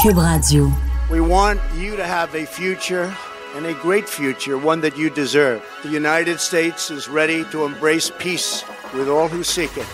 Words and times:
Cube 0.00 0.16
Radio. 0.16 0.72
We 1.10 1.20
want 1.20 1.60
you 1.76 1.94
to 1.96 2.04
have 2.04 2.34
a 2.34 2.46
future 2.46 3.12
and 3.54 3.66
a 3.66 3.74
great 3.74 4.08
future, 4.08 4.56
one 4.56 4.80
that 4.80 4.96
you 4.96 5.10
deserve. 5.10 5.62
The 5.82 5.90
United 5.90 6.40
States 6.40 6.90
is 6.90 7.06
ready 7.06 7.44
to 7.52 7.66
embrace 7.66 8.10
peace 8.18 8.64
with 8.94 9.10
all 9.10 9.28
who 9.28 9.44
seek 9.44 9.76
it. 9.76 9.84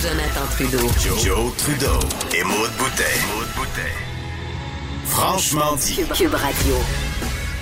Jonathan 0.00 0.46
Trudeau. 0.56 0.88
Joe, 0.98 1.18
Joe 1.18 1.52
Trudeau 1.58 1.98
et 2.34 2.44
Maude 2.44 2.70
Boutet. 2.78 3.92
Franchement 5.04 5.76
dit. 5.76 5.96
Cube, 5.96 6.12
Cube 6.14 6.34
Radio. 6.34 6.76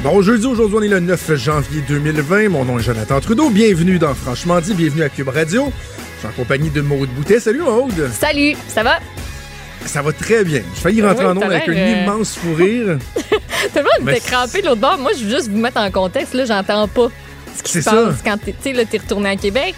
Bon 0.05 0.23
jeudi, 0.23 0.46
aujourd'hui 0.46 0.79
on 0.79 0.83
est 0.83 0.89
le 0.89 1.01
9 1.01 1.35
janvier 1.35 1.83
2020. 1.89 2.51
Mon 2.51 2.65
nom 2.65 2.79
est 2.79 2.85
Jonathan 2.85 3.21
Trudeau. 3.21 3.51
Bienvenue 3.51 3.99
dans 3.99 4.15
Franchement 4.15 4.61
dit, 4.61 4.75
bienvenue 4.75 5.03
à 5.03 5.09
Cube 5.09 5.31
Radio. 5.31 5.73
Je 6.15 6.19
suis 6.21 6.29
en 6.29 6.33
compagnie 6.41 6.71
de 6.71 6.83
Maude 6.83 7.09
Boutet. 7.17 7.41
Salut 7.41 7.62
Maude. 7.62 8.11
Salut, 8.12 8.55
ça 8.69 8.85
va? 8.85 9.01
Ça 9.87 10.03
va 10.03 10.13
très 10.13 10.45
bien. 10.45 10.63
J'ai 10.75 10.81
failli 10.81 11.03
rentrer 11.03 11.25
Oui, 11.25 11.31
en 11.31 11.37
ondes 11.37 11.41
t'as 11.41 11.47
avec 11.57 11.69
un 11.69 11.73
euh, 11.73 12.03
immense 12.05 12.35
fou 12.37 12.55
rire. 12.55 12.99
Tout 13.31 13.37
le 13.77 13.83
monde 14.05 14.11
était 14.11 14.21
crampé 14.21 14.61
de 14.63 14.67
l'autre 14.67 14.81
bord. 14.81 14.99
Moi, 14.99 15.13
je 15.19 15.25
veux 15.25 15.31
juste 15.37 15.49
vous 15.51 15.59
mettre 15.59 15.79
en 15.79 15.91
contexte. 15.91 16.35
Là, 16.35 16.45
j'entends 16.45 16.89
pas 16.89 17.09
ce 17.57 17.63
qui 17.63 17.73
C'est 17.73 17.83
se 17.83 17.91
ça. 17.91 17.97
passe 17.97 18.17
quand 18.25 18.37
tu 18.45 18.53
t'es 18.53 18.73
retourné 18.99 19.31
à 19.31 19.37
Québec. 19.37 19.75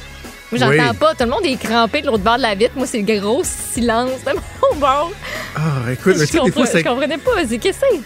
Moi, 0.53 0.61
j'entends 0.61 0.91
Oui. 0.91 0.97
pas. 0.99 1.15
Tout 1.15 1.25
le 1.25 1.31
monde 1.31 1.45
est 1.45 1.57
crampé 1.57 2.01
de 2.03 2.07
l'autre 2.07 2.23
bord 2.23 2.37
de 2.37 2.43
la 2.43 2.55
vitre. 2.55 2.73
Moi, 2.77 2.87
c'est 2.87 3.03
le 3.03 3.21
gros 3.21 3.43
silence 3.45 4.11
de 4.25 4.33
mon 4.73 4.77
bord. 4.81 5.13
Ah, 5.57 5.93
écoute, 5.93 6.15
mais 6.19 6.27
tu 6.27 6.39
sais, 6.39 6.45
des 6.45 6.53
fois, 6.53 6.65
je 6.73 6.83
comprenais 6.83 7.19
pas. 7.19 7.31
C'est 7.49 7.59
qu'est-ce 7.59 7.81
que 7.81 7.87
c'est? 7.93 8.01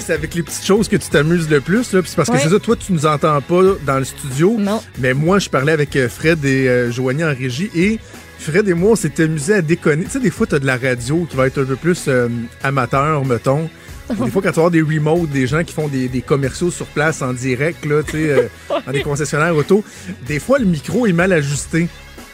c'est 0.00 0.14
avec 0.14 0.34
les 0.34 0.42
petites 0.42 0.64
choses 0.64 0.88
que 0.88 0.96
tu 0.96 1.08
t'amuses 1.10 1.50
le 1.50 1.60
plus. 1.60 1.92
Là. 1.92 2.00
Puis 2.00 2.08
c'est 2.10 2.16
parce 2.16 2.30
que 2.30 2.38
c'est 2.38 2.48
ça, 2.48 2.58
toi, 2.58 2.76
tu 2.76 2.92
nous 2.94 3.04
entends 3.04 3.40
pas 3.42 3.60
dans 3.84 3.98
le 3.98 4.04
studio. 4.06 4.56
Non. 4.58 4.82
Mais 4.98 5.12
moi, 5.12 5.38
je 5.38 5.50
parlais 5.50 5.72
avec 5.72 5.94
euh, 5.96 6.08
Fred 6.08 6.42
et 6.46 6.66
euh, 6.66 6.90
Joanie 6.90 7.24
en 7.24 7.34
régie 7.34 7.70
et 7.74 8.00
Fred 8.38 8.68
et 8.68 8.74
moi, 8.74 8.92
on 8.92 8.96
s'est 8.96 9.22
amusés 9.22 9.54
à 9.54 9.62
déconner. 9.62 10.04
Tu 10.04 10.10
sais, 10.12 10.20
des 10.20 10.30
fois, 10.30 10.46
tu 10.46 10.54
as 10.54 10.58
de 10.58 10.66
la 10.66 10.76
radio 10.76 11.26
qui 11.28 11.36
va 11.36 11.46
être 11.46 11.60
un 11.60 11.64
peu 11.64 11.76
plus 11.76 12.04
euh, 12.08 12.28
amateur, 12.62 13.24
mettons. 13.24 13.68
Des 14.08 14.30
fois, 14.30 14.40
quand 14.40 14.52
tu 14.52 14.60
vas 14.60 14.70
des 14.70 14.82
remotes, 14.82 15.30
des 15.30 15.46
gens 15.48 15.64
qui 15.64 15.72
font 15.74 15.88
des, 15.88 16.06
des 16.08 16.20
commerciaux 16.22 16.70
sur 16.70 16.86
place 16.86 17.22
en 17.22 17.32
direct, 17.32 17.84
là, 17.84 18.02
tu 18.04 18.12
sais, 18.12 18.30
euh, 18.30 18.48
dans 18.86 18.92
des 18.92 19.02
concessionnaires 19.02 19.56
auto, 19.56 19.82
des 20.26 20.38
fois, 20.38 20.58
le 20.58 20.64
micro 20.64 21.06
est 21.06 21.12
mal 21.12 21.32
ajusté. 21.32 21.88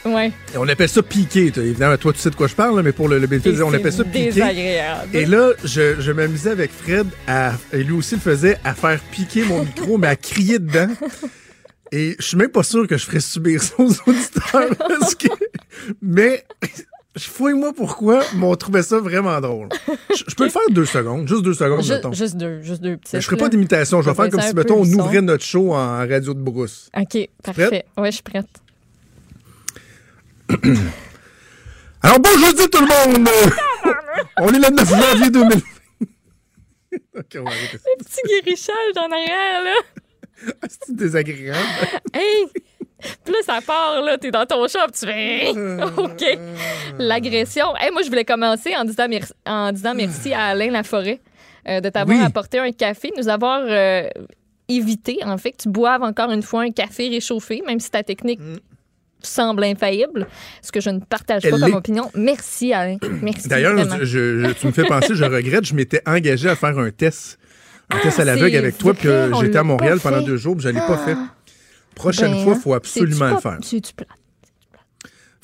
Ouais. 0.05 0.33
Et 0.53 0.59
on 0.59 0.69
appelle 0.69 0.89
ça 0.89 1.03
piqué. 1.03 1.53
Évidemment, 1.57 1.97
toi, 1.97 2.13
tu 2.13 2.19
sais 2.19 2.29
de 2.31 2.35
quoi 2.35 2.49
je 2.49 2.55
parle, 2.55 2.77
là, 2.77 2.83
mais 2.83 2.93
pour 2.93 3.09
le, 3.09 3.19
le 3.19 3.65
on 3.65 3.73
appelle 3.73 3.93
ça 3.93 4.05
piqué. 4.05 4.25
désagréable. 4.27 5.09
Et 5.15 5.25
là, 5.27 5.51
je, 5.65 6.01
je 6.01 6.13
m'amusais 6.13 6.51
avec 6.51 6.73
Fred, 6.73 7.07
à, 7.27 7.53
et 7.73 7.85
lui 7.85 7.93
aussi 7.95 8.17
le 8.17 8.21
faisait, 8.21 8.59
à 8.65 8.75
faire 8.75 9.01
piquer 9.13 9.45
mon 9.45 9.61
micro, 9.61 9.99
mais 9.99 10.09
à 10.09 10.17
crier 10.17 10.59
dedans. 10.59 10.89
Et 11.93 12.17
je 12.19 12.25
suis 12.25 12.37
même 12.39 12.49
pas 12.49 12.63
sûr 12.63 12.89
que 12.89 12.97
je 12.97 13.05
ferais 13.05 13.21
subir 13.21 13.63
ça 13.63 13.75
aux 13.79 13.93
auditeurs. 14.07 14.77
Parce 14.79 15.15
que... 15.15 15.29
Mais 16.01 16.45
fouille-moi 17.19 17.75
pourquoi, 17.75 18.23
mais 18.35 18.47
on 18.47 18.55
trouvait 18.55 18.83
ça 18.83 18.99
vraiment 18.99 19.39
drôle. 19.41 19.69
Je, 20.17 20.25
je 20.27 20.35
peux 20.35 20.45
le 20.45 20.51
faire 20.51 20.63
deux 20.71 20.87
secondes, 20.87 21.29
juste 21.29 21.43
deux 21.43 21.53
secondes, 21.53 21.87
mettons. 21.87 22.13
juste 22.13 22.37
deux, 22.39 22.63
juste 22.63 22.81
deux 22.81 22.97
petites. 22.97 23.13
Mais 23.13 23.21
je 23.21 23.27
ferai 23.27 23.37
pas 23.37 23.51
d'imitation, 23.51 24.01
je 24.01 24.09
vais 24.09 24.17
faire 24.17 24.31
comme 24.31 24.41
si, 24.41 24.55
mettons, 24.55 24.81
on 24.81 24.85
son. 24.87 25.01
ouvrait 25.01 25.21
notre 25.21 25.45
show 25.45 25.75
en 25.75 25.99
radio 25.99 26.33
de 26.33 26.41
brousse. 26.41 26.89
OK, 26.97 27.29
parfait. 27.43 27.85
Ouais, 27.99 28.11
je 28.11 28.15
suis 28.15 28.23
prête. 28.23 28.49
Alors, 32.03 32.19
bon 32.19 32.31
jeudi 32.39 32.69
tout 32.71 32.81
le 32.81 33.13
monde! 33.19 33.29
on 34.39 34.49
est 34.49 34.59
le 34.59 34.75
9 34.75 34.89
janvier 34.89 35.31
2020. 35.31 35.61
ok, 37.17 37.37
on 37.37 37.45
va 37.45 37.51
arrêter 37.51 37.79
ça. 37.79 37.85
Petit 37.99 38.21
guérichage 38.27 38.97
en 38.97 39.13
arrière, 39.13 39.65
là. 39.65 40.02
C'est 40.69 40.95
désagréable. 40.97 41.59
Hey! 42.15 42.47
Puis 43.25 43.33
là, 43.35 43.39
ça 43.45 43.59
part, 43.67 44.01
là, 44.03 44.17
t'es 44.17 44.31
dans 44.31 44.47
ton 44.47 44.67
shop, 44.69 44.91
tu 44.97 45.07
fais 45.07 45.51
OK. 45.97 46.25
L'agression. 46.99 47.75
Hey, 47.81 47.91
moi, 47.91 48.03
je 48.03 48.09
voulais 48.09 48.25
commencer 48.25 48.77
en 48.77 48.85
disant, 48.85 49.09
merci, 49.09 49.33
en 49.47 49.73
disant 49.73 49.95
merci 49.95 50.33
à 50.33 50.47
Alain 50.49 50.71
Laforêt 50.71 51.21
euh, 51.69 51.81
de 51.81 51.89
t'avoir 51.89 52.17
Oui. 52.19 52.25
apporté 52.25 52.59
un 52.59 52.71
café, 52.71 53.11
nous 53.17 53.29
avoir 53.29 53.63
euh, 53.65 54.09
évité, 54.69 55.19
en 55.25 55.37
fait, 55.39 55.53
que 55.53 55.63
tu 55.63 55.69
boives 55.69 56.03
encore 56.03 56.31
une 56.31 56.43
fois 56.43 56.63
un 56.63 56.71
café 56.71 57.09
réchauffé, 57.09 57.63
même 57.67 57.81
si 57.81 57.91
ta 57.91 58.03
technique 58.05 58.41
semble 59.21 59.63
infaillible, 59.65 60.27
ce 60.63 60.73
que 60.73 60.81
je 60.81 60.91
ne 60.91 60.99
partage 61.01 61.45
Elle 61.45 61.53
pas 61.53 61.61
comme 61.61 61.75
opinion. 61.75 62.11
Merci, 62.15 62.73
Alain. 62.73 62.97
Merci. 63.23 63.49
D'ailleurs, 63.49 63.75
vraiment. 63.75 63.97
je- 64.01 64.05
je- 64.07 64.53
tu 64.53 64.67
me 64.67 64.73
fais 64.73 64.85
penser, 64.85 65.15
je 65.15 65.25
regrette, 65.25 65.65
je 65.65 65.75
m'étais 65.75 66.03
engagé 66.07 66.49
à 66.49 66.57
faire 66.57 66.77
un 66.79 66.91
test. 66.91 67.39
Un 67.95 67.99
test 68.03 68.21
à 68.21 68.25
l'aveugle 68.25 68.51
c'est 68.53 68.57
avec 68.59 68.79
toi, 68.79 68.95
puis 68.95 69.09
euh, 69.09 69.31
j'étais 69.41 69.59
à 69.59 69.63
Montréal 69.63 69.99
pendant 70.03 70.23
deux 70.23 70.37
jours, 70.37 70.57
puis 70.57 70.65
je 70.65 70.69
l'ai 70.71 70.81
pas 70.81 70.99
fait. 70.99 71.17
Prochaine 71.95 72.33
Ben, 72.33 72.43
fois, 72.45 72.53
hein, 72.53 72.57
il 72.59 72.63
faut 72.63 72.75
absolument 72.75 73.31
le 73.31 73.37
faire. 73.39 73.59
c'est-tu 73.63 73.93
plate? 73.95 74.09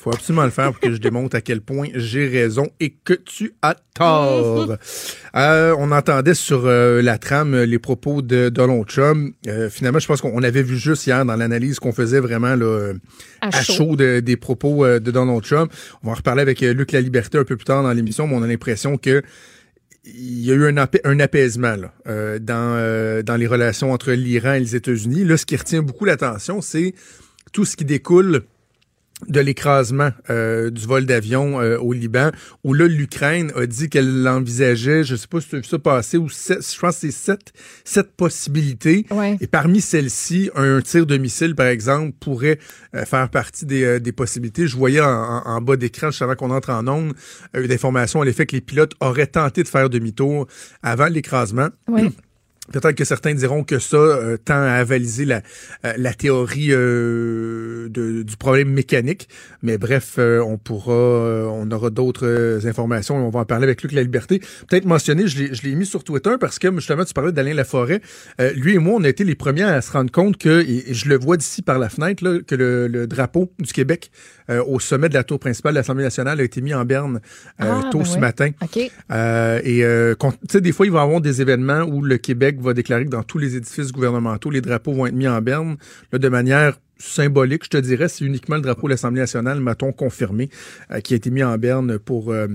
faut 0.01 0.13
absolument 0.13 0.45
le 0.45 0.49
faire 0.49 0.71
pour 0.71 0.79
que 0.79 0.93
je 0.93 0.97
démontre 0.97 1.35
à 1.35 1.41
quel 1.41 1.59
point 1.59 1.87
j'ai 1.93 2.25
raison 2.29 2.69
et 2.79 2.91
que 3.03 3.13
tu 3.13 3.51
as 3.61 3.75
tort. 3.93 4.77
Euh, 5.35 5.75
on 5.77 5.91
entendait 5.91 6.35
sur 6.35 6.61
euh, 6.67 7.01
la 7.01 7.17
trame 7.17 7.63
les 7.63 7.79
propos 7.79 8.21
de 8.21 8.47
Donald 8.47 8.85
Trump. 8.87 9.35
Euh, 9.47 9.69
finalement, 9.69 9.99
je 9.99 10.07
pense 10.07 10.21
qu'on 10.21 10.41
avait 10.41 10.63
vu 10.63 10.77
juste 10.77 11.05
hier 11.05 11.25
dans 11.25 11.35
l'analyse 11.35 11.79
qu'on 11.79 11.91
faisait 11.91 12.21
vraiment 12.21 12.55
là, 12.55 12.93
À 13.41 13.47
à 13.47 13.61
chaud. 13.61 13.73
chaud 13.73 13.95
de- 13.97 14.21
des 14.21 14.37
propos 14.37 14.87
de 14.87 15.11
Donald 15.11 15.43
Trump. 15.43 15.69
On 16.01 16.07
va 16.07 16.13
en 16.13 16.15
reparler 16.15 16.43
avec 16.43 16.61
Luc 16.61 16.93
La 16.93 17.01
Liberté 17.01 17.37
un 17.37 17.43
peu 17.43 17.57
plus 17.57 17.65
tard 17.65 17.83
dans 17.83 17.91
l'émission, 17.91 18.25
mais 18.25 18.35
on 18.35 18.41
a 18.43 18.47
l'impression 18.47 18.97
que 18.97 19.21
il 20.05 20.45
y 20.45 20.51
a 20.51 20.55
eu 20.55 20.65
un, 20.67 20.77
apa- 20.77 20.99
un 21.03 21.19
apaisement 21.19 21.75
euh, 22.07 22.39
dans, 22.39 22.73
euh, 22.75 23.21
dans 23.21 23.35
les 23.35 23.47
relations 23.47 23.91
entre 23.91 24.11
l'Iran 24.11 24.53
et 24.53 24.59
les 24.59 24.75
États-Unis. 24.75 25.25
Là, 25.25 25.37
ce 25.37 25.45
qui 25.45 25.55
retient 25.55 25.81
beaucoup 25.81 26.05
l'attention, 26.05 26.61
c'est 26.61 26.93
tout 27.51 27.65
ce 27.65 27.75
qui 27.75 27.85
découle 27.85 28.43
de 29.27 29.39
l'écrasement 29.41 30.09
euh, 30.29 30.69
du 30.69 30.85
vol 30.87 31.05
d'avion 31.05 31.59
euh, 31.61 31.77
au 31.77 31.91
Liban, 31.93 32.31
où 32.63 32.73
là, 32.73 32.87
l'Ukraine 32.87 33.51
a 33.55 33.65
dit 33.65 33.89
qu'elle 33.89 34.27
envisageait, 34.27 35.03
je 35.03 35.15
sais 35.15 35.27
pas 35.27 35.41
si 35.41 35.49
tu 35.49 35.55
as 35.55 35.59
vu 35.59 35.65
ça 35.65 35.77
passer, 35.77 36.17
ou 36.17 36.29
sept- 36.29 36.65
je 36.73 36.79
pense 36.79 36.95
que 36.95 37.01
c'est 37.01 37.11
sept, 37.11 37.51
sept 37.83 38.11
possibilités. 38.15 39.05
Ouais. 39.11 39.37
Et 39.41 39.47
parmi 39.47 39.81
celles-ci, 39.81 40.49
un 40.55 40.81
tir 40.81 41.05
de 41.05 41.17
missile, 41.17 41.53
par 41.55 41.67
exemple, 41.67 42.13
pourrait 42.19 42.59
euh, 42.95 43.05
faire 43.05 43.29
partie 43.29 43.65
des, 43.65 43.99
des 43.99 44.11
possibilités. 44.11 44.67
Je 44.67 44.77
voyais 44.77 45.01
en, 45.01 45.07
en- 45.09 45.43
en 45.45 45.61
bas 45.61 45.75
d'écran, 45.75 46.11
juste 46.11 46.21
avant 46.21 46.35
qu'on 46.35 46.51
entre 46.51 46.69
en 46.71 46.87
onde, 46.87 47.13
une 47.53 47.71
information 47.71 48.21
à 48.21 48.25
l'effet 48.25 48.45
que 48.45 48.55
les 48.55 48.61
pilotes 48.61 48.93
auraient 49.01 49.27
tenté 49.27 49.63
de 49.63 49.67
faire 49.67 49.89
demi-tour 49.89 50.47
avant 50.81 51.07
l'écrasement. 51.07 51.69
Oui. 51.87 52.09
Peut-être 52.71 52.95
que 52.95 53.05
certains 53.05 53.33
diront 53.33 53.63
que 53.63 53.79
ça 53.79 53.97
euh, 53.97 54.37
tend 54.37 54.53
à 54.61 54.73
avaliser 54.73 55.25
la, 55.25 55.41
euh, 55.85 55.93
la 55.97 56.13
théorie 56.13 56.67
euh, 56.71 57.89
de- 57.89 58.23
du 58.23 58.37
problème 58.37 58.69
mécanique. 58.69 59.27
Mais 59.61 59.77
bref, 59.77 60.15
euh, 60.19 60.39
on 60.41 60.57
pourra, 60.57 60.93
euh, 60.93 61.45
on 61.45 61.69
aura 61.71 61.89
d'autres 61.89 62.27
euh, 62.27 62.59
informations 62.65 63.17
et 63.19 63.21
on 63.23 63.29
va 63.29 63.39
en 63.41 63.45
parler 63.45 63.63
avec 63.65 63.81
Luc 63.81 63.91
La 63.91 64.03
Liberté. 64.03 64.39
Peut-être 64.67 64.85
mentionner, 64.85 65.27
je 65.27 65.43
l'ai- 65.63 65.75
mis 65.75 65.85
sur 65.85 66.03
Twitter 66.03 66.31
parce 66.39 66.59
que 66.59 66.71
justement, 66.75 67.05
tu 67.05 67.13
parlais 67.13 67.31
d'Alain 67.31 67.53
Laforêt. 67.53 68.01
Lui 68.55 68.73
et 68.75 68.79
moi, 68.79 68.95
on 68.99 69.03
a 69.03 69.09
été 69.09 69.23
les 69.23 69.35
premiers 69.35 69.63
à 69.63 69.81
se 69.81 69.91
rendre 69.91 70.11
compte 70.11 70.37
que, 70.37 70.61
et 70.67 70.93
je 70.93 71.07
le 71.07 71.17
vois 71.17 71.37
d'ici 71.37 71.61
par 71.61 71.79
la 71.79 71.89
fenêtre, 71.89 72.23
là, 72.23 72.39
que 72.45 72.55
le, 72.55 72.87
le 72.87 73.07
drapeau 73.07 73.51
du 73.59 73.71
Québec 73.71 74.11
euh, 74.49 74.63
au 74.65 74.79
sommet 74.79 75.09
de 75.09 75.13
la 75.13 75.23
tour 75.23 75.39
principale 75.39 75.73
de 75.73 75.79
l'Assemblée 75.79 76.03
nationale 76.03 76.39
a 76.39 76.43
été 76.43 76.61
mis 76.61 76.73
en 76.73 76.85
berne 76.85 77.19
euh, 77.61 77.81
Ah, 77.83 77.89
tôt 77.91 77.99
ben 77.99 78.05
ce 78.05 78.15
oui. 78.15 78.19
matin. 78.21 78.49
OK. 78.61 78.91
Euh, 79.11 79.61
et 79.63 79.83
euh, 79.83 80.15
tu 80.19 80.27
sais, 80.51 80.61
des 80.61 80.71
fois, 80.71 80.85
il 80.85 80.91
va 80.91 80.99
y 80.99 81.03
avoir 81.03 81.21
des 81.21 81.41
événements 81.41 81.81
où 81.83 82.01
le 82.01 82.17
Québec 82.17 82.59
va 82.59 82.73
déclarer 82.73 83.05
que 83.05 83.09
dans 83.11 83.23
tous 83.23 83.37
les 83.37 83.55
édifices 83.55 83.91
gouvernementaux, 83.91 84.49
les 84.49 84.61
drapeaux 84.61 84.93
vont 84.93 85.05
être 85.05 85.13
mis 85.13 85.27
en 85.27 85.41
berne 85.41 85.77
là, 86.11 86.19
de 86.19 86.29
manière 86.29 86.79
symbolique, 87.01 87.63
je 87.63 87.69
te 87.69 87.77
dirais, 87.77 88.09
c'est 88.09 88.25
uniquement 88.25 88.57
le 88.57 88.61
drapeau 88.61 88.87
de 88.87 88.91
l'Assemblée 88.91 89.21
nationale, 89.21 89.61
m'a-t-on 89.61 89.93
confirmé, 89.93 90.49
euh, 90.91 90.99
qui 90.99 91.13
a 91.13 91.15
été 91.17 91.31
mis 91.31 91.43
en 91.43 91.57
berne 91.57 91.97
pour 91.97 92.33
euh, 92.33 92.47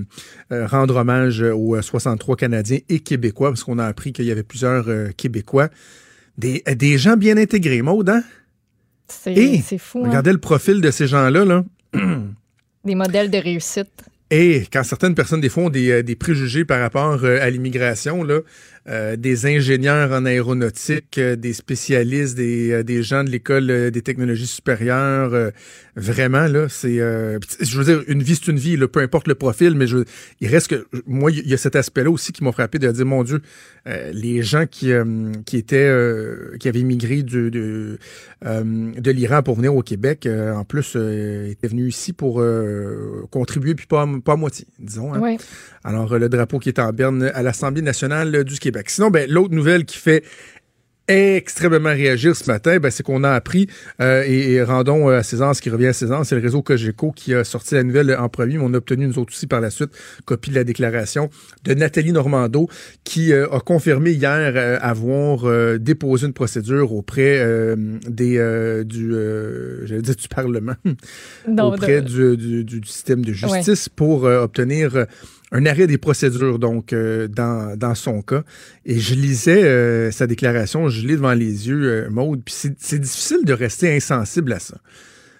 euh, 0.51 0.67
rendre 0.67 0.97
hommage 0.97 1.41
aux 1.41 1.75
euh, 1.75 1.81
63 1.81 2.35
Canadiens 2.35 2.77
et 2.87 2.99
Québécois, 2.99 3.49
parce 3.49 3.63
qu'on 3.63 3.79
a 3.79 3.85
appris 3.85 4.13
qu'il 4.13 4.25
y 4.25 4.31
avait 4.31 4.43
plusieurs 4.43 4.85
Québécois. 5.17 5.69
Des, 6.37 6.61
des 6.75 6.97
gens 6.99 7.17
bien 7.17 7.37
intégrés, 7.37 7.81
Maud, 7.81 8.07
hein? 8.07 8.21
C'est 9.07 9.77
fou. 9.77 9.99
hein? 10.03 10.09
regardez 10.09 10.31
le 10.31 10.37
profil 10.37 10.81
de 10.81 10.91
ces 10.91 11.07
gens-là, 11.07 11.45
là. 11.45 11.63
Des 12.85 12.95
modèles 12.95 13.31
de 13.31 13.37
réussite. 13.37 14.05
Et 14.31 14.63
quand 14.73 14.83
certaines 14.83 15.13
personnes, 15.13 15.41
des 15.41 15.49
fois, 15.49 15.65
ont 15.65 15.69
des, 15.69 15.91
euh, 15.91 16.03
des 16.03 16.15
préjugés 16.15 16.65
par 16.65 16.79
rapport 16.79 17.23
euh, 17.23 17.37
à 17.41 17.49
l'immigration, 17.51 18.23
là, 18.23 18.39
euh, 18.87 19.15
des 19.15 19.45
ingénieurs 19.45 20.11
en 20.11 20.25
aéronautique, 20.25 21.19
des 21.19 21.53
spécialistes, 21.53 22.35
des, 22.35 22.83
des 22.83 23.03
gens 23.03 23.23
de 23.23 23.29
l'école 23.29 23.91
des 23.91 24.01
technologies 24.01 24.47
supérieures, 24.47 25.51
vraiment, 25.95 26.47
là, 26.47 26.67
c'est... 26.69 26.99
euh, 26.99 27.39
je 27.59 27.77
veux 27.77 27.83
dire, 27.85 28.03
une 28.07 28.21
vie, 28.21 28.35
c'est 28.35 28.51
une 28.51 28.57
vie, 28.59 28.77
là, 28.77 28.87
peu 28.87 28.99
importe 28.99 29.27
le 29.27 29.35
profil, 29.35 29.75
mais 29.75 29.87
je, 29.87 29.99
il 30.41 30.47
reste 30.47 30.67
que... 30.69 30.87
Moi, 31.07 31.31
il 31.31 31.47
y 31.47 31.53
a 31.53 31.57
cet 31.57 31.75
aspect-là 31.75 32.09
aussi 32.09 32.31
qui 32.31 32.43
m'a 32.43 32.51
frappé 32.51 32.79
de 32.79 32.91
dire, 32.91 33.05
mon 33.05 33.23
Dieu, 33.23 33.41
euh, 33.87 34.11
les 34.13 34.41
gens 34.41 34.65
qui, 34.65 34.91
euh, 34.91 35.31
qui 35.45 35.57
étaient... 35.57 35.77
euh, 35.77 36.57
qui 36.59 36.67
avaient 36.67 36.79
immigré 36.79 37.23
du, 37.23 37.51
de, 37.51 37.97
euh, 38.45 38.91
de 38.97 39.11
l'Iran 39.11 39.43
pour 39.43 39.55
venir 39.55 39.75
au 39.75 39.81
Québec, 39.81 40.25
euh, 40.25 40.53
en 40.53 40.63
plus, 40.65 40.93
euh, 40.95 41.49
étaient 41.49 41.67
venus 41.67 41.95
ici 41.95 42.13
pour 42.13 42.41
euh, 42.41 43.25
contribuer, 43.31 43.75
puis 43.75 43.87
pas, 43.87 44.07
pas 44.23 44.33
à 44.33 44.35
moitié, 44.37 44.65
disons. 44.79 45.13
hein. 45.13 45.19
Ouais. 45.19 45.37
Alors, 45.83 46.17
le 46.17 46.29
drapeau 46.29 46.59
qui 46.59 46.69
est 46.69 46.79
en 46.79 46.91
berne 46.91 47.31
à 47.33 47.43
l'Assemblée 47.43 47.81
nationale 47.83 48.43
du 48.43 48.59
Québec. 48.59 48.89
Sinon, 48.89 49.11
ben, 49.11 49.29
l'autre 49.29 49.53
nouvelle 49.53 49.85
qui 49.85 49.97
fait 49.97 50.23
extrêmement 51.07 51.89
réagir 51.89 52.35
ce 52.35 52.49
matin, 52.49 52.77
ben, 52.79 52.89
c'est 52.89 53.03
qu'on 53.03 53.23
a 53.23 53.31
appris, 53.31 53.67
euh, 54.01 54.23
et, 54.25 54.61
rendons 54.63 55.09
euh, 55.09 55.19
à 55.19 55.23
César 55.23 55.55
ce 55.55 55.61
qui 55.61 55.69
revient 55.69 55.87
à 55.87 55.93
César, 55.93 56.25
c'est 56.25 56.35
le 56.35 56.41
réseau 56.41 56.61
Cogeco 56.61 57.11
qui 57.11 57.33
a 57.33 57.43
sorti 57.43 57.75
la 57.75 57.83
nouvelle 57.83 58.15
en 58.17 58.27
premier, 58.29 58.57
mais 58.57 58.63
on 58.63 58.73
a 58.73 58.77
obtenu 58.77 59.07
nous 59.07 59.19
autres 59.19 59.33
aussi 59.33 59.45
par 59.47 59.61
la 59.61 59.69
suite 59.69 59.91
copie 60.25 60.49
de 60.49 60.55
la 60.55 60.63
déclaration 60.63 61.29
de 61.63 61.73
Nathalie 61.73 62.11
Normando 62.11 62.67
qui 63.03 63.33
euh, 63.33 63.47
a 63.51 63.59
confirmé 63.59 64.11
hier 64.11 64.79
avoir 64.81 65.79
déposé 65.79 66.27
une 66.27 66.33
procédure 66.33 66.93
auprès 66.93 67.43
des 68.07 68.83
du 68.85 69.13
j'allais 69.83 70.01
dire 70.01 70.15
du 70.15 70.27
Parlement, 70.27 70.75
auprès 71.59 72.01
du, 72.01 72.37
du, 72.37 72.63
du, 72.63 72.81
système 72.85 73.23
de 73.23 73.33
justice 73.33 73.89
pour 73.89 74.23
obtenir 74.23 75.05
un 75.51 75.65
arrêt 75.65 75.87
des 75.87 75.97
procédures, 75.97 76.59
donc, 76.59 76.91
euh, 76.91 77.27
dans, 77.27 77.77
dans 77.77 77.95
son 77.95 78.21
cas. 78.21 78.43
Et 78.85 78.99
je 78.99 79.13
lisais 79.13 79.63
euh, 79.63 80.11
sa 80.11 80.27
déclaration, 80.27 80.89
je 80.89 81.05
l'ai 81.05 81.15
devant 81.15 81.33
les 81.33 81.67
yeux, 81.67 81.83
euh, 81.83 82.09
Maude, 82.09 82.41
puis 82.43 82.55
c'est 82.77 82.99
difficile 82.99 83.45
de 83.45 83.53
rester 83.53 83.95
insensible 83.95 84.53
à 84.53 84.59
ça. 84.59 84.77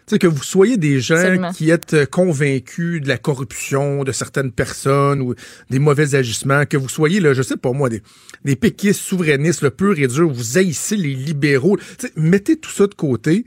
Tu 0.07 0.13
sais, 0.13 0.19
que 0.19 0.27
vous 0.27 0.43
soyez 0.43 0.77
des 0.77 0.99
gens 0.99 1.51
qui 1.51 1.71
êtes 1.71 2.05
convaincus 2.11 3.01
de 3.01 3.07
la 3.07 3.17
corruption 3.17 4.03
de 4.03 4.11
certaines 4.11 4.51
personnes 4.51 5.19
ou 5.19 5.33
des 5.71 5.79
mauvais 5.79 6.13
agissements, 6.13 6.67
que 6.67 6.77
vous 6.77 6.89
soyez, 6.89 7.19
là, 7.19 7.33
je 7.33 7.41
sais 7.41 7.57
pas 7.57 7.71
moi, 7.71 7.89
des, 7.89 8.03
des 8.43 8.55
péquistes 8.55 9.01
souverainistes, 9.01 9.63
le 9.63 9.71
pur 9.71 9.97
et 9.97 10.05
dur, 10.05 10.31
vous 10.31 10.59
haïssez 10.59 10.95
les 10.95 11.15
libéraux. 11.15 11.79
mettez 12.15 12.55
tout 12.55 12.69
ça 12.69 12.85
de 12.85 12.93
côté 12.93 13.45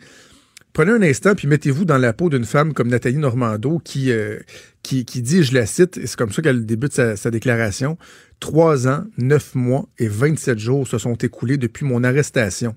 prenez 0.78 0.92
un 0.92 1.02
instant 1.02 1.34
puis 1.34 1.48
mettez-vous 1.48 1.84
dans 1.84 1.98
la 1.98 2.12
peau 2.12 2.30
d'une 2.30 2.44
femme 2.44 2.72
comme 2.72 2.86
Nathalie 2.86 3.16
Normando 3.16 3.80
qui, 3.80 4.12
euh, 4.12 4.38
qui, 4.84 5.02
dit, 5.02 5.42
je 5.42 5.52
la 5.52 5.66
cite, 5.66 5.98
et 5.98 6.06
c'est 6.06 6.16
comme 6.16 6.30
ça 6.30 6.40
qu'elle 6.40 6.66
débute 6.66 6.92
sa, 6.92 7.16
sa 7.16 7.32
déclaration, 7.32 7.98
Trois 8.38 8.86
ans, 8.86 9.02
neuf 9.16 9.56
mois 9.56 9.88
et 9.98 10.06
27 10.06 10.56
jours 10.56 10.86
se 10.86 10.98
sont 10.98 11.14
écoulés 11.14 11.56
depuis 11.56 11.84
mon 11.84 12.04
arrestation. 12.04 12.76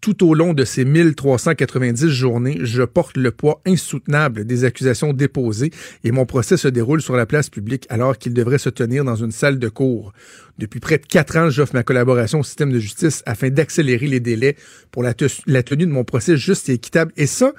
Tout 0.00 0.24
au 0.24 0.34
long 0.34 0.54
de 0.54 0.64
ces 0.64 0.84
1390 0.84 2.08
journées, 2.08 2.58
je 2.62 2.82
porte 2.84 3.16
le 3.16 3.32
poids 3.32 3.60
insoutenable 3.66 4.44
des 4.44 4.64
accusations 4.64 5.12
déposées 5.12 5.72
et 6.04 6.12
mon 6.12 6.24
procès 6.24 6.56
se 6.56 6.68
déroule 6.68 7.02
sur 7.02 7.16
la 7.16 7.26
place 7.26 7.50
publique 7.50 7.84
alors 7.88 8.16
qu'il 8.16 8.32
devrait 8.32 8.58
se 8.58 8.68
tenir 8.68 9.04
dans 9.04 9.16
une 9.16 9.32
salle 9.32 9.58
de 9.58 9.68
cour. 9.68 10.12
Depuis 10.58 10.78
près 10.78 10.98
de 10.98 11.06
quatre 11.06 11.36
ans, 11.36 11.50
j'offre 11.50 11.74
ma 11.74 11.82
collaboration 11.82 12.40
au 12.40 12.44
système 12.44 12.72
de 12.72 12.78
justice 12.78 13.24
afin 13.26 13.50
d'accélérer 13.50 14.06
les 14.06 14.20
délais 14.20 14.56
pour 14.92 15.02
la, 15.02 15.14
tenue 15.14 15.86
de 15.86 15.92
mon 15.92 16.04
procès 16.04 16.36
juste 16.36 16.68
et 16.68 16.74
équitable. 16.74 17.12
Et 17.16 17.26
ça, 17.26 17.52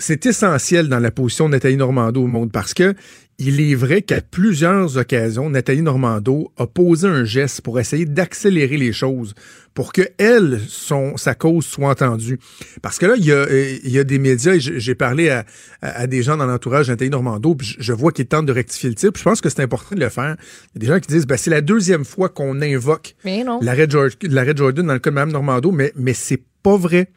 c'est 0.00 0.26
essentiel 0.26 0.88
dans 0.88 0.98
la 0.98 1.10
position 1.10 1.46
de 1.46 1.52
Nathalie 1.52 1.76
Normando 1.76 2.22
au 2.22 2.26
monde 2.26 2.50
parce 2.50 2.74
que 2.74 2.94
il 3.40 3.58
est 3.58 3.74
vrai 3.74 4.02
qu'à 4.02 4.20
plusieurs 4.20 4.98
occasions, 4.98 5.48
Nathalie 5.48 5.80
Normando 5.80 6.52
a 6.58 6.66
posé 6.66 7.08
un 7.08 7.24
geste 7.24 7.62
pour 7.62 7.80
essayer 7.80 8.04
d'accélérer 8.04 8.76
les 8.76 8.92
choses, 8.92 9.34
pour 9.72 9.94
que 9.94 10.02
elle, 10.18 10.60
son, 10.68 11.16
sa 11.16 11.34
cause 11.34 11.64
soit 11.64 11.88
entendue. 11.88 12.38
Parce 12.82 12.98
que 12.98 13.06
là, 13.06 13.14
il 13.16 13.24
y 13.24 13.32
a, 13.32 13.46
il 13.50 13.90
y 13.90 13.98
a 13.98 14.04
des 14.04 14.18
médias, 14.18 14.56
et 14.56 14.60
j'ai 14.60 14.94
parlé 14.94 15.30
à, 15.30 15.46
à, 15.80 16.06
des 16.06 16.22
gens 16.22 16.36
dans 16.36 16.44
l'entourage 16.44 16.88
de 16.88 16.92
Nathalie 16.92 17.08
Normando, 17.08 17.54
puis 17.54 17.76
je, 17.78 17.92
vois 17.94 18.12
qu'ils 18.12 18.26
tentent 18.26 18.44
de 18.44 18.52
rectifier 18.52 18.90
le 18.90 18.94
tir. 18.94 19.10
je 19.16 19.22
pense 19.22 19.40
que 19.40 19.48
c'est 19.48 19.62
important 19.62 19.96
de 19.96 20.00
le 20.00 20.10
faire. 20.10 20.36
Il 20.74 20.82
y 20.82 20.84
a 20.84 20.88
des 20.88 20.94
gens 20.94 21.00
qui 21.00 21.08
disent, 21.08 21.26
ben, 21.26 21.38
c'est 21.38 21.50
la 21.50 21.62
deuxième 21.62 22.04
fois 22.04 22.28
qu'on 22.28 22.60
invoque 22.60 23.16
l'arrêt 23.24 23.88
Jordan, 23.88 24.86
dans 24.86 24.92
le 24.92 24.98
cas 24.98 25.08
de 25.08 25.14
Mme 25.14 25.32
Normando, 25.32 25.72
mais, 25.72 25.94
mais 25.96 26.12
c'est 26.12 26.42
pas 26.62 26.76
vrai. 26.76 27.08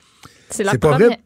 C'est 0.50 0.64
la 0.64 0.78
pas 0.78 0.98
vrai 0.98 1.20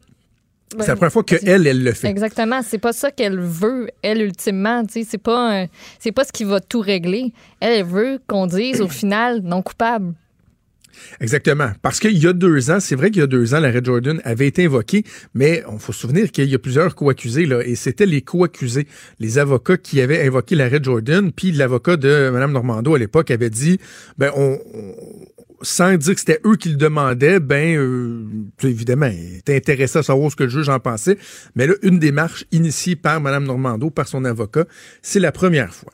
c'est 0.70 0.88
la 0.88 0.96
première 0.96 1.12
fois 1.12 1.24
qu'elle, 1.24 1.66
elle 1.66 1.82
le 1.82 1.92
fait. 1.92 2.08
Exactement. 2.08 2.60
C'est 2.62 2.78
pas 2.78 2.92
ça 2.92 3.10
qu'elle 3.10 3.40
veut, 3.40 3.88
elle, 4.02 4.22
ultimement. 4.22 4.82
C'est 4.88 5.18
pas, 5.18 5.66
c'est 5.98 6.12
pas 6.12 6.24
ce 6.24 6.32
qui 6.32 6.44
va 6.44 6.60
tout 6.60 6.80
régler. 6.80 7.32
Elle, 7.60 7.84
veut 7.84 8.20
qu'on 8.26 8.46
dise 8.46 8.80
au 8.80 8.88
final 8.88 9.40
non 9.42 9.62
coupable. 9.62 10.14
Exactement. 11.20 11.70
Parce 11.82 12.00
qu'il 12.00 12.18
y 12.18 12.26
a 12.26 12.32
deux 12.32 12.70
ans, 12.70 12.80
c'est 12.80 12.96
vrai 12.96 13.10
qu'il 13.10 13.20
y 13.20 13.22
a 13.22 13.28
deux 13.28 13.54
ans, 13.54 13.60
l'arrêt 13.60 13.80
Jordan 13.82 14.20
avait 14.24 14.46
été 14.46 14.64
invoqué, 14.64 15.04
mais 15.34 15.62
on 15.68 15.78
faut 15.78 15.92
se 15.92 16.00
souvenir 16.00 16.30
qu'il 16.32 16.48
y 16.48 16.54
a 16.54 16.58
plusieurs 16.58 16.94
co-accusés, 16.94 17.46
là, 17.46 17.64
et 17.64 17.76
c'était 17.76 18.06
les 18.06 18.22
co-accusés, 18.22 18.86
les 19.20 19.38
avocats 19.38 19.76
qui 19.76 20.00
avaient 20.00 20.26
invoqué 20.26 20.56
l'arrêt 20.56 20.80
Jordan, 20.82 21.30
puis 21.32 21.52
l'avocat 21.52 21.96
de 21.96 22.30
Mme 22.30 22.52
Normando 22.52 22.94
à 22.94 22.98
l'époque 22.98 23.30
avait 23.30 23.50
dit, 23.50 23.78
ben, 24.16 24.32
on, 24.36 24.58
sans 25.62 25.96
dire 25.96 26.14
que 26.14 26.20
c'était 26.20 26.40
eux 26.44 26.56
qui 26.56 26.70
le 26.70 26.76
demandaient, 26.76 27.40
ben 27.40 27.76
euh, 27.76 28.24
évidemment, 28.62 29.06
était 29.06 29.56
intéressé 29.56 29.98
à 29.98 30.02
savoir 30.02 30.30
ce 30.30 30.36
que 30.36 30.44
le 30.44 30.50
juge 30.50 30.68
en 30.68 30.80
pensait. 30.80 31.18
Mais 31.54 31.66
là, 31.66 31.74
une 31.82 31.98
démarche 31.98 32.44
initiée 32.52 32.96
par 32.96 33.20
Mme 33.20 33.44
Normando, 33.44 33.90
par 33.90 34.08
son 34.08 34.24
avocat, 34.24 34.66
c'est 35.02 35.20
la 35.20 35.32
première 35.32 35.74
fois. 35.74 35.92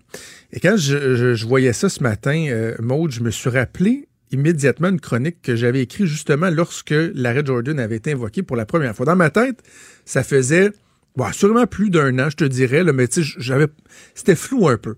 Et 0.52 0.60
quand 0.60 0.76
je, 0.76 1.44
voyais 1.46 1.72
ça 1.72 1.88
ce 1.88 2.02
matin, 2.02 2.46
euh, 2.48 2.74
Maude, 2.80 3.10
je 3.10 3.20
me 3.20 3.30
suis 3.30 3.50
rappelé 3.50 4.08
immédiatement 4.30 4.88
une 4.88 5.00
chronique 5.00 5.42
que 5.42 5.56
j'avais 5.56 5.82
écrite 5.82 6.06
justement 6.06 6.50
lorsque 6.50 6.94
l'arrêt 7.14 7.44
Jordan 7.44 7.78
avait 7.78 7.96
été 7.96 8.12
invoqué 8.12 8.42
pour 8.42 8.56
la 8.56 8.66
première 8.66 8.94
fois. 8.94 9.06
Dans 9.06 9.16
ma 9.16 9.30
tête, 9.30 9.62
ça 10.04 10.24
faisait 10.24 10.70
bon, 11.16 11.32
sûrement 11.32 11.66
plus 11.66 11.90
d'un 11.90 12.18
an, 12.18 12.30
je 12.30 12.36
te 12.36 12.44
dirais, 12.44 12.84
mais 12.84 13.06
c'était 14.14 14.34
flou 14.34 14.68
un 14.68 14.76
peu. 14.76 14.96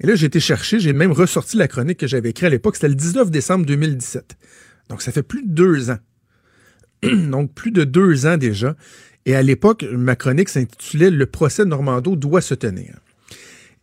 Et 0.00 0.06
là, 0.06 0.14
j'ai 0.14 0.26
été 0.26 0.40
chercher, 0.40 0.78
j'ai 0.78 0.92
même 0.92 1.12
ressorti 1.12 1.56
la 1.56 1.68
chronique 1.68 1.98
que 1.98 2.06
j'avais 2.06 2.30
écrite 2.30 2.46
à 2.46 2.50
l'époque. 2.50 2.76
C'était 2.76 2.88
le 2.88 2.94
19 2.94 3.30
décembre 3.30 3.64
2017. 3.66 4.36
Donc, 4.90 5.02
ça 5.02 5.12
fait 5.12 5.22
plus 5.22 5.42
de 5.42 5.48
deux 5.48 5.90
ans. 5.90 5.98
Donc, 7.02 7.52
plus 7.54 7.70
de 7.70 7.84
deux 7.84 8.26
ans 8.26 8.36
déjà. 8.36 8.76
Et 9.24 9.34
à 9.34 9.42
l'époque, 9.42 9.84
ma 9.90 10.14
chronique 10.14 10.48
s'intitulait 10.48 11.10
Le 11.10 11.26
procès 11.26 11.64
Normando 11.64 12.14
doit 12.14 12.40
se 12.40 12.54
tenir. 12.54 12.94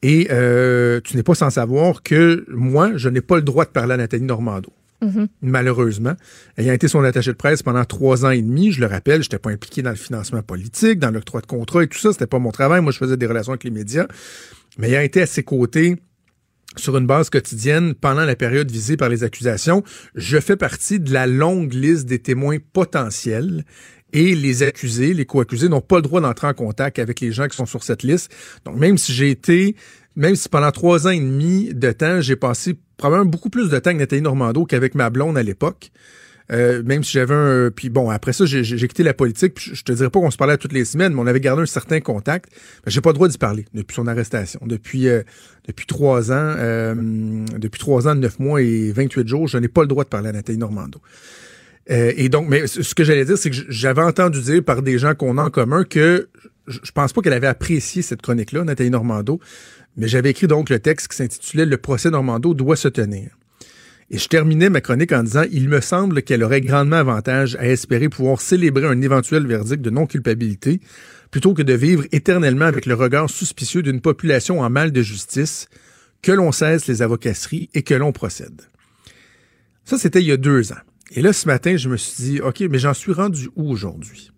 Et 0.02 0.28
euh, 0.32 1.00
tu 1.04 1.16
n'es 1.16 1.24
pas 1.24 1.36
sans 1.36 1.50
savoir 1.50 2.04
que 2.04 2.46
moi, 2.50 2.92
je 2.96 3.10
n'ai 3.10 3.22
pas 3.22 3.38
le 3.38 3.42
droit 3.42 3.66
de 3.66 3.70
parler 3.70 3.94
à 3.94 3.98
Nathalie 3.98 4.24
Normando. 4.24 4.72
Mm-hmm. 5.02 5.28
Malheureusement, 5.42 6.14
ayant 6.58 6.74
été 6.74 6.88
son 6.88 7.04
attaché 7.04 7.32
de 7.32 7.38
presse 7.38 7.64
pendant 7.64 7.84
trois 7.84 8.26
ans 8.26 8.30
et 8.30 8.42
demi, 8.42 8.72
je 8.72 8.80
le 8.80 8.88
rappelle, 8.88 9.22
je 9.22 9.28
n'étais 9.28 9.40
pas 9.40 9.50
impliqué 9.50 9.82
dans 9.82 9.90
le 9.90 9.98
financement 9.98 10.42
politique, 10.42 11.00
dans 11.00 11.12
l'octroi 11.12 11.42
de 11.42 11.46
contrat 11.46 11.84
et 11.84 11.88
tout 11.88 11.98
ça, 11.98 12.14
c'était 12.14 12.28
pas 12.28 12.40
mon 12.40 12.52
travail. 12.52 12.82
Moi, 12.82 12.92
je 12.92 12.98
faisais 12.98 13.18
des 13.18 13.26
relations 13.26 13.52
avec 13.52 13.64
les 13.66 13.72
médias 13.72 14.08
mais 14.78 14.90
ayant 14.90 15.02
été 15.02 15.22
à 15.22 15.26
ses 15.26 15.44
côtés 15.44 15.96
sur 16.76 16.98
une 16.98 17.06
base 17.06 17.30
quotidienne 17.30 17.94
pendant 17.94 18.26
la 18.26 18.36
période 18.36 18.72
visée 18.72 18.98
par 18.98 19.10
les 19.10 19.24
accusations, 19.24 19.84
je 20.16 20.40
fais 20.40 20.56
partie 20.56 21.00
de 21.00 21.14
la 21.14 21.28
longue 21.28 21.74
liste 21.74 22.06
des 22.06 22.20
témoins 22.20 22.58
potentiels 22.74 23.64
et 24.12 24.36
les 24.36 24.64
accusés, 24.64 25.14
les 25.14 25.26
co-accusés 25.26 25.70
n'ont 25.70 25.82
pas 25.82 25.98
le 25.98 26.04
droit 26.04 26.22
d'entrer 26.22 26.48
en 26.48 26.54
contact 26.54 27.00
avec 27.00 27.20
les 27.20 27.32
gens 27.32 27.48
qui 27.48 27.58
sont 27.58 27.66
sur 27.66 27.84
cette 27.84 28.04
liste. 28.04 28.32
Donc 28.64 28.78
même 28.78 28.98
si 28.98 29.12
j'ai 29.12 29.30
été, 29.30 29.76
même 30.16 30.36
si 30.36 30.50
pendant 30.50 30.72
trois 30.72 31.08
ans 31.08 31.12
et 31.12 31.20
demi 31.20 31.74
de 31.74 31.92
temps, 31.92 32.22
j'ai 32.22 32.36
passé 32.36 32.76
probablement 32.98 33.30
beaucoup 33.30 33.50
plus 33.50 33.70
de 33.70 33.80
temps 33.80 33.90
avec 33.90 34.00
Nathalie 34.00 34.22
Normando 34.22 34.66
qu'avec 34.66 34.94
ma 34.94 35.10
blonde 35.10 35.38
à 35.38 35.44
l'époque, 35.44 35.92
euh, 36.52 36.84
même 36.84 37.04
si 37.04 37.14
j'avais 37.14 37.34
un. 37.34 37.72
Puis 37.72 37.90
bon, 37.90 38.10
après 38.10 38.34
ça, 38.34 38.46
j'ai 38.46 38.88
quitté 38.88 39.04
la 39.04 39.14
politique. 39.14 39.56
Puis 39.56 39.72
je 39.74 39.84
te 39.84 39.92
dirais 39.92 40.10
pas 40.10 40.20
qu'on 40.20 40.32
se 40.32 40.38
parlait 40.38 40.58
toutes 40.58 40.74
les 40.74 40.86
semaines, 40.86 41.14
mais 41.14 41.22
on 41.22 41.28
avait 41.28 41.40
gardé 41.40 41.64
un 41.64 41.68
certain 41.68 42.00
contact. 42.00 42.52
J'ai 42.88 43.02
pas 43.02 43.10
le 43.10 43.16
droit 43.16 43.28
d'y 43.28 43.38
parler 43.38 43.66
depuis 43.74 43.96
son 43.96 44.08
arrestation. 44.08 44.60
Depuis 44.66 45.08
euh, 45.08 45.24
depuis 45.68 45.86
trois 45.86 46.32
ans, 46.32 46.56
euh, 46.58 46.96
depuis 47.58 47.80
trois 47.80 48.08
ans, 48.08 48.16
neuf 48.16 48.40
mois 48.40 48.62
et 48.62 48.92
28 48.92 49.28
jours, 49.28 49.48
je 49.48 49.58
n'ai 49.58 49.70
pas 49.70 49.82
le 49.82 49.88
droit 49.88 50.04
de 50.04 50.10
parler 50.10 50.30
à 50.30 50.34
Nathalie 50.34 50.58
Normando. 50.58 51.00
et 51.88 52.30
donc, 52.30 52.48
mais 52.50 52.68
ce 52.68 52.94
que 52.94 53.04
j'allais 53.04 53.26
dire, 53.26 53.38
c'est 53.38 53.50
que 53.50 53.58
j'avais 53.70 54.02
entendu 54.02 54.42
dire 54.42 54.64
par 54.64 54.82
des 54.82 54.98
gens 54.98 55.16
qu'on 55.16 55.38
a 55.38 55.44
en 55.44 55.50
commun 55.50 55.84
que 55.86 56.28
je 56.68 56.92
pense 56.92 57.12
pas 57.12 57.22
qu'elle 57.22 57.34
avait 57.34 57.48
apprécié 57.48 58.02
cette 58.02 58.22
chronique-là, 58.22 58.64
Nathalie 58.64 58.90
Normando, 58.90 59.40
mais 59.98 60.08
j'avais 60.08 60.32
écrit 60.32 60.48
donc 60.48 60.70
le 60.70 60.80
texte 60.80 61.10
qui 61.10 61.18
s'intitulait 61.18 61.66
Le 61.66 61.78
procès 61.78 62.10
Normando 62.10 62.54
doit 62.54 62.76
se 62.76 62.88
tenir. 62.88 63.38
Et 64.10 64.18
je 64.18 64.28
terminais 64.28 64.70
ma 64.70 64.82
chronique 64.82 65.12
en 65.12 65.24
disant 65.24 65.44
Il 65.52 65.70
me 65.70 65.82
semble 65.82 66.22
qu'elle 66.22 66.44
aurait 66.44 66.62
grandement 66.62 66.98
avantage 66.98 67.56
à 67.56 67.68
espérer 67.68 68.10
pouvoir 68.10 68.42
célébrer 68.42 68.88
un 68.88 69.02
éventuel 69.02 69.48
verdict 69.48 69.82
de 69.82 69.90
non-culpabilité 69.90 70.80
plutôt 71.32 71.56
que 71.56 71.64
de 71.64 71.74
vivre 71.74 72.04
éternellement 72.12 72.66
avec 72.66 72.86
le 72.86 72.94
regard 72.94 73.30
suspicieux 73.30 73.82
d'une 73.82 74.02
population 74.02 74.60
en 74.62 74.70
mal 74.70 74.92
de 74.92 75.02
justice, 75.02 75.68
que 76.22 76.32
l'on 76.32 76.52
cesse 76.52 76.86
les 76.86 77.02
avocasseries 77.02 77.70
et 77.74 77.82
que 77.82 77.96
l'on 77.96 78.12
procède. 78.12 78.62
Ça, 79.84 79.98
c'était 79.98 80.22
il 80.22 80.28
y 80.28 80.32
a 80.32 80.38
deux 80.38 80.72
ans. 80.72 80.82
Et 81.16 81.22
là, 81.22 81.34
ce 81.34 81.48
matin, 81.48 81.76
je 81.76 81.90
me 81.90 81.98
suis 81.98 82.24
dit, 82.24 82.40
OK, 82.40 82.62
mais 82.70 82.78
j'en 82.78 82.94
suis 82.94 83.12
rendu 83.12 83.50
où 83.56 83.70
aujourd'hui? 83.70 84.32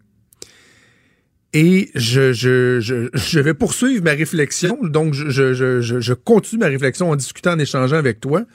Et 1.54 1.92
je, 1.96 3.40
vais 3.40 3.54
poursuivre 3.54 4.04
ma 4.04 4.12
réflexion. 4.12 4.78
Donc, 4.84 5.14
je, 5.14 6.14
continue 6.14 6.60
ma 6.60 6.68
réflexion 6.68 7.10
en 7.10 7.16
discutant, 7.16 7.54
en 7.54 7.60
échangeant 7.60 7.96
avec 7.96 8.20
toi. 8.20 8.46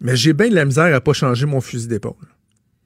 Mais 0.00 0.16
j'ai 0.16 0.32
bien 0.32 0.48
de 0.48 0.54
la 0.54 0.64
misère 0.64 0.94
à 0.94 1.00
pas 1.00 1.12
changer 1.12 1.46
mon 1.46 1.60
fusil 1.60 1.88
d'épaule. 1.88 2.14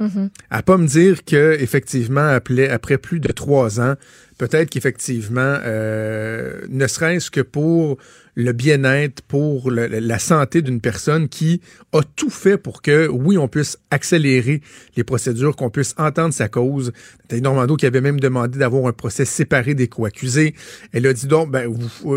Mm-hmm. 0.01 0.29
À 0.51 0.63
pas 0.63 0.77
me 0.77 0.87
dire 0.87 1.25
que 1.25 1.57
effectivement 1.59 2.29
après, 2.29 2.69
après 2.69 2.99
plus 2.99 3.21
de 3.21 3.33
trois 3.33 3.81
ans, 3.81 3.95
peut-être 4.37 4.69
qu'effectivement, 4.71 5.59
ne 5.65 6.87
serait-ce 6.87 7.31
que 7.31 7.41
pour 7.41 7.97
le 8.37 8.52
bien-être, 8.52 9.23
pour 9.23 9.71
la 9.71 10.19
santé 10.19 10.61
d'une 10.61 10.81
personne 10.81 11.28
qui 11.28 11.62
a 11.93 12.02
tout 12.16 12.31
fait 12.31 12.59
pour 12.59 12.83
que, 12.83 13.09
oui, 13.09 13.38
on 13.38 13.49
puisse 13.49 13.78
accélérer 13.90 14.61
les 14.97 15.05
procédures, 15.05 15.57
qu'on 15.57 15.71
puisse 15.71 15.95
entendre 15.97 16.35
sa 16.35 16.49
cause. 16.49 16.93
Nathalie 17.23 17.43
Normando 17.43 17.76
qui 17.76 17.87
avait 17.87 18.02
même 18.02 18.21
demandé 18.21 18.59
d'avoir 18.59 18.87
un 18.87 18.93
procès 18.93 19.25
séparé 19.25 19.75
des 19.75 19.88
co-accusés. 19.88 20.55
Elle 20.93 21.07
a 21.07 21.14
dit 21.14 21.26
donc, 21.26 21.50
ben, 21.50 21.73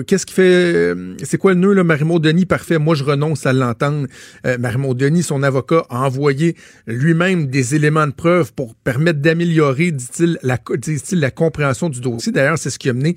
qu'est-ce 0.06 0.26
qui 0.26 0.34
fait, 0.34 0.94
c'est 1.24 1.38
quoi 1.38 1.54
le 1.54 1.60
nœud, 1.62 1.74
là, 1.74 1.86
Marie-Maud 1.86 2.22
Denis? 2.22 2.46
Parfait, 2.46 2.78
moi, 2.78 2.96
je 2.96 3.06
renonce 3.06 3.46
à 3.46 3.54
l'entendre. 3.54 4.08
Euh, 4.46 4.58
Marie-Maud 4.58 4.98
Denis, 4.98 5.24
son 5.24 5.42
avocat, 5.42 5.86
a 5.90 6.02
envoyé 6.02 6.56
lui-même 6.86 7.48
des 7.48 7.76
éléments 7.76 8.08
de 8.08 8.12
preuve 8.12 8.54
pour 8.54 8.76
permettre 8.76 9.20
d'améliorer, 9.20 9.92
dit-il, 9.92 10.38
la, 10.44 10.60
dit 10.78 11.00
la 11.14 11.32
compréhension 11.32 11.90
du 11.90 12.02
dossier. 12.02 12.34
D'ailleurs, 12.34 12.58
c'est 12.58 12.70
ce 12.70 12.78
qui 12.78 12.90
a 12.90 12.94
mené 12.94 13.16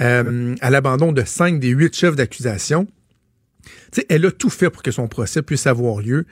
euh, 0.00 0.54
à 0.60 0.70
l'abandon 0.70 1.12
de 1.12 1.22
cinq 1.24 1.60
des 1.60 1.68
huit 1.68 1.94
chefs 1.94 2.16
d'accusation. 2.16 2.86
Elle 4.08 4.26
a 4.26 4.30
tout 4.30 4.50
fait 4.50 4.70
pour 4.70 4.82
que 4.82 4.90
son 4.90 5.08
procès 5.08 5.42
puisse 5.42 5.66
avoir 5.66 6.00
lieu. 6.00 6.26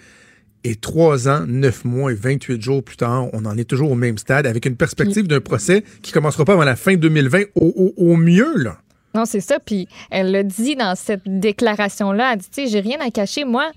Et 0.64 0.76
trois 0.76 1.28
ans, 1.28 1.45
neuf 1.47 1.85
mois 1.85 2.12
et 2.12 2.14
28 2.14 2.62
jours 2.62 2.85
plus 2.85 2.97
tard, 2.97 3.28
on 3.33 3.45
en 3.47 3.57
est 3.59 3.64
toujours 3.64 3.90
au 3.90 3.95
même 3.97 4.19
stade 4.19 4.47
avec 4.47 4.64
une 4.64 4.76
perspective 4.76 5.26
d'un 5.26 5.40
procès 5.40 5.83
qui 6.02 6.12
commencera 6.12 6.45
pas 6.45 6.52
avant 6.52 6.64
la 6.64 6.76
fin 6.76 6.95
2020 6.95 7.42
au, 7.57 7.92
au, 7.97 8.16
mieux, 8.16 8.57
là. 8.57 8.78
Non, 9.14 9.25
c'est 9.25 9.40
ça. 9.40 9.59
Puis 9.59 9.88
elle 10.11 10.31
l'a 10.31 10.42
dit 10.42 10.76
dans 10.76 10.95
cette 10.95 11.23
déclaration-là. 11.26 12.33
Elle 12.33 12.38
dit, 12.38 12.49
tu 12.49 12.62
sais, 12.62 12.69
j'ai 12.69 12.81
rien 12.81 12.99
à 13.00 13.11
cacher. 13.11 13.45
Moi, 13.45 13.71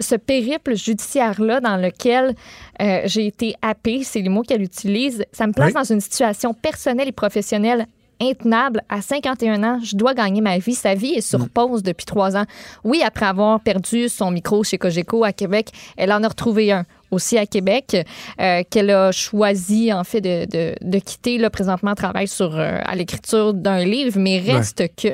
ce 0.00 0.16
périple 0.16 0.74
judiciaire-là 0.76 1.60
dans 1.60 1.76
lequel 1.76 2.34
euh, 2.80 3.00
j'ai 3.04 3.26
été 3.26 3.54
happée, 3.62 4.02
c'est 4.02 4.20
les 4.20 4.28
mots 4.28 4.42
qu'elle 4.42 4.62
utilise, 4.62 5.24
ça 5.32 5.46
me 5.46 5.52
place 5.52 5.72
dans 5.72 5.84
une 5.84 6.00
situation 6.00 6.52
personnelle 6.52 7.08
et 7.08 7.12
professionnelle 7.12 7.86
intenable. 8.20 8.82
À 8.88 9.00
51 9.00 9.62
ans, 9.62 9.80
je 9.82 9.96
dois 9.96 10.14
gagner 10.14 10.40
ma 10.40 10.58
vie. 10.58 10.74
Sa 10.74 10.94
vie 10.94 11.14
est 11.14 11.20
sur 11.20 11.40
mm. 11.40 11.48
pause 11.48 11.82
depuis 11.82 12.06
trois 12.06 12.36
ans. 12.36 12.44
Oui, 12.84 13.02
après 13.04 13.26
avoir 13.26 13.60
perdu 13.60 14.08
son 14.08 14.30
micro 14.30 14.64
chez 14.64 14.78
Cogeco 14.78 15.24
à 15.24 15.32
Québec, 15.32 15.70
elle 15.96 16.12
en 16.12 16.22
a 16.22 16.28
retrouvé 16.28 16.72
un 16.72 16.84
aussi 17.10 17.38
à 17.38 17.46
Québec, 17.46 17.96
euh, 18.38 18.62
qu'elle 18.68 18.90
a 18.90 19.12
choisi 19.12 19.92
en 19.92 20.04
fait 20.04 20.20
de, 20.20 20.74
de, 20.80 20.98
quitter. 20.98 21.38
Là, 21.38 21.48
présentement, 21.48 21.94
travaille 21.94 22.28
sur 22.28 22.58
euh, 22.58 22.80
à 22.84 22.94
l'écriture 22.96 23.54
d'un 23.54 23.82
livre, 23.84 24.18
mais 24.18 24.38
reste 24.40 24.94
que 24.94 25.08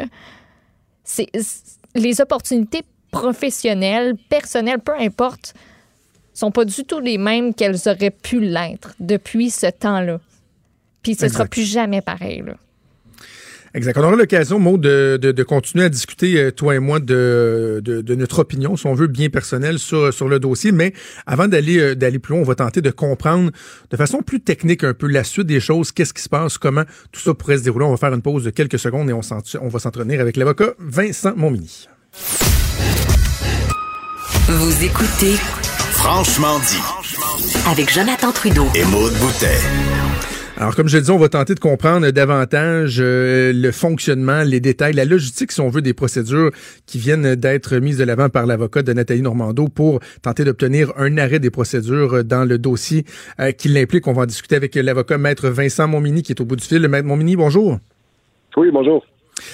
c'est 1.04 1.28
les 1.94 2.20
opportunités 2.20 2.82
professionnelles, 3.12 4.16
personnelles, 4.28 4.80
peu 4.80 4.94
importe, 4.98 5.54
sont 6.32 6.50
pas 6.50 6.64
du 6.64 6.82
tout 6.84 6.98
les 6.98 7.16
mêmes 7.18 7.54
qu'elles 7.54 7.88
auraient 7.88 8.10
pu 8.10 8.40
l'être 8.40 8.94
depuis 8.98 9.50
ce 9.50 9.68
temps-là. 9.68 10.18
Puis 11.02 11.14
ce 11.14 11.28
sera 11.28 11.44
plus 11.44 11.62
jamais 11.62 12.00
pareil. 12.00 12.42
Là. 12.44 12.54
Exact. 13.74 13.98
On 13.98 14.04
aura 14.04 14.14
l'occasion, 14.14 14.60
Maud, 14.60 14.80
de, 14.80 15.16
de, 15.16 15.42
continuer 15.42 15.84
à 15.84 15.88
discuter, 15.88 16.38
euh, 16.38 16.50
toi 16.52 16.76
et 16.76 16.78
moi, 16.78 17.00
de, 17.00 17.82
de, 17.84 18.14
notre 18.14 18.38
opinion, 18.38 18.76
si 18.76 18.86
on 18.86 18.94
veut, 18.94 19.08
bien 19.08 19.30
personnelle 19.30 19.80
sur, 19.80 20.14
sur 20.14 20.28
le 20.28 20.38
dossier. 20.38 20.70
Mais 20.70 20.92
avant 21.26 21.48
d'aller 21.48 21.78
euh, 21.78 21.94
d'aller 21.96 22.20
plus 22.20 22.34
loin, 22.34 22.42
on 22.42 22.44
va 22.44 22.54
tenter 22.54 22.80
de 22.82 22.90
comprendre 22.90 23.50
de 23.90 23.96
façon 23.96 24.22
plus 24.22 24.40
technique 24.40 24.84
un 24.84 24.94
peu 24.94 25.08
la 25.08 25.24
suite 25.24 25.48
des 25.48 25.58
choses, 25.58 25.90
qu'est-ce 25.90 26.14
qui 26.14 26.22
se 26.22 26.28
passe, 26.28 26.56
comment 26.56 26.84
tout 27.10 27.20
ça 27.20 27.34
pourrait 27.34 27.58
se 27.58 27.64
dérouler. 27.64 27.84
On 27.84 27.90
va 27.90 27.96
faire 27.96 28.14
une 28.14 28.22
pause 28.22 28.44
de 28.44 28.50
quelques 28.50 28.78
secondes 28.78 29.10
et 29.10 29.12
on, 29.12 29.22
on 29.60 29.68
va 29.68 29.78
s'entretenir 29.80 30.20
avec 30.20 30.36
l'avocat 30.36 30.74
Vincent 30.78 31.34
Montmini. 31.36 31.88
Vous 34.46 34.84
écoutez 34.84 35.34
Franchement 35.92 36.58
dit 36.60 37.66
avec 37.66 37.92
Jonathan 37.92 38.30
Trudeau 38.30 38.66
et 38.74 38.84
Maud 38.84 39.12
Boutet. 39.14 39.58
Alors, 40.56 40.76
comme 40.76 40.86
je 40.86 40.96
le 40.96 41.02
dis, 41.02 41.10
on 41.10 41.18
va 41.18 41.28
tenter 41.28 41.56
de 41.56 41.60
comprendre 41.60 42.08
davantage 42.10 42.98
euh, 43.00 43.52
le 43.52 43.72
fonctionnement, 43.72 44.44
les 44.44 44.60
détails, 44.60 44.92
la 44.92 45.04
logistique, 45.04 45.50
si 45.50 45.60
on 45.60 45.68
veut, 45.68 45.82
des 45.82 45.94
procédures 45.94 46.52
qui 46.86 46.98
viennent 46.98 47.34
d'être 47.34 47.76
mises 47.78 47.98
de 47.98 48.04
l'avant 48.04 48.28
par 48.28 48.46
l'avocat 48.46 48.84
de 48.84 48.92
Nathalie 48.92 49.22
Normando 49.22 49.66
pour 49.66 49.98
tenter 50.22 50.44
d'obtenir 50.44 50.92
un 50.96 51.18
arrêt 51.18 51.40
des 51.40 51.50
procédures 51.50 52.22
dans 52.22 52.44
le 52.44 52.58
dossier 52.58 53.04
euh, 53.40 53.50
qui 53.50 53.66
l'implique. 53.68 54.06
On 54.06 54.12
va 54.12 54.22
en 54.22 54.26
discuter 54.26 54.54
avec 54.54 54.76
l'avocat 54.76 55.18
Maître 55.18 55.48
Vincent 55.48 55.88
Montmini 55.88 56.22
qui 56.22 56.30
est 56.30 56.40
au 56.40 56.44
bout 56.44 56.54
du 56.54 56.64
fil. 56.64 56.86
Maître 56.86 57.08
Montmini, 57.08 57.34
bonjour. 57.34 57.78
Oui, 58.56 58.70
bonjour. 58.72 59.04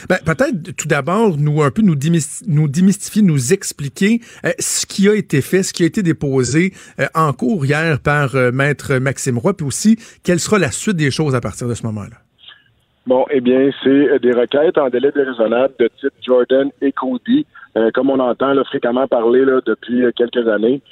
Ben, 0.08 0.18
peut-être 0.24 0.76
tout 0.76 0.88
d'abord 0.88 1.36
nous 1.38 1.62
un 1.62 1.70
peu 1.70 1.82
nous, 1.82 1.94
démystifier, 1.94 3.22
nous 3.22 3.52
expliquer 3.52 4.20
euh, 4.44 4.50
ce 4.58 4.86
qui 4.86 5.08
a 5.08 5.14
été 5.14 5.40
fait, 5.40 5.62
ce 5.62 5.72
qui 5.72 5.82
a 5.82 5.86
été 5.86 6.02
déposé 6.02 6.72
euh, 6.98 7.06
en 7.14 7.32
cours 7.32 7.64
hier 7.64 7.98
par 8.00 8.34
euh, 8.34 8.50
maître 8.52 8.96
Maxime 8.96 9.38
Roy, 9.38 9.54
puis 9.54 9.66
aussi 9.66 9.96
quelle 10.24 10.40
sera 10.40 10.58
la 10.58 10.70
suite 10.70 10.96
des 10.96 11.10
choses 11.10 11.34
à 11.34 11.40
partir 11.40 11.68
de 11.68 11.74
ce 11.74 11.84
moment-là? 11.86 12.16
Bon, 13.06 13.24
eh 13.30 13.40
bien, 13.40 13.70
c'est 13.82 14.18
des 14.20 14.32
requêtes 14.32 14.78
en 14.78 14.88
délai 14.88 15.10
déraisonnable 15.10 15.74
de 15.80 15.90
type 16.00 16.12
Jordan 16.20 16.68
et 16.82 16.92
Cody, 16.92 17.46
comme 17.94 18.10
on 18.10 18.20
entend 18.20 18.52
fréquemment 18.64 19.08
parler 19.08 19.40
depuis 19.66 20.04
quelques 20.14 20.46
années, 20.46 20.82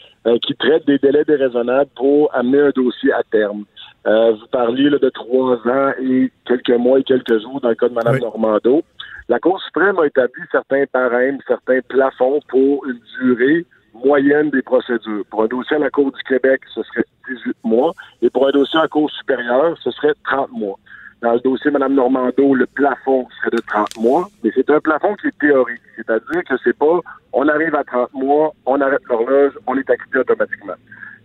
qui 0.43 0.55
traitent 0.57 0.87
des 0.87 0.99
délais 0.99 1.25
déraisonnables 1.25 1.91
pour 1.95 2.35
amener 2.35 2.61
un 2.61 2.71
dossier 2.71 3.13
à 3.13 3.23
terme. 3.31 3.67
Euh, 4.07 4.33
vous 4.33 4.47
parliez 4.47 4.91
de 4.91 5.09
trois 5.11 5.57
ans 5.67 5.93
et 6.01 6.31
quelques 6.47 6.71
mois 6.71 7.01
et 7.01 7.03
quelques 7.03 7.41
jours 7.41 7.61
dans 7.61 7.71
le 7.71 7.75
cas 7.75 7.89
de 7.89 7.95
Mme 7.95 8.19
Normando. 8.19 8.83
La 9.29 9.39
Cour 9.39 9.61
suprême 9.63 9.99
a 9.99 10.07
établi 10.07 10.43
certains 10.51 10.85
barèmes, 10.93 11.39
certains 11.47 11.81
plafonds 11.89 12.41
pour 12.49 12.87
une 12.87 13.01
durée 13.21 13.67
moyenne 13.93 14.51
des 14.51 14.63
procédures. 14.63 15.25
Pour 15.31 15.43
un 15.43 15.47
dossier 15.47 15.77
à 15.77 15.81
la 15.81 15.91
Cour 15.91 16.13
du 16.13 16.23
Québec, 16.23 16.63
ce 16.75 16.83
serait 16.85 17.05
18 17.29 17.57
mois, 17.65 17.93
et 18.23 18.31
pour 18.31 18.47
un 18.47 18.53
dossier 18.53 18.79
à 18.79 18.83
la 18.83 18.89
Cour 18.89 19.11
supérieure, 19.11 19.77
ce 19.83 19.91
serait 19.91 20.15
30 20.25 20.53
mois. 20.53 20.79
Dans 21.21 21.33
le 21.33 21.41
dossier 21.41 21.71
Mme 21.71 21.95
Normando, 21.95 22.55
le 22.55 22.67
plafond 22.67 23.27
serait 23.39 23.51
de 23.51 23.63
30 23.67 23.99
mois, 23.99 24.29
mais 24.43 24.51
c'est 24.55 24.71
un 24.71 24.81
plafond 24.81 25.15
qui 25.17 25.27
est 25.27 25.39
théorique. 25.39 25.81
C'est-à-dire 25.97 26.45
que 26.45 26.55
c'est 26.63 26.79
pas 26.79 27.01
on 27.33 27.47
arrive 27.49 27.75
à 27.75 27.85
30 27.85 28.15
mois, 28.15 28.53
on 28.67 28.81
arrête 28.81 29.03
l'horloge, 29.09 29.53
on 29.67 29.77
est 29.77 29.91
acquitté 29.91 30.19
automatiquement. 30.19 30.75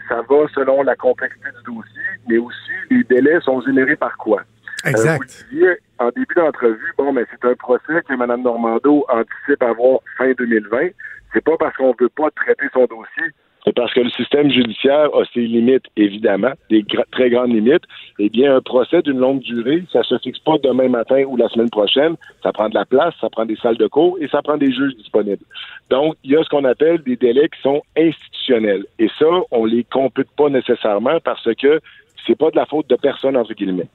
Ça 0.07 0.22
va 0.29 0.48
selon 0.53 0.83
la 0.83 0.95
complexité 0.95 1.50
du 1.50 1.74
dossier, 1.74 2.01
mais 2.27 2.38
aussi 2.38 2.72
les 2.89 3.03
délais 3.03 3.39
sont 3.41 3.62
générés 3.62 3.95
par 3.95 4.17
quoi? 4.17 4.41
Euh, 4.86 4.89
exact. 4.89 5.17
vous 5.17 5.25
disiez 5.25 5.77
en 6.00 6.10
début 6.10 6.33
d'entrevue, 6.36 6.93
bon, 6.98 7.13
mais 7.13 7.25
c'est 7.31 7.48
un 7.48 7.55
procès 7.55 8.01
que 8.07 8.13
Mme 8.13 8.41
Normando 8.41 9.05
anticipe 9.07 9.63
avoir 9.63 10.00
fin 10.17 10.31
2020. 10.33 10.89
C'est 11.33 11.43
pas 11.43 11.57
parce 11.57 11.75
qu'on 11.77 11.95
veut 12.00 12.10
pas 12.10 12.29
traiter 12.31 12.65
son 12.74 12.86
dossier 12.86 13.31
c'est 13.63 13.74
parce 13.74 13.93
que 13.93 14.01
le 14.01 14.10
système 14.10 14.51
judiciaire 14.51 15.10
a 15.15 15.24
ses 15.34 15.41
limites, 15.41 15.86
évidemment, 15.96 16.51
des 16.70 16.86
très 17.12 17.29
grandes 17.29 17.53
limites. 17.53 17.84
Eh 18.20 18.29
bien, 18.29 18.55
un 18.55 18.62
procès 18.62 19.01
d'une 19.01 19.20
longue 19.20 19.39
durée, 19.39 19.84
ça 19.91 20.03
se 20.03 20.17
fixe 20.17 20.39
pas 20.39 20.58
demain 20.62 20.89
matin 20.89 21.24
ou 21.27 21.38
la 21.38 21.48
semaine 21.50 21.70
prochaine. 21.70 22.15
Ça 22.41 22.51
prend 22.51 22.67
de 22.67 22.75
la 22.75 22.86
place, 22.86 23.13
ça 23.22 23.29
prend 23.29 23.46
des 23.46 23.55
salles 23.55 23.77
de 23.77 23.88
cours 23.88 24.17
et 24.20 24.27
ça 24.27 24.41
prend 24.41 24.58
des 24.58 24.72
juges 24.72 24.96
disponibles. 24.96 25.43
Donc, 25.89 26.15
il 26.24 26.32
y 26.32 26.36
a 26.36 26.43
ce 26.43 26.50
qu'on 26.50 26.65
appelle 26.65 27.01
des 27.03 27.15
délais 27.15 27.48
qui 27.50 27.62
sont 27.62 27.82
institutionnels. 27.98 28.86
Et 29.00 29.10
ça, 29.17 29.29
on 29.51 29.65
les 29.65 29.86
compute 29.86 30.29
pas 30.36 30.50
nécessairement 30.50 31.20
parce 31.24 31.48
que 31.55 31.79
c'est 32.27 32.38
pas 32.38 32.51
de 32.51 32.58
la 32.58 32.65
faute 32.65 32.89
de 32.89 32.96
personne, 32.96 33.38
entre 33.38 33.53
guillemets 33.53 33.88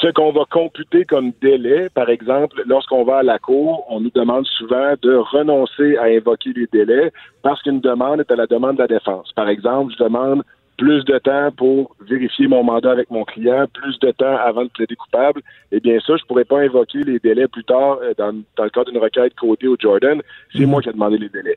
ce 0.00 0.08
qu'on 0.12 0.30
va 0.30 0.44
computer 0.50 1.04
comme 1.04 1.32
délai, 1.42 1.88
par 1.90 2.08
exemple, 2.08 2.62
lorsqu'on 2.66 3.04
va 3.04 3.18
à 3.18 3.22
la 3.22 3.38
cour, 3.38 3.84
on 3.88 4.00
nous 4.00 4.10
demande 4.10 4.46
souvent 4.46 4.94
de 5.02 5.14
renoncer 5.16 5.96
à 5.96 6.04
invoquer 6.04 6.52
les 6.54 6.68
délais 6.72 7.12
parce 7.42 7.60
qu'une 7.62 7.80
demande 7.80 8.20
est 8.20 8.30
à 8.30 8.36
la 8.36 8.46
demande 8.46 8.76
de 8.76 8.82
la 8.82 8.86
défense. 8.86 9.32
Par 9.32 9.48
exemple, 9.48 9.92
je 9.98 10.04
demande 10.04 10.42
plus 10.78 11.04
de 11.04 11.18
temps 11.18 11.50
pour 11.56 11.96
vérifier 12.00 12.46
mon 12.46 12.62
mandat 12.62 12.92
avec 12.92 13.10
mon 13.10 13.24
client, 13.24 13.66
plus 13.74 13.98
de 13.98 14.12
temps 14.12 14.36
avant 14.36 14.62
de 14.62 14.68
plaider 14.68 14.94
coupable, 14.94 15.42
eh 15.72 15.80
bien 15.80 15.98
ça, 16.00 16.16
je 16.16 16.24
pourrais 16.24 16.44
pas 16.44 16.60
invoquer 16.60 17.02
les 17.02 17.18
délais 17.18 17.48
plus 17.48 17.64
tard 17.64 17.98
euh, 18.02 18.14
dans, 18.16 18.32
dans 18.56 18.64
le 18.64 18.70
cas 18.70 18.84
d'une 18.84 18.98
requête 18.98 19.34
codée 19.34 19.66
au 19.66 19.76
Jordan. 19.78 20.22
C'est 20.54 20.66
moi 20.66 20.80
qui 20.80 20.88
ai 20.88 20.92
demandé 20.92 21.18
les 21.18 21.28
délais. 21.28 21.56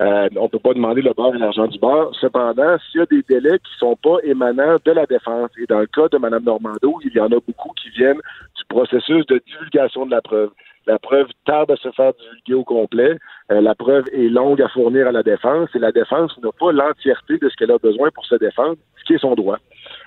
Euh, 0.00 0.28
on 0.36 0.48
peut 0.48 0.58
pas 0.58 0.72
demander 0.72 1.02
le 1.02 1.12
beurre 1.12 1.34
et 1.34 1.38
l'argent 1.38 1.66
du 1.66 1.78
beurre. 1.78 2.12
Cependant, 2.18 2.78
s'il 2.90 3.00
y 3.00 3.02
a 3.02 3.06
des 3.06 3.22
délais 3.28 3.58
qui 3.58 3.78
sont 3.78 3.96
pas 3.96 4.16
émanants 4.24 4.78
de 4.82 4.90
la 4.90 5.04
défense, 5.04 5.50
et 5.58 5.66
dans 5.66 5.80
le 5.80 5.86
cas 5.86 6.08
de 6.08 6.16
Mme 6.16 6.42
Normando, 6.42 6.98
il 7.04 7.12
y 7.12 7.20
en 7.20 7.26
a 7.26 7.40
beaucoup 7.46 7.72
qui 7.80 7.90
viennent 7.90 8.20
du 8.56 8.64
processus 8.68 9.26
de 9.26 9.40
divulgation 9.46 10.06
de 10.06 10.12
la 10.12 10.22
preuve. 10.22 10.50
La 10.86 10.98
preuve 10.98 11.28
tarde 11.44 11.70
à 11.70 11.76
se 11.76 11.90
faire 11.92 12.12
divulguer 12.14 12.54
au 12.54 12.64
complet. 12.64 13.18
Euh, 13.50 13.60
la 13.60 13.74
preuve 13.74 14.04
est 14.12 14.28
longue 14.28 14.60
à 14.60 14.68
fournir 14.68 15.06
à 15.06 15.12
la 15.12 15.22
défense 15.22 15.68
et 15.74 15.78
la 15.78 15.92
défense 15.92 16.36
n'a 16.42 16.50
pas 16.58 16.72
l'entièreté 16.72 17.38
de 17.38 17.48
ce 17.48 17.56
qu'elle 17.56 17.70
a 17.70 17.78
besoin 17.78 18.10
pour 18.10 18.24
se 18.26 18.34
défendre, 18.34 18.76
ce 18.98 19.04
qui 19.04 19.14
est 19.14 19.18
son 19.18 19.34
droit. 19.34 19.58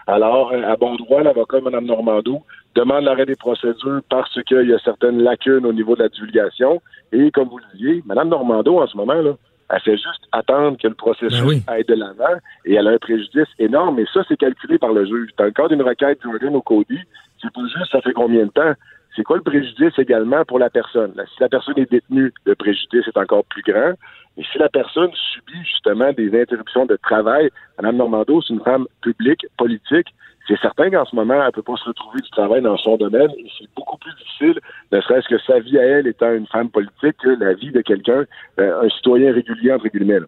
Alors, 0.08 0.52
euh, 0.52 0.64
à 0.64 0.76
bon 0.76 0.96
droit, 0.96 1.24
l'avocat 1.24 1.62
Mme 1.62 1.86
Normandou 1.86 2.44
demande 2.76 3.06
l'arrêt 3.06 3.26
des 3.26 3.36
procédures 3.36 4.02
parce 4.10 4.42
qu'il 4.44 4.70
y 4.70 4.74
a 4.74 4.80
certaines 4.80 5.22
lacunes 5.22 5.66
au 5.66 5.74
niveau 5.74 5.96
de 5.96 6.04
la 6.04 6.10
divulgation. 6.10 6.82
Et 7.14 7.32
comme 7.32 7.48
vous 7.48 7.60
le 7.60 7.78
disiez, 7.78 8.04
Mme 8.06 8.30
Normando, 8.30 8.80
en 8.80 8.88
ce 8.88 8.98
moment, 8.98 9.14
là, 9.14 9.32
elle 9.70 9.80
fait 9.82 9.98
juste 9.98 10.28
attendre 10.32 10.78
que 10.78 10.88
le 10.88 10.94
processus 10.94 11.42
ben 11.42 11.74
aille 11.74 11.86
de 11.86 11.96
l'avant 11.96 12.38
et 12.66 12.76
elle 12.76 12.88
a 12.88 12.92
un 12.92 12.98
préjudice 12.98 13.48
énorme. 13.58 14.00
Et 14.00 14.06
ça, 14.14 14.22
c'est 14.28 14.38
calculé 14.38 14.78
par 14.78 14.94
le 14.94 15.06
juge. 15.06 15.32
Dans 15.38 15.46
le 15.46 15.52
cas 15.52 15.68
d'une 15.68 15.82
requête 15.82 16.20
Jordan 16.22 16.56
au 16.56 16.62
Cody, 16.62 17.00
c'est 17.42 17.52
pas 17.52 17.62
juste 17.62 17.92
ça 17.92 18.02
fait 18.02 18.14
combien 18.14 18.46
de 18.46 18.52
temps 18.52 18.74
c'est 19.16 19.24
quoi 19.24 19.38
le 19.38 19.44
préjudice 19.44 19.98
également 19.98 20.44
pour 20.46 20.60
la 20.60 20.70
personne? 20.70 21.14
si 21.34 21.42
la 21.42 21.50
personne 21.50 21.78
est 21.78 21.90
détenue, 21.90 22.34
le 22.46 22.56
préjudice 22.56 23.08
est 23.08 23.18
encore 23.18 23.46
plus 23.46 23.64
grand. 23.64 23.94
Et 24.38 24.44
si 24.52 24.58
la 24.58 24.68
personne 24.68 25.12
subit 25.14 25.64
justement 25.64 26.12
des 26.12 26.40
interruptions 26.40 26.86
de 26.86 26.98
travail, 26.98 27.50
Mme 27.78 27.98
Normando, 27.98 28.42
c'est 28.42 28.54
une 28.54 28.62
femme 28.62 28.86
publique, 29.02 29.46
politique, 29.58 30.08
c'est 30.48 30.60
certain 30.60 30.92
qu'en 30.92 31.06
ce 31.06 31.16
moment, 31.16 31.36
elle 31.36 31.48
ne 31.48 31.52
peut 31.52 31.64
pas 31.64 31.78
se 31.78 31.86
retrouver 31.86 32.20
du 32.22 32.30
travail 32.30 32.62
dans 32.62 32.78
son 32.78 32.98
domaine 32.98 33.32
et 33.38 33.48
c'est 33.58 33.68
beaucoup 33.76 33.98
plus 33.98 34.14
difficile, 34.16 34.60
ne 34.92 35.02
serait-ce 35.02 35.28
que 35.28 35.40
sa 35.40 35.60
vie 35.60 35.80
à 35.80 35.84
elle 35.84 36.08
étant 36.08 36.32
une 36.34 36.48
femme 36.48 36.70
politique, 36.70 37.18
que 37.24 37.30
la 37.30 37.54
vie 37.54 37.72
de 37.72 37.82
quelqu'un, 37.82 38.26
euh, 38.60 38.82
un 38.84 38.90
citoyen 38.90 39.34
régulier, 39.34 39.72
entre 39.72 39.88
guillemets. 39.88 40.20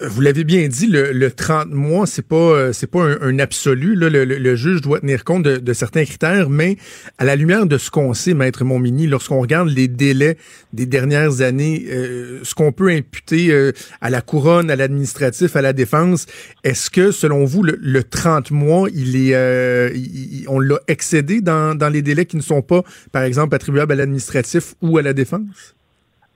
Vous 0.00 0.20
l'avez 0.20 0.44
bien 0.44 0.68
dit, 0.68 0.86
le, 0.86 1.10
le 1.10 1.30
30 1.32 1.70
mois, 1.70 2.06
c'est 2.06 2.26
pas 2.26 2.36
euh, 2.36 2.72
c'est 2.72 2.86
pas 2.86 3.02
un, 3.20 3.38
absolu. 3.40 3.96
Là, 3.96 4.08
le, 4.08 4.54
juge 4.54 4.80
doit 4.80 5.00
tenir 5.00 5.24
compte 5.24 5.42
de, 5.42 5.72
certains 5.72 6.04
critères, 6.04 6.50
mais 6.50 6.76
à 7.18 7.24
la 7.24 7.34
lumière 7.34 7.66
de 7.66 7.78
ce 7.78 7.90
qu'on 7.90 8.14
sait, 8.14 8.32
maître 8.32 8.62
Montmini, 8.62 9.08
lorsqu'on 9.08 9.40
regarde 9.40 9.68
les 9.68 9.88
délais 9.88 10.36
des 10.72 10.86
dernières 10.86 11.40
années, 11.40 11.86
euh, 11.90 12.38
ce 12.44 12.54
qu'on 12.54 12.70
peut 12.70 12.90
imputer 12.90 13.50
euh, 13.50 13.72
à 14.00 14.08
la 14.08 14.20
couronne, 14.20 14.70
à 14.70 14.76
l'administratif, 14.76 15.56
à 15.56 15.62
la 15.62 15.72
défense, 15.72 16.26
est-ce 16.62 16.90
que 16.90 17.10
selon 17.10 17.44
vous 17.44 17.64
le, 17.64 18.04
30 18.04 18.52
mois, 18.52 18.88
il 18.94 19.16
est 19.16 20.46
on 20.46 20.60
l'a 20.60 20.78
excédé 20.86 21.40
dans, 21.40 21.74
dans 21.76 21.88
les 21.88 22.02
délais 22.02 22.24
qui 22.24 22.36
ne 22.36 22.42
sont 22.42 22.62
pas, 22.62 22.82
par 23.10 23.24
exemple, 23.24 23.56
attribuables 23.56 23.92
à 23.92 23.96
l'administratif 23.96 24.74
ou 24.80 24.96
à 24.98 25.02
la 25.02 25.12
défense? 25.12 25.74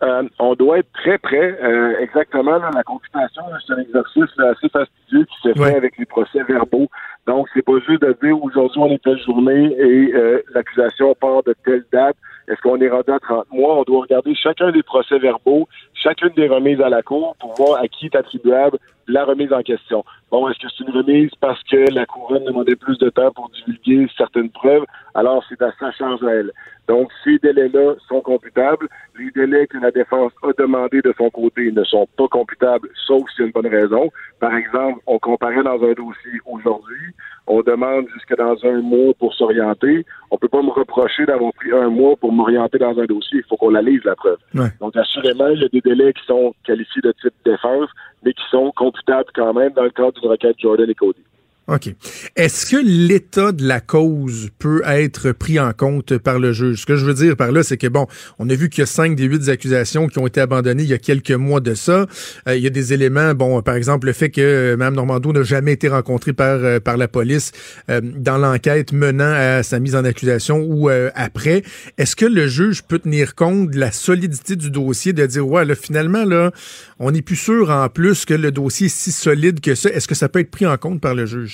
Euh, 0.02 0.28
on 0.40 0.54
doit 0.54 0.78
être 0.78 0.92
très 0.92 1.18
près. 1.18 1.59
Euh, 1.62 1.99
exactement, 2.00 2.59
la 2.59 2.82
computation, 2.82 3.42
c'est 3.64 3.75
un 3.75 3.78
exercice 3.78 4.38
assez 4.38 4.68
fastidieux 4.68 5.25
qui 5.25 5.49
se 5.49 5.52
fait 5.52 5.76
avec 5.76 5.97
les 5.97 6.06
procès 6.06 6.42
verbaux. 6.42 6.88
Donc, 7.26 7.47
c'est 7.54 7.62
pas 7.62 7.78
juste 7.87 8.02
de 8.02 8.16
dire 8.21 8.42
aujourd'hui 8.42 8.80
on 8.80 8.90
est 8.90 9.02
telle 9.02 9.21
journée 9.23 9.76
et 9.78 10.12
euh, 10.12 10.42
l'accusation 10.54 11.14
part 11.14 11.44
de 11.44 11.54
telle 11.64 11.85
date. 11.92 12.16
Est-ce 12.49 12.61
qu'on 12.61 12.80
est 12.80 12.88
rendu 12.88 13.12
à 13.12 13.21
30 13.21 13.47
mois? 13.52 13.78
On 13.78 13.82
doit 13.85 14.00
regarder 14.00 14.35
chacun 14.35 14.73
des 14.73 14.82
procès 14.82 15.18
verbaux, 15.18 15.68
chacune 15.94 16.30
des 16.30 16.49
remises 16.49 16.80
à 16.80 16.88
la 16.88 17.02
Cour 17.02 17.37
pour 17.38 17.54
voir 17.54 17.80
à 17.80 17.87
qui 17.87 18.06
est 18.06 18.16
attribuable 18.16 18.78
la 19.09 19.25
remise 19.25 19.52
en 19.52 19.62
question. 19.62 20.04
Bon, 20.30 20.49
est-ce 20.49 20.59
que 20.59 20.68
c'est 20.68 20.85
une 20.85 20.97
remise 20.97 21.30
parce 21.40 21.62
que 21.64 21.92
la 21.92 22.06
couronne 22.06 22.44
demandait 22.44 22.76
plus 22.76 22.99
de 22.99 23.11
temps 23.11 23.30
pour 23.32 23.50
divulguer 23.50 24.09
certaines 24.16 24.50
preuves? 24.50 24.85
Alors, 25.14 25.44
c'est 25.49 25.61
à 25.61 25.73
sa 25.78 25.92
charge 25.92 26.23
à 26.25 26.30
elle. 26.30 26.52
Donc, 26.88 27.11
ces 27.23 27.38
délais-là 27.38 27.94
sont 28.09 28.23
computables. 28.23 28.88
Les 29.18 29.30
délais 29.30 29.66
que 29.66 29.78
la 29.78 29.90
défense 29.90 30.32
a 30.42 30.52
demandé 30.59 31.00
de 31.02 31.14
son 31.16 31.30
côté 31.30 31.71
ne 31.71 31.85
sont 31.85 32.09
pas 32.16 32.28
computables, 32.28 32.88
sauf 33.06 33.23
s'il 33.30 33.40
y 33.40 33.42
a 33.42 33.47
une 33.47 33.52
bonne 33.52 33.66
raison. 33.66 34.11
Par 34.40 34.54
exemple, 34.54 35.00
on 35.06 35.18
comparait 35.18 35.62
dans 35.62 35.82
un 35.82 35.92
dossier 35.92 36.40
aujourd'hui, 36.47 37.14
on 37.47 37.61
demande 37.61 38.06
jusque 38.14 38.37
dans 38.37 38.56
un 38.64 38.80
mois 38.80 39.12
pour 39.18 39.35
s'orienter. 39.35 40.04
On 40.30 40.38
peut 40.38 40.49
pas 40.49 40.62
me 40.62 40.71
reprocher 40.71 41.26
d'avoir 41.26 41.52
pris 41.52 41.73
un 41.73 41.88
mois 41.90 42.16
pour 42.16 42.32
m'orienter 42.32 42.78
dans 42.78 42.99
un 42.99 43.04
dossier. 43.04 43.40
Il 43.40 43.44
faut 43.49 43.56
qu'on 43.56 43.71
la 43.71 43.82
lise, 43.82 44.02
la 44.04 44.16
preuve. 44.16 44.38
Donc, 44.80 44.97
assurément, 44.97 45.49
il 45.49 45.61
y 45.61 45.64
a 45.64 45.68
des 45.68 45.80
délais 45.80 46.12
qui 46.14 46.25
sont 46.25 46.54
qualifiés 46.64 47.02
de 47.02 47.12
type 47.12 47.35
défense, 47.44 47.90
mais 48.25 48.32
qui 48.32 48.44
sont 48.50 48.73
computables 48.73 48.91
quand 49.34 49.54
même 49.54 49.72
dans 49.72 49.84
le 49.84 49.90
cadre 49.90 50.12
d'une 50.20 50.30
requête 50.30 50.56
Jordan 50.58 50.88
et 50.88 50.94
Cody. 50.94 51.22
OK. 51.69 51.95
Est-ce 52.35 52.66
que 52.66 52.76
l'état 52.85 53.52
de 53.52 53.64
la 53.64 53.81
cause 53.81 54.49
peut 54.59 54.83
être 54.85 55.31
pris 55.31 55.61
en 55.61 55.73
compte 55.73 56.19
par 56.19 56.40
le 56.40 56.52
juge? 56.52 56.81
Ce 56.81 56.87
que 56.87 56.97
je 56.97 57.04
veux 57.04 57.14
dire 57.14 57.37
par 57.37 57.52
là, 57.52 57.62
c'est 57.62 57.76
que, 57.76 57.87
bon, 57.87 58.09
on 58.40 58.50
a 58.50 58.54
vu 58.54 58.69
qu'il 58.69 58.81
y 58.81 58.83
a 58.83 58.87
cinq 58.87 59.14
des 59.14 59.25
huit 59.25 59.49
accusations 59.49 60.09
qui 60.09 60.19
ont 60.19 60.26
été 60.26 60.40
abandonnées 60.40 60.83
il 60.83 60.88
y 60.88 60.95
a 60.95 60.99
quelques 60.99 61.31
mois 61.31 61.61
de 61.61 61.75
ça. 61.75 62.07
Euh, 62.49 62.57
il 62.57 62.64
y 62.64 62.66
a 62.66 62.71
des 62.71 62.92
éléments, 62.92 63.35
bon, 63.35 63.62
par 63.62 63.76
exemple, 63.76 64.09
le 64.09 64.12
fait 64.12 64.31
que 64.31 64.40
euh, 64.40 64.76
Mme 64.76 64.97
Normando 64.97 65.33
n'a 65.33 65.45
jamais 65.45 65.73
été 65.73 65.88
rencontrée 65.88 66.33
par, 66.33 66.59
euh, 66.64 66.81
par 66.81 66.97
la 66.97 67.07
police 67.07 67.52
dans 67.88 68.38
l'enquête 68.38 68.92
menant 68.92 69.33
à 69.33 69.62
sa 69.62 69.78
mise 69.78 69.95
en 69.95 70.04
accusation 70.04 70.64
ou 70.66 70.88
après. 70.88 71.62
Est-ce 71.99 72.16
que 72.16 72.25
le 72.25 72.47
juge 72.47 72.83
peut 72.83 72.99
tenir 72.99 73.35
compte 73.35 73.71
de 73.71 73.78
la 73.78 73.92
solidité 73.92 74.57
du 74.57 74.71
dossier, 74.71 75.12
de 75.12 75.25
dire, 75.26 75.47
ouais, 75.47 75.64
là, 75.64 75.75
finalement, 75.75 76.25
là, 76.25 76.50
on 76.99 77.11
n'est 77.11 77.23
plus 77.23 77.37
sûr 77.37 77.71
en 77.71 77.88
plus 77.88 78.25
que 78.25 78.35
le 78.35 78.50
dossier 78.50 78.87
est 78.87 78.97
si 78.97 79.12
solide 79.12 79.61
que 79.61 79.75
ça? 79.75 79.90
Est-ce 79.90 80.09
que 80.09 80.14
ça 80.14 80.28
peut 80.28 80.40
être 80.40 80.50
pris 80.50 80.66
en 80.66 80.76
compte 80.76 81.00
par 81.00 81.14
le 81.14 81.26
juge? 81.26 81.51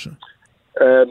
Euh, 0.81 1.07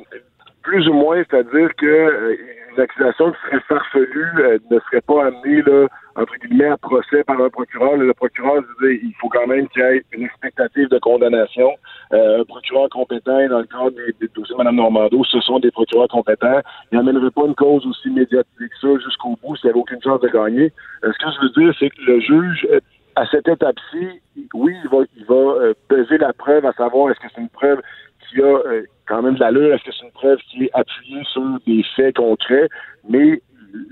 plus 0.63 0.87
ou 0.89 0.93
moins, 0.93 1.23
c'est-à-dire 1.29 1.69
que 1.77 1.85
euh, 1.85 2.35
une 2.73 2.81
accusation 2.81 3.31
qui 3.31 3.37
serait 3.47 3.61
farfelue 3.67 4.31
euh, 4.39 4.57
ne 4.69 4.79
serait 4.81 5.01
pas 5.01 5.27
amenée 5.27 5.61
là, 5.61 5.87
entre 6.15 6.33
guillemets 6.35 6.67
à 6.67 6.77
procès 6.77 7.23
par 7.23 7.39
un 7.41 7.49
procureur. 7.49 7.95
Le 7.95 8.13
procureur 8.13 8.61
disait 8.61 8.99
il 9.01 9.13
faut 9.19 9.29
quand 9.29 9.47
même 9.47 9.67
qu'il 9.69 9.81
y 9.81 9.85
ait 9.85 10.03
une 10.11 10.23
expectative 10.23 10.89
de 10.89 10.99
condamnation. 10.99 11.71
un 12.11 12.43
procureur 12.43 12.89
compétent 12.89 13.47
dans 13.47 13.59
le 13.59 13.65
cadre 13.65 13.91
des, 13.91 14.27
dossiers 14.35 14.55
de 14.55 14.57
Mme 14.57 14.75
Normando, 14.75 15.23
ce 15.23 15.39
sont 15.39 15.59
des 15.59 15.71
procureurs 15.71 16.09
compétents. 16.09 16.59
Il 16.91 16.97
n'amènerait 16.97 17.31
pas 17.31 17.45
une 17.45 17.55
cause 17.55 17.85
aussi 17.85 18.09
médiatique 18.09 18.47
que 18.57 18.79
ça 18.81 18.87
jusqu'au 19.05 19.37
bout 19.41 19.55
s'il 19.55 19.67
n'y 19.67 19.71
avait 19.71 19.79
aucune 19.79 20.01
chance 20.01 20.19
de 20.19 20.27
gagner. 20.27 20.73
ce 21.01 21.07
que 21.07 21.31
je 21.31 21.41
veux 21.41 21.63
dire, 21.63 21.75
c'est 21.79 21.89
que 21.89 22.01
le 22.01 22.19
juge 22.19 22.67
à 23.15 23.25
cette 23.27 23.47
étape-ci, 23.47 24.21
oui, 24.53 24.75
il 24.83 24.89
va, 24.89 24.97
il 25.15 25.25
va 25.25 25.73
peser 25.87 26.17
la 26.17 26.33
preuve 26.33 26.65
à 26.65 26.73
savoir 26.73 27.09
est-ce 27.09 27.19
que 27.19 27.27
c'est 27.33 27.41
une 27.41 27.49
preuve 27.49 27.81
qui 28.29 28.41
a 28.41 28.45
euh, 28.45 28.83
quand 29.07 29.21
même 29.21 29.35
de 29.35 29.39
l'allure, 29.39 29.73
est-ce 29.73 29.83
que 29.83 29.91
c'est 29.91 30.05
une 30.05 30.11
preuve 30.11 30.39
qui 30.49 30.65
est 30.65 30.71
appuyée 30.73 31.23
sur 31.31 31.43
des 31.65 31.83
faits 31.95 32.15
concrets, 32.15 32.69
mais 33.09 33.41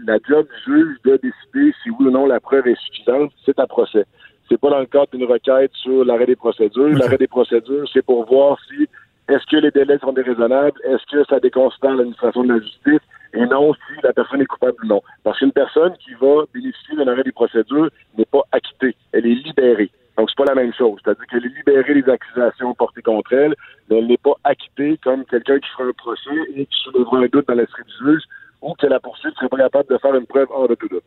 la 0.05 0.17
job 0.27 0.47
du 0.47 0.73
juge 0.73 0.97
de 1.03 1.17
décider 1.17 1.73
si 1.83 1.89
oui 1.89 2.07
ou 2.07 2.11
non 2.11 2.25
la 2.25 2.39
preuve 2.39 2.67
est 2.67 2.79
suffisante, 2.79 3.31
c'est 3.45 3.59
un 3.59 3.67
procès. 3.67 4.05
C'est 4.49 4.59
pas 4.59 4.69
dans 4.69 4.79
le 4.79 4.85
cadre 4.85 5.07
d'une 5.11 5.25
requête 5.25 5.71
sur 5.73 6.05
l'arrêt 6.05 6.27
des 6.27 6.35
procédures. 6.35 6.89
L'arrêt 6.89 7.17
des 7.17 7.27
procédures, 7.27 7.87
c'est 7.91 8.05
pour 8.05 8.25
voir 8.25 8.57
si 8.67 8.87
est-ce 9.27 9.45
que 9.47 9.57
les 9.57 9.71
délais 9.71 9.97
sont 9.97 10.13
déraisonnables, 10.13 10.79
est-ce 10.83 11.05
que 11.11 11.25
ça 11.25 11.39
déconsidère 11.39 11.95
l'administration 11.95 12.43
de 12.43 12.53
la 12.53 12.59
justice, 12.59 13.01
et 13.33 13.45
non 13.47 13.73
si 13.73 14.01
la 14.03 14.13
personne 14.13 14.41
est 14.41 14.45
coupable 14.45 14.77
ou 14.83 14.87
non. 14.87 15.01
Parce 15.23 15.39
qu'une 15.39 15.51
personne 15.51 15.93
qui 15.97 16.13
va 16.13 16.43
bénéficier 16.53 16.95
d'un 16.95 17.07
arrêt 17.07 17.23
des 17.23 17.31
procédures 17.31 17.89
n'est 18.17 18.25
pas 18.25 18.43
acquittée, 18.51 18.95
elle 19.11 19.25
est 19.25 19.35
libérée. 19.35 19.89
Donc, 20.17 20.29
c'est 20.29 20.37
pas 20.37 20.53
la 20.53 20.61
même 20.61 20.73
chose. 20.73 20.99
C'est-à-dire 21.03 21.25
qu'elle 21.27 21.45
est 21.45 21.55
libérée 21.57 22.01
des 22.01 22.09
accusations 22.09 22.73
portées 22.73 23.01
contre 23.01 23.33
elle, 23.33 23.55
mais 23.89 23.97
elle 23.97 24.07
n'est 24.07 24.17
pas 24.17 24.35
acquittée 24.43 24.97
comme 25.03 25.25
quelqu'un 25.25 25.59
qui 25.59 25.69
ferait 25.69 25.89
un 25.89 25.93
procès 25.93 26.29
et 26.55 26.65
qui 26.65 26.79
soulèvera 26.83 27.19
un 27.19 27.27
doute 27.27 27.47
dans 27.47 27.55
l'esprit 27.55 27.83
du 27.83 28.05
juge 28.05 28.23
ou 28.61 28.73
que 28.73 28.87
la 28.87 28.99
poursuite 28.99 29.35
serait 29.35 29.49
pas 29.49 29.57
capable 29.57 29.89
de 29.89 29.97
faire 29.97 30.15
une 30.15 30.25
preuve 30.25 30.47
hors 30.49 30.67
de 30.67 30.75
tout 30.75 30.87
doute. 30.87 31.03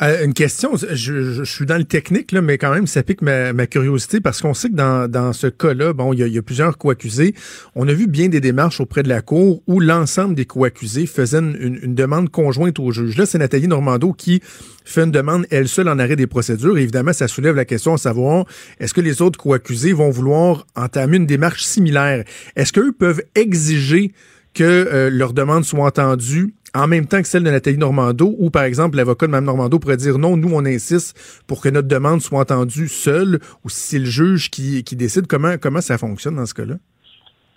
Euh, 0.00 0.24
une 0.24 0.34
question, 0.34 0.72
je, 0.76 1.44
suis 1.44 1.66
dans 1.66 1.76
le 1.76 1.84
technique, 1.84 2.32
là, 2.32 2.40
mais 2.40 2.58
quand 2.58 2.72
même, 2.72 2.86
ça 2.86 3.02
pique 3.02 3.22
ma, 3.22 3.66
curiosité 3.66 4.20
parce 4.20 4.40
qu'on 4.40 4.54
sait 4.54 4.70
que 4.70 4.74
dans, 4.74 5.08
dans 5.08 5.32
ce 5.32 5.46
cas-là, 5.46 5.92
bon, 5.92 6.12
il 6.12 6.26
y, 6.26 6.38
a, 6.38 6.42
plusieurs 6.42 6.78
co-accusés. 6.78 7.34
On 7.74 7.86
a 7.88 7.92
vu 7.92 8.06
bien 8.06 8.28
des 8.28 8.40
démarches 8.40 8.80
auprès 8.80 9.02
de 9.02 9.08
la 9.08 9.20
Cour 9.20 9.62
où 9.66 9.80
l'ensemble 9.80 10.34
des 10.34 10.46
co-accusés 10.46 11.06
faisaient 11.06 11.38
une, 11.38 11.94
demande 11.94 12.30
conjointe 12.30 12.78
au 12.78 12.90
juge. 12.90 13.16
Là, 13.16 13.26
c'est 13.26 13.38
Nathalie 13.38 13.68
Normando 13.68 14.12
qui 14.12 14.40
fait 14.84 15.04
une 15.04 15.10
demande, 15.10 15.46
elle 15.50 15.68
seule, 15.68 15.88
en 15.88 15.98
arrêt 15.98 16.16
des 16.16 16.26
procédures. 16.26 16.76
évidemment, 16.78 17.12
ça 17.12 17.28
soulève 17.28 17.54
la 17.54 17.64
question 17.64 17.94
à 17.94 17.98
savoir, 17.98 18.46
est-ce 18.80 18.94
que 18.94 19.00
les 19.00 19.22
autres 19.22 19.38
co-accusés 19.38 19.92
vont 19.92 20.10
vouloir 20.10 20.66
entamer 20.74 21.18
une 21.18 21.26
démarche 21.26 21.64
similaire? 21.64 22.24
Est-ce 22.56 22.72
qu'eux 22.72 22.92
peuvent 22.92 23.22
exiger 23.34 24.12
que 24.54 24.64
euh, 24.64 25.10
leur 25.10 25.32
demande 25.32 25.64
soit 25.64 25.86
entendue 25.86 26.54
en 26.74 26.86
même 26.86 27.06
temps 27.06 27.20
que 27.20 27.28
celle 27.28 27.44
de 27.44 27.50
Nathalie 27.50 27.78
Normando, 27.78 28.34
ou 28.38 28.50
par 28.50 28.64
exemple 28.64 28.96
l'avocat 28.96 29.26
de 29.26 29.32
Mme 29.32 29.44
Normando 29.44 29.78
pourrait 29.78 29.96
dire 29.96 30.18
non, 30.18 30.36
nous 30.36 30.50
on 30.54 30.64
insiste 30.64 31.42
pour 31.46 31.60
que 31.62 31.68
notre 31.68 31.88
demande 31.88 32.20
soit 32.20 32.40
entendue 32.40 32.88
seule, 32.88 33.38
ou 33.64 33.68
si 33.68 33.80
c'est 33.80 33.98
le 33.98 34.06
juge 34.06 34.50
qui, 34.50 34.82
décide, 34.96 35.26
comment, 35.26 35.56
comment 35.60 35.80
ça 35.80 35.98
fonctionne 35.98 36.36
dans 36.36 36.46
ce 36.46 36.54
cas-là? 36.54 36.74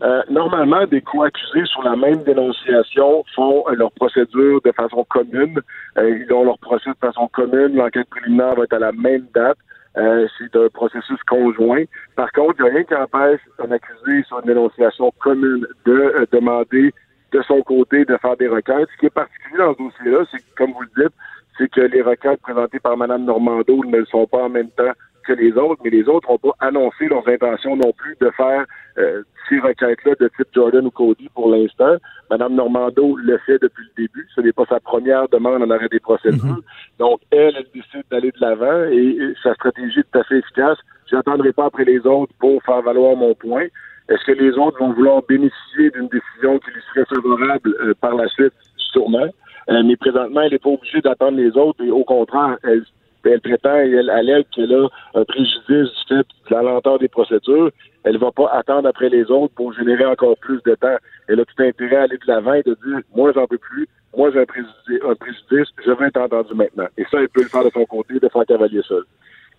Euh, 0.01 0.21
normalement, 0.29 0.85
des 0.85 1.01
co-accusés 1.01 1.65
sur 1.67 1.81
la 1.83 1.95
même 1.95 2.21
dénonciation 2.23 3.23
font 3.33 3.63
euh, 3.69 3.75
leur 3.75 3.91
procédure 3.93 4.59
de 4.61 4.71
façon 4.73 5.05
commune. 5.09 5.59
Euh, 5.97 6.19
ils 6.19 6.33
ont 6.33 6.43
leur 6.43 6.59
procès 6.59 6.89
de 6.89 6.97
façon 6.99 7.29
commune. 7.29 7.75
L'enquête 7.75 8.09
préliminaire 8.09 8.55
va 8.55 8.63
être 8.65 8.73
à 8.73 8.79
la 8.79 8.91
même 8.91 9.25
date. 9.33 9.57
c'est 9.95 10.53
un 10.57 10.67
processus 10.73 11.17
conjoint. 11.25 11.85
Par 12.17 12.29
contre, 12.33 12.55
il 12.59 12.63
n'y 12.63 12.69
a 12.69 12.73
rien 12.73 12.83
qui 12.83 12.93
empêche 12.93 13.39
un 13.59 13.71
accusé 13.71 14.23
sur 14.27 14.39
une 14.39 14.47
dénonciation 14.47 15.13
commune 15.23 15.65
de 15.85 16.27
demander 16.33 16.93
de 17.35 17.41
son 17.43 17.61
côté 17.61 18.05
de 18.05 18.17
faire 18.17 18.37
des 18.37 18.47
requêtes. 18.47 18.87
Ce 18.93 18.99
qui 18.99 19.07
est 19.07 19.13
particulier 19.13 19.57
dans 19.57 19.73
ce 19.73 19.77
dossier-là, 19.79 20.25
c'est 20.31 20.37
que, 20.37 20.55
comme 20.57 20.71
vous 20.71 20.81
le 20.81 21.03
dites, 21.03 21.13
c'est 21.57 21.69
que 21.69 21.81
les 21.81 22.01
requêtes 22.01 22.41
présentées 22.41 22.79
par 22.79 22.95
Mme 22.97 23.25
Normando 23.25 23.83
ne 23.83 23.97
le 23.97 24.05
sont 24.05 24.27
pas 24.27 24.43
en 24.43 24.49
même 24.49 24.69
temps 24.71 24.91
que 25.25 25.33
les 25.33 25.53
autres, 25.53 25.81
mais 25.83 25.89
les 25.89 26.07
autres 26.07 26.29
n'ont 26.29 26.37
pas 26.37 26.55
annoncé 26.59 27.07
leurs 27.07 27.27
intentions 27.27 27.75
non 27.75 27.91
plus 27.93 28.15
de 28.21 28.29
faire 28.37 28.65
euh, 28.97 29.23
ces 29.49 29.59
requêtes-là 29.59 30.13
de 30.19 30.29
type 30.37 30.47
Jordan 30.53 30.85
ou 30.85 30.91
Cody 30.91 31.29
pour 31.33 31.49
l'instant. 31.49 31.95
Mme 32.29 32.55
Normando 32.55 33.15
le 33.17 33.37
fait 33.39 33.59
depuis 33.59 33.85
le 33.95 34.03
début. 34.03 34.27
Ce 34.35 34.41
n'est 34.41 34.53
pas 34.53 34.65
sa 34.69 34.79
première 34.79 35.27
demande 35.29 35.63
en 35.63 35.69
arrêt 35.71 35.89
des 35.89 35.99
procédures. 35.99 36.43
Mm-hmm. 36.43 36.99
Donc, 36.99 37.21
elle, 37.31 37.55
elle 37.57 37.67
décide 37.73 38.03
d'aller 38.11 38.31
de 38.31 38.39
l'avant 38.39 38.83
et, 38.91 39.33
sa 39.43 39.53
stratégie 39.55 39.99
est 39.99 40.11
tout 40.11 40.19
à 40.19 40.23
fait 40.23 40.37
efficace. 40.37 40.77
Je 41.09 41.15
n'attendrai 41.15 41.51
pas 41.53 41.65
après 41.65 41.85
les 41.85 42.05
autres 42.05 42.33
pour 42.39 42.61
faire 42.63 42.81
valoir 42.81 43.15
mon 43.15 43.33
point. 43.33 43.65
Est-ce 44.09 44.23
que 44.25 44.33
les 44.33 44.51
autres 44.51 44.77
vont 44.79 44.93
vouloir 44.93 45.23
bénéficier 45.23 45.89
d'une 45.91 46.07
décision 46.07 46.59
qui 46.59 46.71
lui 46.71 46.81
serait 46.93 47.05
favorable 47.05 47.75
euh, 47.81 47.93
par 47.99 48.15
la 48.15 48.27
suite? 48.27 48.53
Sûrement. 48.77 49.27
Euh, 49.69 49.83
mais 49.83 49.95
présentement, 49.95 50.41
elle 50.41 50.51
n'est 50.51 50.59
pas 50.59 50.69
obligée 50.69 51.01
d'attendre 51.01 51.37
les 51.37 51.57
autres 51.57 51.83
et 51.83 51.89
au 51.89 52.03
contraire, 52.03 52.57
elle, 52.63 52.83
elle 53.23 53.41
prétend 53.41 53.75
elle, 53.75 54.09
à 54.11 54.21
l'aide 54.21 54.45
qu'elle 54.53 54.73
a 54.73 54.87
un 55.15 55.23
préjudice 55.25 55.59
du 55.67 56.07
fait 56.07 56.27
de 56.49 56.51
la 56.51 56.61
lenteur 56.61 56.99
des 56.99 57.07
procédures. 57.07 57.71
Elle 58.03 58.13
ne 58.13 58.19
va 58.19 58.31
pas 58.31 58.49
attendre 58.51 58.87
après 58.87 59.09
les 59.09 59.31
autres 59.31 59.53
pour 59.55 59.73
générer 59.73 60.05
encore 60.05 60.37
plus 60.37 60.61
de 60.63 60.75
temps. 60.75 60.97
Elle 61.27 61.39
a 61.39 61.45
tout 61.45 61.63
intérêt 61.63 61.95
à 61.95 62.03
aller 62.03 62.17
de 62.17 62.27
l'avant 62.27 62.53
et 62.53 62.61
de 62.61 62.77
dire 62.85 62.99
moi 63.15 63.31
j'en 63.33 63.47
peux 63.47 63.57
plus, 63.57 63.87
moi 64.15 64.29
j'ai 64.31 64.41
un 64.41 64.45
préjudice, 64.45 65.01
un 65.03 65.15
préjudice, 65.15 65.73
je 65.83 65.91
veux 65.91 66.05
être 66.05 66.17
entendu 66.17 66.53
maintenant. 66.53 66.87
Et 66.97 67.03
ça, 67.09 67.19
elle 67.19 67.29
peut 67.29 67.41
le 67.41 67.49
faire 67.49 67.63
de 67.63 67.71
son 67.71 67.85
côté, 67.85 68.19
de 68.19 68.29
faire 68.29 68.45
cavalier 68.45 68.81
seul. 68.87 69.03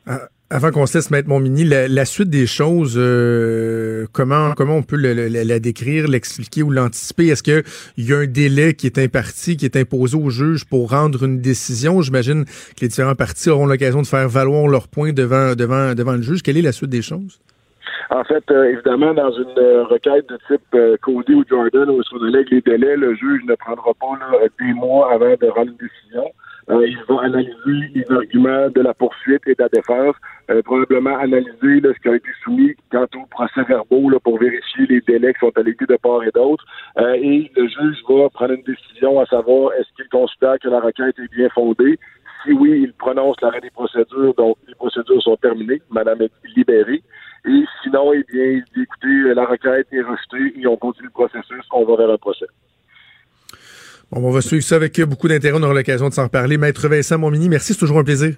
Ah, 0.08 0.28
avant 0.50 0.70
qu'on 0.70 0.86
se 0.86 0.96
laisse 0.96 1.10
mettre 1.10 1.28
mon 1.28 1.40
mini, 1.40 1.64
la, 1.64 2.04
suite 2.04 2.30
des 2.30 2.46
choses, 2.46 2.94
euh, 2.96 4.06
comment 4.12 4.52
comment 4.56 4.76
on 4.76 4.82
peut 4.84 4.96
la 4.96 5.58
décrire, 5.58 6.06
l'expliquer 6.06 6.62
ou 6.62 6.70
l'anticiper? 6.70 7.26
Est-ce 7.26 7.42
qu'il 7.42 7.64
y 7.98 8.12
a 8.12 8.18
un 8.18 8.26
délai 8.26 8.74
qui 8.74 8.86
est 8.86 8.98
imparti, 8.98 9.56
qui 9.56 9.64
est 9.64 9.76
imposé 9.76 10.16
au 10.16 10.30
juge 10.30 10.64
pour 10.64 10.90
rendre 10.90 11.24
une 11.24 11.40
décision? 11.40 12.00
J'imagine 12.00 12.44
que 12.44 12.82
les 12.82 12.88
différents 12.88 13.16
partis 13.16 13.50
auront 13.50 13.66
l'occasion 13.66 14.02
de 14.02 14.06
faire 14.06 14.28
valoir 14.28 14.68
leurs 14.68 14.86
points 14.86 15.12
devant, 15.12 15.56
devant, 15.56 15.94
devant 15.94 16.12
le 16.12 16.22
juge. 16.22 16.44
Quelle 16.44 16.58
est 16.58 16.62
la 16.62 16.72
suite 16.72 16.90
des 16.90 17.02
choses? 17.02 17.40
En 18.10 18.22
fait, 18.22 18.44
euh, 18.52 18.70
évidemment, 18.70 19.14
dans 19.14 19.32
une 19.32 19.58
euh, 19.58 19.82
requête 19.84 20.28
de 20.28 20.38
type 20.46 21.00
Cody 21.02 21.34
ou 21.34 21.42
Jordan 21.48 21.90
où 21.90 22.18
délègue 22.24 22.46
les 22.52 22.60
délais, 22.60 22.96
le 22.96 23.16
juge 23.16 23.42
ne 23.48 23.56
prendra 23.56 23.90
pas 24.00 24.46
des 24.60 24.72
mois 24.74 25.12
avant 25.12 25.34
de 25.34 25.46
rendre 25.48 25.72
une 25.72 25.88
décision. 25.88 26.30
Euh, 26.68 26.84
il 26.88 26.98
va 27.08 27.22
analyser 27.22 27.90
les 27.94 28.04
arguments 28.10 28.68
de 28.70 28.80
la 28.80 28.92
poursuite 28.92 29.42
et 29.46 29.54
de 29.54 29.62
la 29.62 29.68
défense, 29.68 30.16
euh, 30.50 30.62
probablement 30.62 31.16
analyser 31.16 31.80
ce 31.80 32.00
qui 32.02 32.08
a 32.08 32.16
été 32.16 32.28
soumis 32.42 32.74
quant 32.90 33.06
au 33.14 33.26
procès 33.30 33.62
verbaux 33.68 34.10
là, 34.10 34.18
pour 34.18 34.38
vérifier 34.38 34.86
les 34.86 35.00
délais 35.02 35.32
qui 35.34 35.40
sont 35.40 35.56
allégués 35.56 35.86
de 35.88 35.96
part 35.96 36.24
et 36.24 36.30
d'autre. 36.32 36.64
Euh, 36.98 37.14
et 37.14 37.50
le 37.54 37.68
juge 37.68 38.02
va 38.08 38.28
prendre 38.30 38.54
une 38.54 38.62
décision 38.62 39.20
à 39.20 39.26
savoir 39.26 39.74
est-ce 39.74 39.88
qu'il 39.94 40.08
considère 40.08 40.58
que 40.60 40.68
la 40.68 40.80
requête 40.80 41.16
est 41.20 41.32
bien 41.32 41.48
fondée. 41.50 41.98
Si 42.44 42.52
oui, 42.52 42.82
il 42.82 42.92
prononce 42.94 43.36
l'arrêt 43.42 43.60
des 43.60 43.70
procédures, 43.70 44.34
donc 44.34 44.56
les 44.66 44.74
procédures 44.74 45.22
sont 45.22 45.36
terminées, 45.36 45.82
madame 45.90 46.22
est 46.22 46.32
libérée. 46.56 47.02
Et 47.48 47.64
sinon, 47.84 48.12
eh 48.12 48.24
bien, 48.32 48.44
il 48.44 48.64
dit 48.74 48.82
écoutez, 48.82 49.34
la 49.34 49.44
requête 49.44 49.86
est 49.92 50.02
rejetée 50.02 50.60
et 50.60 50.66
on 50.66 50.76
continue 50.76 51.06
le 51.06 51.12
processus, 51.12 51.64
on 51.72 51.84
va 51.84 51.96
vers 51.96 52.10
un 52.10 52.18
procès. 52.18 52.46
Bon, 54.10 54.22
on 54.22 54.30
va 54.30 54.40
suivre 54.40 54.64
ça 54.64 54.76
avec 54.76 55.00
beaucoup 55.02 55.28
d'intérêt. 55.28 55.58
On 55.58 55.62
aura 55.62 55.74
l'occasion 55.74 56.08
de 56.08 56.14
s'en 56.14 56.24
reparler. 56.24 56.58
Maître 56.58 56.88
Vincent 56.88 57.18
Montmini, 57.18 57.48
merci. 57.48 57.72
C'est 57.72 57.80
toujours 57.80 57.98
un 57.98 58.04
plaisir. 58.04 58.34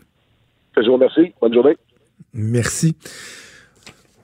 Je 0.77 0.87
vous 0.87 0.95
remercie. 0.95 1.33
Bonne 1.41 1.53
journée. 1.53 1.77
Merci. 2.33 2.97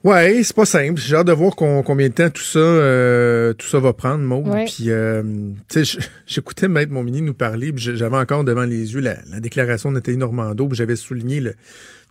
Ouais, 0.04 0.42
c'est 0.42 0.54
pas 0.54 0.66
simple. 0.66 1.00
J'ai 1.00 1.16
hâte 1.16 1.26
de 1.26 1.32
voir 1.32 1.56
combien 1.56 2.08
de 2.08 2.12
temps 2.12 2.28
tout 2.28 2.42
ça, 2.42 2.58
euh, 2.58 3.54
tout 3.54 3.66
ça 3.66 3.80
va 3.80 3.94
prendre, 3.94 4.22
Maud. 4.22 4.44
Puis, 4.66 4.90
euh, 4.90 5.22
tu 5.70 5.84
sais, 5.84 5.98
j'écoutais 6.26 6.68
Maître 6.68 6.92
Montmini 6.92 7.22
nous 7.22 7.32
parler, 7.32 7.72
j'avais 7.74 8.18
encore 8.18 8.44
devant 8.44 8.64
les 8.64 8.92
yeux 8.92 9.00
la, 9.00 9.16
déclaration 9.40 9.88
de 9.88 9.94
Nathalie 9.94 10.18
Normando, 10.18 10.68
puis 10.68 10.76
j'avais 10.76 10.96
souligné 10.96 11.40
le 11.40 11.54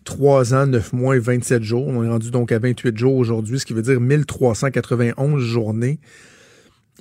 3 0.05 0.55
ans, 0.55 0.65
9 0.65 0.93
mois 0.93 1.15
et 1.15 1.19
27 1.19 1.61
jours. 1.61 1.87
On 1.87 2.03
est 2.03 2.09
rendu 2.09 2.31
donc 2.31 2.51
à 2.51 2.57
28 2.57 2.97
jours 2.97 3.15
aujourd'hui, 3.15 3.59
ce 3.59 3.65
qui 3.67 3.73
veut 3.73 3.83
dire 3.83 4.01
1391 4.01 5.39
journées. 5.39 5.99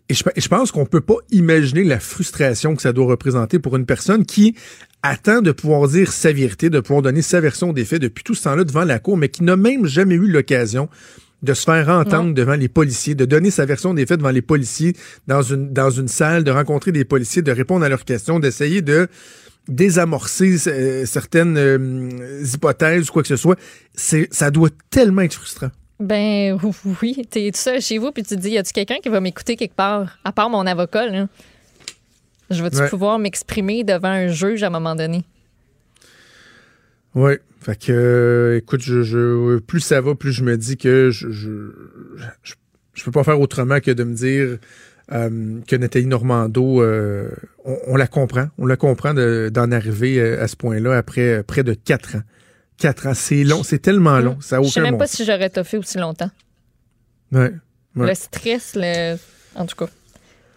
Et 0.09 0.15
je, 0.15 0.49
pense 0.49 0.73
qu'on 0.73 0.85
peut 0.85 1.01
pas 1.01 1.17
imaginer 1.31 1.85
la 1.85 1.99
frustration 1.99 2.75
que 2.75 2.83
ça 2.83 2.93
doit 2.93 3.07
représenter 3.07 3.59
pour 3.59 3.77
une 3.77 3.87
personne 3.87 4.27
qui 4.27 4.55
attend 5.03 5.41
de 5.41 5.53
pouvoir 5.53 5.89
dire 5.89 6.13
sa 6.13 6.33
vérité, 6.33 6.71
de 6.71 6.81
pouvoir 6.81 7.03
donner 7.03 7.23
sa 7.23 7.41
version 7.41 7.73
des 7.73 7.85
faits 7.85 8.03
depuis 8.03 8.23
tout 8.23 8.35
ce 8.35 8.45
temps-là 8.45 8.65
devant 8.65 8.85
la 8.85 8.99
cour, 8.99 9.17
mais 9.17 9.29
qui 9.29 9.43
n'a 9.43 9.57
même 9.57 9.87
jamais 9.87 10.17
eu 10.17 10.27
l'occasion 10.27 10.89
de 11.43 11.55
se 11.55 11.65
faire 11.65 11.89
entendre 11.89 12.35
devant 12.35 12.55
les 12.55 12.69
policiers, 12.69 13.15
de 13.15 13.25
donner 13.25 13.51
sa 13.51 13.65
version 13.65 13.95
des 13.95 14.07
faits 14.07 14.19
devant 14.19 14.31
les 14.31 14.43
policiers 14.43 14.95
dans 15.27 15.43
une, 15.43 15.73
dans 15.73 15.91
une 15.91 16.09
salle, 16.09 16.45
de 16.45 16.51
rencontrer 16.51 16.93
des 16.93 17.05
policiers, 17.05 17.43
de 17.43 17.51
répondre 17.51 17.85
à 17.85 17.89
leurs 17.89 18.05
questions, 18.05 18.39
d'essayer 18.39 18.81
de 18.81 19.09
désamorcer 19.69 20.57
euh, 20.67 21.07
certaines 21.07 21.57
euh, 21.57 22.43
hypothèses 22.45 23.09
ou 23.09 23.13
quoi 23.13 23.23
que 23.23 23.29
ce 23.29 23.37
soit. 23.37 23.59
C'est, 23.95 24.29
ça 24.31 24.51
doit 24.51 24.71
tellement 24.91 25.23
être 25.23 25.35
frustrant. 25.35 25.71
Ben 26.03 26.59
oui, 27.03 27.27
t'es 27.31 27.51
tout 27.53 27.59
seul 27.59 27.81
chez 27.81 27.99
vous, 27.99 28.11
puis 28.11 28.23
tu 28.23 28.35
te 28.35 28.41
dis, 28.41 28.51
y 28.51 28.59
a-tu 28.59 28.73
quelqu'un 28.73 28.97
qui 29.03 29.09
va 29.09 29.21
m'écouter 29.21 29.57
quelque 29.57 29.75
part, 29.75 30.19
à 30.25 30.33
part 30.33 30.51
mon 30.51 30.67
avocat, 30.67 31.07
là? 31.07 31.29
Je 32.51 32.63
vais-tu 32.63 32.83
pouvoir 32.91 33.19
m'exprimer 33.19 33.83
devant 33.83 34.09
un 34.09 34.29
juge 34.29 34.63
à 34.63 34.67
un 34.67 34.71
moment 34.71 34.95
donné? 34.95 35.25
Oui. 37.15 37.33
Fait 37.61 37.79
que, 37.79 37.93
euh, 37.93 38.59
écoute, 38.59 38.83
je, 38.83 39.59
plus 39.59 39.81
ça 39.81 40.01
va, 40.01 40.17
plus 40.17 40.33
je 40.33 40.43
me 40.43 40.57
dis 40.57 40.77
que 40.77 41.11
je, 41.11 41.31
je, 41.31 43.05
peux 43.05 43.13
pas 43.13 43.23
faire 43.23 43.41
autrement 43.41 43.79
que 43.79 43.93
de 43.93 44.03
me 44.03 44.15
dire 44.15 44.59
euh, 45.13 45.61
que 45.69 45.77
Nathalie 45.77 46.07
Normando, 46.07 46.83
euh, 46.83 47.31
on, 47.65 47.95
la 47.97 48.09
comprend. 48.09 48.49
On 48.59 48.67
la 48.67 48.77
comprend 48.77 49.15
d'en 49.15 49.71
arriver 49.71 50.21
à 50.21 50.49
ce 50.49 50.57
point-là 50.57 50.97
après 50.97 51.45
près 51.45 51.63
de 51.63 51.75
quatre 51.75 52.17
ans. 52.17 52.23
Ans, 52.85 53.15
c'est 53.15 53.45
long, 53.45 53.63
c'est 53.63 53.79
tellement 53.79 54.19
long. 54.19 54.39
Ça 54.41 54.63
Je 54.63 54.69
sais 54.69 54.81
même 54.81 54.99
pas 54.99 55.07
si 55.07 55.25
j'aurais 55.25 55.51
toffé 55.51 55.77
aussi 55.79 55.99
longtemps. 55.99 56.31
Ouais, 57.31 57.53
Le 57.97 58.15
stress, 58.15 58.73
le... 58.75 59.17
en 59.55 59.67
tout 59.67 59.77
cas. 59.77 59.91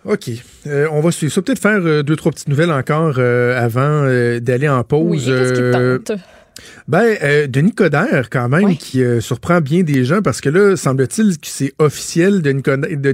OK. 0.06 0.30
Euh, 0.68 0.88
on 0.92 1.02
va 1.02 1.12
suivre 1.12 1.34
ça. 1.34 1.42
Peut-être 1.42 1.62
faire 1.62 1.80
euh, 1.80 2.04
deux, 2.04 2.16
trois 2.16 2.32
petites 2.32 2.48
nouvelles 2.48 2.72
encore 2.72 3.16
euh, 3.18 3.60
avant 3.60 4.04
d'aller 4.40 4.70
en 4.70 4.84
pause. 4.84 5.10
Oui, 5.10 5.26
qu'est-ce 5.26 5.54
qui 5.54 5.72
tente? 6.12 6.20
Ben, 6.88 7.18
euh, 7.24 7.48
Denis 7.48 7.74
Coderre, 7.74 8.30
quand 8.30 8.48
même, 8.48 8.78
qui 8.78 9.04
euh, 9.04 9.20
surprend 9.20 9.60
bien 9.60 9.82
des 9.82 10.06
gens 10.06 10.22
parce 10.22 10.42
que 10.42 10.50
là, 10.50 10.76
semble-t-il 10.76 11.38
que 11.38 11.48
c'est 11.48 11.74
officiel, 11.80 12.42
Denis 12.42 12.62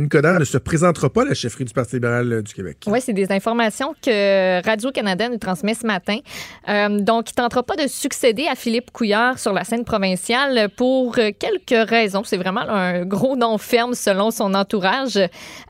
Coderre, 0.10 0.40
ne 0.40 0.46
se 0.46 0.58
présentera 0.58 1.10
pas 1.10 1.24
à 1.24 1.26
la 1.26 1.34
chefferie 1.34 1.66
du 1.66 1.74
Parti 1.74 1.96
libéral 1.96 2.32
euh, 2.32 2.42
du 2.42 2.54
Québec. 2.54 2.78
Oui, 2.88 3.00
c'est 3.02 3.14
des 3.14 3.32
informations 3.32 3.96
que 4.04 4.64
Radio-Canada 4.66 5.30
nous 5.30 5.38
transmet 5.38 5.74
ce 5.74 5.86
matin. 5.86 6.18
donc, 6.68 7.30
il 7.30 7.34
ne 7.34 7.44
tentera 7.44 7.64
pas 7.64 7.76
de 7.76 7.88
succéder 7.88 8.48
à 8.48 8.56
Philippe 8.56 8.92
Couillard 8.92 9.40
sur 9.40 9.54
la 9.54 9.64
scène 9.64 9.86
provinciale 9.86 10.70
pour 10.76 11.16
quelques 11.16 11.90
raisons. 11.90 12.24
C'est 12.24 12.38
vraiment 12.38 12.68
un 12.68 13.06
gros 13.06 13.36
nom 13.36 13.58
ferme 13.58 13.94
selon 13.94 14.32
son 14.32 14.54
entourage. 14.54 15.20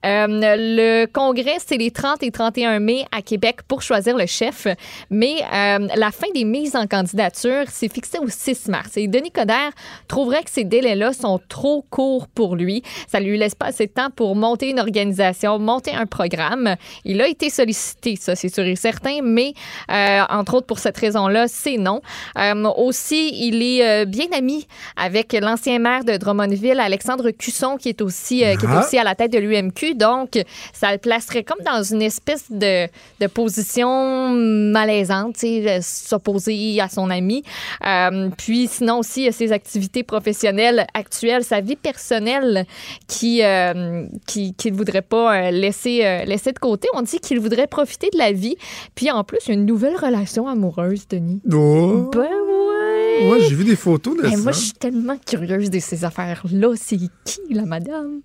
le 0.03 1.05
congrès, 1.05 1.57
c'est 1.65 1.77
les 1.77 1.91
30 1.91 2.23
et 2.23 2.31
31 2.31 2.79
mai 2.79 3.05
à 3.11 3.21
Québec 3.21 3.59
pour 3.67 3.81
choisir 3.81 4.17
le 4.17 4.25
chef, 4.25 4.67
mais 5.09 5.35
la 5.51 6.11
fin 6.11 6.27
des 6.33 6.43
mises 6.43 6.75
en 6.75 6.87
candidature 6.87 7.60
c'est 7.69 7.91
fixé 7.91 8.19
au 8.19 8.27
6 8.27 8.67
mars. 8.67 8.97
Et 8.97 9.07
Denis 9.07 9.31
Coderre 9.31 9.71
trouverait 10.07 10.43
que 10.43 10.49
ces 10.49 10.63
délais-là 10.63 11.13
sont 11.13 11.39
trop 11.49 11.85
courts 11.89 12.27
pour 12.27 12.55
lui. 12.55 12.83
Ça 13.07 13.19
lui 13.19 13.37
laisse 13.37 13.55
pas 13.55 13.67
assez 13.67 13.87
de 13.87 13.91
temps 13.91 14.09
pour 14.15 14.35
monter 14.35 14.69
une 14.69 14.79
organisation, 14.79 15.59
monter 15.59 15.93
un 15.93 16.05
programme. 16.05 16.75
Il 17.05 17.21
a 17.21 17.27
été 17.27 17.49
sollicité, 17.49 18.15
ça, 18.15 18.35
c'est 18.35 18.49
sûr 18.49 18.63
et 18.63 18.75
certain, 18.75 19.19
mais 19.23 19.53
euh, 19.91 20.21
entre 20.29 20.55
autres 20.55 20.67
pour 20.67 20.79
cette 20.79 20.97
raison-là, 20.97 21.47
c'est 21.47 21.77
non. 21.77 22.01
Euh, 22.37 22.69
aussi, 22.77 23.31
il 23.47 23.61
est 23.61 23.85
euh, 23.85 24.05
bien 24.05 24.27
ami 24.35 24.67
avec 24.95 25.33
l'ancien 25.33 25.79
maire 25.79 26.03
de 26.03 26.17
Drummondville, 26.17 26.79
Alexandre 26.79 27.31
Cusson, 27.31 27.77
qui 27.77 27.89
est 27.89 28.01
aussi, 28.01 28.37
qui 28.37 28.43
est 28.43 28.57
ah. 28.67 28.79
aussi 28.79 28.97
à 28.97 29.03
la 29.03 29.15
tête 29.15 29.31
de 29.31 29.39
l'UMQ. 29.39 29.95
Donc, 29.95 30.39
ça 30.73 30.91
le 30.91 30.97
placerait 30.97 31.43
comme 31.43 31.63
dans 31.65 31.83
une 31.83 32.01
espèce 32.01 32.51
de, 32.51 32.87
de 33.19 33.27
position 33.27 34.29
malaisante, 34.29 35.37
s'opposer 35.81 36.79
à 36.79 36.89
son 36.89 37.09
ami. 37.09 37.43
Euh, 37.85 38.29
puis 38.37 38.67
sinon 38.67 38.99
aussi, 38.99 39.21
il 39.21 39.25
y 39.25 39.27
a 39.27 39.31
ses 39.31 39.51
activités 39.51 40.03
professionnelles 40.03 40.85
actuelles, 40.93 41.43
sa 41.43 41.61
vie 41.61 41.75
personnelle 41.75 42.65
qui 43.07 43.43
euh, 43.43 44.05
qui 44.27 44.53
qu'il 44.53 44.73
voudrait 44.73 45.01
pas 45.01 45.47
euh, 45.47 45.51
laisser 45.51 46.23
laisser 46.25 46.51
de 46.51 46.59
côté. 46.59 46.87
On 46.93 47.01
dit 47.01 47.19
qu'il 47.19 47.39
voudrait 47.39 47.67
profiter 47.67 48.09
de 48.11 48.17
la 48.17 48.31
vie. 48.31 48.55
Puis 48.95 49.11
en 49.11 49.23
plus, 49.23 49.39
il 49.45 49.49
y 49.49 49.51
a 49.51 49.53
une 49.55 49.65
nouvelle 49.65 49.95
relation 49.95 50.47
amoureuse, 50.47 51.07
Denis. 51.07 51.41
Oh. 51.51 52.09
Ben 52.13 52.21
ouais. 52.21 53.25
Moi, 53.25 53.39
j'ai 53.39 53.55
vu 53.55 53.63
des 53.63 53.75
photos 53.75 54.17
de 54.17 54.29
ça. 54.29 54.37
Moi, 54.37 54.51
je 54.51 54.59
suis 54.59 54.73
tellement 54.73 55.17
curieuse 55.17 55.69
de 55.69 55.79
ces 55.79 56.03
affaires-là. 56.05 56.73
C'est 56.75 56.97
qui, 56.97 57.39
la 57.51 57.65
madame? 57.65 58.21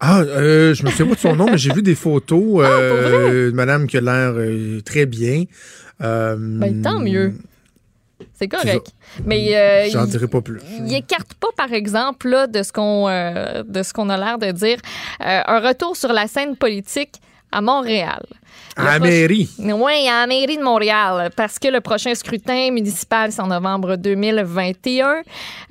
Ah, 0.00 0.24
je 0.24 0.84
me 0.84 0.90
souviens 0.90 1.06
pas 1.06 1.14
de 1.14 1.20
son 1.20 1.36
nom, 1.36 1.46
mais 1.46 1.58
j'ai 1.58 1.72
vu 1.72 1.82
des 1.82 1.94
photos 1.94 2.64
ah, 2.64 2.68
de 2.68 3.52
madame 3.54 3.86
qui 3.86 3.98
a 3.98 4.00
l'air 4.00 4.34
très 4.84 5.06
bien. 5.06 5.44
ben, 6.00 6.82
tant 6.82 6.98
mieux. 6.98 7.34
C'est 8.40 8.48
correct. 8.48 8.94
Mais 9.26 9.54
euh, 9.54 9.90
j'en 9.90 10.06
dirai 10.06 10.26
pas 10.26 10.40
plus. 10.40 10.62
Il 10.78 10.94
écarte 10.94 11.34
pas, 11.34 11.48
par 11.54 11.74
exemple, 11.74 12.26
là, 12.26 12.46
de 12.46 12.62
ce 12.62 12.72
qu'on 12.72 13.06
euh, 13.06 13.62
de 13.64 13.82
ce 13.82 13.92
qu'on 13.92 14.08
a 14.08 14.16
l'air 14.16 14.38
de 14.38 14.50
dire, 14.50 14.78
euh, 15.20 15.42
un 15.46 15.60
retour 15.60 15.94
sur 15.94 16.10
la 16.14 16.26
scène 16.26 16.56
politique 16.56 17.20
à 17.52 17.60
Montréal. 17.60 18.22
À 18.76 18.84
la 18.84 18.98
mairie. 18.98 19.48
Oui, 19.58 20.08
à 20.08 20.20
la 20.20 20.26
mairie 20.26 20.56
de 20.56 20.62
Montréal, 20.62 21.30
parce 21.36 21.58
que 21.58 21.68
le 21.68 21.80
prochain 21.80 22.14
scrutin 22.14 22.70
municipal, 22.70 23.32
c'est 23.32 23.40
en 23.42 23.48
novembre 23.48 23.96
2021. 23.96 25.22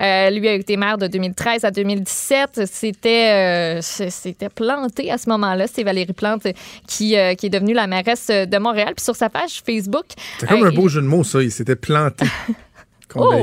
Euh, 0.01 0.29
lui 0.29 0.47
a 0.47 0.53
été 0.53 0.77
maire 0.77 0.97
de 0.97 1.07
2013 1.07 1.65
à 1.65 1.71
2017. 1.71 2.65
C'était 2.65 3.79
c'était 3.81 4.49
planté 4.49 5.11
à 5.11 5.17
ce 5.17 5.29
moment-là. 5.29 5.65
C'est 5.67 5.83
Valérie 5.83 6.13
Plante 6.13 6.47
qui, 6.87 7.15
qui 7.37 7.45
est 7.45 7.49
devenue 7.49 7.73
la 7.73 7.87
mairesse 7.87 8.27
de 8.27 8.57
Montréal. 8.57 8.93
Puis 8.95 9.03
sur 9.05 9.15
sa 9.15 9.29
page 9.29 9.61
Facebook... 9.65 10.05
C'est 10.39 10.47
comme 10.47 10.65
un 10.65 10.71
beau 10.71 10.87
jeu 10.87 11.01
de 11.01 11.07
mots, 11.07 11.23
ça. 11.23 11.41
Il 11.41 11.51
s'était 11.51 11.75
planté. 11.75 12.25
Oh, 13.15 13.33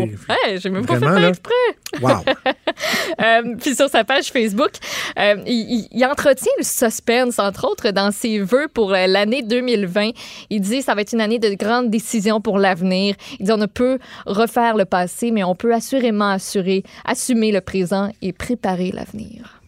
j'ai 0.56 0.70
même 0.70 0.86
pas 0.86 0.98
fait 0.98 1.28
exprès. 1.28 1.54
Wow. 2.00 2.10
euh, 3.22 3.56
puis 3.60 3.74
sur 3.74 3.88
sa 3.88 4.04
page 4.04 4.26
Facebook, 4.26 4.72
euh, 5.18 5.36
il, 5.46 5.88
il, 5.90 6.04
entretient 6.04 6.52
le 6.58 6.64
suspense, 6.64 7.38
entre 7.38 7.66
autres, 7.68 7.90
dans 7.90 8.10
ses 8.12 8.38
vœux 8.38 8.68
pour 8.72 8.92
euh, 8.92 9.06
l'année 9.06 9.42
2020. 9.42 10.10
Il 10.50 10.60
dit 10.60 10.82
ça 10.82 10.94
va 10.94 11.00
être 11.00 11.12
une 11.12 11.20
année 11.20 11.38
de 11.38 11.54
grandes 11.54 11.90
décisions 11.90 12.40
pour 12.40 12.58
l'avenir. 12.58 13.14
Il 13.40 13.46
dit 13.46 13.52
on 13.52 13.56
ne 13.56 13.66
peut 13.66 13.98
refaire 14.26 14.76
le 14.76 14.84
passé, 14.84 15.30
mais 15.30 15.44
on 15.44 15.54
peut 15.54 15.74
assurément 15.74 16.30
assurer, 16.30 16.82
assumer 17.04 17.52
le 17.52 17.60
présent 17.60 18.10
et 18.22 18.32
préparer 18.32 18.92
l'avenir. 18.92 19.60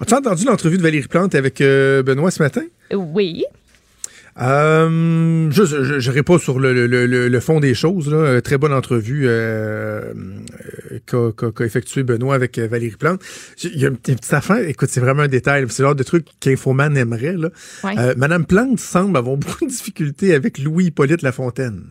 As-tu 0.00 0.14
entendu 0.14 0.44
l'entrevue 0.44 0.78
de 0.78 0.82
Valérie 0.82 1.08
Plante 1.08 1.34
avec 1.34 1.60
euh, 1.60 2.02
Benoît 2.02 2.30
ce 2.30 2.42
matin? 2.42 2.62
Oui. 2.92 3.44
Euh, 4.40 5.50
je 5.50 5.98
n'irai 5.98 6.22
pas 6.22 6.38
sur 6.38 6.58
le, 6.60 6.86
le, 6.86 7.06
le, 7.06 7.40
fond 7.40 7.60
des 7.60 7.74
choses. 7.74 8.08
Là. 8.10 8.40
Très 8.40 8.58
bonne 8.58 8.72
entrevue 8.72 9.24
euh, 9.26 10.12
qu'a 11.06 11.50
qu 11.50 11.64
effectué 11.64 12.02
Benoît 12.02 12.34
avec 12.34 12.58
Valérie 12.58 12.96
Plante. 12.96 13.20
Il 13.64 13.78
y 13.80 13.84
a 13.84 13.88
une, 13.88 13.96
petite 13.96 14.32
affaire. 14.32 14.68
Écoute, 14.68 14.90
c'est 14.90 15.00
vraiment 15.00 15.22
un 15.22 15.28
détail. 15.28 15.66
C'est 15.68 15.82
l'ordre 15.82 15.98
de 15.98 16.04
truc 16.04 16.26
qu'Infoman 16.40 16.96
aimerait. 16.96 17.36
Là. 17.36 17.48
Euh, 17.84 18.14
Madame 18.16 18.46
Plante 18.46 18.78
semble 18.78 19.16
avoir 19.16 19.36
beaucoup 19.38 19.64
de 19.64 19.70
difficultés 19.70 20.34
avec 20.34 20.58
Louis-Hippolyte 20.58 21.22
Lafontaine. 21.22 21.84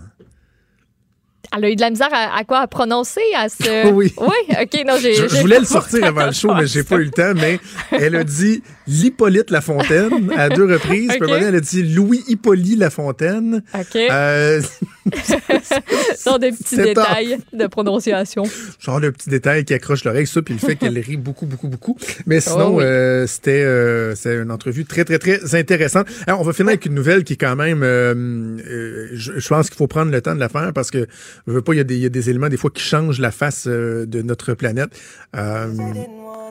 Elle 1.56 1.66
a 1.66 1.70
eu 1.70 1.76
de 1.76 1.82
la 1.82 1.90
misère 1.90 2.10
à, 2.12 2.44
quoi? 2.44 2.60
À 2.60 2.68
prononcer 2.68 3.22
à 3.36 3.50
ce. 3.50 3.92
oui. 3.92 4.14
Oui, 4.18 4.28
ok, 4.50 4.84
non, 4.86 4.98
j'ai. 5.02 5.14
Je, 5.14 5.40
voulais 5.42 5.60
le 5.60 5.66
sortir 5.66 6.04
avant 6.06 6.26
le 6.26 6.32
show, 6.32 6.54
mais 6.54 6.68
j'ai 6.68 6.84
pas 6.84 6.96
eu 6.96 7.06
le 7.06 7.12
temps. 7.12 7.34
Mais 7.36 7.60
elle 7.92 8.16
a 8.16 8.24
dit 8.24 8.62
l'Hippolyte 8.88 9.52
Lafontaine 9.52 10.32
à 10.36 10.50
deux 10.50 10.66
reprises. 10.66 11.12
Puis 11.20 11.32
elle 11.32 11.56
a 11.56 11.60
dit 11.60 11.84
Louis 11.84 12.24
Hippolyte 12.28 12.80
Lafontaine. 12.80 13.64
OK. 13.74 13.96
Euh, 13.96 14.62
sont 16.18 16.38
des 16.38 16.52
petits 16.52 16.76
détails 16.76 17.38
de 17.54 17.68
prononciation. 17.68 18.44
Genre 18.80 19.02
de 19.02 19.10
petits 19.10 19.30
détails 19.30 19.66
qui 19.66 19.74
accrochent 19.74 20.04
l'oreille, 20.04 20.28
ça, 20.28 20.42
puis 20.42 20.54
le 20.54 20.60
fait 20.60 20.76
qu'elle 20.76 20.98
rit 21.00 21.18
beaucoup, 21.18 21.46
beaucoup, 21.46 21.68
beaucoup. 21.68 21.98
Mais 22.26 22.42
sinon, 22.42 22.76
oh 22.76 22.82
euh, 22.82 23.28
c'était 23.28 23.64
euh, 23.64 24.16
une 24.26 24.52
entrevue 24.52 24.86
très, 24.86 25.06
très, 25.06 25.20
très 25.20 25.56
intéressante. 25.56 26.08
Alors, 26.26 26.42
on 26.42 26.44
va 26.44 26.54
finir 26.54 26.70
avec 26.70 26.86
une 26.86 26.94
nouvelle 26.94 27.24
qui 27.24 27.34
est 27.34 27.38
quand 27.38 27.56
même, 27.56 27.84
euh, 27.84 28.14
euh 28.14 29.08
je, 29.14 29.34
je, 29.38 29.48
pense 29.48 29.70
qu'il 29.70 29.78
faut 29.78 29.88
prendre 29.88 30.12
le 30.12 30.22
temps 30.22 30.36
de 30.36 30.40
la 30.40 30.50
faire 30.50 30.72
parce 30.74 30.92
que 30.92 31.08
je 31.46 31.54
veux 31.54 31.62
pas, 31.62 31.74
il 31.74 31.78
y, 31.78 31.82
a 31.82 31.84
des, 31.84 31.96
il 31.96 32.02
y 32.02 32.06
a 32.06 32.10
des 32.10 32.30
éléments 32.30 32.50
des 32.50 32.58
fois 32.58 32.70
qui 32.70 32.82
changent 32.82 33.20
la 33.20 33.32
face 33.32 33.66
euh, 33.68 34.06
de 34.06 34.22
notre 34.22 34.54
planète. 34.54 34.90
Euh, 35.36 35.68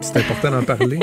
c'est 0.00 0.16
important 0.18 0.50
d'en 0.50 0.62
parler. 0.62 0.98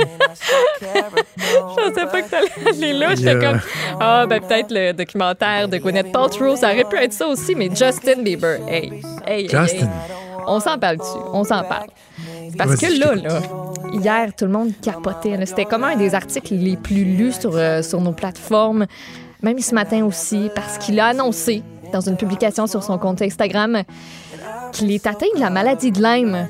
je 0.82 1.76
pensais 1.76 2.06
pas 2.06 2.22
que 2.22 2.30
t'allais 2.30 2.70
aller 2.70 2.94
là. 2.94 3.16
J'étais 3.16 3.40
comme, 3.40 3.60
ah, 4.00 4.26
ben 4.28 4.42
peut-être 4.42 4.72
le 4.72 4.94
documentaire 4.94 5.68
de 5.68 5.78
Gwyneth 5.78 6.12
Paltrow, 6.12 6.56
ça 6.56 6.72
aurait 6.72 6.86
pu 6.86 6.98
être 6.98 7.14
ça 7.14 7.28
aussi, 7.28 7.56
mais 7.56 7.70
Justin 7.70 8.22
Bieber, 8.24 8.60
hey, 8.68 9.02
hey, 9.26 9.50
Justin. 9.50 9.90
On 10.46 10.60
s'en 10.60 10.78
parle 10.78 10.98
dessus, 10.98 11.20
on 11.32 11.44
s'en 11.44 11.64
parle. 11.64 11.88
Parce 12.58 12.76
que 12.76 13.00
là, 13.00 13.16
là, 13.16 13.42
hier, 13.94 14.36
tout 14.36 14.46
le 14.46 14.52
monde 14.52 14.72
capotait. 14.82 15.38
C'était 15.46 15.66
comme 15.66 15.84
un 15.84 15.96
des 15.96 16.14
articles 16.14 16.54
les 16.54 16.78
plus 16.78 17.04
lus 17.04 17.34
sur, 17.34 17.56
euh, 17.56 17.82
sur 17.82 18.02
nos 18.02 18.12
plateformes, 18.12 18.86
même 19.42 19.60
ce 19.60 19.74
matin 19.74 20.06
aussi, 20.06 20.50
parce 20.54 20.78
qu'il 20.78 21.00
a 21.00 21.08
annoncé 21.08 21.64
dans 21.94 22.02
une 22.02 22.18
publication 22.18 22.68
sur 22.68 22.84
son 22.84 22.98
compte 22.98 23.22
Instagram 23.22 23.84
qu'il 24.74 24.92
est 24.92 25.06
atteint 25.08 25.28
de 25.36 25.40
la 25.40 25.50
maladie 25.50 25.92
de 25.92 26.02
Lyme 26.02 26.48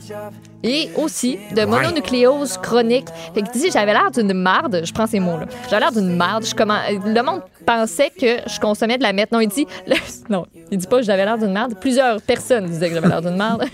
et 0.63 0.89
aussi 0.95 1.37
de 1.55 1.65
mononucléose 1.65 2.57
chronique. 2.57 3.07
Fait 3.33 3.41
que 3.41 3.51
dit 3.51 3.69
j'avais 3.71 3.91
l'air 3.91 4.09
d'une 4.11 4.33
marde, 4.33 4.81
je 4.85 4.93
prends 4.93 5.07
ces 5.07 5.19
mots-là. 5.19 5.45
J'avais 5.69 5.81
l'air 5.81 5.91
d'une 5.91 6.15
marde. 6.15 6.45
Je 6.45 6.55
comment... 6.55 6.79
Le 7.05 7.21
monde 7.21 7.41
pensait 7.65 8.09
que 8.09 8.49
je 8.49 8.59
consommais 8.59 8.97
de 8.97 9.03
la 9.03 9.11
merde. 9.11 9.29
Non, 9.31 9.41
il 9.41 9.49
dit 9.49 9.67
non, 10.29 10.45
il 10.71 10.77
dit 10.77 10.87
pas 10.87 10.99
que 10.99 11.03
j'avais 11.03 11.25
l'air 11.25 11.37
d'une 11.37 11.51
marde. 11.51 11.75
Plusieurs 11.79 12.21
personnes 12.21 12.65
disaient 12.65 12.87
que 12.87 12.95
j'avais 12.95 13.09
l'air 13.09 13.21
d'une 13.21 13.35
marde, 13.35 13.65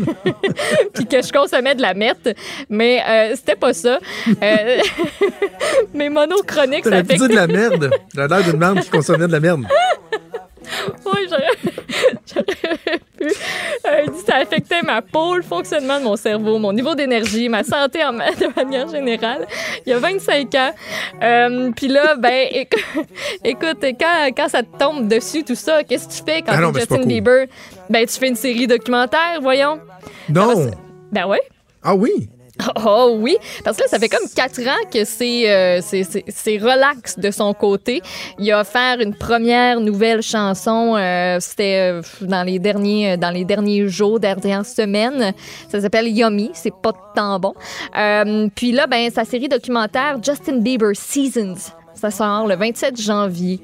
puis 0.94 1.06
que 1.06 1.22
je 1.22 1.32
consommais 1.32 1.76
de 1.76 1.82
la 1.82 1.94
merde, 1.94 2.34
mais 2.70 3.02
euh, 3.08 3.36
c'était 3.36 3.56
pas 3.56 3.74
ça. 3.74 4.00
Euh... 4.28 4.82
mais 5.94 6.10
monochronique, 6.10 6.86
ça 6.86 7.04
fait. 7.04 7.18
dit 7.18 7.28
de 7.28 7.36
la 7.36 7.48
merde. 7.48 7.92
J'avais 8.16 8.36
l'air 8.36 8.44
d'une 8.44 8.60
marde 8.60 8.80
qui 8.82 8.90
consommait 8.90 9.28
de 9.28 9.32
la 9.32 9.40
merde. 9.40 9.66
Oui, 11.06 11.28
j'aurais 11.30 11.56
pu. 13.18 13.26
Euh, 13.26 14.06
dit 14.08 14.20
ça 14.26 14.38
affectait 14.38 14.82
ma 14.82 15.02
peau, 15.02 15.36
le 15.36 15.42
fonctionnement 15.42 16.00
de 16.00 16.04
mon 16.06 16.16
cerveau, 16.16 16.58
mon 16.58 16.74
niveau 16.74 16.96
d'énergie, 16.96 17.50
ma 17.50 17.64
santé 17.64 18.04
en, 18.04 18.14
de 18.14 18.56
manière 18.56 18.88
générale. 18.88 19.48
Il 19.86 19.90
y 19.90 19.94
a 19.94 20.00
25 20.00 20.56
ans. 20.56 20.72
Euh, 21.22 21.72
Puis 21.76 21.88
là, 21.88 22.16
ben, 22.16 22.48
écoute, 23.44 23.86
quand, 24.00 24.30
quand 24.36 24.50
ça 24.50 24.64
te 24.64 24.78
tombe 24.78 25.08
dessus, 25.08 25.44
tout 25.44 25.56
ça, 25.56 25.84
qu'est-ce 25.84 26.08
que 26.08 26.14
tu 26.14 26.32
fais 26.32 26.42
quand 26.42 26.54
ah 26.54 26.72
tu 26.72 26.78
es 26.78 26.80
Justin 26.82 27.06
Bieber? 27.06 27.48
Ben, 27.90 28.06
tu 28.06 28.20
fais 28.20 28.30
une 28.30 28.36
série 28.36 28.68
documentaire, 28.68 29.40
voyons. 29.42 29.80
Non. 30.30 30.70
Ben 31.12 31.26
ouais. 31.26 31.42
Ah 31.84 31.96
oui. 31.96 32.30
Oh 32.86 33.18
oui, 33.20 33.38
parce 33.64 33.78
que 33.78 33.84
là, 33.84 33.88
ça 33.90 34.00
fait 34.00 34.10
comme 34.10 34.28
quatre 34.36 34.62
ans 34.62 34.90
que 34.92 35.04
c'est 35.04 35.50
euh, 35.50 35.82
c'est 35.82 36.58
relax 36.58 37.18
de 37.18 37.32
son 37.32 37.54
côté. 37.54 38.02
Il 38.38 38.52
a 38.52 38.62
offert 38.62 39.00
une 39.00 39.16
première 39.16 39.80
nouvelle 39.80 40.22
chanson, 40.22 40.96
euh, 40.96 41.38
c'était 41.40 41.92
euh, 41.92 42.02
dans 42.22 42.44
les 42.44 42.60
derniers 42.60 43.18
dans 43.18 43.32
les 43.32 43.46
derniers 43.46 43.88
jours, 43.88 44.20
dernières 44.20 44.66
semaines. 44.66 45.34
Ça 45.70 45.82
s'appelle 45.82 46.08
Yummy, 46.08 46.52
c'est 46.54 46.74
pas 46.74 46.94
tant 47.16 47.40
bon. 47.40 47.54
Euh, 47.98 48.48
puis 48.56 48.72
là, 48.72 48.88
ben 48.88 49.10
sa 49.10 49.26
série 49.26 49.48
documentaire 49.48 50.18
Justin 50.22 50.58
Bieber 50.58 50.96
Seasons, 50.96 51.72
ça 51.94 52.12
sort 52.12 52.48
le 52.48 52.56
27 52.56 53.00
janvier. 53.00 53.60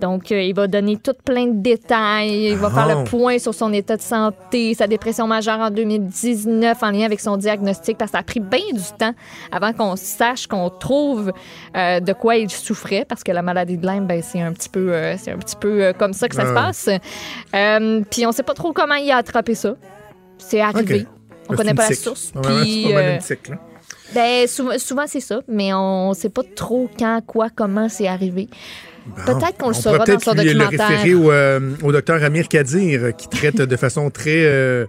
Donc, 0.00 0.32
euh, 0.32 0.42
il 0.42 0.54
va 0.54 0.66
donner 0.66 0.96
tout 0.96 1.14
plein 1.24 1.46
de 1.46 1.60
détails. 1.60 2.48
Il 2.48 2.56
va 2.56 2.70
faire 2.70 2.86
le 2.86 3.02
ah. 3.02 3.04
point 3.04 3.38
sur 3.38 3.54
son 3.54 3.72
état 3.72 3.96
de 3.96 4.02
santé, 4.02 4.74
sa 4.74 4.86
dépression 4.86 5.26
majeure 5.26 5.58
en 5.60 5.70
2019 5.70 6.82
en 6.82 6.90
lien 6.90 7.04
avec 7.04 7.20
son 7.20 7.36
diagnostic, 7.36 7.98
parce 7.98 8.10
que 8.10 8.16
ça 8.16 8.20
a 8.20 8.22
pris 8.22 8.40
bien 8.40 8.72
du 8.72 8.98
temps 8.98 9.14
avant 9.52 9.72
qu'on 9.72 9.96
sache, 9.96 10.46
qu'on 10.46 10.70
trouve 10.70 11.32
euh, 11.76 12.00
de 12.00 12.12
quoi 12.12 12.36
il 12.36 12.50
souffrait, 12.50 13.04
parce 13.08 13.22
que 13.22 13.32
la 13.32 13.42
maladie 13.42 13.76
de 13.76 13.86
Lyme, 13.86 14.06
ben, 14.06 14.22
c'est 14.22 14.40
un 14.40 14.52
petit 14.52 14.68
peu, 14.68 14.92
euh, 14.92 15.16
c'est 15.18 15.32
un 15.32 15.38
petit 15.38 15.56
peu 15.56 15.92
comme 15.98 16.12
ça 16.12 16.28
que 16.28 16.34
ça 16.34 16.46
se 16.46 16.54
passe. 16.54 16.88
puis 18.10 18.26
on 18.26 18.32
sait 18.32 18.42
pas 18.42 18.54
trop 18.54 18.72
comment 18.72 18.94
il 18.94 19.10
a 19.10 19.18
attrapé 19.18 19.54
ça. 19.54 19.74
C'est 20.38 20.60
arrivé. 20.60 21.06
On 21.48 21.54
connaît 21.54 21.74
pas 21.74 21.90
la 21.90 21.96
source. 21.96 22.32
puis, 22.42 22.86
ben, 24.14 24.48
souvent, 24.48 24.78
souvent 24.78 25.04
c'est 25.06 25.20
ça, 25.20 25.40
mais 25.46 25.72
on 25.72 26.14
sait 26.14 26.30
pas 26.30 26.42
trop 26.56 26.88
quand, 26.98 27.20
quoi, 27.26 27.48
comment 27.54 27.88
c'est 27.88 28.08
arrivé. 28.08 28.48
Peut-être 29.26 29.58
qu'on 29.58 29.68
le 29.68 29.74
saura 29.74 30.04
dans 30.04 30.18
son 30.18 30.34
documentaire. 30.34 30.70
le 30.70 30.94
référer 30.96 31.14
au, 31.14 31.30
euh, 31.30 31.60
au 31.82 31.92
docteur 31.92 32.22
Amir 32.22 32.48
Kadir, 32.48 33.16
qui 33.16 33.28
traite 33.28 33.56
de 33.56 33.76
façon 33.76 34.10
très 34.10 34.44
euh, 34.44 34.86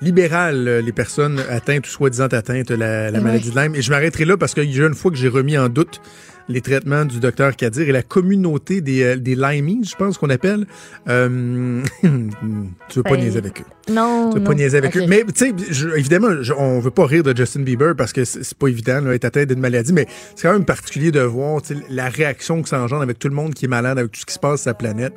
libérale 0.00 0.82
les 0.84 0.92
personnes 0.92 1.42
atteintes 1.50 1.86
ou 1.86 1.90
soi-disant 1.90 2.26
atteintes 2.26 2.68
de 2.68 2.74
la, 2.74 3.10
la 3.10 3.20
maladie 3.20 3.50
de 3.50 3.58
Lyme. 3.58 3.74
Et 3.74 3.82
je 3.82 3.90
m'arrêterai 3.90 4.24
là 4.24 4.36
parce 4.36 4.54
qu'il 4.54 4.74
y 4.74 4.82
a 4.82 4.86
une 4.86 4.94
fois 4.94 5.10
que 5.10 5.16
j'ai 5.16 5.28
remis 5.28 5.56
en 5.56 5.68
doute 5.68 6.00
les 6.48 6.60
traitements 6.60 7.04
du 7.04 7.20
docteur 7.20 7.56
Kadir 7.56 7.88
et 7.88 7.92
la 7.92 8.02
communauté 8.02 8.80
des, 8.80 9.02
euh, 9.02 9.16
des 9.16 9.34
Limeys, 9.34 9.84
je 9.84 9.96
pense 9.96 10.18
qu'on 10.18 10.30
appelle. 10.30 10.66
Euh, 11.08 11.82
tu 12.02 12.98
veux 12.98 13.02
pas 13.02 13.10
ben, 13.10 13.20
niaiser 13.20 13.38
avec 13.38 13.60
eux. 13.60 13.92
Non. 13.92 14.30
Tu 14.32 14.38
veux 14.38 14.44
pas 14.44 14.54
niaiser 14.54 14.78
avec 14.78 14.96
eux. 14.96 15.06
Mais, 15.08 15.24
tu 15.24 15.32
sais, 15.34 15.54
évidemment, 15.96 16.28
on 16.58 16.78
veut 16.80 16.90
pas 16.90 17.06
rire 17.06 17.22
de 17.22 17.36
Justin 17.36 17.62
Bieber 17.62 17.94
parce 17.96 18.12
que 18.12 18.24
c'est 18.24 18.54
pas 18.54 18.68
évident 18.68 19.02
d'être 19.02 19.24
atteint 19.24 19.44
d'une 19.44 19.60
maladie, 19.60 19.92
mais 19.92 20.06
c'est 20.34 20.46
quand 20.46 20.52
même 20.52 20.64
particulier 20.64 21.10
de 21.10 21.20
voir 21.20 21.62
la 21.90 22.08
réaction 22.08 22.62
que 22.62 22.68
ça 22.68 22.80
engendre 22.80 23.02
avec 23.02 23.18
tout 23.18 23.28
le 23.28 23.34
monde 23.34 23.54
qui 23.54 23.64
est 23.64 23.68
malade, 23.68 23.98
avec 23.98 24.12
tout 24.12 24.20
ce 24.20 24.26
qui 24.26 24.34
se 24.34 24.38
passe 24.38 24.62
sur 24.62 24.70
la 24.70 24.74
planète. 24.74 25.14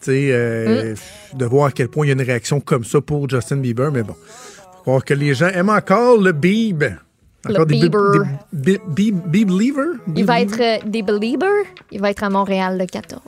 Tu 0.00 0.10
sais, 0.10 0.28
euh, 0.32 0.94
mm. 1.34 1.38
de 1.38 1.44
voir 1.44 1.66
à 1.66 1.72
quel 1.72 1.88
point 1.88 2.04
il 2.04 2.08
y 2.08 2.12
a 2.12 2.14
une 2.14 2.22
réaction 2.22 2.60
comme 2.60 2.84
ça 2.84 3.00
pour 3.00 3.28
Justin 3.28 3.56
Bieber, 3.56 3.90
mais 3.92 4.02
bon. 4.02 4.16
Faut 4.76 4.90
croire 4.90 5.04
que 5.04 5.14
les 5.14 5.34
gens 5.34 5.48
aiment 5.48 5.70
encore 5.70 6.20
le 6.20 6.32
Bieb 6.32 6.84
le 7.48 7.64
Bieber. 7.64 8.24
Des, 8.52 8.78
believer? 9.44 9.98
Il 10.16 10.24
va 10.24 10.40
être 10.40 10.60
euh, 10.60 10.78
des 10.86 11.02
Belieber. 11.02 11.64
Il 11.90 12.00
va 12.00 12.10
être 12.10 12.22
à 12.22 12.30
Montréal 12.30 12.78
le 12.78 12.86
14. 12.86 13.20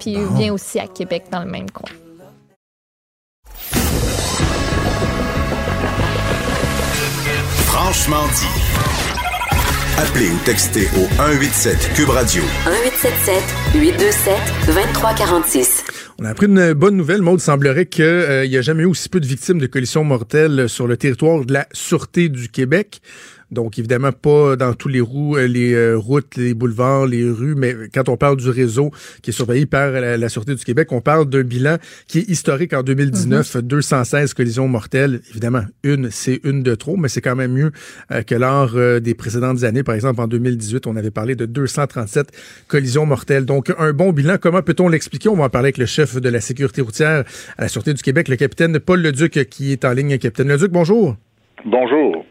Puis 0.00 0.12
il 0.12 0.26
vient 0.36 0.52
aussi 0.52 0.78
à 0.78 0.86
Québec 0.86 1.24
dans 1.30 1.42
le 1.42 1.50
même 1.50 1.70
coin. 1.70 1.90
Franchement 7.66 8.26
dit. 8.34 8.78
Appelez 9.98 10.30
ou 10.30 10.38
textez 10.44 10.86
au 10.96 11.08
187 11.16 11.92
Cube 11.96 12.10
Radio. 12.10 12.42
1877 12.42 13.42
827 13.74 14.34
2346. 14.66 15.84
On 16.20 16.24
a 16.24 16.30
appris 16.30 16.46
une 16.46 16.72
bonne 16.72 16.96
nouvelle. 16.96 17.22
Maud, 17.22 17.40
semblerait 17.40 17.86
qu'il 17.86 18.04
euh, 18.04 18.46
n'y 18.46 18.56
a 18.56 18.60
jamais 18.60 18.84
eu 18.84 18.86
aussi 18.86 19.08
peu 19.08 19.18
de 19.18 19.26
victimes 19.26 19.58
de 19.58 19.66
collisions 19.66 20.04
mortelles 20.04 20.68
sur 20.68 20.86
le 20.86 20.96
territoire 20.96 21.44
de 21.44 21.52
la 21.52 21.66
Sûreté 21.72 22.28
du 22.28 22.48
Québec. 22.48 23.00
Donc, 23.50 23.78
évidemment, 23.78 24.12
pas 24.12 24.56
dans 24.56 24.74
tous 24.74 24.88
les, 24.88 25.00
roues, 25.00 25.36
euh, 25.36 25.46
les 25.46 25.72
euh, 25.72 25.96
routes, 25.96 26.36
les 26.36 26.52
boulevards, 26.52 27.06
les 27.06 27.28
rues, 27.28 27.54
mais 27.54 27.74
quand 27.92 28.08
on 28.08 28.16
parle 28.16 28.36
du 28.36 28.50
réseau 28.50 28.90
qui 29.22 29.30
est 29.30 29.32
surveillé 29.32 29.64
par 29.64 29.90
la, 29.90 30.28
Sûreté 30.28 30.54
du 30.54 30.64
Québec, 30.64 30.92
on 30.92 31.00
parle 31.00 31.28
d'un 31.30 31.42
bilan 31.42 31.76
qui 32.06 32.18
est 32.18 32.28
historique 32.28 32.74
en 32.74 32.82
2019, 32.82 33.56
216 33.58 34.30
mhm. 34.30 34.34
collisions 34.34 34.68
mortelles. 34.68 35.20
Évidemment, 35.30 35.62
une, 35.82 36.10
c'est 36.10 36.40
une 36.44 36.62
de 36.62 36.74
trop, 36.74 36.96
mais 36.96 37.08
c'est 37.08 37.22
quand 37.22 37.36
même 37.36 37.52
mieux 37.52 37.72
euh, 38.12 38.22
que 38.22 38.34
lors 38.34 38.74
des 39.00 39.14
précédentes 39.14 39.64
années. 39.64 39.82
Par 39.82 39.94
exemple, 39.94 40.20
en 40.20 40.26
2018, 40.26 40.86
on 40.86 40.96
avait 40.96 41.10
parlé 41.10 41.34
de 41.34 41.46
237 41.46 42.30
collisions 42.68 43.06
mortelles. 43.06 43.46
Donc, 43.46 43.72
un 43.78 43.92
bon 43.92 44.12
bilan. 44.12 44.36
Comment 44.38 44.62
peut-on 44.62 44.88
l'expliquer? 44.88 45.30
On 45.30 45.36
va 45.36 45.44
en 45.44 45.48
parler 45.48 45.66
avec 45.66 45.78
le 45.78 45.86
chef 45.86 46.20
de 46.20 46.28
la 46.28 46.40
sécurité 46.40 46.82
routière 46.82 47.24
à 47.56 47.62
la 47.62 47.68
Sûreté 47.68 47.94
du 47.94 48.02
Québec, 48.02 48.28
le 48.28 48.36
capitaine 48.36 48.78
Paul 48.78 49.00
Leduc, 49.00 49.48
qui 49.48 49.72
est 49.72 49.84
en 49.86 49.92
ligne. 49.92 50.18
Capitaine 50.18 50.48
Leduc, 50.48 50.70
bonjour. 50.70 51.16
Bonjour. 51.64 52.24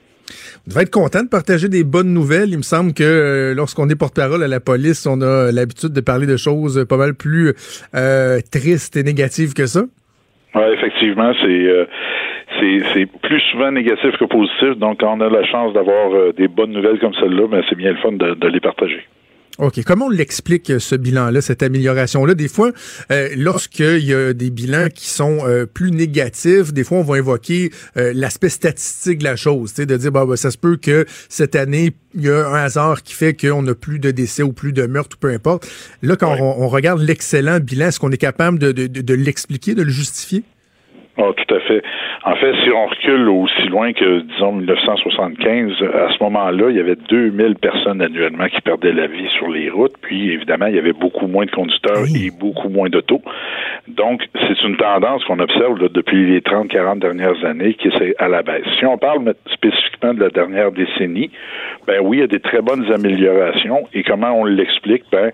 Vous 0.66 0.74
devez 0.74 0.84
être 0.84 0.92
content 0.92 1.24
de 1.24 1.30
partager 1.30 1.70
des 1.70 1.84
bonnes 1.84 2.14
nouvelles. 2.14 2.50
Il 2.50 2.58
me 2.58 2.64
semble 2.64 2.94
que 2.94 3.04
euh, 3.04 3.54
lorsqu'on 3.56 3.90
est 3.90 3.96
porte-parole 3.96 4.44
à 4.44 4.48
la 4.48 4.60
police, 4.60 5.06
on 5.08 5.22
a 5.22 5.52
l'habitude 5.52 5.94
de 5.94 6.02
parler 6.02 6.28
de 6.28 6.38
choses 6.38 6.86
pas 6.88 6.98
mal 6.98 7.14
plus 7.14 7.54
euh, 7.96 8.40
tristes 8.52 8.98
et 8.98 9.04
négatives 9.04 9.54
que 9.54 9.66
ça. 9.66 9.84
Oui, 10.56 10.64
effectivement, 10.74 11.34
c'est 11.42 11.48
euh, 11.48 11.86
c'est 12.60 13.06
plus 13.22 13.40
souvent 13.52 13.72
négatif 13.72 14.18
que 14.18 14.26
positif. 14.26 14.78
Donc, 14.80 15.02
on 15.04 15.22
a 15.22 15.30
la 15.30 15.46
chance 15.46 15.74
d'avoir 15.74 16.34
des 16.34 16.48
bonnes 16.48 16.72
nouvelles 16.72 17.00
comme 17.00 17.14
celle-là, 17.14 17.48
ben, 17.48 17.62
c'est 17.70 17.76
bien 17.76 17.92
le 17.92 17.98
fun 17.98 18.14
de, 18.14 18.48
les 18.48 18.60
partager. 18.60 19.06
OK. 19.60 19.84
Comment 19.84 20.06
on 20.06 20.10
l'explique, 20.10 20.80
ce 20.80 20.96
bilan-là, 20.96 21.42
cette 21.42 21.64
amélioration-là? 21.64 22.36
Des 22.36 22.48
fois, 22.48 22.72
euh, 23.12 23.30
lorsqu'il 23.36 24.06
y 24.06 24.14
a 24.14 24.34
des 24.34 24.52
bilans 24.52 24.90
qui 24.94 25.08
sont 25.08 25.40
euh, 25.48 25.66
plus 25.66 25.92
négatifs, 25.92 26.74
des 26.74 26.84
fois, 26.84 27.00
on 27.00 27.04
va 27.04 27.16
invoquer 27.16 27.72
euh, 27.98 28.12
l'aspect 28.14 28.50
statistique 28.50 29.20
de 29.20 29.24
la 29.24 29.36
chose, 29.36 29.74
de 29.74 29.98
dire, 29.98 30.12
bah, 30.12 30.26
bah, 30.26 30.38
ça 30.38 30.52
se 30.52 30.58
peut 30.60 30.78
que 30.78 31.06
cette 31.28 31.56
année, 31.56 31.96
il 32.14 32.22
y 32.22 32.30
a 32.30 32.48
un 32.48 32.64
hasard 32.64 33.02
qui 33.02 33.14
fait 33.14 33.34
qu'on 33.34 33.64
n'a 33.64 33.74
plus 33.74 33.98
de 33.98 34.12
décès 34.12 34.44
ou 34.44 34.54
plus 34.54 34.74
de 34.74 34.86
meurtres, 34.86 35.18
peu 35.18 35.32
importe. 35.32 35.68
Là, 36.04 36.16
quand 36.16 36.36
on, 36.40 36.68
regarde 36.68 37.02
l'excellent 37.02 37.60
bilan, 37.60 37.88
est-ce 37.88 38.00
qu'on 38.00 38.12
est 38.12 38.18
capable 38.18 38.60
de, 38.60 38.72
de, 38.72 38.88
de 38.88 39.14
l'expliquer, 39.14 39.74
de 39.74 39.82
le 39.82 39.90
justifier? 39.90 40.44
Oh, 41.20 41.34
tout 41.34 41.56
à 41.56 41.60
fait. 41.62 41.82
En 42.26 42.36
fait, 42.36 42.54
si 42.64 42.70
on 42.70 42.86
recule 42.86 43.28
aussi 43.30 43.64
loin 43.70 43.92
que, 43.92 44.20
disons, 44.20 44.52
1975, 44.52 45.72
à 45.82 46.14
ce 46.14 46.24
moment-là, 46.24 46.70
il 46.70 46.76
y 46.76 46.80
avait 46.80 46.96
2000 47.10 47.56
personnes 47.56 48.04
annuellement 48.04 48.46
qui 48.48 48.62
perdaient 48.62 48.94
la 48.94 49.08
vie 49.08 49.28
sur 49.30 49.50
les 49.50 49.72
routes. 49.72 49.96
Puis, 50.02 50.32
évidemment, 50.32 50.68
il 50.68 50.76
y 50.76 50.80
avait 50.80 50.94
beaucoup 50.94 51.26
moins 51.26 51.46
de 51.46 51.52
conducteurs 51.52 52.04
et 52.16 52.30
beaucoup 52.30 52.70
moins 52.70 52.90
d'autos. 52.90 53.22
Donc, 53.88 54.28
c'est 54.34 54.62
une 54.64 54.78
tendance 54.78 55.24
qu'on 55.26 55.40
observe 55.40 55.90
depuis 55.90 56.28
les 56.28 56.42
30, 56.42 56.68
40 56.68 57.00
dernières 57.00 57.44
années 57.44 57.74
qui 57.74 57.88
est 57.88 58.16
à 58.20 58.28
la 58.28 58.44
baisse. 58.44 58.68
Si 58.78 58.86
on 58.86 59.00
parle 59.00 59.34
spécifiquement 59.52 60.14
de 60.14 60.20
la 60.20 60.30
dernière 60.30 60.72
décennie, 60.72 61.32
ben 61.88 62.00
oui, 62.04 62.18
il 62.18 62.20
y 62.20 62.24
a 62.24 62.28
des 62.28 62.40
très 62.40 62.62
bonnes 62.62 62.92
améliorations. 62.92 63.88
Et 63.94 64.04
comment 64.04 64.40
on 64.40 64.46
l'explique? 64.46 65.04
Ben, 65.12 65.32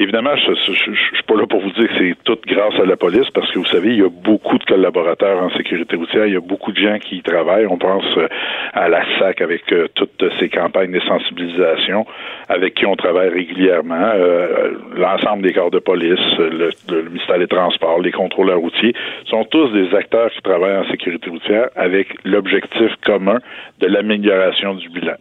Évidemment, 0.00 0.34
je, 0.34 0.54
je, 0.54 0.72
suis 0.72 1.22
pas 1.26 1.34
là 1.34 1.46
pour 1.46 1.60
vous 1.60 1.72
dire 1.72 1.86
que 1.86 1.98
c'est 1.98 2.14
tout 2.24 2.38
grâce 2.46 2.72
à 2.80 2.86
la 2.86 2.96
police, 2.96 3.28
parce 3.34 3.52
que 3.52 3.58
vous 3.58 3.66
savez, 3.66 3.90
il 3.90 3.98
y 4.00 4.02
a 4.02 4.08
beaucoup 4.08 4.56
de 4.56 4.64
collaborateurs 4.64 5.42
en 5.42 5.50
sécurité 5.50 5.94
routière, 5.94 6.24
il 6.24 6.32
y 6.32 6.36
a 6.38 6.40
beaucoup 6.40 6.72
de 6.72 6.78
gens 6.78 6.98
qui 6.98 7.16
y 7.16 7.22
travaillent. 7.22 7.66
On 7.66 7.76
pense 7.76 8.06
euh, 8.16 8.26
à 8.72 8.88
la 8.88 9.02
SAC 9.18 9.42
avec 9.42 9.70
euh, 9.72 9.88
toutes 9.94 10.24
ces 10.38 10.48
campagnes 10.48 10.92
de 10.92 11.00
sensibilisation, 11.00 12.06
avec 12.48 12.76
qui 12.76 12.86
on 12.86 12.96
travaille 12.96 13.28
régulièrement, 13.28 14.12
euh, 14.14 14.70
l'ensemble 14.96 15.42
des 15.42 15.52
corps 15.52 15.70
de 15.70 15.80
police, 15.80 16.18
le, 16.38 17.02
ministère 17.02 17.38
des 17.38 17.46
Transports, 17.46 18.00
les 18.00 18.12
contrôleurs 18.12 18.60
routiers, 18.60 18.94
sont 19.26 19.44
tous 19.44 19.68
des 19.68 19.94
acteurs 19.94 20.30
qui 20.30 20.40
travaillent 20.40 20.78
en 20.78 20.88
sécurité 20.90 21.28
routière 21.28 21.68
avec 21.76 22.08
l'objectif 22.24 22.90
commun 23.04 23.38
de 23.80 23.86
l'amélioration 23.86 24.76
du 24.76 24.88
bilan. 24.88 25.16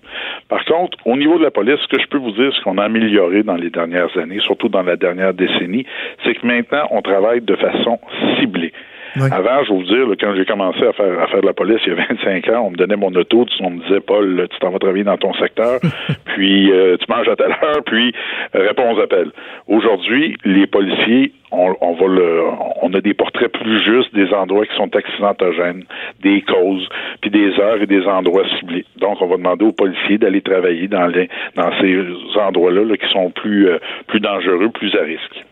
Par 0.48 0.64
contre, 0.64 0.98
au 1.04 1.18
niveau 1.18 1.38
de 1.38 1.44
la 1.44 1.52
police, 1.52 1.80
ce 1.82 1.88
que 1.94 2.02
je 2.02 2.08
peux 2.08 2.18
vous 2.18 2.32
dire, 2.32 2.54
ce 2.56 2.62
qu'on 2.64 2.78
a 2.78 2.86
amélioré 2.86 3.44
dans 3.44 3.58
les 3.58 3.70
dernières 3.70 4.18
années, 4.18 4.40
surtout 4.40 4.69
dans 4.70 4.84
la 4.84 4.96
dernière 4.96 5.34
décennie, 5.34 5.86
c'est 6.24 6.36
que 6.36 6.46
maintenant, 6.46 6.88
on 6.92 7.02
travaille 7.02 7.42
de 7.42 7.56
façon 7.56 8.00
ciblée. 8.40 8.74
Avant, 9.16 9.64
je 9.64 9.72
vais 9.72 9.78
vous 9.78 9.84
dire, 9.84 10.06
quand 10.20 10.36
j'ai 10.36 10.46
commencé 10.46 10.86
à 10.86 10.94
faire, 10.94 11.20
à 11.20 11.28
faire 11.28 11.42
de 11.42 11.48
la 11.48 11.54
police 11.54 11.80
il 11.86 11.94
y 11.94 12.00
a 12.00 12.06
25 12.10 12.48
ans, 12.50 12.66
on 12.68 12.72
me 12.72 12.76
donnait 12.76 12.96
mon 12.96 13.14
auto, 13.14 13.46
on 13.62 13.70
me 13.72 13.82
disait, 13.84 14.00
Paul, 14.00 14.48
tu 14.50 14.60
t'en 14.60 14.70
vas 14.70 14.80
travailler 14.80 15.04
dans 15.04 15.18
ton 15.18 15.34
secteur, 15.34 15.80
puis 16.26 16.72
euh, 16.72 16.98
tu 16.98 17.06
manges 17.12 17.28
à 17.28 17.36
telle 17.36 17.52
heure, 17.52 17.84
puis 17.86 18.14
euh, 18.56 18.68
réponds 18.68 18.94
aux 18.94 19.00
appels. 19.00 19.32
Aujourd'hui, 19.68 20.36
les 20.46 20.68
policiers, 20.68 21.34
on, 21.52 21.76
on, 21.82 21.94
va 21.94 22.08
le, 22.08 22.44
on 22.82 22.94
a 22.94 23.02
des 23.02 23.14
portraits 23.14 23.52
plus 23.52 23.80
justes 23.84 24.14
des 24.14 24.32
endroits 24.34 24.66
qui 24.66 24.76
sont 24.76 24.96
accidentogènes, 24.96 25.84
des 26.22 26.42
causes, 26.42 26.88
puis 27.22 27.32
des 27.32 27.60
heures 27.60 27.82
et 27.82 27.88
des 27.88 28.06
endroits 28.06 28.44
ciblés. 28.60 28.86
Donc, 28.98 29.22
on 29.22 29.28
va 29.28 29.38
demander 29.38 29.66
aux 29.66 29.72
policiers 29.72 30.18
d'aller 30.18 30.42
travailler 30.42 30.88
dans 30.88 31.08
les, 31.08 31.30
dans 31.56 31.72
ces 31.82 31.96
endroits-là 32.40 32.84
là, 32.84 32.98
qui 32.98 33.10
sont 33.10 33.32
plus, 33.32 33.68
euh, 33.68 33.80
plus 34.08 34.20
dangereux, 34.20 34.70
plus 34.70 34.96
à 34.96 35.04
risque 35.04 35.46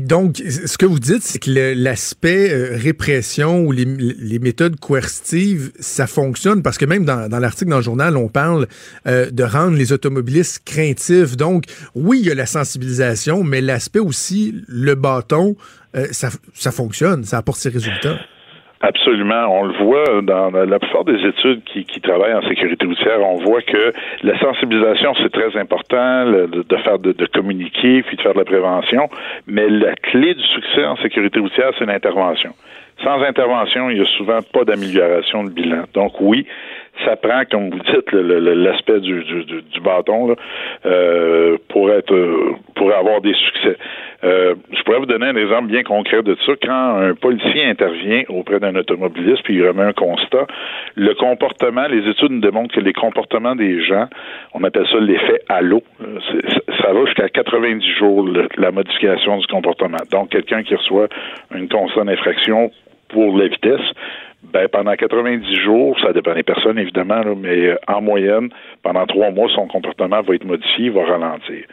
donc, 0.00 0.36
ce 0.36 0.76
que 0.78 0.86
vous 0.86 0.98
dites, 0.98 1.22
c'est 1.22 1.38
que 1.38 1.74
l'aspect 1.74 2.52
euh, 2.52 2.76
répression 2.76 3.60
ou 3.64 3.72
les, 3.72 4.38
méthodes 4.38 4.78
coercitives, 4.78 5.72
ça 5.78 6.06
fonctionne 6.06 6.62
parce 6.62 6.78
que 6.78 6.84
même 6.84 7.04
dans, 7.04 7.28
l'article 7.28 7.70
dans 7.70 7.78
le 7.78 7.82
journal, 7.82 8.16
on 8.16 8.28
parle 8.28 8.66
euh, 9.06 9.30
de 9.30 9.42
rendre 9.42 9.76
les 9.76 9.92
automobilistes 9.92 10.62
craintifs. 10.64 11.36
Donc, 11.36 11.64
oui, 11.94 12.20
il 12.20 12.26
y 12.26 12.30
a 12.30 12.34
la 12.34 12.46
sensibilisation, 12.46 13.44
mais 13.44 13.60
l'aspect 13.60 13.98
aussi, 13.98 14.62
le 14.68 14.94
bâton, 14.94 15.56
euh, 15.96 16.06
ça, 16.10 16.30
ça 16.54 16.72
fonctionne, 16.72 17.24
ça 17.24 17.38
apporte 17.38 17.58
ses 17.58 17.70
résultats. 17.70 18.18
Absolument. 18.86 19.48
On 19.50 19.64
le 19.64 19.74
voit 19.84 20.22
dans 20.22 20.50
la 20.50 20.78
plupart 20.78 21.04
des 21.04 21.18
études 21.26 21.64
qui, 21.64 22.00
travaillent 22.00 22.34
en 22.34 22.48
sécurité 22.48 22.86
routière. 22.86 23.18
On 23.20 23.38
voit 23.38 23.60
que 23.62 23.92
la 24.22 24.38
sensibilisation, 24.38 25.12
c'est 25.20 25.32
très 25.32 25.58
important, 25.58 26.24
de, 26.26 26.76
faire 26.84 27.00
de, 27.00 27.10
de, 27.10 27.26
communiquer, 27.26 28.04
puis 28.04 28.16
de 28.16 28.22
faire 28.22 28.34
de 28.34 28.38
la 28.38 28.44
prévention. 28.44 29.08
Mais 29.48 29.68
la 29.68 29.96
clé 29.96 30.34
du 30.34 30.42
succès 30.44 30.84
en 30.84 30.96
sécurité 30.98 31.40
routière, 31.40 31.72
c'est 31.80 31.86
l'intervention. 31.86 32.52
Sans 33.02 33.20
intervention, 33.22 33.90
il 33.90 33.98
y 33.98 34.00
a 34.00 34.06
souvent 34.16 34.38
pas 34.52 34.64
d'amélioration 34.64 35.42
de 35.42 35.50
bilan. 35.50 35.82
Donc 35.92 36.20
oui, 36.20 36.46
ça 37.04 37.16
prend, 37.16 37.42
comme 37.50 37.70
vous 37.70 37.78
dites, 37.78 38.12
l'aspect 38.12 39.00
du, 39.00 39.22
du, 39.24 39.44
du, 39.44 39.80
bâton 39.80 40.28
là, 40.28 40.34
euh, 40.86 41.56
pour 41.68 41.90
être 41.90 42.14
pour 42.74 42.92
avoir 42.92 43.20
des 43.20 43.34
succès. 43.34 43.76
Euh, 44.24 44.54
je 44.72 44.82
pourrais 44.82 44.98
vous 44.98 45.06
donner 45.06 45.26
un 45.26 45.36
exemple 45.36 45.66
bien 45.66 45.82
concret 45.82 46.22
de 46.22 46.36
ça. 46.46 46.52
Quand 46.62 46.96
un 46.96 47.14
policier 47.14 47.64
intervient 47.64 48.22
auprès 48.28 48.60
d'un 48.60 48.74
automobiliste 48.74 49.42
puis 49.44 49.56
il 49.56 49.66
remet 49.66 49.82
un 49.82 49.92
constat, 49.92 50.46
le 50.94 51.14
comportement, 51.14 51.86
les 51.86 52.08
études 52.08 52.30
nous 52.30 52.40
démontrent 52.40 52.74
que 52.74 52.80
les 52.80 52.92
comportements 52.92 53.54
des 53.54 53.82
gens, 53.84 54.06
on 54.54 54.64
appelle 54.64 54.86
ça 54.90 54.98
l'effet 54.98 55.40
halo, 55.48 55.82
ça 56.80 56.92
va 56.92 57.04
jusqu'à 57.04 57.28
90 57.28 57.86
jours 57.98 58.28
la 58.56 58.70
modification 58.70 59.38
du 59.38 59.46
comportement. 59.46 59.98
Donc 60.10 60.30
quelqu'un 60.30 60.62
qui 60.62 60.74
reçoit 60.74 61.08
une 61.54 61.68
constat 61.68 62.04
d'infraction 62.04 62.70
pour 63.08 63.36
la 63.36 63.48
vitesse, 63.48 63.80
ben, 64.52 64.68
pendant 64.68 64.94
90 64.94 65.54
jours, 65.56 65.98
ça 66.00 66.12
dépend 66.12 66.34
des 66.34 66.42
personnes 66.42 66.78
évidemment, 66.78 67.22
mais 67.36 67.66
euh, 67.66 67.76
en 67.88 68.00
moyenne, 68.00 68.50
pendant 68.82 69.06
trois 69.06 69.30
mois, 69.30 69.48
son 69.54 69.66
comportement 69.66 70.22
va 70.22 70.34
être 70.34 70.44
modifié, 70.44 70.86
il 70.86 70.92
va 70.92 71.04
ralentir. 71.04 71.64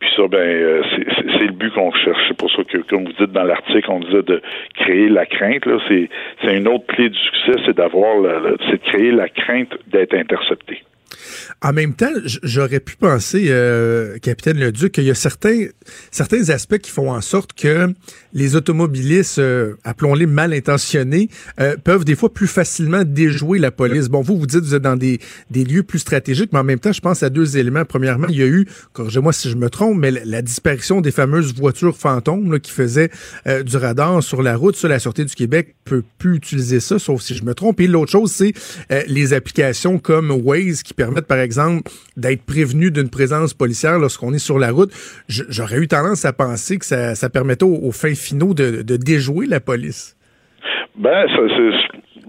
Puis 0.00 0.10
ça, 0.16 0.26
ben, 0.26 0.38
euh, 0.38 0.82
c'est 0.96 1.46
le 1.46 1.52
but 1.52 1.72
qu'on 1.72 1.92
cherche. 1.92 2.20
C'est 2.28 2.36
pour 2.36 2.50
ça 2.50 2.64
que, 2.64 2.78
comme 2.78 3.04
vous 3.04 3.12
dites 3.12 3.32
dans 3.32 3.44
l'article, 3.44 3.88
on 3.88 4.00
disait 4.00 4.22
de 4.22 4.42
créer 4.74 5.08
la 5.08 5.26
crainte. 5.26 5.64
Là, 5.64 5.78
c'est 5.88 6.08
une 6.56 6.66
autre 6.66 6.86
clé 6.86 7.08
du 7.08 7.18
succès, 7.18 7.52
c'est 7.64 7.76
d'avoir, 7.76 8.16
c'est 8.68 8.82
de 8.82 8.90
créer 8.90 9.12
la 9.12 9.28
crainte 9.28 9.76
d'être 9.86 10.14
intercepté. 10.14 10.82
En 11.62 11.72
même 11.72 11.94
temps, 11.94 12.10
j'aurais 12.42 12.80
pu 12.80 12.96
penser, 12.96 13.46
euh, 13.48 14.18
capitaine 14.18 14.58
Leduc, 14.58 14.92
qu'il 14.92 15.04
y 15.04 15.10
a 15.10 15.14
certains, 15.14 15.66
certains 16.10 16.48
aspects 16.50 16.78
qui 16.78 16.90
font 16.90 17.12
en 17.12 17.20
sorte 17.20 17.52
que 17.52 17.92
les 18.32 18.56
automobilistes, 18.56 19.38
euh, 19.38 19.74
appelons-les 19.84 20.26
mal 20.26 20.52
intentionnés, 20.52 21.28
euh, 21.60 21.76
peuvent 21.82 22.04
des 22.04 22.16
fois 22.16 22.32
plus 22.32 22.46
facilement 22.46 23.04
déjouer 23.04 23.58
la 23.58 23.70
police. 23.70 24.08
Bon, 24.08 24.22
vous, 24.22 24.38
vous 24.38 24.46
dites 24.46 24.60
que 24.60 24.64
vous 24.64 24.74
êtes 24.74 24.82
dans 24.82 24.96
des, 24.96 25.20
des 25.50 25.64
lieux 25.64 25.82
plus 25.82 25.98
stratégiques, 25.98 26.50
mais 26.52 26.58
en 26.58 26.64
même 26.64 26.80
temps, 26.80 26.92
je 26.92 27.00
pense 27.00 27.22
à 27.22 27.30
deux 27.30 27.56
éléments. 27.56 27.84
Premièrement, 27.84 28.26
il 28.28 28.36
y 28.36 28.42
a 28.42 28.46
eu, 28.46 28.66
corrigez-moi 28.92 29.32
si 29.32 29.50
je 29.50 29.56
me 29.56 29.70
trompe, 29.70 29.98
mais 29.98 30.10
la, 30.10 30.42
disparition 30.42 31.00
des 31.00 31.12
fameuses 31.12 31.54
voitures 31.54 31.96
fantômes 31.96 32.52
là, 32.52 32.58
qui 32.58 32.72
faisaient 32.72 33.10
du 33.64 33.76
radar 33.76 34.22
sur 34.22 34.42
la 34.42 34.56
route. 34.56 34.76
Sur 34.76 34.88
la 34.88 34.98
Sûreté 34.98 35.24
du 35.24 35.34
Québec 35.34 35.76
peut 35.84 36.02
plus 36.18 36.36
utiliser 36.36 36.80
ça, 36.80 36.98
sauf 36.98 37.22
si 37.22 37.34
je 37.34 37.44
me 37.44 37.54
trompe. 37.54 37.80
Et 37.80 37.86
l'autre 37.86 38.10
chose, 38.10 38.32
c'est 38.32 38.52
les 39.06 39.32
applications 39.32 39.98
comme 39.98 40.30
Waze 40.30 40.82
qui 40.82 40.94
permettent, 40.94 41.11
par 41.20 41.38
exemple, 41.38 41.90
d'être 42.16 42.44
prévenu 42.44 42.90
d'une 42.90 43.10
présence 43.10 43.54
policière 43.54 43.98
lorsqu'on 43.98 44.32
est 44.32 44.38
sur 44.38 44.58
la 44.58 44.70
route. 44.70 44.90
J'aurais 45.28 45.78
eu 45.78 45.88
tendance 45.88 46.24
à 46.24 46.32
penser 46.32 46.78
que 46.78 46.84
ça, 46.84 47.14
ça 47.14 47.28
permettait 47.28 47.64
aux, 47.64 47.92
fins 47.92 48.14
finaux 48.14 48.54
de, 48.54 48.82
de, 48.82 48.96
déjouer 48.96 49.46
la 49.46 49.60
police. 49.60 50.16
Ben, 50.96 51.26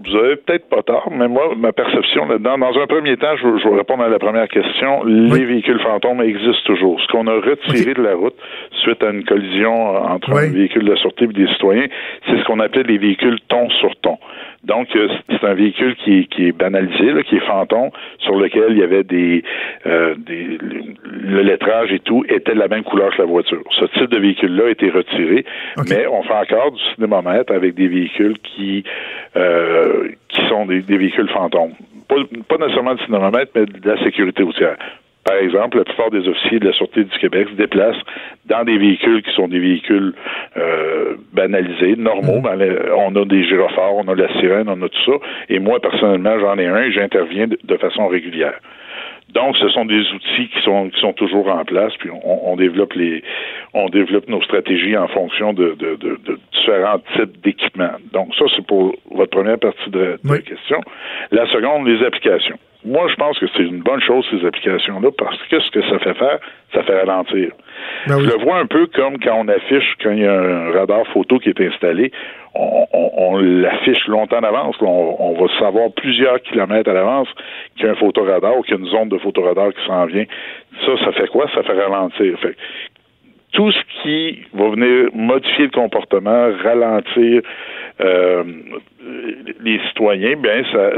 vous 0.06 0.16
avez 0.16 0.36
peut-être 0.36 0.68
pas 0.68 0.82
tort, 0.82 1.10
mais 1.10 1.28
moi, 1.28 1.54
ma 1.56 1.72
perception 1.72 2.26
là-dedans, 2.26 2.58
dans 2.58 2.78
un 2.78 2.86
premier 2.86 3.16
temps, 3.16 3.36
je, 3.36 3.58
je 3.58 3.68
vais 3.68 3.76
répondre 3.76 4.02
à 4.02 4.08
la 4.08 4.18
première 4.18 4.48
question. 4.48 5.04
Les 5.04 5.44
véhicules 5.44 5.80
fantômes 5.80 6.20
existent 6.22 6.64
toujours. 6.66 7.00
Ce 7.00 7.06
qu'on 7.08 7.26
a 7.26 7.34
retiré 7.34 7.94
de 7.94 8.02
la 8.02 8.14
route 8.14 8.34
suite 8.82 9.02
à 9.02 9.10
une 9.10 9.24
collision 9.24 9.96
entre 9.96 10.32
un 10.32 10.50
véhicule 10.50 10.84
de 10.84 10.96
sûreté 10.96 11.24
et 11.24 11.28
des 11.28 11.48
citoyens, 11.48 11.86
c'est 12.26 12.38
ce 12.38 12.44
qu'on 12.44 12.60
appelait 12.60 12.82
les 12.82 12.98
véhicules 12.98 13.38
ton 13.48 13.70
sur 13.70 13.94
ton. 14.02 14.18
Donc, 14.64 14.88
euh, 14.96 15.08
c'est 15.28 15.44
un 15.46 15.54
véhicule 15.54 15.94
qui 15.96 16.20
est, 16.20 16.24
qui 16.24 16.48
est 16.48 16.52
banalisé, 16.52 17.12
là, 17.12 17.22
qui 17.22 17.36
est 17.36 17.46
fantôme, 17.46 17.90
sur 18.18 18.34
lequel 18.36 18.70
il 18.70 18.78
y 18.78 18.82
avait 18.82 19.04
des, 19.04 19.42
euh, 19.86 20.14
des 20.16 20.58
le 21.04 21.42
lettrage 21.42 21.92
et 21.92 22.00
tout 22.00 22.24
était 22.28 22.54
de 22.54 22.58
la 22.58 22.68
même 22.68 22.82
couleur 22.82 23.10
que 23.14 23.22
la 23.22 23.26
voiture. 23.26 23.62
Ce 23.78 23.84
type 23.86 24.10
de 24.10 24.18
véhicule-là 24.18 24.66
a 24.66 24.70
été 24.70 24.90
retiré, 24.90 25.44
mais 25.88 26.06
on 26.06 26.22
fait 26.22 26.34
encore 26.34 26.72
du 26.72 26.80
cinémomètre 26.94 27.52
avec 27.52 27.74
des 27.74 27.88
véhicules 27.88 28.38
qui 28.38 28.84
euh, 29.36 30.08
qui 30.28 30.40
sont 30.48 30.66
des, 30.66 30.80
véhicules 30.80 31.28
fantômes. 31.28 31.72
Pas, 32.08 32.16
pas 32.48 32.56
nécessairement 32.58 32.94
du 32.94 33.04
cinémomètre, 33.04 33.52
mais 33.54 33.66
de 33.66 33.88
la 33.88 34.02
sécurité 34.02 34.42
routière. 34.42 34.76
Par 35.24 35.36
exemple, 35.36 35.78
la 35.78 35.84
plupart 35.84 36.10
des 36.10 36.28
officiers 36.28 36.58
de 36.58 36.66
la 36.66 36.72
Sûreté 36.74 37.04
du 37.04 37.18
Québec 37.18 37.48
se 37.50 37.56
déplacent 37.56 38.02
dans 38.44 38.62
des 38.62 38.76
véhicules 38.76 39.22
qui 39.22 39.32
sont 39.34 39.48
des 39.48 39.58
véhicules 39.58 40.12
euh, 40.58 41.14
banalisés, 41.32 41.96
normaux. 41.96 42.40
Mm. 42.40 42.64
on 42.98 43.16
a 43.16 43.24
des 43.24 43.44
gyrophares, 43.44 43.94
on 43.94 44.08
a 44.08 44.14
la 44.14 44.28
sirène, 44.38 44.68
on 44.68 44.80
a 44.82 44.88
tout 44.88 45.04
ça. 45.06 45.12
Et 45.48 45.58
moi, 45.58 45.80
personnellement, 45.80 46.38
j'en 46.38 46.58
ai 46.58 46.66
un 46.66 46.82
et 46.82 46.92
j'interviens 46.92 47.46
de, 47.46 47.76
façon 47.76 48.06
régulière. 48.06 48.54
Donc, 49.32 49.56
ce 49.56 49.68
sont 49.70 49.84
des 49.84 50.00
outils 50.12 50.48
qui 50.48 50.62
sont 50.62 50.90
qui 50.90 51.00
sont 51.00 51.12
toujours 51.12 51.48
en 51.48 51.64
place, 51.64 51.92
puis 51.98 52.08
on, 52.22 52.54
développe 52.54 52.92
les 52.92 53.24
on 53.72 53.88
développe 53.88 54.28
nos 54.28 54.40
stratégies 54.42 54.96
en 54.96 55.08
fonction 55.08 55.52
de, 55.52 55.74
de, 55.76 55.96
de, 55.96 56.38
différents 56.52 57.00
types 57.16 57.40
d'équipements. 57.42 57.96
Donc, 58.12 58.32
ça, 58.36 58.44
c'est 58.54 58.64
pour 58.64 58.94
votre 59.10 59.30
première 59.30 59.58
partie 59.58 59.90
de, 59.90 60.18
la 60.22 60.38
question. 60.38 60.80
La 61.32 61.46
seconde, 61.48 61.88
les 61.88 62.04
applications. 62.06 62.58
Moi, 62.84 63.06
je 63.08 63.14
pense 63.16 63.38
que 63.38 63.46
c'est 63.56 63.62
une 63.62 63.80
bonne 63.80 64.00
chose, 64.00 64.26
ces 64.30 64.44
applications-là, 64.46 65.08
parce 65.16 65.38
que 65.48 65.58
ce 65.60 65.70
que 65.70 65.82
ça 65.88 65.98
fait 66.00 66.14
faire, 66.14 66.38
ça 66.74 66.82
fait 66.82 66.98
ralentir. 67.00 67.50
Ben 68.06 68.16
oui. 68.16 68.24
Je 68.24 68.30
le 68.36 68.42
vois 68.44 68.58
un 68.58 68.66
peu 68.66 68.86
comme 68.88 69.18
quand 69.18 69.36
on 69.38 69.48
affiche, 69.48 69.94
quand 70.02 70.10
il 70.12 70.20
y 70.20 70.26
a 70.26 70.32
un 70.40 70.70
radar 70.72 71.06
photo 71.08 71.38
qui 71.38 71.48
est 71.48 71.60
installé, 71.60 72.12
on, 72.54 72.86
on- 72.92 73.10
on 73.16 73.38
l'affiche 73.38 74.06
longtemps 74.06 74.38
en 74.38 74.42
avance. 74.44 74.76
On, 74.80 75.16
on 75.18 75.32
va 75.40 75.46
savoir 75.58 75.90
plusieurs 75.96 76.40
kilomètres 76.42 76.90
à 76.90 76.92
l'avance 76.94 77.28
qu'il 77.76 77.86
y 77.86 77.88
a 77.88 77.92
un 77.92 77.96
photoradar 77.96 78.56
ou 78.58 78.62
qu'il 78.62 78.74
y 78.74 78.76
a 78.76 78.80
une 78.80 78.90
zone 78.90 79.08
de 79.08 79.18
photoradar 79.18 79.72
qui 79.72 79.84
s'en 79.86 80.04
vient. 80.06 80.24
Ça, 80.84 80.92
ça 81.04 81.12
fait 81.12 81.28
quoi? 81.28 81.46
Ça 81.54 81.62
fait 81.62 81.72
ralentir. 81.72 82.38
Fait 82.40 82.54
tout 83.54 83.70
ce 83.72 84.02
qui 84.02 84.42
va 84.52 84.70
venir 84.70 85.10
modifier 85.14 85.64
le 85.64 85.70
comportement, 85.70 86.50
ralentir 86.62 87.42
euh, 88.00 88.44
les 89.62 89.80
citoyens, 89.88 90.36
bien, 90.36 90.62
ça, 90.72 90.90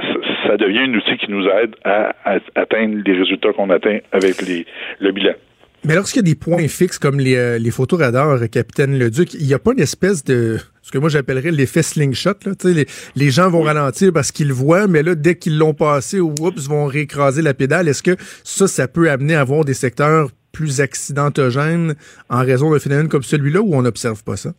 ça, 0.46 0.56
devient 0.56 0.80
un 0.80 0.94
outil 0.94 1.18
qui 1.18 1.30
nous 1.30 1.46
aide 1.46 1.74
à, 1.84 2.14
à 2.24 2.38
atteindre 2.54 3.02
les 3.04 3.18
résultats 3.18 3.52
qu'on 3.52 3.70
atteint 3.70 3.98
avec 4.12 4.40
les, 4.42 4.66
le 5.00 5.12
bilan. 5.12 5.34
Mais 5.84 5.94
lorsqu'il 5.94 6.20
y 6.20 6.30
a 6.30 6.34
des 6.34 6.34
points 6.34 6.66
fixes 6.66 6.98
comme 6.98 7.20
les, 7.20 7.36
euh, 7.36 7.58
les 7.58 7.70
photos 7.70 8.00
radars, 8.00 8.42
euh, 8.42 8.46
Capitaine 8.46 8.98
Leduc, 8.98 9.34
il 9.34 9.46
n'y 9.46 9.54
a 9.54 9.58
pas 9.58 9.72
une 9.72 9.80
espèce 9.80 10.24
de 10.24 10.56
ce 10.82 10.90
que 10.90 10.98
moi 10.98 11.08
j'appellerais 11.08 11.50
l'effet 11.50 11.82
slingshot. 11.82 12.30
Là. 12.44 12.54
Tu 12.58 12.68
sais, 12.68 12.74
Les, 12.74 12.86
les 13.14 13.30
gens 13.30 13.50
vont 13.50 13.62
ralentir 13.62 14.12
parce 14.12 14.32
qu'ils 14.32 14.48
le 14.48 14.54
voient, 14.54 14.88
mais 14.88 15.02
là, 15.02 15.14
dès 15.14 15.36
qu'ils 15.36 15.58
l'ont 15.58 15.74
passé, 15.74 16.18
oups, 16.18 16.68
vont 16.68 16.86
réécraser 16.86 17.42
la 17.42 17.54
pédale. 17.54 17.86
Est-ce 17.86 18.02
que 18.02 18.16
ça, 18.42 18.66
ça 18.66 18.88
peut 18.88 19.10
amener 19.10 19.34
à 19.34 19.42
avoir 19.42 19.64
des 19.64 19.74
secteurs 19.74 20.30
plus 20.56 20.80
accidentogènes 20.80 21.94
en 22.30 22.40
raison 22.40 22.70
d'un 22.72 22.78
phénomène 22.78 23.08
comme 23.08 23.22
celui-là 23.22 23.60
ou 23.60 23.74
on 23.74 23.82
n'observe 23.82 24.24
pas 24.24 24.36
ça? 24.36 24.50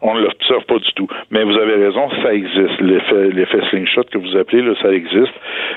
On 0.00 0.14
ne 0.14 0.20
l'observe 0.20 0.64
pas 0.66 0.78
du 0.78 0.92
tout. 0.94 1.08
Mais 1.30 1.44
vous 1.44 1.56
avez 1.56 1.76
raison, 1.76 2.10
ça 2.22 2.34
existe. 2.34 2.80
L'effet, 2.80 3.60
slingshot 3.70 4.04
que 4.12 4.18
vous 4.18 4.36
appelez, 4.36 4.62
ça 4.82 4.92
existe. 4.92 5.32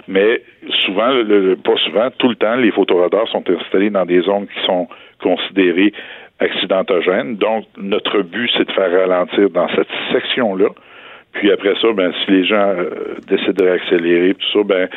Mais 0.07 0.41
souvent, 0.85 1.11
pas 1.63 1.77
souvent, 1.85 2.09
tout 2.17 2.29
le 2.29 2.35
temps, 2.35 2.55
les 2.55 2.71
photoradars 2.71 3.27
sont 3.29 3.43
installés 3.49 3.89
dans 3.89 4.05
des 4.05 4.21
zones 4.21 4.47
qui 4.47 4.65
sont 4.65 4.87
considérées 5.21 5.93
accidentogènes. 6.39 7.37
Donc, 7.37 7.65
notre 7.77 8.21
but, 8.21 8.49
c'est 8.57 8.67
de 8.67 8.71
faire 8.71 8.91
ralentir 8.91 9.49
dans 9.49 9.69
cette 9.75 9.87
section-là. 10.11 10.69
Puis 11.33 11.51
après 11.51 11.75
ça, 11.81 11.91
ben, 11.93 12.11
si 12.23 12.31
les 12.31 12.45
gens 12.45 12.73
euh, 12.75 13.15
décident 13.27 13.63
d'accélérer, 13.63 14.33
tout 14.33 14.59
ça, 14.59 14.63
ben, 14.63 14.89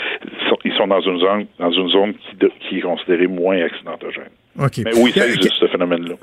ils 0.65 0.73
sont, 0.73 0.87
dans 0.87 1.01
une 1.01 1.19
zone, 1.19 1.47
dans 1.59 1.71
une 1.71 1.89
zone 1.91 2.15
qui, 2.15 2.49
qui 2.61 2.79
est 2.79 2.83
considérée 2.83 3.27
moins 3.27 3.61
accidentogène. 3.63 4.31
OK. 4.59 4.79
Mais 4.85 4.97
oui, 4.97 5.13
ça 5.15 5.27
existe, 5.27 5.55
ce 5.61 5.67
phénomène-là. 5.67 6.15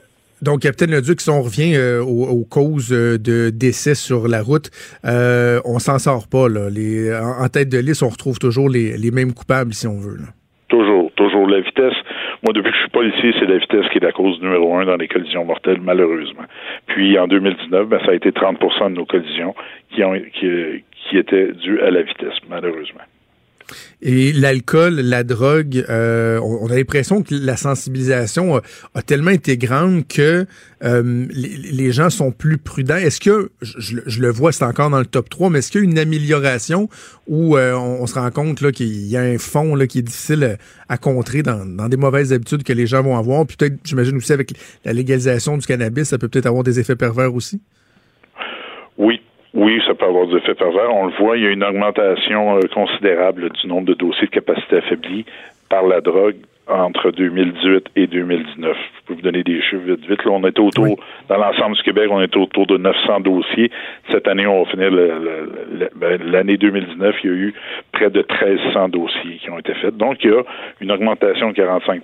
Donc, 0.42 0.62
Capitaine 0.62 0.92
Leduc, 0.92 1.20
si 1.20 1.30
on 1.32 1.42
revient 1.42 1.76
euh, 1.76 2.04
aux, 2.04 2.28
aux 2.28 2.46
causes 2.46 2.94
euh, 2.94 3.18
de 3.18 3.50
décès 3.50 3.96
sur 3.96 4.28
la 4.28 4.44
route, 4.44 4.70
euh, 5.04 5.60
on 5.66 5.80
s'en 5.80 5.98
sort 5.98 6.28
pas. 6.28 6.48
Là. 6.48 6.70
Les, 6.70 7.12
en, 7.12 7.44
en 7.44 7.48
tête 7.48 7.70
de 7.70 7.80
liste, 7.80 8.04
on 8.04 8.10
retrouve 8.10 8.38
toujours 8.38 8.70
les, 8.70 8.98
les 8.98 9.10
mêmes 9.10 9.34
coupables, 9.34 9.74
si 9.74 9.88
on 9.88 9.98
veut. 9.98 10.18
là. 10.18 10.28
Toujours, 10.70 11.12
toujours. 11.16 11.48
La 11.50 11.62
vitesse, 11.62 11.96
moi, 12.44 12.54
depuis 12.54 12.70
que 12.70 12.76
je 12.76 12.82
suis 12.82 12.92
policier, 12.92 13.34
c'est 13.40 13.48
la 13.48 13.58
vitesse 13.58 13.90
qui 13.92 13.98
est 13.98 14.04
la 14.04 14.12
cause 14.12 14.40
numéro 14.42 14.76
un 14.76 14.86
dans 14.86 14.98
les 14.98 15.08
collisions 15.08 15.44
mortelles, 15.44 15.82
malheureusement. 15.82 16.44
Puis, 16.86 17.18
en 17.18 17.28
2019, 17.28 17.88
ben, 17.88 18.00
ça 18.06 18.12
a 18.12 18.14
été 18.14 18.30
30% 18.30 18.92
de 18.92 18.96
nos 18.96 19.06
collisions 19.06 19.56
qui, 19.96 20.04
ont, 20.04 20.14
qui, 20.40 20.84
qui 21.10 21.18
étaient 21.18 21.52
dues 21.54 21.80
à 21.82 21.90
la 21.90 22.04
vitesse, 22.04 22.36
malheureusement. 22.48 23.02
Et 24.02 24.32
l'alcool, 24.34 24.96
la 24.96 25.24
drogue, 25.24 25.86
euh, 25.90 26.40
on, 26.40 26.68
a 26.70 26.76
l'impression 26.76 27.24
que 27.24 27.36
la 27.36 27.58
sensibilisation 27.58 28.58
a, 28.58 28.62
a 28.94 29.02
tellement 29.02 29.32
été 29.32 29.58
grande 29.58 30.08
que 30.08 30.46
euh, 30.84 31.26
les, 31.32 31.92
gens 31.92 32.10
sont 32.10 32.32
plus 32.32 32.58
prudents. 32.58 32.98
Est-ce 32.98 33.20
que, 33.20 33.50
je, 33.62 34.22
le 34.22 34.30
vois, 34.30 34.52
c'est 34.52 34.66
encore 34.66 34.90
dans 34.90 35.00
le 35.00 35.06
top 35.06 35.30
3, 35.30 35.50
mais 35.50 35.60
est-ce 35.60 35.72
qu'il 35.72 35.82
y 35.82 35.84
a 35.84 35.90
une 35.90 35.98
amélioration 35.98 36.88
où 37.28 37.58
euh, 37.58 37.74
on, 37.74 38.04
on 38.04 38.08
se 38.08 38.14
rend 38.14 38.30
compte 38.30 38.62
là, 38.62 38.72
qu'il 38.72 39.08
y 39.08 39.18
a 39.18 39.22
un 39.22 39.38
fond 39.38 39.76
là, 39.76 39.88
qui 39.88 40.00
est 40.00 40.04
difficile 40.04 40.44
euh, 40.44 40.56
à 40.88 40.98
contrer 40.98 41.42
dans, 41.42 41.66
dans 41.66 41.90
des 41.90 41.98
mauvaises 41.98 42.32
habitudes 42.32 42.64
que 42.64 42.74
les 42.74 42.86
gens 42.86 43.02
vont 43.02 43.18
avoir? 43.18 43.46
Puis 43.48 43.58
peut-être, 43.58 43.78
j'imagine 43.84 44.18
aussi 44.18 44.34
avec 44.34 44.54
la 44.86 44.94
légalisation 44.94 45.58
du 45.58 45.66
cannabis, 45.66 46.10
ça 46.10 46.18
peut 46.18 46.28
peut-être 46.28 46.46
avoir 46.46 46.64
des 46.64 46.80
effets 46.80 46.96
pervers 46.96 47.34
aussi? 47.34 47.60
Oui, 48.98 49.22
oui, 49.58 49.82
ça 49.88 49.96
peut 49.96 50.06
avoir 50.06 50.28
des 50.28 50.36
effets 50.36 50.54
pervers. 50.54 50.94
On 50.94 51.08
le 51.08 51.14
voit, 51.14 51.36
il 51.36 51.44
y 51.44 51.48
a 51.48 51.50
une 51.50 51.64
augmentation 51.64 52.58
euh, 52.58 52.62
considérable 52.72 53.50
du 53.50 53.68
nombre 53.68 53.88
de 53.88 53.96
dossiers 53.96 54.28
de 54.28 54.32
capacité 54.32 54.78
affaiblie 54.78 55.26
par 55.68 55.84
la 55.88 56.00
drogue 56.00 56.36
entre 56.70 57.12
2018 57.12 57.88
et 57.96 58.08
2019. 58.08 58.78
Je 58.78 59.06
peux 59.08 59.14
vous 59.16 59.22
donner 59.22 59.42
des 59.44 59.60
chiffres 59.62 59.84
vite, 59.86 60.06
vite. 60.08 60.24
Là, 60.26 60.32
on 60.32 60.46
était 60.46 60.60
autour, 60.60 60.84
Oui. 60.84 60.96
dans 61.30 61.38
l'ensemble 61.38 61.76
du 61.76 61.82
Québec, 61.82 62.08
on 62.12 62.22
était 62.22 62.38
autour 62.38 62.68
de 62.68 62.78
900 62.78 63.22
dossiers. 63.22 63.72
Cette 64.12 64.28
année, 64.28 64.46
on 64.46 64.64
va 64.64 64.70
finir 64.70 64.92
ben, 64.92 66.22
l'année 66.26 66.58
2019, 66.58 67.16
il 67.24 67.30
y 67.30 67.34
a 67.34 67.36
eu 67.36 67.54
près 67.94 68.10
de 68.10 68.20
1300 68.20 68.90
dossiers 68.90 69.38
qui 69.42 69.50
ont 69.50 69.58
été 69.58 69.74
faits. 69.76 69.96
Donc, 69.96 70.24
il 70.24 70.32
y 70.32 70.34
a 70.34 70.44
une 70.82 70.92
augmentation 70.92 71.52
de 71.52 71.56
45% 71.56 72.02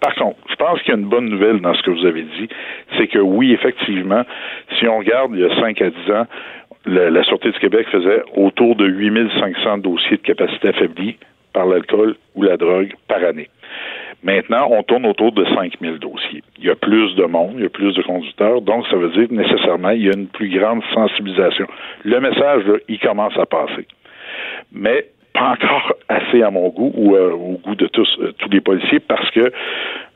Par 0.00 0.14
contre, 0.16 0.36
je 0.50 0.56
pense 0.56 0.80
qu'il 0.82 0.90
y 0.90 0.96
a 0.96 0.98
une 0.98 1.08
bonne 1.08 1.28
nouvelle 1.28 1.60
dans 1.60 1.74
ce 1.74 1.82
que 1.82 1.90
vous 1.90 2.04
avez 2.04 2.22
dit, 2.22 2.48
c'est 2.98 3.06
que 3.06 3.18
oui, 3.20 3.52
effectivement, 3.52 4.24
si 4.78 4.88
on 4.88 4.98
regarde 4.98 5.30
il 5.34 5.40
y 5.40 5.44
a 5.44 5.54
5 5.60 5.80
à 5.80 5.90
10 5.90 6.10
ans, 6.10 6.26
la, 6.86 7.10
la 7.10 7.22
Sûreté 7.24 7.50
du 7.50 7.58
Québec 7.58 7.86
faisait 7.90 8.22
autour 8.34 8.76
de 8.76 8.86
8500 8.86 9.78
dossiers 9.78 10.16
de 10.16 10.22
capacité 10.22 10.68
affaiblie 10.68 11.16
par 11.52 11.66
l'alcool 11.66 12.16
ou 12.34 12.42
la 12.42 12.56
drogue 12.56 12.92
par 13.08 13.22
année. 13.22 13.48
Maintenant, 14.22 14.68
on 14.70 14.82
tourne 14.84 15.04
autour 15.06 15.32
de 15.32 15.44
5000 15.44 15.98
dossiers. 15.98 16.42
Il 16.58 16.64
y 16.64 16.70
a 16.70 16.76
plus 16.76 17.14
de 17.16 17.24
monde, 17.24 17.54
il 17.56 17.62
y 17.62 17.66
a 17.66 17.70
plus 17.70 17.92
de 17.92 18.02
conducteurs, 18.02 18.60
donc 18.62 18.86
ça 18.86 18.96
veut 18.96 19.10
dire 19.10 19.26
nécessairement, 19.30 19.90
il 19.90 20.04
y 20.04 20.08
a 20.08 20.12
une 20.16 20.28
plus 20.28 20.48
grande 20.48 20.82
sensibilisation. 20.94 21.66
Le 22.04 22.20
message, 22.20 22.64
là, 22.66 22.78
il 22.88 23.00
commence 23.00 23.36
à 23.36 23.46
passer. 23.46 23.86
Mais 24.70 25.06
pas 25.42 25.50
encore 25.66 25.94
assez 26.08 26.42
à 26.42 26.50
mon 26.50 26.68
goût 26.68 26.92
ou 26.94 27.16
euh, 27.16 27.30
au 27.32 27.58
goût 27.64 27.74
de 27.74 27.86
tous, 27.88 28.08
euh, 28.20 28.32
tous 28.38 28.48
les 28.50 28.60
policiers 28.60 29.00
parce 29.00 29.28
que 29.32 29.50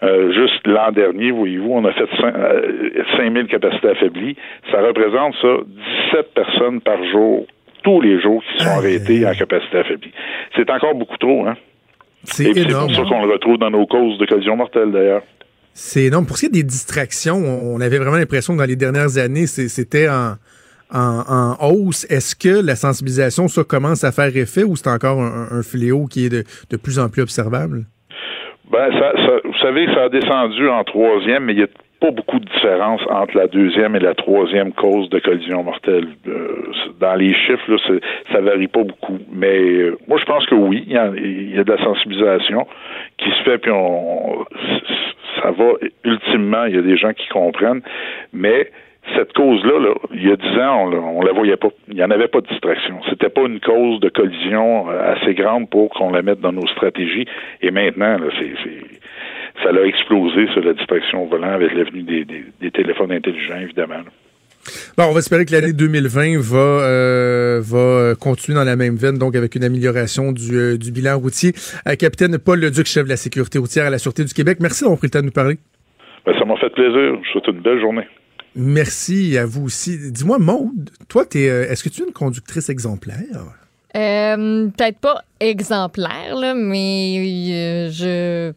euh, 0.03 0.33
juste 0.33 0.67
l'an 0.67 0.93
dernier, 0.93 1.31
voyez-vous, 1.33 1.71
on 1.73 1.85
a 1.85 1.93
fait 1.93 2.05
cin- 2.21 2.33
euh, 2.37 3.03
5000 3.17 3.47
capacités 3.49 3.89
affaiblies. 3.89 4.37
Ça 4.71 4.81
représente 4.81 5.35
ça 5.43 5.49
17 6.13 6.35
personnes 6.35 6.81
par 6.81 7.03
jour, 7.11 7.47
tous 7.83 8.01
les 8.01 8.21
jours 8.21 8.43
qui 8.43 8.65
sont 8.65 8.79
aïe. 8.81 9.27
en 9.27 9.35
capacité 9.35 9.79
affaiblie. 9.79 10.13
C'est 10.55 10.71
encore 10.71 10.95
beaucoup 10.95 11.17
trop, 11.19 11.47
hein? 11.47 11.57
C'est 12.25 12.45
puis 12.45 12.55
c'est 12.63 12.69
énorme. 12.69 12.87
pour 12.87 12.97
ça 12.97 13.03
qu'on 13.09 13.25
le 13.25 13.33
retrouve 13.33 13.59
dans 13.59 13.71
nos 13.71 13.87
causes 13.87 14.19
de 14.19 14.27
collision 14.27 14.57
mortelle, 14.57 14.91
d'ailleurs. 14.93 15.23
C'est 15.73 16.05
énorme. 16.05 16.27
Pour 16.27 16.37
ce 16.37 16.43
qui 16.43 16.47
est 16.47 16.63
des 16.63 16.63
distractions, 16.65 17.37
on 17.37 17.81
avait 17.81 17.99
vraiment 17.99 18.17
l'impression 18.17 18.55
que 18.55 18.59
dans 18.61 18.65
les 18.69 18.77
dernières 18.77 19.19
années, 19.19 19.47
c'était 19.47 20.09
en, 20.09 20.35
en, 20.93 21.57
hausse. 21.61 22.05
Est-ce 22.11 22.35
que 22.37 22.65
la 22.65 22.77
sensibilisation, 22.77 23.49
ça 23.49 23.65
commence 23.65 24.05
à 24.05 24.13
faire 24.13 24.37
effet 24.37 24.63
ou 24.63 24.77
c'est 24.77 24.91
encore 24.91 25.21
un, 25.21 25.63
fléau 25.63 26.07
qui 26.07 26.27
est 26.27 26.31
de, 26.31 26.77
plus 26.77 26.99
en 26.99 27.09
plus 27.09 27.23
observable? 27.23 27.85
Ben, 28.71 28.91
ça, 28.99 29.13
vous 29.45 29.59
savez, 29.59 29.87
ça 29.95 30.05
a 30.05 30.09
descendu 30.09 30.69
en 30.69 30.83
troisième, 30.85 31.45
mais 31.45 31.53
il 31.53 31.59
n'y 31.59 31.65
a 31.65 31.69
pas 32.01 32.11
beaucoup 32.11 32.39
de 32.39 32.45
différence 32.45 33.01
entre 33.09 33.37
la 33.37 33.47
deuxième 33.47 33.97
et 33.97 34.01
la 34.01 34.15
troisième 34.15 34.73
cause 34.73 35.09
de 35.09 35.19
collision 35.19 35.63
mortelle. 35.63 36.09
Euh, 36.27 36.67
dans 37.01 37.15
les 37.15 37.33
chiffres, 37.33 37.71
là, 37.71 37.79
ça 38.33 38.41
varie 38.41 38.69
pas 38.69 38.83
beaucoup. 38.83 39.19
Mais 39.33 39.61
euh, 39.61 39.99
moi, 40.07 40.19
je 40.19 40.25
pense 40.25 40.45
que 40.47 40.55
oui, 40.55 40.85
il 40.87 40.93
y, 40.93 40.97
a, 40.97 41.11
il 41.17 41.55
y 41.55 41.59
a 41.59 41.65
de 41.65 41.73
la 41.73 41.83
sensibilisation 41.83 42.67
qui 43.19 43.31
se 43.31 43.43
fait, 43.45 43.59
puis 43.59 43.71
on, 43.71 44.45
ça 45.41 45.51
va 45.51 45.73
ultimement, 46.05 46.65
il 46.65 46.75
y 46.75 46.79
a 46.79 46.83
des 46.83 46.97
gens 46.97 47.13
qui 47.13 47.29
comprennent, 47.29 47.83
mais 48.33 48.71
cette 49.15 49.33
cause-là, 49.35 49.79
là, 49.81 49.95
il 50.15 50.27
y 50.27 50.33
a 50.33 50.37
dix 50.37 50.59
ans, 50.61 50.85
on, 50.87 50.91
la- 50.91 50.99
on 50.99 51.23
la 51.23 51.33
voyait 51.33 51.57
pas. 51.57 51.69
Il 51.89 51.95
n'y 51.95 52.03
en 52.05 52.11
avait 52.11 52.29
pas 52.29 52.41
de 52.41 52.47
distraction. 52.49 52.99
C'était 53.09 53.29
pas 53.29 53.43
une 53.43 53.61
cause 53.61 54.01
de 54.01 54.09
collision 54.09 54.91
euh, 54.91 55.15
assez 55.15 55.35
grande 55.35 55.71
pour 55.71 55.91
qu'on 55.91 56.11
la 56.11 56.23
mette 56.23 56.41
dans 56.41 56.53
nos 56.53 56.67
stratégies. 56.69 57.27
Et 57.63 57.71
maintenant, 57.71 58.19
là, 58.19 58.27
c'est, 58.39 58.53
c'est- 58.65 59.63
ça 59.63 59.71
a 59.71 59.85
explosé 59.87 60.49
sur 60.53 60.63
la 60.63 60.73
distraction 60.75 61.25
au 61.25 61.27
volant 61.29 61.53
avec 61.53 61.73
l'avenue 61.75 62.03
des, 62.03 62.25
des, 62.25 62.45
des 62.61 62.71
téléphones 62.71 63.13
intelligents, 63.13 63.59
évidemment. 63.61 63.95
là. 63.95 64.11
Bon, 64.99 65.05
on 65.05 65.13
va 65.13 65.21
espérer 65.21 65.45
que 65.47 65.53
l'année 65.53 65.73
2020 65.73 66.39
va, 66.41 66.59
euh, 66.59 67.61
va 67.63 68.15
continuer 68.17 68.59
dans 68.59 68.65
la 68.65 68.75
même 68.75 68.97
veine, 68.97 69.17
donc 69.17 69.37
avec 69.37 69.55
une 69.55 69.63
amélioration 69.63 70.33
du, 70.33 70.57
euh, 70.57 70.77
du 70.77 70.91
bilan 70.91 71.19
routier. 71.21 71.53
Euh, 71.89 71.95
Capitaine 71.95 72.37
Paul 72.39 72.59
Leduc, 72.61 72.87
chef 72.87 73.05
de 73.05 73.09
la 73.11 73.17
sécurité 73.17 73.61
routière 73.61 73.87
à 73.87 73.91
la 73.91 73.99
Sûreté 73.99 74.25
du 74.25 74.35
Québec, 74.35 74.59
merci 74.61 74.83
d'avoir 74.83 74.99
pris 74.99 75.07
le 75.07 75.13
temps 75.13 75.21
de 75.21 75.27
nous 75.27 75.31
parler. 75.31 75.59
Ben, 76.27 76.35
ça 76.37 76.45
m'a 76.45 76.57
fait 76.57 76.71
plaisir. 76.71 76.93
Je 76.93 77.11
vous 77.17 77.25
souhaite 77.33 77.47
une 77.47 77.61
belle 77.61 77.81
journée. 77.81 78.03
Merci 78.57 79.37
à 79.37 79.45
vous 79.45 79.67
aussi. 79.67 80.11
Dis-moi, 80.11 80.39
Maude, 80.39 80.91
toi, 81.09 81.27
euh, 81.37 81.71
est-ce 81.71 81.85
que 81.85 81.91
tu 81.91 82.03
es 82.03 82.07
une 82.07 82.13
conductrice 82.13 82.71
exemplaire? 82.71 83.55
Euh, 83.95 84.69
Peut-être 84.69 84.99
pas 84.99 85.23
exemplaire, 85.41 86.35
là, 86.35 86.55
mais 86.55 87.19
euh, 87.51 87.91
je. 87.91 88.53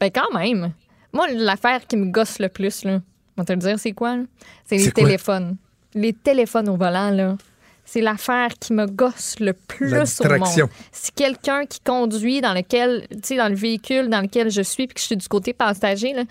Ben, 0.00 0.10
quand 0.10 0.32
même. 0.36 0.72
Moi, 1.12 1.28
l'affaire 1.32 1.86
qui 1.86 1.98
me 1.98 2.06
gosse 2.06 2.38
le 2.38 2.48
plus, 2.48 2.84
là, 2.84 3.02
on 3.36 3.42
va 3.42 3.44
te 3.44 3.52
le 3.52 3.58
dire, 3.58 3.78
c'est 3.78 3.92
quoi? 3.92 4.16
C'est 4.64 4.78
les 4.78 4.90
quoi? 4.90 5.04
téléphones. 5.04 5.56
Les 5.94 6.14
téléphones 6.14 6.70
au 6.70 6.76
volant, 6.76 7.10
là. 7.10 7.36
C'est 7.84 8.00
l'affaire 8.00 8.50
qui 8.58 8.72
me 8.72 8.86
gosse 8.86 9.38
le 9.38 9.52
plus 9.52 9.92
au 9.92 10.28
monde. 10.38 10.68
Si 10.92 11.12
quelqu'un 11.12 11.66
qui 11.66 11.80
conduit 11.80 12.40
dans 12.40 12.54
lequel, 12.54 13.06
tu 13.10 13.18
sais, 13.22 13.36
dans 13.36 13.48
le 13.48 13.54
véhicule 13.54 14.08
dans 14.08 14.22
lequel 14.22 14.50
je 14.50 14.62
suis, 14.62 14.86
puis 14.86 14.94
que 14.94 15.00
je 15.00 15.06
suis 15.06 15.16
du 15.16 15.28
côté 15.28 15.52
passager, 15.52 16.14
là, 16.14 16.22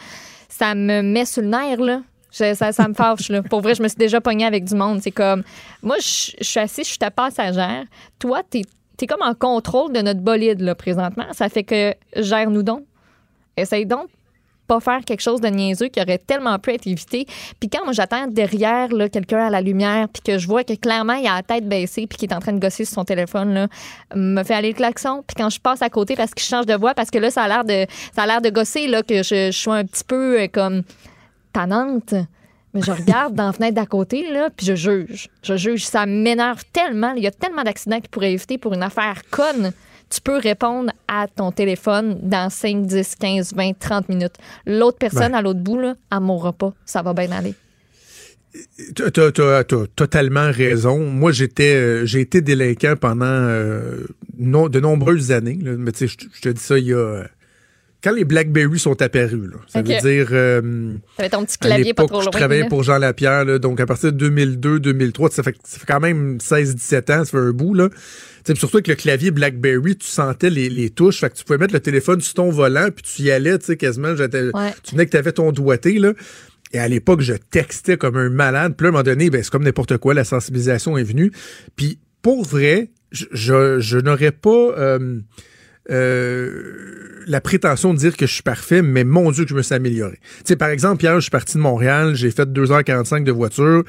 ça 0.49 0.73
me 0.73 1.03
met 1.03 1.25
sur 1.25 1.43
le 1.43 1.49
nerf, 1.49 1.79
là. 1.79 2.01
Je- 2.31 2.53
ça, 2.53 2.87
me 2.87 2.93
fâche, 2.93 3.29
là. 3.29 3.41
Pour 3.43 3.61
vrai, 3.61 3.75
je 3.75 3.83
me 3.83 3.87
suis 3.87 3.97
déjà 3.97 4.21
pognée 4.21 4.45
avec 4.45 4.63
du 4.63 4.75
monde. 4.75 5.01
C'est 5.01 5.11
comme, 5.11 5.43
moi, 5.83 5.97
je, 5.99 6.31
suis 6.41 6.59
assise, 6.59 6.85
je 6.85 6.89
suis 6.91 6.97
ta 6.97 7.11
passagère. 7.11 7.83
Toi, 8.19 8.41
t'es 8.49 8.63
t'es 8.97 9.07
comme 9.07 9.23
en 9.23 9.33
contrôle 9.33 9.91
de 9.93 10.01
notre 10.01 10.19
bolide, 10.19 10.61
là, 10.61 10.75
présentement. 10.75 11.25
Ça 11.31 11.49
fait 11.49 11.63
que 11.63 11.95
gère-nous 12.15 12.61
donc. 12.61 12.83
Essaye 13.57 13.85
donc 13.85 14.07
pas 14.71 14.79
faire 14.79 15.03
quelque 15.03 15.21
chose 15.21 15.41
de 15.41 15.49
niaiseux 15.49 15.89
qui 15.89 15.99
aurait 15.99 16.17
tellement 16.17 16.57
pu 16.57 16.71
être 16.71 16.87
évité. 16.87 17.25
Puis 17.59 17.69
quand 17.69 17.83
moi 17.83 17.91
j'attends 17.91 18.27
derrière 18.27 18.87
quelqu'un 19.11 19.47
à 19.47 19.49
la 19.49 19.59
lumière, 19.59 20.07
puis 20.07 20.21
que 20.21 20.37
je 20.37 20.47
vois 20.47 20.63
que 20.63 20.73
clairement 20.75 21.15
il 21.15 21.27
a 21.27 21.35
la 21.35 21.43
tête 21.43 21.67
baissée, 21.67 22.07
puis 22.07 22.17
qu'il 22.17 22.31
est 22.31 22.33
en 22.33 22.39
train 22.39 22.53
de 22.53 22.59
gosser 22.59 22.85
sur 22.85 22.93
son 22.93 23.03
téléphone, 23.03 23.53
là, 23.53 23.67
me 24.15 24.41
fait 24.43 24.53
aller 24.53 24.69
le 24.69 24.75
klaxon. 24.75 25.23
Puis 25.27 25.35
quand 25.35 25.49
je 25.49 25.59
passe 25.59 25.81
à 25.81 25.89
côté 25.89 26.15
parce 26.15 26.33
qu'il 26.33 26.45
change 26.47 26.67
de 26.67 26.75
voix, 26.75 26.93
parce 26.93 27.11
que 27.11 27.17
là 27.17 27.29
ça 27.29 27.43
a 27.43 27.47
l'air 27.49 27.65
de 27.65 27.85
ça 28.15 28.23
a 28.23 28.27
l'air 28.27 28.41
de 28.41 28.49
gosser 28.49 28.87
là 28.87 29.03
que 29.03 29.23
je, 29.23 29.51
je 29.51 29.57
suis 29.57 29.71
un 29.71 29.83
petit 29.83 30.05
peu 30.05 30.39
euh, 30.39 30.47
comme 30.47 30.83
tannante. 31.53 32.13
Mais 32.73 32.81
je 32.81 32.91
regarde 32.91 33.35
dans 33.35 33.47
la 33.47 33.51
fenêtre 33.53 33.75
d'à 33.75 33.85
côté, 33.85 34.31
là, 34.31 34.49
puis 34.55 34.65
je 34.65 34.75
juge. 34.75 35.27
Je 35.43 35.57
juge. 35.57 35.85
Ça 35.85 36.05
m'énerve 36.05 36.63
tellement. 36.71 37.11
Il 37.13 37.23
y 37.23 37.27
a 37.27 37.31
tellement 37.31 37.63
d'accidents 37.63 37.99
qui 37.99 38.07
pourraient 38.07 38.31
éviter 38.31 38.57
pour 38.57 38.73
une 38.73 38.83
affaire 38.83 39.21
conne. 39.29 39.71
Tu 40.09 40.21
peux 40.21 40.37
répondre 40.37 40.91
à 41.07 41.27
ton 41.27 41.51
téléphone 41.51 42.17
dans 42.21 42.49
5, 42.49 42.85
10, 42.85 43.15
15, 43.15 43.53
20, 43.53 43.77
30 43.77 44.09
minutes. 44.09 44.35
L'autre 44.65 44.97
personne 44.97 45.31
Ouais. 45.33 45.37
à 45.37 45.41
l'autre 45.41 45.59
bout, 45.59 45.79
là, 45.79 45.95
elle 46.11 46.19
mourra 46.21 46.53
pas. 46.53 46.73
Ça 46.85 47.01
va 47.01 47.13
bien 47.13 47.31
aller. 47.31 47.55
T'as, 48.95 49.11
t'as- 49.11 49.31
t'as 49.63 49.85
totalement 49.95 50.51
raison. 50.51 50.99
Moi, 50.99 51.31
j'étais, 51.31 51.73
euh, 51.75 52.05
j'ai 52.05 52.19
été 52.19 52.41
délinquant 52.41 52.95
pendant 52.99 53.25
euh, 53.25 54.05
de 54.37 54.79
nombreuses 54.81 55.31
années. 55.31 55.57
là. 55.61 55.71
Mais 55.77 55.93
tu 55.93 56.07
sais, 56.09 56.15
je 56.19 56.27
je 56.33 56.41
te 56.41 56.49
dis 56.49 56.61
ça, 56.61 56.77
il 56.77 56.85
y 56.87 56.93
a 56.93 56.97
euh, 56.97 57.23
quand 58.03 58.13
les 58.13 58.25
BlackBerry 58.25 58.79
sont 58.79 59.01
apparus. 59.01 59.49
Là, 59.51 59.57
ça 59.67 59.81
veut 59.81 59.99
dire 59.99 60.27
euh, 60.31 60.93
T'avais 61.17 61.29
ton 61.29 61.45
petit 61.45 61.57
à 61.61 61.65
clavier 61.67 61.93
pas 61.93 62.05
trop 62.05 62.17
où 62.17 62.21
je 62.21 62.25
loin. 62.25 62.31
travaillais 62.31 62.63
là. 62.63 62.67
pour 62.69 62.83
Jean 62.83 62.97
Lapierre. 62.97 63.45
là, 63.45 63.59
donc 63.59 63.79
à 63.79 63.85
partir 63.85 64.11
de 64.11 64.29
2002-2003, 64.29 65.31
ça 65.31 65.43
fait, 65.43 65.55
ça 65.63 65.79
fait 65.79 65.85
quand 65.85 65.99
même 65.99 66.37
16-17 66.37 66.97
ans, 67.13 67.25
ça 67.25 67.31
fait 67.31 67.37
un 67.37 67.51
bout 67.51 67.73
là. 67.73 67.89
Surtout 68.55 68.77
avec 68.77 68.87
le 68.87 68.95
clavier 68.95 69.29
BlackBerry, 69.29 69.95
tu 69.97 70.07
sentais 70.07 70.49
les, 70.49 70.67
les 70.69 70.89
touches, 70.89 71.19
fait 71.19 71.29
que 71.29 71.35
tu 71.35 71.43
pouvais 71.43 71.59
mettre 71.59 71.73
le 71.73 71.79
téléphone 71.79 72.21
sur 72.21 72.33
ton 72.33 72.49
volant, 72.49 72.87
puis 72.93 73.03
tu 73.03 73.21
y 73.21 73.31
allais, 73.31 73.57
tu 73.59 73.65
sais, 73.67 73.77
quasiment. 73.77 74.09
Ouais. 74.09 74.73
Tu 74.83 74.91
venais 74.93 75.05
que 75.05 75.11
tu 75.11 75.17
avais 75.17 75.31
ton 75.31 75.51
doigté 75.51 75.99
là. 75.99 76.13
Et 76.73 76.79
à 76.79 76.87
l'époque, 76.87 77.21
je 77.21 77.33
textais 77.33 77.97
comme 77.97 78.15
un 78.17 78.29
malade. 78.29 78.75
Puis 78.77 78.85
là, 78.85 78.87
à 78.87 78.89
un 78.89 78.91
moment 78.93 79.03
donné, 79.03 79.29
ben, 79.29 79.43
c'est 79.43 79.51
comme 79.51 79.63
n'importe 79.63 79.97
quoi, 79.97 80.13
la 80.13 80.23
sensibilisation 80.23 80.97
est 80.97 81.03
venue. 81.03 81.31
Puis 81.75 81.99
pour 82.21 82.43
vrai, 82.45 82.91
je, 83.11 83.25
je, 83.31 83.79
je 83.79 83.97
n'aurais 83.99 84.31
pas 84.31 84.49
euh, 84.77 85.19
euh, 85.91 87.21
la 87.27 87.41
prétention 87.41 87.93
de 87.93 87.99
dire 87.99 88.17
que 88.17 88.25
je 88.25 88.33
suis 88.33 88.43
parfait, 88.43 88.81
mais 88.81 89.03
mon 89.03 89.31
Dieu 89.31 89.43
que 89.43 89.49
je 89.49 89.55
me 89.55 89.61
suis 89.61 89.75
amélioré. 89.75 90.19
Tu 90.37 90.41
sais, 90.45 90.55
par 90.55 90.69
exemple, 90.69 91.03
hier, 91.03 91.15
je 91.15 91.21
suis 91.21 91.31
parti 91.31 91.57
de 91.57 91.61
Montréal, 91.61 92.15
j'ai 92.15 92.31
fait 92.31 92.49
2h45 92.49 93.23
de 93.23 93.31
voiture. 93.31 93.83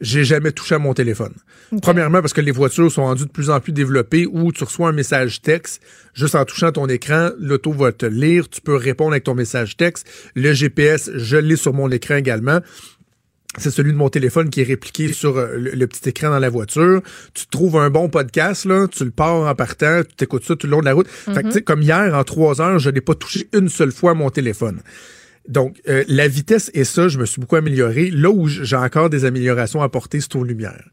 J'ai 0.00 0.24
jamais 0.24 0.50
touché 0.50 0.74
à 0.74 0.78
mon 0.80 0.94
téléphone. 0.94 1.32
Premièrement, 1.80 2.20
parce 2.20 2.32
que 2.32 2.40
les 2.40 2.50
voitures 2.50 2.90
sont 2.90 3.04
rendues 3.04 3.26
de 3.26 3.30
plus 3.30 3.50
en 3.50 3.60
plus 3.60 3.72
développées 3.72 4.26
où 4.26 4.50
tu 4.50 4.64
reçois 4.64 4.88
un 4.88 4.92
message 4.92 5.42
texte, 5.42 5.80
juste 6.12 6.34
en 6.34 6.44
touchant 6.44 6.72
ton 6.72 6.88
écran, 6.88 7.30
l'auto 7.38 7.72
va 7.72 7.92
te 7.92 8.04
lire, 8.04 8.48
tu 8.48 8.60
peux 8.60 8.74
répondre 8.74 9.12
avec 9.12 9.24
ton 9.24 9.36
message 9.36 9.76
texte. 9.76 10.08
Le 10.34 10.52
GPS, 10.52 11.10
je 11.14 11.36
l'ai 11.36 11.54
sur 11.54 11.72
mon 11.72 11.88
écran 11.88 12.16
également. 12.16 12.58
C'est 13.58 13.70
celui 13.70 13.92
de 13.92 13.96
mon 13.98 14.08
téléphone 14.08 14.48
qui 14.48 14.60
est 14.62 14.64
répliqué 14.64 15.12
sur 15.12 15.36
euh, 15.36 15.56
le, 15.58 15.70
le 15.72 15.86
petit 15.86 16.08
écran 16.08 16.30
dans 16.30 16.38
la 16.38 16.48
voiture. 16.48 17.02
Tu 17.34 17.46
trouves 17.46 17.76
un 17.76 17.90
bon 17.90 18.08
podcast, 18.08 18.64
là, 18.64 18.86
tu 18.88 19.04
le 19.04 19.10
pars 19.10 19.46
en 19.46 19.54
partant, 19.54 20.02
tu 20.08 20.14
t'écoutes 20.16 20.44
ça 20.44 20.56
tout 20.56 20.66
le 20.66 20.70
long 20.70 20.80
de 20.80 20.86
la 20.86 20.94
route. 20.94 21.06
Fait 21.08 21.42
que, 21.42 21.48
tu 21.48 21.52
sais, 21.52 21.62
comme 21.62 21.82
hier, 21.82 22.14
en 22.14 22.24
trois 22.24 22.60
heures, 22.62 22.78
je 22.78 22.88
n'ai 22.90 23.00
pas 23.02 23.14
touché 23.14 23.48
une 23.52 23.68
seule 23.68 23.92
fois 23.92 24.14
mon 24.14 24.30
téléphone. 24.30 24.80
Donc, 25.48 25.76
euh, 25.88 26.04
la 26.08 26.28
vitesse 26.28 26.70
et 26.72 26.84
ça, 26.84 27.08
je 27.08 27.18
me 27.18 27.26
suis 27.26 27.40
beaucoup 27.40 27.56
amélioré. 27.56 28.10
Là 28.10 28.30
où 28.30 28.46
j'ai 28.48 28.76
encore 28.76 29.10
des 29.10 29.24
améliorations 29.24 29.82
à 29.82 29.86
apporter, 29.86 30.20
c'est 30.20 30.34
aux 30.36 30.44
lumières. 30.44 30.88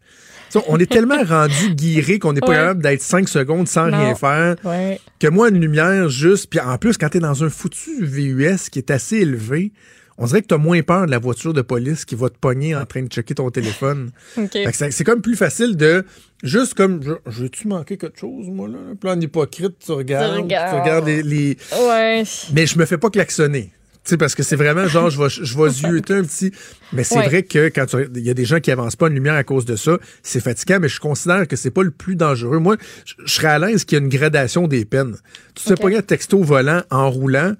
Tu 0.51 0.57
on 0.67 0.77
est 0.79 0.91
tellement 0.91 1.23
rendu 1.27 1.75
guiré 1.75 2.17
qu'on 2.19 2.33
n'est 2.33 2.41
pas 2.41 2.47
Ouais. 2.47 2.55
capable 2.55 2.81
d'être 2.81 3.03
cinq 3.03 3.29
secondes 3.29 3.67
sans 3.67 3.87
Non. 3.91 3.99
rien 3.99 4.15
faire. 4.15 4.55
Ouais. 4.65 4.99
Que 5.19 5.27
moi, 5.27 5.49
une 5.49 5.61
lumière 5.61 6.09
juste, 6.09 6.47
puis 6.49 6.59
en 6.59 6.77
plus, 6.79 6.97
quand 6.97 7.09
t'es 7.09 7.19
dans 7.19 7.43
un 7.43 7.49
foutu 7.49 8.03
VUS 8.03 8.69
qui 8.71 8.79
est 8.79 8.89
assez 8.89 9.17
élevé, 9.17 9.71
on 10.19 10.25
dirait 10.25 10.41
que 10.43 10.47
t'as 10.47 10.57
moins 10.57 10.81
peur 10.83 11.05
de 11.07 11.11
la 11.11 11.17
voiture 11.17 11.53
de 11.53 11.61
police 11.61 12.05
qui 12.05 12.13
va 12.15 12.29
te 12.29 12.37
pogner 12.37 12.75
en 12.75 12.85
train 12.85 13.01
de 13.01 13.07
checker 13.07 13.33
ton 13.33 13.49
téléphone. 13.49 14.11
OK. 14.37 14.51
Fait 14.51 14.71
que 14.71 14.91
c'est 14.91 15.03
comme 15.03 15.21
plus 15.21 15.35
facile 15.35 15.75
de 15.77 16.05
juste 16.43 16.75
comme 16.75 17.01
je- 17.01 17.41
vais-tu 17.41 17.67
manquer 17.67 17.97
quelque 17.97 18.19
chose 18.19 18.47
moi 18.49 18.67
là? 18.67 18.77
Puis 18.99 19.09
en 19.09 19.19
hypocrite 19.19 19.75
tu 19.83 19.91
regardes, 19.93 20.35
Tu 20.35 20.41
regardes. 20.43 20.75
tu 20.75 20.81
regardes 20.81 21.05
les, 21.07 21.23
les- 21.23 21.57
Ouais. 21.87 22.23
mais 22.53 22.67
je 22.67 22.77
me 22.77 22.85
fais 22.85 22.97
pas 22.97 23.09
klaxonner. 23.09 23.71
Tu 24.05 24.11
sais, 24.11 24.17
parce 24.17 24.33
que 24.33 24.43
c'est 24.43 24.55
vraiment 24.55 24.87
genre, 24.87 25.09
je 25.09 25.21
vais, 25.21 25.29
je 25.29 25.57
vais 25.57 25.69
zioter 26.01 26.13
un 26.13 26.23
petit. 26.23 26.51
Mais 26.93 27.03
c'est 27.03 27.17
Ouais. 27.17 27.25
vrai 27.27 27.43
que 27.43 27.67
quand 27.67 27.85
tu- 27.85 28.09
il 28.15 28.21
y 28.25 28.29
a 28.29 28.33
des 28.33 28.45
gens 28.45 28.59
qui 28.59 28.71
avancent 28.71 28.95
pas 28.95 29.07
une 29.07 29.13
lumière 29.13 29.35
à 29.35 29.43
cause 29.43 29.65
de 29.65 29.75
ça, 29.75 29.97
c'est 30.23 30.39
fatigant, 30.39 30.79
mais 30.79 30.87
je 30.87 30.99
considère 31.01 31.47
que 31.47 31.55
c'est 31.57 31.69
pas 31.69 31.83
le 31.83 31.91
plus 31.91 32.15
dangereux. 32.15 32.59
Moi, 32.59 32.77
je, 33.05 33.13
je 33.25 33.33
serais 33.33 33.49
à 33.49 33.59
l'aise 33.59 33.83
qu'il 33.85 33.97
y 33.97 34.01
ait 34.01 34.03
une 34.03 34.09
gradation 34.09 34.67
des 34.67 34.85
peines. 34.85 35.17
Tu 35.53 35.63
te 35.63 35.67
fais 35.69 35.73
Ok. 35.73 35.81
pogner 35.81 35.97
un 35.97 36.01
texto 36.01 36.41
volant 36.41 36.81
en 36.89 37.09
roulant, 37.11 37.53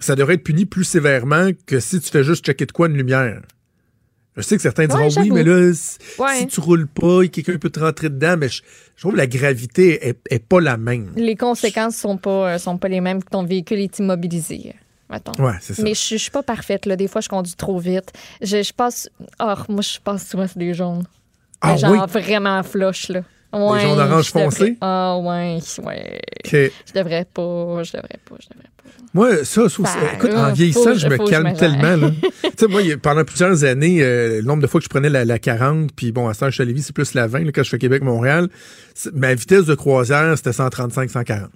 ça 0.00 0.16
devrait 0.16 0.34
être 0.34 0.44
puni 0.44 0.66
plus 0.66 0.84
sévèrement 0.84 1.50
que 1.66 1.78
si 1.80 2.00
tu 2.00 2.10
fais 2.10 2.24
juste 2.24 2.44
checker 2.44 2.66
de 2.66 2.72
quoi 2.72 2.88
une 2.88 2.96
lumière. 2.96 3.42
Je 4.36 4.42
sais 4.42 4.56
que 4.56 4.62
certains 4.62 4.86
diront 4.86 5.08
oui, 5.16 5.30
mais 5.30 5.42
là, 5.42 5.72
si, 5.74 5.98
Ouais. 6.18 6.38
si 6.38 6.46
tu 6.46 6.60
roules 6.60 6.86
pas, 6.86 7.26
quelqu'un 7.26 7.58
peut 7.58 7.68
te 7.68 7.80
rentrer 7.80 8.08
dedans, 8.08 8.36
mais 8.38 8.48
je, 8.48 8.62
je 8.96 9.00
trouve 9.02 9.12
que 9.12 9.18
la 9.18 9.26
gravité 9.26 10.08
est, 10.08 10.18
est 10.30 10.38
pas 10.38 10.60
la 10.60 10.76
même. 10.76 11.12
Les 11.16 11.34
conséquences 11.36 11.96
sont 11.96 12.16
pas, 12.16 12.54
euh, 12.54 12.58
sont 12.58 12.78
pas 12.78 12.88
les 12.88 13.00
mêmes 13.00 13.22
que 13.22 13.28
ton 13.28 13.44
véhicule 13.44 13.80
est 13.80 13.98
immobilisé. 13.98 14.74
Mettons. 15.10 15.32
Ouais, 15.44 15.54
c'est 15.60 15.74
ça. 15.74 15.82
Mais 15.82 15.94
je, 15.94 16.00
je 16.10 16.16
suis 16.16 16.30
pas 16.30 16.44
parfaite. 16.44 16.86
Là. 16.86 16.94
Des 16.94 17.08
fois, 17.08 17.20
je 17.20 17.28
conduis 17.28 17.54
trop 17.56 17.78
vite. 17.80 18.12
Je, 18.40 18.62
je 18.62 18.72
passe. 18.72 19.10
Oh, 19.40 19.54
moi, 19.68 19.82
je 19.82 19.98
passe 19.98 20.28
souvent 20.28 20.46
sur 20.46 20.58
des 20.58 20.72
jaunes. 20.74 21.02
Ah 21.60 21.76
genre 21.76 21.92
oui? 22.14 22.22
vraiment 22.22 22.62
flush, 22.62 23.08
là. 23.08 23.22
Ouais, 23.52 23.80
jaunes 23.80 23.98
orange 23.98 24.26
je 24.28 24.32
devrais- 24.32 24.44
foncé? 24.44 24.76
Ah, 24.80 25.18
ouais, 25.18 25.58
ouais. 25.84 26.20
Ok. 26.44 26.50
Je 26.52 26.92
devrais 26.94 27.24
pas, 27.24 27.82
je 27.82 27.92
devrais 27.92 28.18
pas, 28.24 28.36
je 28.40 28.48
devrais 28.48 28.68
pas. 28.76 28.90
Moi, 29.12 29.44
ça, 29.44 29.68
Ça, 29.68 29.78
écoute, 30.14 30.32
en 30.34 30.52
vieillissant, 30.52 30.94
je 30.94 31.08
me 31.08 31.28
calme 31.28 31.52
tellement. 31.54 31.96
là. 31.96 32.10
tu 32.42 32.50
sais, 32.56 32.66
moi, 32.68 32.80
pendant 33.02 33.24
plusieurs 33.24 33.64
années, 33.64 34.02
euh, 34.02 34.36
le 34.36 34.42
nombre 34.42 34.62
de 34.62 34.68
fois 34.68 34.80
que 34.80 34.84
je 34.84 34.88
prenais 34.88 35.08
la, 35.08 35.24
la 35.24 35.38
40, 35.40 35.90
puis 35.96 36.12
bon, 36.12 36.28
à 36.28 36.64
Lévis, 36.64 36.82
c'est 36.82 36.94
plus 36.94 37.14
la 37.14 37.26
20, 37.26 37.40
là, 37.44 37.50
quand 37.52 37.64
je 37.64 37.70
fais 37.70 37.78
Québec-Montréal, 37.78 38.48
ma 39.12 39.34
vitesse 39.34 39.64
de 39.64 39.74
croisière, 39.74 40.36
c'était 40.36 40.50
135-140. 40.52 41.48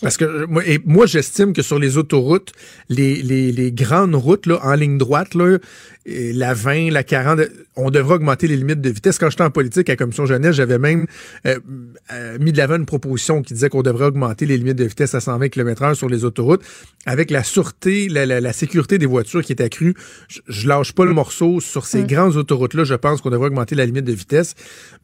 Parce 0.00 0.16
que 0.16 0.24
euh, 0.24 0.46
moi, 0.48 0.66
et 0.66 0.80
moi 0.84 1.06
j'estime 1.06 1.52
que 1.52 1.62
sur 1.62 1.78
les 1.78 1.96
autoroutes, 1.96 2.52
les, 2.88 3.22
les, 3.22 3.52
les 3.52 3.72
grandes 3.72 4.14
routes 4.14 4.46
là, 4.46 4.58
en 4.62 4.74
ligne 4.74 4.98
droite, 4.98 5.34
là, 5.34 5.58
la 6.06 6.54
20, 6.54 6.90
la 6.90 7.02
40, 7.02 7.40
on 7.76 7.90
devrait 7.90 8.14
augmenter 8.14 8.46
les 8.46 8.56
limites 8.56 8.80
de 8.80 8.90
vitesse. 8.90 9.18
Quand 9.18 9.28
j'étais 9.30 9.42
en 9.42 9.50
politique 9.50 9.88
à 9.90 9.92
la 9.92 9.96
Commission 9.96 10.24
jeunesse, 10.26 10.56
j'avais 10.56 10.78
même 10.78 11.06
euh, 11.46 11.58
euh, 12.12 12.38
mis 12.40 12.52
de 12.52 12.56
l'avant 12.56 12.76
une 12.76 12.86
proposition 12.86 13.42
qui 13.42 13.54
disait 13.54 13.68
qu'on 13.68 13.82
devrait 13.82 14.06
augmenter 14.06 14.46
les 14.46 14.56
limites 14.56 14.76
de 14.76 14.84
vitesse 14.84 15.14
à 15.14 15.20
120 15.20 15.48
km/h 15.50 15.94
sur 15.94 16.08
les 16.08 16.24
autoroutes. 16.24 16.62
Avec 17.06 17.30
la 17.30 17.44
sûreté, 17.44 18.08
la, 18.08 18.24
la, 18.26 18.40
la 18.40 18.52
sécurité 18.52 18.98
des 18.98 19.06
voitures 19.06 19.42
qui 19.42 19.52
est 19.52 19.60
accrue, 19.62 19.94
je, 20.28 20.40
je 20.48 20.68
lâche 20.68 20.92
pas 20.92 21.04
le 21.04 21.12
morceau. 21.12 21.60
Sur 21.60 21.86
ces 21.86 22.04
grandes 22.04 22.36
autoroutes-là, 22.36 22.84
je 22.84 22.94
pense 22.94 23.20
qu'on 23.20 23.30
devrait 23.30 23.48
augmenter 23.48 23.74
la 23.74 23.84
limite 23.84 24.04
de 24.04 24.12
vitesse. 24.12 24.54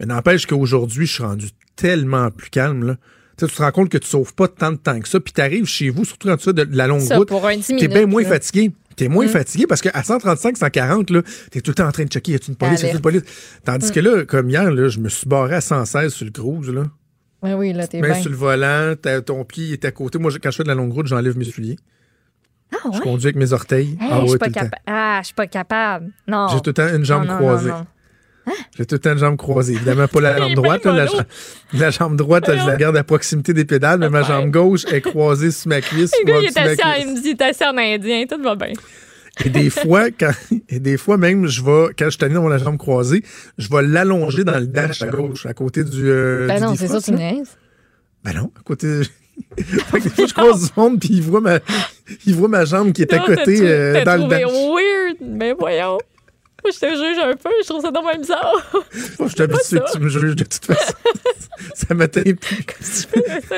Mais 0.01 0.07
n'empêche 0.07 0.47
qu'aujourd'hui, 0.47 1.07
je 1.07 1.13
suis 1.13 1.23
rendu 1.23 1.49
tellement 1.77 2.31
plus 2.31 2.51
calme. 2.51 2.85
Là. 2.85 2.97
Tu 3.39 3.47
tu 3.47 3.55
te 3.55 3.63
rends 3.63 3.71
compte 3.71 3.89
que 3.91 3.99
tu 3.99 4.07
sauves 4.09 4.35
pas 4.35 4.49
tant 4.49 4.73
de 4.73 4.77
temps 4.79 4.99
que 4.99 5.09
ça, 5.09 5.21
puis 5.21 5.33
tu 5.33 5.41
arrives 5.43 5.67
chez 5.67 5.91
vous, 5.91 6.05
surtout 6.05 6.29
quand 6.29 6.37
tu 6.39 6.45
fais 6.45 6.53
de, 6.55 6.65
de 6.65 6.77
la 6.77 6.87
longue 6.87 7.01
Ça, 7.01 7.17
route, 7.19 7.29
pour 7.29 7.47
un 7.47 7.57
10 7.57 7.67
t'es 7.67 7.75
minutes, 7.75 7.93
bien 7.93 8.07
moins 8.07 8.23
là. 8.23 8.29
fatigué. 8.31 8.73
T'es 8.97 9.09
moins 9.09 9.29
fatigué 9.29 9.67
parce 9.67 9.83
qu'à 9.83 10.03
135, 10.03 10.57
140, 10.57 11.11
là, 11.11 11.21
t'es 11.51 11.61
tout 11.61 11.73
le 11.73 11.75
temps 11.75 11.87
en 11.87 11.93
train 11.93 12.05
de 12.05 12.09
checker, 12.09 12.33
y 12.33 12.35
a-t-il 12.37 12.53
une 12.53 12.57
police, 12.57 12.81
y 12.81 12.85
a-t-il 12.85 12.97
une 12.97 13.03
police? 13.03 13.23
Tandis 13.63 13.93
que 13.93 14.01
là, 14.01 14.25
comme 14.25 14.49
hier, 14.49 14.71
là, 14.71 14.89
je 14.89 14.99
me 15.01 15.11
suis 15.11 15.29
barré 15.29 15.57
à 15.57 15.61
116 15.61 16.15
sur 16.15 16.25
le 16.25 16.31
cruise, 16.31 16.71
là. 16.71 16.85
Ouais, 17.43 17.53
oui, 17.53 17.75
là, 17.75 17.87
t'es 17.87 18.01
bien. 18.01 18.15
sur 18.15 18.31
le 18.31 18.37
volant, 18.37 18.95
ton 19.27 19.45
pied 19.45 19.73
est 19.75 19.85
à 19.85 19.91
côté. 19.91 20.19
Moi, 20.19 20.33
quand 20.43 20.51
je 20.51 20.57
fais 20.57 20.63
de 20.63 20.69
la 20.69 20.75
longue 20.75 20.95
route, 20.95 21.07
j'enlève 21.07 21.37
mes 21.37 21.45
souliers. 21.45 21.77
Ah, 22.73 22.89
Je 22.93 23.01
conduis 23.01 23.27
avec 23.27 23.37
mes 23.37 23.53
orteils. 23.53 23.99
Hey, 24.01 24.09
Ah 24.11 24.21
je 24.23 24.29
suis 24.29 24.39
pas. 24.39 24.47
Ah, 24.87 25.19
je 25.21 25.27
suis 25.27 25.35
pas 25.35 25.47
capable. 25.47 26.11
Non. 26.27 26.49
J'ai 26.49 26.57
tout 26.63 26.71
le 26.71 26.73
temps 26.75 26.89
une 26.89 27.05
jambe 27.05 27.27
Non, 27.27 27.33
non, 27.35 27.39
croisée. 27.39 27.69
non. 27.71 27.87
J'ai 28.77 28.87
tout 28.87 28.95
le 28.97 28.99
temps 29.01 29.13
une 29.13 29.19
jambe 29.19 29.37
croisée. 29.37 29.75
Évidemment, 29.75 30.07
pas 30.09 30.21
la 30.21 30.37
jambe 30.39 30.55
droite. 30.55 30.85
là, 30.85 30.93
la, 30.93 31.07
jambe- 31.07 31.25
la 31.73 31.91
jambe 31.91 32.17
droite, 32.17 32.45
je 32.49 32.67
la 32.67 32.77
garde 32.77 32.97
à 32.97 33.05
proximité 33.05 33.53
des 33.53 33.65
pédales, 33.65 33.99
mais 33.99 34.11
ma 34.11 34.23
jambe 34.23 34.51
gauche 34.51 34.85
est 34.93 35.01
croisée 35.01 35.51
sur 35.51 35.69
ma 35.69 35.81
cuisse. 35.81 36.13
Le 36.21 36.27
gars, 36.27 36.39
il 36.41 36.47
est 36.47 36.59
assis, 36.59 36.81
en, 36.85 36.93
cuisse. 36.93 37.05
il 37.07 37.15
me 37.15 37.21
dit, 37.23 37.29
il 37.29 37.31
est 37.31 37.43
assis 37.43 37.65
en 37.65 37.77
indien, 37.77 38.25
tout 38.29 38.43
va 38.43 38.55
bien. 38.55 38.73
Et 39.45 39.49
des 39.51 39.69
fois, 39.71 40.11
quand, 40.19 40.31
et 40.69 40.79
des 40.81 40.97
fois 40.97 41.17
même, 41.19 41.47
je 41.47 41.63
vais, 41.63 41.89
quand 41.99 42.07
je 42.07 42.11
suis 42.17 42.25
allé 42.25 42.35
dans 42.35 42.49
la 42.49 42.59
jambe 42.59 42.79
croisée, 42.79 43.23
je 43.59 43.69
vais 43.69 43.83
l'allonger 43.83 44.45
dans 44.45 44.59
le 44.59 44.67
dash 44.67 45.03
à 45.03 45.09
gauche, 45.09 45.45
à 45.47 45.53
côté 45.55 45.85
du. 45.85 46.09
Euh, 46.09 46.47
Ben 46.47 46.57
du 46.57 46.63
non, 46.63 46.75
c'est 46.77 46.89
ça, 46.89 47.01
tu 47.01 47.13
me 47.13 47.17
niaises. 47.19 47.57
Ben 48.25 48.33
non, 48.35 48.51
à 48.59 48.63
côté. 48.65 49.03
fait 49.59 49.99
que 50.01 50.05
des 50.05 50.11
fois, 50.11 50.27
je 50.27 50.33
croise 50.35 50.65
du 50.65 50.81
monde, 50.81 50.99
puis 50.99 51.11
il 51.13 51.23
voit 51.23 51.41
ma, 51.43 51.59
il 52.25 52.35
voit 52.35 52.49
ma 52.49 52.65
jambe 52.65 52.93
qui 52.93 53.03
est 53.03 53.13
à 53.13 53.19
Non, 53.19 53.25
côté 53.27 53.59
euh, 53.63 54.05
dans 54.05 54.23
le 54.23 54.29
dash. 54.29 54.43
weird? 54.45 55.17
Mais 55.21 55.53
voyons. 55.53 55.99
Je 56.75 56.79
te 56.79 56.87
juge 56.87 57.19
un 57.23 57.35
peu. 57.37 57.51
Je 57.63 57.69
trouve 57.69 57.83
ça 57.83 57.91
dommage 57.91 58.19
bizarre. 58.19 58.53
Moi, 59.19 59.29
je 59.29 59.33
suis 59.35 59.43
habitué 59.43 59.63
ça. 59.63 59.79
que 59.81 59.93
tu 59.93 59.99
me 60.01 60.09
juges 60.09 60.37
de 60.37 60.45
toute 60.45 60.65
façon. 60.65 60.93
ça 61.75 61.95
m'atteint 61.95 62.23
plus. 62.23 63.07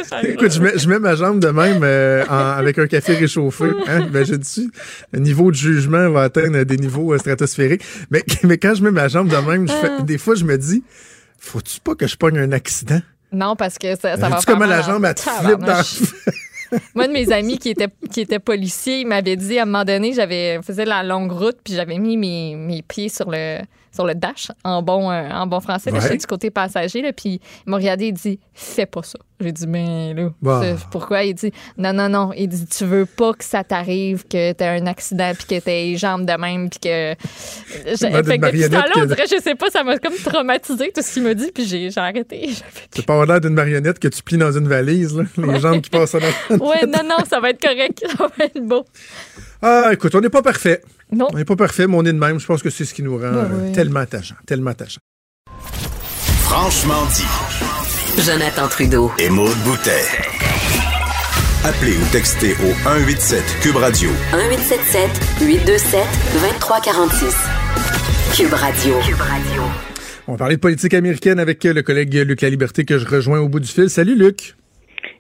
Ça. 0.04 0.22
Écoute, 0.22 0.52
je 0.52 0.60
mets, 0.62 0.78
je 0.78 0.88
mets 0.88 0.98
ma 0.98 1.14
jambe 1.14 1.40
de 1.40 1.48
même 1.48 1.80
euh, 1.82 2.24
en- 2.28 2.34
avec 2.58 2.78
un 2.78 2.86
café 2.86 3.14
réchauffé. 3.14 3.64
Hein? 3.88 4.06
Imagine-tu? 4.08 4.70
Le 5.12 5.20
niveau 5.20 5.50
de 5.50 5.56
jugement 5.56 6.10
va 6.10 6.22
atteindre 6.22 6.62
des 6.64 6.76
niveaux 6.76 7.12
euh, 7.14 7.18
stratosphériques. 7.18 7.82
Mais, 8.10 8.22
mais 8.44 8.58
quand 8.58 8.74
je 8.74 8.82
mets 8.82 8.90
ma 8.90 9.08
jambe 9.08 9.28
de 9.28 9.36
même, 9.36 9.66
je 9.68 9.72
fais- 9.72 9.90
Ah. 9.98 10.02
des 10.02 10.18
fois, 10.18 10.34
je 10.34 10.44
me 10.44 10.56
dis, 10.58 10.82
faut-tu 11.38 11.80
pas 11.80 11.94
que 11.94 12.06
je 12.06 12.16
pogne 12.16 12.38
un 12.38 12.52
accident? 12.52 13.00
Non, 13.32 13.56
parce 13.56 13.76
que 13.78 13.94
ça, 13.96 14.16
ça 14.16 14.28
va 14.28 14.38
Tu 14.38 14.46
comment 14.46 14.64
la 14.66 14.80
jambe, 14.82 15.04
elle 15.04 15.14
te 15.14 15.20
flippe 15.22 15.60
dans. 15.60 15.82
Moi, 16.94 17.06
de 17.08 17.12
mes 17.12 17.32
amis 17.32 17.58
qui 17.58 17.70
étaient, 17.70 17.88
qui 18.10 18.20
étaient 18.20 18.38
policiers, 18.38 19.00
ils 19.00 19.06
m'avaient 19.06 19.36
dit 19.36 19.58
à 19.58 19.62
un 19.62 19.66
moment 19.66 19.84
donné, 19.84 20.12
j'avais 20.12 20.60
faisais 20.62 20.84
la 20.84 21.02
longue 21.02 21.32
route, 21.32 21.58
puis 21.62 21.74
j'avais 21.74 21.98
mis 21.98 22.16
mes, 22.16 22.54
mes 22.56 22.82
pieds 22.82 23.08
sur 23.08 23.30
le, 23.30 23.58
sur 23.92 24.06
le 24.06 24.14
dash 24.14 24.50
en 24.64 24.82
bon, 24.82 25.10
euh, 25.10 25.30
en 25.30 25.46
bon 25.46 25.60
français. 25.60 25.92
Ouais. 25.92 26.00
J'étais 26.00 26.18
du 26.18 26.26
côté 26.26 26.50
passager, 26.50 27.02
là, 27.02 27.12
puis 27.12 27.40
il 27.66 27.70
m'a 27.70 27.76
regardé 27.76 28.06
et 28.06 28.12
dit 28.12 28.38
Fais 28.54 28.86
pas 28.86 29.02
ça. 29.02 29.18
J'ai 29.40 29.52
dit 29.52 29.66
Mais 29.66 30.14
là, 30.14 30.74
pourquoi? 30.90 31.22
Il 31.22 31.34
dit 31.34 31.52
Non, 31.76 31.92
non, 31.92 32.08
non. 32.08 32.32
Il 32.36 32.48
dit 32.48 32.66
Tu 32.66 32.84
veux 32.84 33.06
pas 33.06 33.32
que 33.34 33.44
ça 33.44 33.62
t'arrive, 33.62 34.26
que 34.26 34.52
t'as 34.52 34.72
un 34.72 34.86
accident, 34.86 35.32
puis 35.34 35.46
que 35.46 35.64
t'aies 35.64 35.84
les 35.84 35.96
jambes 35.96 36.24
de 36.24 36.32
même, 36.32 36.68
puis 36.70 36.80
que. 36.80 37.10
Mode 38.10 38.26
Fait 38.26 38.38
que 38.38 38.46
depuis 38.46 38.62
ce 38.62 38.68
temps-là, 38.68 38.80
marionnette 38.80 38.96
on 38.96 39.06
dirait, 39.06 39.26
je 39.30 39.42
sais 39.42 39.54
pas, 39.54 39.70
ça 39.70 39.84
m'a 39.84 39.98
comme 39.98 40.16
traumatisé 40.16 40.90
tout 40.94 41.02
ce 41.02 41.12
qu'il 41.12 41.22
m'a 41.22 41.34
dit, 41.34 41.50
puis 41.54 41.66
j'ai 41.66 41.90
j'ai 41.90 42.00
arrêté. 42.00 42.50
C'est 42.94 43.06
pas 43.06 43.24
l'air 43.24 43.40
d'une 43.40 43.54
marionnette 43.54 43.98
que 43.98 44.08
tu 44.08 44.22
plies 44.22 44.38
dans 44.38 44.52
une 44.52 44.68
valise, 44.68 45.16
là. 45.16 45.24
Les 45.36 45.60
jambes 45.60 45.80
qui 45.80 45.90
passent 45.90 46.16
dans 46.16 46.56
Ouais, 46.66 46.86
non, 46.86 47.04
non, 47.04 47.24
ça 47.28 47.40
va 47.40 47.50
être 47.50 47.60
correct. 47.60 48.04
Ça 48.16 48.26
va 48.26 48.44
être 48.44 48.60
beau. 48.60 48.84
Ah, 49.62 49.90
écoute, 49.92 50.14
on 50.14 50.20
n'est 50.20 50.30
pas 50.30 50.42
parfait. 50.42 50.82
Non. 51.12 51.28
On 51.32 51.36
n'est 51.36 51.44
pas 51.44 51.56
parfait, 51.56 51.86
mais 51.86 51.96
on 51.96 52.04
est 52.04 52.12
de 52.12 52.18
même. 52.18 52.38
Je 52.38 52.46
pense 52.46 52.62
que 52.62 52.70
c'est 52.70 52.84
ce 52.84 52.92
qui 52.94 53.02
nous 53.02 53.14
rend 53.16 53.32
Ben 53.32 53.36
euh, 53.36 53.66
oui. 53.66 53.72
tellement 53.72 54.00
attachants. 54.00 54.34
Tellement 54.46 54.70
attachants. 54.70 55.00
Franchement 56.42 57.04
dit. 57.14 58.22
Jonathan 58.22 58.68
Trudeau. 58.68 59.10
Et 59.18 59.30
Maude 59.30 59.56
Boutet. 59.64 60.04
Appelez 61.64 61.96
ou 61.96 62.04
textez 62.12 62.52
au 62.52 62.72
187 62.84 63.42
Cube 63.62 63.76
Radio 63.76 64.08
1877 64.32 65.10
827 65.46 66.00
2346. 66.34 67.36
Cube 68.36 68.52
Radio. 68.54 68.94
Cube 69.06 69.20
Radio. 69.20 69.62
On 70.28 70.32
va 70.32 70.38
parler 70.38 70.56
de 70.56 70.60
politique 70.60 70.94
américaine 70.94 71.38
avec 71.40 71.64
le 71.64 71.82
collègue 71.82 72.14
Luc 72.14 72.42
La 72.42 72.50
Liberté 72.50 72.84
que 72.84 72.98
je 72.98 73.06
rejoins 73.08 73.40
au 73.40 73.48
bout 73.48 73.60
du 73.60 73.66
fil. 73.68 73.88
Salut, 73.90 74.14
Luc. 74.14 74.54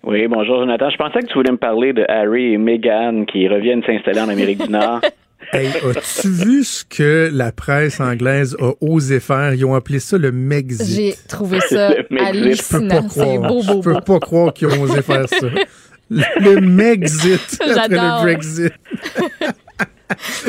Oui, 0.04 0.26
bonjour 0.28 0.58
Jonathan. 0.60 0.90
Je 0.90 0.96
pensais 0.96 1.20
que 1.20 1.26
tu 1.26 1.34
voulais 1.34 1.50
me 1.52 1.56
parler 1.58 1.92
de 1.92 2.04
Harry 2.08 2.52
et 2.54 2.58
Meghan 2.58 3.24
qui 3.30 3.48
reviennent 3.48 3.82
s'installer 3.84 4.20
en 4.20 4.28
Amérique 4.28 4.62
du 4.64 4.70
Nord. 4.70 5.00
Hey, 5.52 5.68
as-tu 5.68 6.28
vu 6.28 6.64
ce 6.64 6.84
que 6.84 7.30
la 7.32 7.52
presse 7.52 8.00
anglaise 8.00 8.56
a 8.60 8.72
osé 8.80 9.18
faire? 9.20 9.54
Ils 9.54 9.64
ont 9.64 9.74
appelé 9.74 9.98
ça 9.98 10.18
le 10.18 10.30
Megxit. 10.32 10.84
J'ai 10.84 11.14
trouvé 11.28 11.60
ça 11.60 11.90
Le 12.10 12.16
Megxit. 12.44 12.62
Je 12.62 12.78
peux 12.78 12.88
pas 12.88 12.94
hallucinant. 12.96 13.08
C'est 13.08 13.20
croire. 13.24 13.38
beau, 13.48 13.62
beau, 13.62 13.62
je 13.62 13.80
peux 13.80 13.92
beau. 13.94 14.00
pas 14.00 14.18
croire 14.20 14.52
qu'ils 14.52 14.68
ont 14.68 14.82
osé 14.82 15.02
faire 15.02 15.28
ça. 15.28 15.36
Le, 16.10 16.60
Megxit 16.60 17.38
après 17.60 17.74
J'adore. 17.74 18.16
le 18.16 18.22
Brexit. 18.22 18.72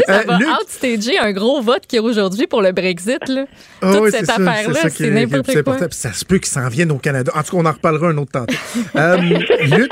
Ça 0.06 0.20
Euh, 0.20 0.24
va 0.26 0.38
Luc- 0.38 0.48
outstager 0.62 1.18
un 1.20 1.32
gros 1.34 1.62
vote 1.62 1.86
qu'il 1.88 1.98
y 1.98 2.00
a 2.00 2.04
aujourd'hui 2.04 2.48
pour 2.48 2.62
le 2.62 2.72
Brexit. 2.72 3.20
Là. 3.28 3.46
Ah 3.82 3.92
Toute 3.94 4.02
oui, 4.04 4.12
cette 4.12 4.30
affaire-là, 4.30 4.74
qui 4.74 4.74
c'est 4.82 4.88
est- 4.88 4.92
qui 4.96 5.04
est 5.04 5.12
n'importe 5.12 5.64
quoi. 5.64 5.78
ça 5.92 6.14
se 6.14 6.24
peut 6.26 6.38
qu'ils 6.38 6.48
s'en 6.48 6.68
viennent 6.70 6.92
au 6.92 6.98
Canada. 6.98 7.32
En 7.36 7.44
tout 7.44 7.52
cas, 7.52 7.58
on 7.62 7.66
en 7.66 7.72
reparlera 7.72 8.08
un 8.10 8.18
autre 8.18 8.32
tantôt. 8.32 8.54
Euh, 8.96 9.18
Luc, 9.78 9.92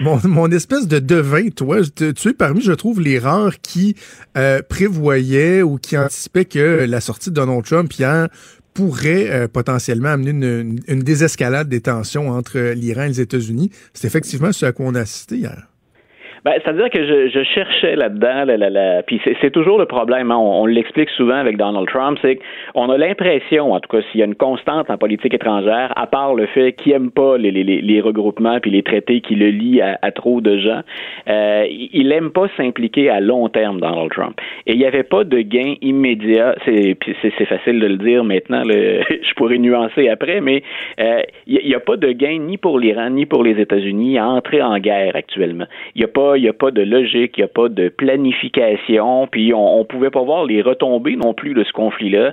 mon, 0.00 0.20
mon 0.24 0.50
espèce 0.50 0.86
de 0.86 0.98
devin, 1.00 1.48
toi, 1.50 1.78
tu 1.94 2.14
tu 2.14 2.28
es 2.28 2.32
parmi, 2.34 2.60
je 2.60 2.72
trouve, 2.72 3.00
les 3.00 3.18
rares 3.18 3.60
qui 3.62 3.96
euh, 4.36 4.60
prévoyaient 4.68 5.62
ou 5.62 5.76
qui 5.78 5.96
anticipaient 5.98 6.44
que 6.44 6.86
la 6.88 7.00
sortie 7.00 7.30
de 7.30 7.34
Donald 7.34 7.64
Trump 7.64 7.92
hier 7.92 8.28
pourrait 8.74 9.28
euh, 9.30 9.48
potentiellement 9.48 10.10
amener 10.10 10.30
une, 10.30 10.44
une- 10.44 10.80
une 10.86 11.02
désescalade 11.02 11.68
des 11.68 11.80
tensions 11.80 12.30
entre 12.30 12.58
l'Iran 12.74 13.02
et 13.02 13.08
les 13.08 13.20
États-Unis. 13.20 13.70
C'est 13.92 14.06
effectivement 14.06 14.52
ce 14.52 14.66
à 14.66 14.72
quoi 14.72 14.86
on 14.86 14.94
a 14.94 15.00
assisté 15.00 15.36
hier. 15.36 15.66
Ben, 16.44 16.52
c'est-à-dire 16.62 16.90
que 16.90 17.04
je, 17.04 17.28
je 17.28 17.42
cherchais 17.44 17.96
là-dedans, 17.96 18.44
la, 18.44 18.56
la, 18.56 18.70
la- 18.70 19.02
puis 19.02 19.20
c'est, 19.40 19.50
toujours 19.50 19.78
le 19.78 19.86
problème, 19.86 20.30
hein, 20.30 20.36
on, 20.36 20.62
on 20.62 20.66
l'explique 20.66 21.10
souvent 21.10 21.36
avec 21.36 21.56
Donald 21.56 21.88
Trump, 21.88 22.18
c'est 22.22 22.38
qu'on 22.74 22.88
a 22.90 22.98
l'impression, 22.98 23.72
en 23.72 23.80
tout 23.80 23.88
cas 23.88 24.02
s'il 24.10 24.20
y 24.20 24.22
a 24.22 24.26
une 24.26 24.34
constante 24.34 24.90
en 24.90 24.98
politique 24.98 25.34
étrangère, 25.34 25.92
à 25.96 26.06
part 26.06 26.34
le 26.34 26.46
fait 26.46 26.72
qu'il 26.72 26.92
aime 26.92 27.10
pas 27.10 27.36
les, 27.38 27.50
les, 27.50 27.64
les- 27.64 28.00
regroupements 28.00 28.60
puis 28.60 28.70
les 28.70 28.82
traités 28.82 29.20
qui 29.20 29.34
le 29.34 29.48
lient 29.48 29.80
à, 29.82 29.98
à 30.02 30.12
trop 30.12 30.40
de 30.40 30.56
gens, 30.58 30.80
euh, 31.28 31.64
il 31.68 31.88
il 31.92 32.12
aime 32.12 32.30
pas 32.30 32.46
s'impliquer 32.56 33.10
à 33.10 33.20
long 33.20 33.48
terme, 33.48 33.80
Donald 33.80 34.10
Trump. 34.12 34.38
Et 34.66 34.72
il 34.72 34.78
n'y 34.78 34.86
avait 34.86 35.02
pas 35.02 35.24
de 35.24 35.40
gain 35.40 35.74
immédiat, 35.82 36.54
c'est, 36.64 36.96
facile 37.46 37.80
de 37.80 37.86
le 37.86 37.96
dire 37.96 38.22
maintenant, 38.24 38.62
le- 38.64 39.00
je 39.22 39.34
pourrais 39.34 39.58
nuancer 39.58 40.08
après, 40.08 40.40
mais 40.40 40.62
euh, 41.00 41.22
il 41.46 41.60
n'y 41.66 41.74
a, 41.74 41.80
pas 41.80 41.96
de 41.96 42.12
gain 42.12 42.38
ni 42.38 42.56
pour 42.56 42.78
l'Iran 42.78 43.10
ni 43.10 43.26
pour 43.26 43.42
les 43.42 43.60
États-Unis 43.60 44.18
à 44.18 44.28
entrer 44.28 44.62
en 44.62 44.78
guerre 44.78 45.16
actuellement. 45.16 45.66
Il 45.94 45.98
n'y 46.00 46.04
a 46.04 46.08
pas, 46.08 46.27
il 46.36 46.44
y 46.44 46.48
a 46.48 46.52
pas 46.52 46.70
de 46.70 46.82
logique, 46.82 47.36
il 47.36 47.40
n'y 47.40 47.44
a 47.44 47.48
pas 47.48 47.68
de 47.68 47.88
planification, 47.88 49.26
puis 49.26 49.54
on, 49.54 49.80
on 49.80 49.84
pouvait 49.84 50.10
pas 50.10 50.22
voir 50.22 50.44
les 50.44 50.62
retombées 50.62 51.16
non 51.16 51.34
plus 51.34 51.54
de 51.54 51.64
ce 51.64 51.72
conflit-là. 51.72 52.32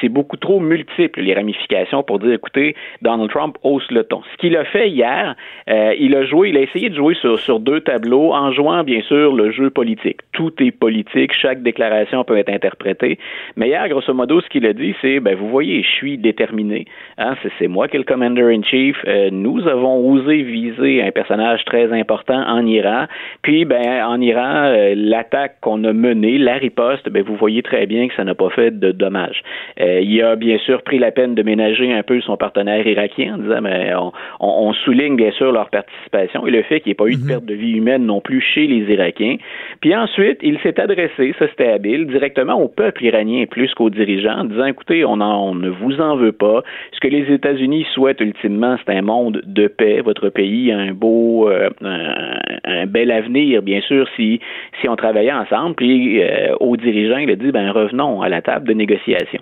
C'est, 0.00 0.08
beaucoup 0.08 0.36
trop 0.36 0.60
multiple 0.60 1.20
les 1.20 1.34
ramifications 1.34 2.02
pour 2.02 2.18
dire, 2.20 2.32
écoutez, 2.32 2.76
Donald 3.02 3.30
Trump 3.30 3.56
hausse 3.62 3.90
le 3.90 4.04
ton. 4.04 4.22
Ce 4.32 4.36
qu'il 4.36 4.56
a 4.56 4.64
fait 4.64 4.88
hier, 4.88 5.34
euh, 5.68 5.94
il 5.98 6.14
a 6.16 6.24
joué, 6.24 6.50
il 6.50 6.56
a 6.56 6.60
essayé 6.60 6.88
de 6.88 6.94
jouer 6.94 7.14
sur, 7.14 7.38
sur 7.40 7.58
deux 7.58 7.80
tableaux 7.80 8.32
en 8.32 8.52
jouant 8.52 8.84
bien 8.84 9.00
sûr 9.02 9.34
le 9.34 9.50
jeu 9.50 9.70
politique. 9.70 10.20
Tout 10.32 10.52
est 10.62 10.70
politique, 10.70 11.32
chaque 11.32 11.62
déclaration 11.62 12.22
peut 12.22 12.36
être 12.36 12.50
interprétée. 12.50 13.18
Mais 13.56 13.68
hier, 13.68 13.88
grosso 13.88 14.12
modo, 14.14 14.40
ce 14.40 14.48
qu'il 14.48 14.66
a 14.66 14.72
dit, 14.72 14.94
c'est, 15.00 15.20
ben 15.20 15.34
vous 15.34 15.48
voyez, 15.48 15.82
je 15.82 15.88
suis 15.88 16.18
déterminé. 16.18 16.86
Hein, 17.18 17.34
c'est, 17.58 17.68
moi 17.68 17.88
qui 17.88 17.96
est 17.96 17.98
le 17.98 18.04
commander 18.04 18.42
in 18.42 18.62
chief. 18.62 18.96
Euh, 19.06 19.30
nous 19.32 19.66
avons 19.66 20.12
osé 20.12 20.42
viser 20.42 21.02
un 21.02 21.10
personnage 21.10 21.64
très 21.64 21.92
important 21.92 22.42
en 22.46 22.66
Iran. 22.66 23.06
Puis, 23.44 23.66
ben, 23.66 24.02
en 24.06 24.20
Iran, 24.22 24.64
euh, 24.64 24.94
l'attaque 24.96 25.56
qu'on 25.60 25.84
a 25.84 25.92
menée, 25.92 26.38
la 26.38 26.54
riposte, 26.54 27.08
ben, 27.10 27.22
vous 27.22 27.36
voyez 27.36 27.62
très 27.62 27.84
bien 27.84 28.08
que 28.08 28.14
ça 28.14 28.24
n'a 28.24 28.34
pas 28.34 28.48
fait 28.48 28.70
de 28.80 28.90
dommages. 28.90 29.42
Euh, 29.80 30.00
il 30.00 30.20
a 30.22 30.34
bien 30.34 30.56
sûr 30.58 30.82
pris 30.82 30.98
la 30.98 31.10
peine 31.12 31.34
de 31.34 31.42
ménager 31.42 31.92
un 31.92 32.02
peu 32.02 32.20
son 32.22 32.38
partenaire 32.38 32.86
irakien 32.86 33.34
en 33.34 33.38
disant, 33.38 33.60
mais 33.60 33.94
on, 33.94 34.12
on- 34.40 34.68
on 34.68 34.72
souligne 34.72 35.14
bien 35.16 35.30
sûr 35.32 35.52
leur 35.52 35.68
participation 35.68 36.46
et 36.46 36.50
le 36.50 36.62
fait 36.62 36.80
qu'il 36.80 36.88
n'y 36.88 36.92
ait 36.92 36.94
pas 36.94 37.06
eu 37.06 37.16
de 37.22 37.26
perte 37.28 37.44
de 37.44 37.52
vie 37.52 37.72
humaine 37.72 38.06
non 38.06 38.22
plus 38.22 38.40
chez 38.40 38.66
les 38.66 38.90
Irakiens. 38.94 39.36
Puis 39.82 39.94
ensuite, 39.94 40.38
il 40.42 40.58
s'est 40.60 40.80
adressé, 40.80 41.34
ça 41.38 41.46
c'était 41.50 41.68
habile, 41.70 42.06
directement 42.06 42.54
au 42.54 42.68
peuple 42.68 43.04
iranien 43.04 43.44
plus 43.44 43.72
qu'aux 43.74 43.90
dirigeants, 43.90 44.38
en 44.40 44.44
disant, 44.44 44.64
écoutez, 44.64 45.04
on, 45.04 45.20
en- 45.20 45.50
on 45.50 45.54
ne 45.54 45.68
vous 45.68 46.00
en 46.00 46.16
veut 46.16 46.32
pas. 46.32 46.62
Ce 46.92 47.00
que 47.00 47.08
les 47.08 47.30
États-Unis 47.30 47.86
souhaitent 47.92 48.22
ultimement, 48.22 48.76
c'est 48.86 48.94
un 48.94 49.02
monde 49.02 49.42
de 49.44 49.66
paix. 49.66 50.00
Votre 50.00 50.30
pays 50.30 50.72
a 50.72 50.78
un 50.78 50.92
beau, 50.94 51.50
euh, 51.50 51.68
un, 51.84 52.38
un 52.64 52.86
bel 52.86 53.10
avenir, 53.10 53.33
bien 53.62 53.80
sûr, 53.80 54.08
si, 54.16 54.40
si 54.80 54.88
on 54.88 54.96
travaillait 54.96 55.32
ensemble. 55.32 55.74
Puis 55.74 56.22
euh, 56.22 56.54
aux 56.60 56.76
il 57.18 57.30
a 57.30 57.36
dit, 57.36 57.50
ben 57.50 57.70
revenons 57.70 58.22
à 58.22 58.28
la 58.28 58.42
table 58.42 58.68
de 58.68 58.74
négociation. 58.74 59.40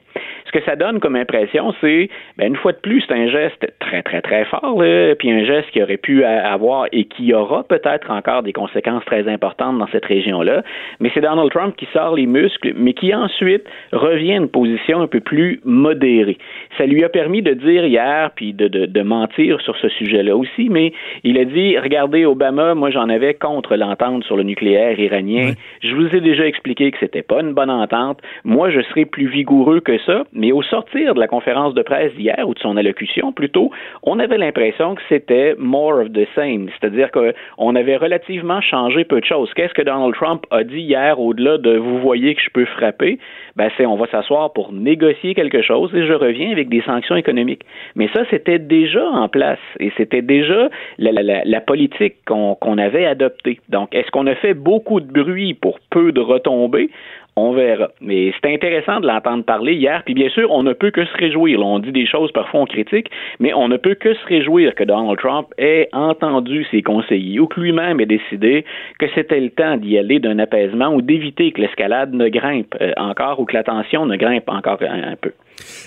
Ce 0.52 0.58
que 0.58 0.64
ça 0.66 0.76
donne 0.76 1.00
comme 1.00 1.16
impression, 1.16 1.72
c'est, 1.80 2.10
ben, 2.36 2.48
une 2.48 2.56
fois 2.56 2.72
de 2.72 2.78
plus, 2.78 3.02
c'est 3.08 3.14
un 3.14 3.28
geste 3.28 3.72
très, 3.78 4.02
très, 4.02 4.20
très 4.20 4.44
fort, 4.44 4.82
là, 4.82 5.14
puis 5.14 5.30
un 5.30 5.44
geste 5.44 5.70
qui 5.70 5.82
aurait 5.82 5.96
pu 5.96 6.24
avoir 6.24 6.86
et 6.92 7.04
qui 7.04 7.32
aura 7.32 7.64
peut-être 7.64 8.10
encore 8.10 8.42
des 8.42 8.52
conséquences 8.52 9.04
très 9.06 9.26
importantes 9.28 9.78
dans 9.78 9.86
cette 9.86 10.04
région-là. 10.04 10.62
Mais 11.00 11.10
c'est 11.14 11.22
Donald 11.22 11.50
Trump 11.50 11.74
qui 11.76 11.86
sort 11.94 12.16
les 12.16 12.26
muscles, 12.26 12.74
mais 12.76 12.92
qui 12.92 13.14
ensuite 13.14 13.64
revient 13.92 14.34
à 14.34 14.36
une 14.36 14.48
position 14.48 15.00
un 15.00 15.06
peu 15.06 15.20
plus 15.20 15.60
modérée. 15.64 16.36
Ça 16.76 16.84
lui 16.84 17.02
a 17.02 17.08
permis 17.08 17.40
de 17.40 17.54
dire 17.54 17.86
hier, 17.86 18.30
puis 18.34 18.52
de, 18.52 18.68
de, 18.68 18.84
de 18.84 19.02
mentir 19.02 19.60
sur 19.62 19.76
ce 19.78 19.88
sujet-là 19.88 20.36
aussi, 20.36 20.68
mais 20.68 20.92
il 21.24 21.38
a 21.38 21.46
dit, 21.46 21.78
regardez, 21.78 22.26
Obama, 22.26 22.74
moi 22.74 22.90
j'en 22.90 23.08
avais 23.08 23.32
contre 23.32 23.76
l'entente 23.76 24.24
sur 24.24 24.36
le 24.36 24.42
nucléaire 24.42 24.98
iranien. 24.98 25.52
Je 25.82 25.94
vous 25.94 26.14
ai 26.14 26.20
déjà 26.20 26.46
expliqué 26.46 26.90
que 26.90 26.98
c'était 27.00 27.22
pas 27.22 27.40
une 27.40 27.54
bonne 27.54 27.70
entente. 27.70 28.20
Moi, 28.44 28.70
je 28.70 28.82
serais 28.82 29.06
plus 29.06 29.28
vigoureux 29.28 29.80
que 29.80 29.98
ça. 30.00 30.24
Mais 30.42 30.50
au 30.50 30.60
sortir 30.60 31.14
de 31.14 31.20
la 31.20 31.28
conférence 31.28 31.72
de 31.72 31.82
presse 31.82 32.12
d'hier, 32.14 32.44
ou 32.48 32.52
de 32.52 32.58
son 32.58 32.76
allocution 32.76 33.30
plutôt, 33.30 33.70
on 34.02 34.18
avait 34.18 34.38
l'impression 34.38 34.96
que 34.96 35.02
c'était 35.08 35.54
more 35.56 36.00
of 36.00 36.12
the 36.12 36.26
same. 36.34 36.68
C'est-à-dire 36.68 37.12
qu'on 37.12 37.76
avait 37.76 37.96
relativement 37.96 38.60
changé 38.60 39.04
peu 39.04 39.20
de 39.20 39.24
choses. 39.24 39.54
Qu'est-ce 39.54 39.72
que 39.72 39.82
Donald 39.82 40.14
Trump 40.16 40.44
a 40.50 40.64
dit 40.64 40.80
hier 40.80 41.20
au-delà 41.20 41.58
de 41.58 41.76
vous 41.76 42.00
voyez 42.00 42.34
que 42.34 42.42
je 42.42 42.50
peux 42.52 42.64
frapper? 42.64 43.20
Ben, 43.54 43.70
c'est 43.76 43.86
on 43.86 43.94
va 43.94 44.08
s'asseoir 44.08 44.52
pour 44.52 44.72
négocier 44.72 45.36
quelque 45.36 45.62
chose 45.62 45.94
et 45.94 46.04
je 46.06 46.12
reviens 46.12 46.50
avec 46.50 46.68
des 46.68 46.82
sanctions 46.82 47.14
économiques. 47.14 47.62
Mais 47.94 48.08
ça, 48.12 48.22
c'était 48.28 48.58
déjà 48.58 49.04
en 49.04 49.28
place 49.28 49.60
et 49.78 49.92
c'était 49.96 50.22
déjà 50.22 50.70
la, 50.98 51.60
politique 51.60 52.16
qu'on 52.26 52.78
avait 52.78 53.06
adoptée. 53.06 53.60
Donc, 53.68 53.94
est-ce 53.94 54.10
qu'on 54.10 54.26
a 54.26 54.34
fait 54.34 54.54
beaucoup 54.54 54.98
de 54.98 55.12
bruit 55.12 55.54
pour 55.54 55.78
peu 55.90 56.10
de 56.10 56.20
retombées? 56.20 56.90
On 57.34 57.52
verra. 57.52 57.88
Mais 58.02 58.32
c'est 58.32 58.52
intéressant 58.52 59.00
de 59.00 59.06
l'entendre 59.06 59.44
parler 59.44 59.72
hier. 59.74 60.02
Puis 60.04 60.12
bien 60.12 60.28
sûr, 60.28 60.50
on 60.50 60.62
ne 60.62 60.74
peut 60.74 60.90
que 60.90 61.04
se 61.04 61.16
réjouir. 61.16 61.60
On 61.60 61.78
dit 61.78 61.92
des 61.92 62.06
choses, 62.06 62.30
parfois 62.32 62.60
on 62.60 62.66
critique, 62.66 63.10
mais 63.40 63.54
on 63.54 63.68
ne 63.68 63.78
peut 63.78 63.94
que 63.94 64.12
se 64.12 64.26
réjouir 64.26 64.74
que 64.74 64.84
Donald 64.84 65.18
Trump 65.18 65.48
ait 65.56 65.88
entendu 65.92 66.66
ses 66.70 66.82
conseillers 66.82 67.40
ou 67.40 67.46
que 67.46 67.58
lui-même 67.58 68.00
ait 68.00 68.06
décidé 68.06 68.66
que 68.98 69.06
c'était 69.14 69.40
le 69.40 69.50
temps 69.50 69.78
d'y 69.78 69.96
aller 69.96 70.18
d'un 70.18 70.38
apaisement 70.38 70.94
ou 70.94 71.00
d'éviter 71.00 71.52
que 71.52 71.60
l'escalade 71.62 72.12
ne 72.12 72.28
grimpe 72.28 72.74
euh, 72.80 72.92
encore 72.98 73.40
ou 73.40 73.46
que 73.46 73.54
la 73.54 73.64
tension 73.64 74.04
ne 74.04 74.16
grimpe 74.16 74.48
encore 74.48 74.78
un 74.82 75.16
peu. 75.16 75.32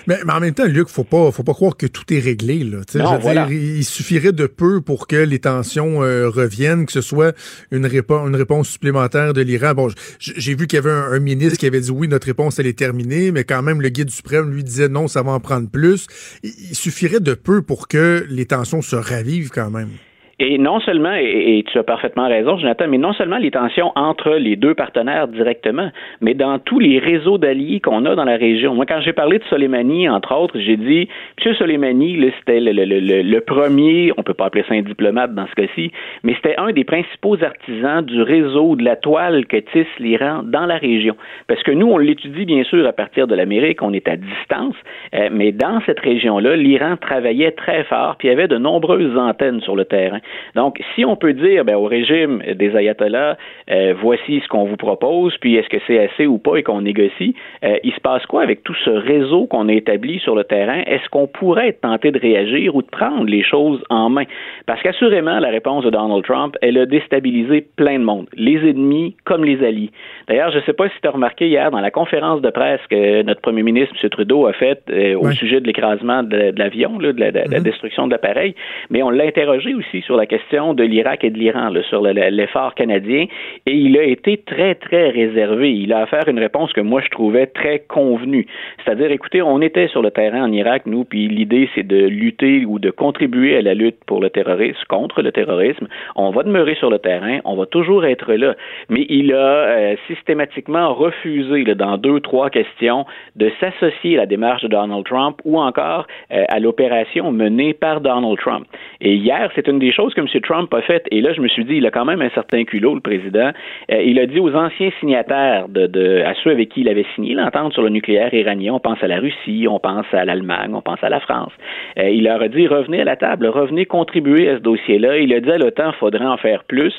Mais, 0.08 0.18
en 0.30 0.40
même 0.40 0.54
temps, 0.54 0.66
Luc, 0.66 0.88
faut 0.90 1.04
pas, 1.04 1.32
faut 1.32 1.44
pas 1.44 1.54
croire 1.54 1.78
que 1.78 1.88
tout 1.88 2.14
est 2.14 2.20
réglé. 2.20 2.64
Là. 2.64 2.82
dire, 2.86 3.52
il 3.52 3.84
suffirait 3.84 4.32
de 4.32 4.46
peu 4.46 4.82
pour 4.82 5.08
que 5.08 5.16
les 5.16 5.40
tensions 5.40 6.04
euh, 6.04 6.30
reviennent, 6.30 6.86
que 6.86 6.92
ce 6.92 7.02
soit 7.02 7.36
une, 7.72 7.86
réponse, 7.86 8.28
une 8.28 8.36
réponse 8.36 8.70
supplémentaire 8.70 9.34
de 9.34 9.42
l'Iran. 9.42 9.74
Bon, 9.74 9.90
j'ai 10.20 10.56
vu 10.56 10.68
qu'il 10.68 10.78
y 10.78 10.80
avait 10.80 10.92
un, 10.92 11.20
ministre 11.20 11.58
qui 11.58 11.66
avait 11.66 11.80
dit 11.80 11.92
oui, 11.92 12.08
notre 12.08 12.28
réponse 12.28 12.60
elle 12.60 12.68
est 12.68 12.78
terminée, 12.78 13.32
mais 13.32 13.44
quand 13.44 13.62
même 13.64 13.82
le 13.82 13.90
guide 13.90 14.12
suprême 14.12 14.52
lui 14.52 14.64
disait 14.64 14.90
non, 14.90 15.08
ça 15.08 15.24
va 15.24 15.32
en 15.32 15.40
prendre 15.40 15.70
plus. 15.70 16.08
il 16.44 16.76
suffirait 16.76 17.20
de 17.20 17.34
peu 17.34 17.62
pour 17.62 17.88
que 17.88 18.26
les 18.30 18.46
tensions 18.46 18.82
se 18.82 18.96
ravivent 18.96 19.50
quand 19.50 19.72
même. 19.72 19.90
Et 20.38 20.58
non 20.58 20.82
seulement, 20.82 21.14
et, 21.14 21.64
tu 21.72 21.78
as 21.80 21.84
parfaitement 21.84 22.28
raison, 22.28 22.58
Jonathan, 22.58 22.88
mais 22.90 22.98
non 22.98 23.14
seulement 23.14 23.38
les 23.38 23.52
tensions 23.52 23.94
entre 23.96 24.32
les 24.32 24.58
deux 24.58 24.76
partenaires 24.76 25.30
directement, 25.30 25.90
mais 26.20 26.34
dans 26.34 26.60
tous 26.60 26.80
les 26.80 27.00
réseaux 27.00 27.38
d'alliés 27.38 27.80
qu'on 27.80 28.04
a 28.04 28.16
dans 28.16 28.26
la 28.26 28.36
région. 28.36 28.76
Moi, 28.76 28.86
quand 28.86 29.00
j'ai 29.00 29.14
parlé 29.14 29.40
de 29.40 29.46
Soleimani, 29.46 30.10
entre 30.10 30.36
autres, 30.36 30.60
j'ai 30.60 30.76
dit, 30.76 31.08
M. 31.46 31.54
Soleimani, 31.56 32.20
c'était 32.40 32.60
le, 32.60 32.72
le, 32.74 33.40
premier, 33.42 34.12
on 34.18 34.24
peut 34.24 34.34
pas 34.34 34.48
appeler 34.48 34.66
ça 34.68 34.74
un 34.74 34.82
diplomate 34.82 35.34
dans 35.34 35.48
ce 35.48 35.54
cas-ci, 35.54 35.92
mais 36.24 36.36
c'était 36.36 36.58
un 36.58 36.74
des 36.74 36.84
principaux 36.84 37.42
artisans 37.42 38.04
du 38.04 38.22
réseau 38.22 38.76
de 38.76 38.84
la 38.84 38.98
toile 38.98 39.46
que 39.46 39.58
tisse 39.58 39.88
l'Iran 40.00 40.42
dans 40.44 40.66
la 40.66 40.78
région. 40.78 41.16
Parce 41.48 41.64
que 41.64 41.72
nous, 41.72 41.88
on 41.88 41.98
l'étudie 41.98 42.44
bien 42.44 42.66
sûr 42.66 42.86
à 42.86 42.92
partir 42.92 43.28
de 43.28 43.36
l'Amérique, 43.36 43.82
on 43.82 43.94
est 43.94 44.08
à 44.10 44.18
distance, 44.18 44.76
euh, 45.14 45.30
mais 45.32 45.54
dans 45.54 45.80
cette 45.86 46.02
région-là, 46.02 46.58
l'Iran 46.58 46.98
travaillait 46.98 47.52
très 47.52 47.86
fort, 47.86 48.18
puis 48.18 48.28
il 48.28 48.32
y 48.32 48.34
avait 48.34 48.50
de 48.50 48.58
nombreuses 48.58 49.18
antennes 49.18 49.62
sur 49.62 49.78
le 49.78 49.86
terrain. 49.86 50.20
Donc, 50.56 50.82
si 50.96 51.06
on 51.06 51.16
peut 51.16 51.34
dire 51.34 51.66
ben, 51.66 51.76
au 51.76 51.86
régime 51.86 52.42
des 52.56 52.76
ayatollahs, 52.76 53.38
euh, 53.70 53.94
voici 54.00 54.42
ce 54.42 54.48
qu'on 54.48 54.66
vous 54.66 54.78
propose, 54.78 55.36
puis 55.38 55.56
est-ce 55.56 55.70
que 55.70 55.78
c'est 55.88 56.00
assez 56.00 56.26
ou 56.26 56.38
pas 56.38 56.58
et 56.58 56.64
qu'on 56.64 56.82
négocie, 56.82 57.36
euh, 57.64 57.78
il 57.84 57.94
se 57.94 58.00
passe 58.00 58.26
quoi 58.26 58.44
avec 58.44 58.64
tout 58.64 58.76
ce 58.84 58.90
réseau 58.90 59.48
qu'on 59.48 59.70
a 59.70 59.74
établi 59.74 60.20
sur 60.20 60.36
le 60.36 60.44
terrain? 60.44 60.82
Est-ce 60.86 61.08
qu'on 61.10 61.28
pourrait 61.28 61.70
être 61.70 61.82
tenté 61.82 62.12
de 62.12 62.20
réagir 62.20 62.76
ou 62.76 62.82
de 62.82 62.88
prendre 62.88 63.26
les 63.26 63.44
choses 63.44 63.84
en 63.90 64.10
main? 64.10 64.26
Parce 64.66 64.82
qu'assurément, 64.82 65.40
la 65.40 65.50
réponse 65.50 65.84
de 65.84 65.90
Donald 65.90 66.24
Trump, 66.24 66.56
elle 66.62 66.78
a 66.78 66.86
déstabilisé 66.86 67.66
plein 67.76 68.00
de 68.00 68.04
monde, 68.04 68.28
les 68.36 68.58
ennemis 68.70 69.16
comme 69.26 69.44
les 69.44 69.64
alliés. 69.64 69.92
D'ailleurs, 70.28 70.52
je 70.52 70.58
ne 70.58 70.64
sais 70.64 70.74
pas 70.74 70.88
si 70.90 70.96
tu 71.02 71.08
as 71.08 71.12
remarqué 71.12 71.48
hier 71.48 71.72
dans 71.72 71.82
la 71.82 71.92
conférence 71.92 72.42
de 72.42 72.50
presse 72.50 72.82
que 72.90 73.22
notre 73.24 73.42
premier 73.42 73.64
ministre, 73.64 73.96
M. 74.02 74.10
Trudeau, 74.10 74.48
a 74.48 74.54
faite 74.54 74.84
euh, 74.90 75.16
au 75.18 75.32
sujet 75.32 75.60
de 75.60 75.68
l'écrasement 75.68 76.24
de, 76.24 76.54
l'avion, 76.58 76.98
de, 76.98 77.14
la, 77.18 77.32
mm-hmm. 77.32 77.64
destruction 77.64 78.08
de 78.08 78.12
l'appareil, 78.12 78.56
mais 78.90 79.04
on 79.04 79.10
l'a 79.10 79.26
interrogé 79.26 79.74
aussi 79.74 80.02
sur 80.02 80.15
la 80.18 80.26
question 80.26 80.74
de 80.74 80.84
l'Irak 80.84 81.24
et 81.24 81.30
de 81.30 81.38
l'Iran, 81.38 81.72
sur 81.90 82.02
l'effort 82.02 82.76
canadien, 82.76 83.26
et 83.66 83.74
il 83.74 83.98
a 83.98 84.04
été 84.04 84.38
très, 84.38 84.76
très 84.76 85.10
réservé. 85.10 85.74
Il 85.74 85.94
a 85.94 86.04
offert 86.04 86.28
une 86.28 86.40
réponse 86.40 86.74
que 86.74 86.82
moi, 86.82 87.02
je 87.04 87.10
trouvais 87.10 87.48
très 87.48 87.80
convenue. 87.80 88.48
C'est-à-dire, 88.84 89.12
écoutez, 89.12 89.42
on 89.42 89.62
était 89.62 89.88
sur 89.88 90.02
le 90.02 90.12
terrain 90.12 90.44
en 90.44 90.52
Irak, 90.52 90.84
nous, 90.86 91.04
puis 91.04 91.28
l'idée, 91.28 91.70
c'est 91.76 91.88
de 91.88 92.06
lutter 92.08 92.66
ou 92.66 92.80
de 92.80 92.92
contribuer 92.92 93.58
à 93.58 93.62
la 93.62 93.74
lutte 93.74 93.98
pour 94.06 94.22
le 94.22 94.30
terrorisme, 94.30 94.82
contre 94.90 95.22
le 95.22 95.32
terrorisme. 95.32 95.88
On 96.16 96.32
va 96.32 96.44
demeurer 96.44 96.76
sur 96.76 96.90
le 96.90 97.00
terrain, 97.00 97.40
on 97.46 97.56
va 97.56 97.66
toujours 97.66 98.06
être 98.06 98.34
là. 98.34 98.56
Mais 98.90 99.06
il 99.10 99.34
a 99.34 99.38
euh, 99.38 99.96
systématiquement 100.08 100.94
refusé, 100.94 101.64
dans 101.76 101.98
deux, 101.98 102.20
trois 102.20 102.50
questions, 102.50 103.06
de 103.36 103.52
s'associer 103.60 104.18
à 104.18 104.22
la 104.22 104.26
démarche 104.26 104.64
de 104.64 104.68
Donald 104.68 105.06
Trump 105.06 105.40
ou 105.46 105.60
encore 105.60 106.08
euh, 106.32 106.44
à 106.50 106.60
l'opération 106.60 107.32
menée 107.32 107.74
par 107.74 108.02
Donald 108.02 108.38
Trump. 108.38 108.66
Et 109.02 109.16
hier, 109.16 109.52
c'est 109.56 109.68
une 109.68 109.80
des 109.80 109.92
choses 109.92 110.05
que 110.14 110.22
M. 110.22 110.28
Trump 110.42 110.74
a 110.74 110.82
faites, 110.82 111.08
et 111.12 111.22
là, 111.22 111.34
je 111.34 111.42
me 111.42 111.48
suis 111.48 111.66
dit, 111.66 111.76
il 111.76 111.86
a 111.86 111.92
quand 111.92 112.06
même 112.06 112.22
un 112.22 112.30
certain 112.30 112.64
culot, 112.64 112.96
le 112.96 113.02
président. 113.02 113.52
Euh, 113.92 114.02
il 114.02 114.20
a 114.20 114.26
dit 114.26 114.40
aux 114.40 114.54
anciens 114.56 114.92
signataires, 115.00 115.68
de, 115.70 116.22
à 116.26 116.34
ceux 116.44 116.52
avec 116.52 116.70
qui 116.70 116.82
il 116.82 116.90
avait 116.90 117.06
signé 117.16 117.34
l'entente 117.34 117.74
sur 117.74 117.82
le 117.82 117.90
nucléaire 117.90 118.34
iranien, 118.34 118.74
on 118.74 118.80
pense 118.80 119.02
à 119.02 119.08
la 119.08 119.20
Russie, 119.20 119.68
on 119.70 119.80
pense 119.80 120.06
à 120.14 120.26
l'Allemagne, 120.26 120.72
on 120.74 120.82
pense 120.82 121.04
à 121.04 121.10
la 121.10 121.20
France. 121.20 121.52
Euh, 121.98 122.10
il 122.10 122.24
leur 122.26 122.42
a 122.42 122.48
dit, 122.48 122.68
revenez 122.68 123.02
à 123.02 123.06
la 123.06 123.16
table, 123.16 123.48
revenez 123.48 123.86
contribuer 123.86 124.50
à 124.50 124.58
ce 124.58 124.62
dossier-là. 124.62 125.18
Il 125.18 125.34
a 125.34 125.40
dit 125.40 125.52
à 125.52 125.58
l'OTAN, 125.58 125.92
il 125.92 125.98
faudrait 125.98 126.26
en 126.26 126.38
faire 126.38 126.64
plus. 126.64 126.94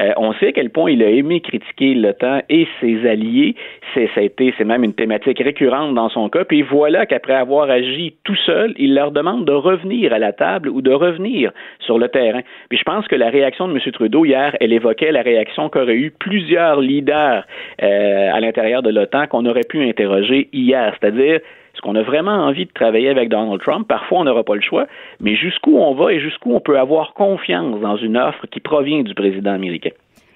Euh, 0.00 0.12
on 0.16 0.32
sait 0.34 0.48
à 0.48 0.52
quel 0.52 0.70
point 0.70 0.90
il 0.90 1.02
a 1.02 1.10
aimé 1.10 1.40
critiquer 1.40 1.94
l'OTAN 1.94 2.40
et 2.48 2.66
ses 2.80 3.08
alliés. 3.08 3.54
C'est, 3.94 4.08
ça 4.14 4.20
a 4.20 4.24
été, 4.24 4.54
c'est 4.56 4.64
même 4.64 4.84
une 4.84 4.94
thématique 4.94 5.38
récurrente 5.38 5.94
dans 5.94 6.08
son 6.08 6.28
cas. 6.28 6.44
Puis 6.44 6.62
voilà 6.62 7.06
qu'après 7.06 7.34
avoir 7.34 7.70
agi 7.70 8.14
tout 8.24 8.36
seul, 8.36 8.74
il 8.76 8.94
leur 8.94 9.12
demande 9.12 9.44
de 9.44 9.52
revenir 9.52 10.12
à 10.12 10.18
la 10.18 10.32
table 10.32 10.68
ou 10.68 10.82
de 10.82 10.92
revenir 10.92 11.52
sur 11.80 11.98
le 11.98 12.08
terrain. 12.08 12.40
Puis 12.68 12.78
je 12.78 12.84
pense 12.84 13.06
que 13.08 13.16
la 13.16 13.30
réaction 13.30 13.68
de 13.68 13.72
M. 13.72 13.92
Trudeau 13.92 14.24
hier, 14.24 14.56
elle 14.60 14.72
évoquait 14.72 15.12
la 15.12 15.22
réaction 15.22 15.68
qu'auraient 15.68 15.96
eu 15.96 16.10
plusieurs 16.10 16.80
leaders 16.80 17.44
euh, 17.82 18.30
à 18.32 18.40
l'intérieur 18.40 18.82
de 18.82 18.90
l'OTAN 18.90 19.26
qu'on 19.26 19.46
aurait 19.46 19.64
pu 19.68 19.82
interroger 19.82 20.48
hier, 20.52 20.94
c'est-à-dire 21.00 21.40
est-ce 21.78 21.82
qu'on 21.82 21.94
a 21.94 22.02
vraiment 22.02 22.32
envie 22.32 22.66
de 22.66 22.72
travailler 22.72 23.08
avec 23.08 23.28
Donald 23.28 23.60
Trump? 23.60 23.86
Parfois, 23.86 24.18
on 24.18 24.24
n'aura 24.24 24.42
pas 24.42 24.56
le 24.56 24.60
choix, 24.60 24.88
mais 25.20 25.36
jusqu'où 25.36 25.78
on 25.78 25.94
va 25.94 26.12
et 26.12 26.18
jusqu'où 26.18 26.52
on 26.52 26.60
peut 26.60 26.76
avoir 26.76 27.14
confiance 27.14 27.80
dans 27.80 27.96
une 27.96 28.16
offre 28.16 28.48
qui 28.50 28.58
provient 28.58 29.02
du 29.02 29.14
président 29.14 29.52
américain? 29.52 29.90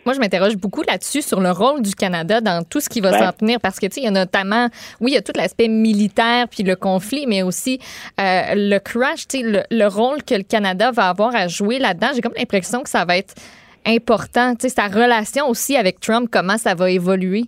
Moi, 0.05 0.15
je 0.15 0.21
m'interroge 0.21 0.57
beaucoup 0.57 0.83
là-dessus 0.83 1.23
sur 1.23 1.41
le 1.41 1.51
rôle 1.51 1.81
du 1.83 1.95
Canada 1.95 2.41
dans 2.41 2.65
tout 2.65 2.81
ce 2.81 2.89
qui 2.89 3.01
va 3.01 3.17
s'en 3.19 3.33
tenir 3.33 3.61
parce 3.61 3.79
que, 3.79 3.87
tu 3.87 3.95
sais, 3.95 4.01
il 4.01 4.05
y 4.05 4.09
a 4.09 4.11
notamment, 4.11 4.69
oui, 5.01 5.13
il 5.13 5.15
y 5.15 5.17
a 5.17 5.23
tout 5.23 5.33
l'aspect 5.37 5.69
militaire 5.69 6.49
puis 6.49 6.65
le 6.65 6.75
conflit, 6.75 7.27
mais 7.27 7.43
aussi 7.43 7.79
euh, 8.21 8.55
le 8.55 8.79
crash, 8.79 9.29
tu 9.29 9.39
sais, 9.39 9.45
le, 9.45 9.63
le, 9.71 9.87
rôle 9.87 10.23
que 10.25 10.35
le 10.35 10.43
Canada 10.43 10.91
va 10.91 11.09
avoir 11.09 11.35
à 11.35 11.47
jouer 11.47 11.79
là-dedans. 11.79 12.09
J'ai 12.15 12.21
comme 12.21 12.35
l'impression 12.37 12.83
que 12.83 12.91
ça 12.91 13.05
va 13.05 13.17
être 13.17 13.35
important, 13.87 14.55
tu 14.55 14.69
sais, 14.69 14.75
sa 14.75 14.89
relation 14.89 15.49
aussi 15.49 15.77
avec 15.77 16.01
Trump, 16.01 16.29
comment 16.31 16.59
ça 16.59 16.75
va 16.75 16.91
évoluer. 16.91 17.45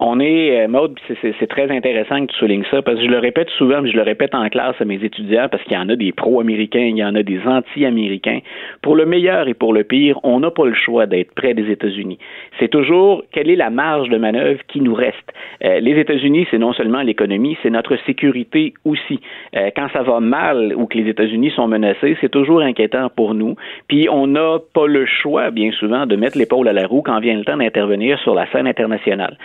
On 0.00 0.20
est, 0.20 0.60
euh, 0.60 0.68
Maude, 0.68 0.96
c'est 1.20 1.46
très 1.48 1.70
intéressant 1.70 2.24
que 2.24 2.32
tu 2.32 2.38
soulignes 2.38 2.64
ça, 2.70 2.82
parce 2.82 2.98
que 2.98 3.04
je 3.04 3.10
le 3.10 3.18
répète 3.18 3.48
souvent, 3.50 3.82
mais 3.82 3.90
je 3.90 3.96
le 3.96 4.02
répète 4.02 4.32
en 4.32 4.48
classe 4.48 4.76
à 4.80 4.84
mes 4.84 5.02
étudiants, 5.02 5.48
parce 5.50 5.62
qu'il 5.64 5.72
y 5.72 5.76
en 5.76 5.88
a 5.88 5.96
des 5.96 6.12
pro-américains, 6.12 6.78
il 6.78 6.96
y 6.96 7.04
en 7.04 7.16
a 7.16 7.24
des 7.24 7.40
anti-américains. 7.44 8.38
Pour 8.80 8.94
le 8.94 9.06
meilleur 9.06 9.48
et 9.48 9.54
pour 9.54 9.72
le 9.72 9.82
pire, 9.82 10.20
on 10.22 10.38
n'a 10.38 10.52
pas 10.52 10.66
le 10.66 10.74
choix 10.74 11.06
d'être 11.06 11.34
près 11.34 11.52
des 11.54 11.68
États-Unis. 11.70 12.18
C'est 12.60 12.68
toujours 12.68 13.24
quelle 13.32 13.50
est 13.50 13.56
la 13.56 13.70
marge 13.70 14.08
de 14.08 14.18
manœuvre 14.18 14.60
qui 14.68 14.80
nous 14.80 14.94
reste? 14.94 15.32
Euh, 15.64 15.80
les 15.80 15.98
États-Unis, 15.98 16.46
c'est 16.50 16.58
non 16.58 16.72
seulement 16.72 17.02
l'économie, 17.02 17.58
c'est 17.62 17.70
notre 17.70 17.96
sécurité 18.06 18.74
aussi. 18.84 19.18
Euh, 19.56 19.70
quand 19.74 19.88
ça 19.92 20.02
va 20.02 20.20
mal 20.20 20.74
ou 20.76 20.86
que 20.86 20.96
les 20.96 21.08
États-Unis 21.10 21.50
sont 21.56 21.66
menacés, 21.66 22.16
c'est 22.20 22.30
toujours 22.30 22.60
inquiétant 22.60 23.08
pour 23.08 23.34
nous. 23.34 23.56
Puis 23.88 24.08
on 24.08 24.28
n'a 24.28 24.58
pas 24.74 24.86
le 24.86 25.06
choix, 25.06 25.50
bien 25.50 25.72
souvent, 25.72 26.06
de 26.06 26.14
mettre 26.14 26.38
l'épaule 26.38 26.68
à 26.68 26.72
la 26.72 26.86
roue 26.86 27.02
quand 27.02 27.18
vient 27.18 27.36
le 27.36 27.44
temps 27.44 27.56
d'intervenir 27.56 28.18
sur 28.20 28.36
la 28.36 28.46
scène 28.52 28.68
internationale. 28.68 29.36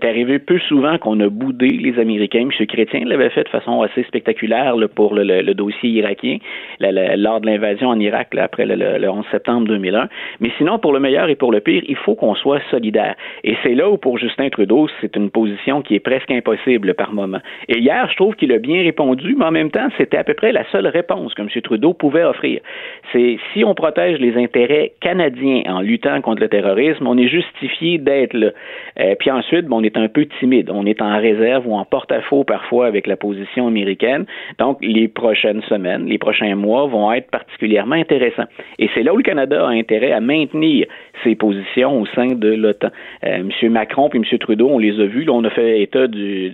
C'est 0.00 0.08
arrivé 0.08 0.38
peu 0.38 0.58
souvent 0.60 0.98
qu'on 0.98 1.18
a 1.20 1.28
boudé 1.28 1.68
les 1.68 1.98
Américains. 1.98 2.40
M. 2.40 2.66
Chrétien 2.66 3.04
l'avait 3.04 3.30
fait 3.30 3.44
de 3.44 3.48
façon 3.48 3.82
assez 3.82 4.02
spectaculaire 4.04 4.74
pour 4.94 5.14
le, 5.14 5.54
dossier 5.54 5.90
irakien 5.90 6.38
lors 6.80 7.40
de 7.40 7.46
l'invasion 7.46 7.88
en 7.88 7.98
Irak 7.98 8.28
après 8.38 8.66
le, 8.66 9.08
11 9.08 9.24
septembre 9.30 9.66
2001. 9.68 10.08
Mais 10.40 10.50
sinon, 10.58 10.78
pour 10.78 10.92
le 10.92 11.00
meilleur 11.00 11.28
et 11.28 11.34
pour 11.34 11.52
le 11.52 11.60
pire, 11.60 11.82
il 11.86 11.96
faut 11.96 12.14
qu'on 12.14 12.34
soit 12.34 12.60
solidaire. 12.70 13.14
Et 13.44 13.56
c'est 13.62 13.74
là 13.74 13.90
où, 13.90 13.96
pour 13.96 14.18
Justin 14.18 14.48
Trudeau, 14.48 14.88
c'est 15.00 15.16
une 15.16 15.30
position 15.30 15.82
qui 15.82 15.94
est 15.94 16.00
presque 16.00 16.30
impossible 16.30 16.94
par 16.94 17.12
moment. 17.12 17.40
Et 17.68 17.78
hier, 17.78 18.08
je 18.10 18.16
trouve 18.16 18.34
qu'il 18.36 18.52
a 18.52 18.58
bien 18.58 18.82
répondu, 18.82 19.34
mais 19.38 19.44
en 19.44 19.50
même 19.50 19.70
temps, 19.70 19.88
c'était 19.98 20.16
à 20.16 20.24
peu 20.24 20.34
près 20.34 20.52
la 20.52 20.64
seule 20.70 20.86
réponse 20.86 21.34
que 21.34 21.42
M. 21.42 21.48
Trudeau 21.62 21.92
pouvait 21.92 22.24
offrir. 22.24 22.60
C'est 23.12 23.38
si 23.52 23.64
on 23.64 23.74
protège 23.74 24.18
les 24.18 24.36
intérêts 24.36 24.92
canadiens 25.00 25.62
en 25.66 25.80
luttant 25.80 26.20
contre 26.20 26.40
le 26.40 26.48
terrorisme, 26.48 27.06
on 27.06 27.18
est 27.18 27.28
justifié 27.28 27.98
d'être 27.98 28.34
là. 28.34 28.50
Euh, 28.98 29.14
puis 29.18 29.30
ensuite, 29.30 29.66
bon, 29.66 29.80
on 29.80 29.82
est 29.82 29.89
un 29.96 30.08
peu 30.08 30.26
timide. 30.38 30.70
On 30.72 30.86
est 30.86 31.02
en 31.02 31.18
réserve 31.18 31.66
ou 31.66 31.74
en 31.74 31.84
porte-à-faux 31.84 32.44
parfois 32.44 32.86
avec 32.86 33.06
la 33.06 33.16
position 33.16 33.66
américaine. 33.66 34.26
Donc, 34.58 34.78
les 34.80 35.08
prochaines 35.08 35.62
semaines, 35.62 36.06
les 36.06 36.18
prochains 36.18 36.54
mois 36.54 36.86
vont 36.86 37.12
être 37.12 37.30
particulièrement 37.30 37.96
intéressants. 37.96 38.46
Et 38.78 38.88
c'est 38.94 39.02
là 39.02 39.12
où 39.12 39.16
le 39.16 39.22
Canada 39.22 39.66
a 39.66 39.70
intérêt 39.70 40.12
à 40.12 40.20
maintenir 40.20 40.86
ses 41.24 41.34
positions 41.34 42.00
au 42.00 42.06
sein 42.06 42.28
de 42.28 42.48
l'OTAN. 42.48 42.88
Euh, 43.24 43.42
M. 43.62 43.72
Macron 43.72 44.08
et 44.12 44.16
M. 44.16 44.24
Trudeau, 44.38 44.68
on 44.70 44.78
les 44.78 44.98
a 45.00 45.04
vus. 45.04 45.24
Là, 45.24 45.32
on 45.32 45.44
a 45.44 45.50
fait 45.50 45.82
état 45.82 46.06
de, 46.06 46.52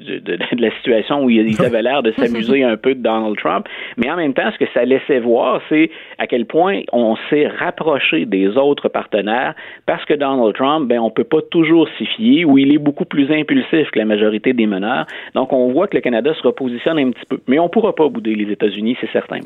la 0.59 0.71
situation 0.77 1.25
où 1.25 1.31
ils 1.31 1.61
avaient 1.63 1.83
l'air 1.83 2.03
de 2.03 2.13
s'amuser 2.13 2.65
un 2.65 2.77
peu 2.77 2.95
de 2.95 3.03
Donald 3.03 3.37
Trump. 3.37 3.67
Mais 3.97 4.11
en 4.11 4.17
même 4.17 4.35
temps, 4.35 4.51
ce 4.53 4.59
que 4.59 4.71
ça 4.73 4.85
laissait 4.85 5.21
voir, 5.21 5.61
c'est 5.69 5.91
à 6.19 6.27
quel 6.27 6.47
point 6.47 6.83
on 6.93 7.17
s'est 7.31 7.47
rapproché 7.47 8.25
des 8.25 8.57
autres 8.57 8.89
partenaires 8.89 9.55
parce 9.87 10.05
que 10.05 10.15
Donald 10.15 10.55
Trump, 10.55 10.89
ben, 10.89 10.99
on 10.99 11.11
peut 11.11 11.25
pas 11.25 11.43
toujours 11.51 11.89
s'y 11.97 12.07
fier 12.07 12.45
ou 12.45 12.59
il 12.59 12.75
est 12.75 12.79
beaucoup 12.79 13.05
plus 13.05 13.26
impulsif 13.35 13.91
que 13.91 13.99
la 13.99 14.05
majorité 14.05 14.53
des 14.53 14.67
meneurs. 14.67 15.07
Donc, 15.35 15.53
on 15.53 15.73
voit 15.73 15.89
que 15.89 15.97
le 15.97 16.03
Canada 16.03 16.35
se 16.35 16.43
repositionne 16.43 16.99
un 16.99 17.11
petit 17.11 17.27
peu. 17.27 17.41
Mais 17.47 17.59
on 17.59 17.65
ne 17.65 17.69
pourra 17.69 17.95
pas 17.95 18.09
bouder 18.09 18.35
les 18.35 18.51
États-Unis, 18.53 18.97
c'est 19.01 19.11
certain, 19.11 19.41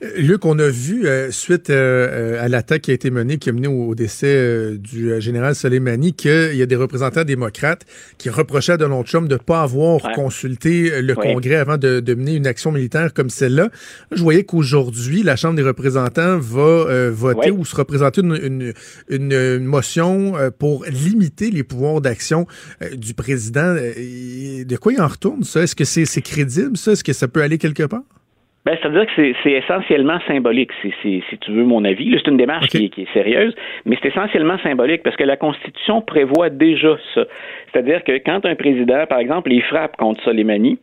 Luc, 0.00 0.44
on 0.44 0.56
a 0.60 0.68
vu, 0.68 1.06
euh, 1.06 1.32
suite 1.32 1.70
euh, 1.70 2.42
à 2.42 2.48
l'attaque 2.48 2.82
qui 2.82 2.92
a 2.92 2.94
été 2.94 3.10
menée, 3.10 3.38
qui 3.38 3.48
a 3.48 3.52
mené 3.52 3.66
au, 3.66 3.96
décès 3.96 4.28
euh, 4.28 4.76
du 4.78 5.20
général 5.20 5.56
Soleimani, 5.56 6.12
qu'il 6.12 6.54
y 6.54 6.62
a 6.62 6.66
des 6.66 6.76
représentants 6.76 7.24
démocrates 7.24 7.84
qui 8.16 8.30
reprochaient 8.30 8.72
à 8.72 8.76
Donald 8.76 9.04
Trump 9.06 9.26
de 9.26 9.34
ne 9.34 9.38
pas 9.38 9.62
avoir 9.62 10.00
consulté 10.12 11.02
le 11.02 11.14
Congrès 11.16 11.56
avant 11.56 11.78
de, 11.78 11.98
de, 11.98 12.14
mener 12.14 12.34
une 12.34 12.46
action 12.46 12.70
militaire 12.70 13.12
comme 13.12 13.28
celle-là. 13.28 13.70
Je 14.12 14.22
voyais 14.22 14.44
qu'aujourd'hui, 14.44 15.24
la 15.24 15.34
Chambre 15.34 15.56
des 15.56 15.62
représentants 15.62 16.38
va 16.38 17.10
voter 17.10 17.50
ou 17.50 17.64
se 17.64 17.74
représenter 17.74 18.20
une, 18.20 18.72
une, 19.08 19.32
une, 19.32 19.64
motion 19.64 20.34
pour 20.58 20.84
limiter 20.84 21.50
les 21.50 21.64
pouvoirs 21.64 22.00
d'action 22.00 22.46
du 22.96 23.14
président. 23.14 23.74
De 23.74 24.76
quoi 24.76 24.92
il 24.92 25.00
en 25.00 25.08
retourne, 25.08 25.42
ça? 25.42 25.62
Est-ce 25.62 25.74
que 25.74 25.84
c'est 25.84 26.22
crédible, 26.22 26.76
ça? 26.76 26.92
Est-ce 26.92 27.04
que 27.04 27.12
ça 27.12 27.26
peut 27.26 27.42
aller 27.42 27.58
quelque 27.58 27.84
part? 27.84 28.02
Ben, 28.68 28.76
c'est-à-dire 28.82 29.06
que 29.06 29.32
c'est 29.42 29.52
essentiellement 29.52 30.18
symbolique, 30.26 30.72
si, 30.82 30.92
si, 31.00 31.24
si, 31.30 31.38
tu 31.38 31.52
veux 31.52 31.64
mon 31.64 31.86
avis. 31.86 32.14
C'est 32.18 32.30
une 32.30 32.36
démarche 32.36 32.66
qui, 32.66 32.90
qui, 32.90 33.04
est 33.04 33.12
sérieuse, 33.14 33.54
mais 33.86 33.96
c'est 34.02 34.08
essentiellement 34.08 34.58
symbolique 34.58 35.02
parce 35.02 35.16
que 35.16 35.24
la 35.24 35.38
Constitution 35.38 36.02
prévoit 36.02 36.50
déjà 36.50 36.98
ça. 37.14 37.24
C'est-à-dire 37.72 38.04
que 38.04 38.18
quand 38.18 38.44
un 38.44 38.54
président, 38.56 39.06
par 39.06 39.20
exemple, 39.20 39.50
il 39.54 39.62
frappe 39.62 39.96
contre 39.96 40.22
Soleimani, 40.22 40.78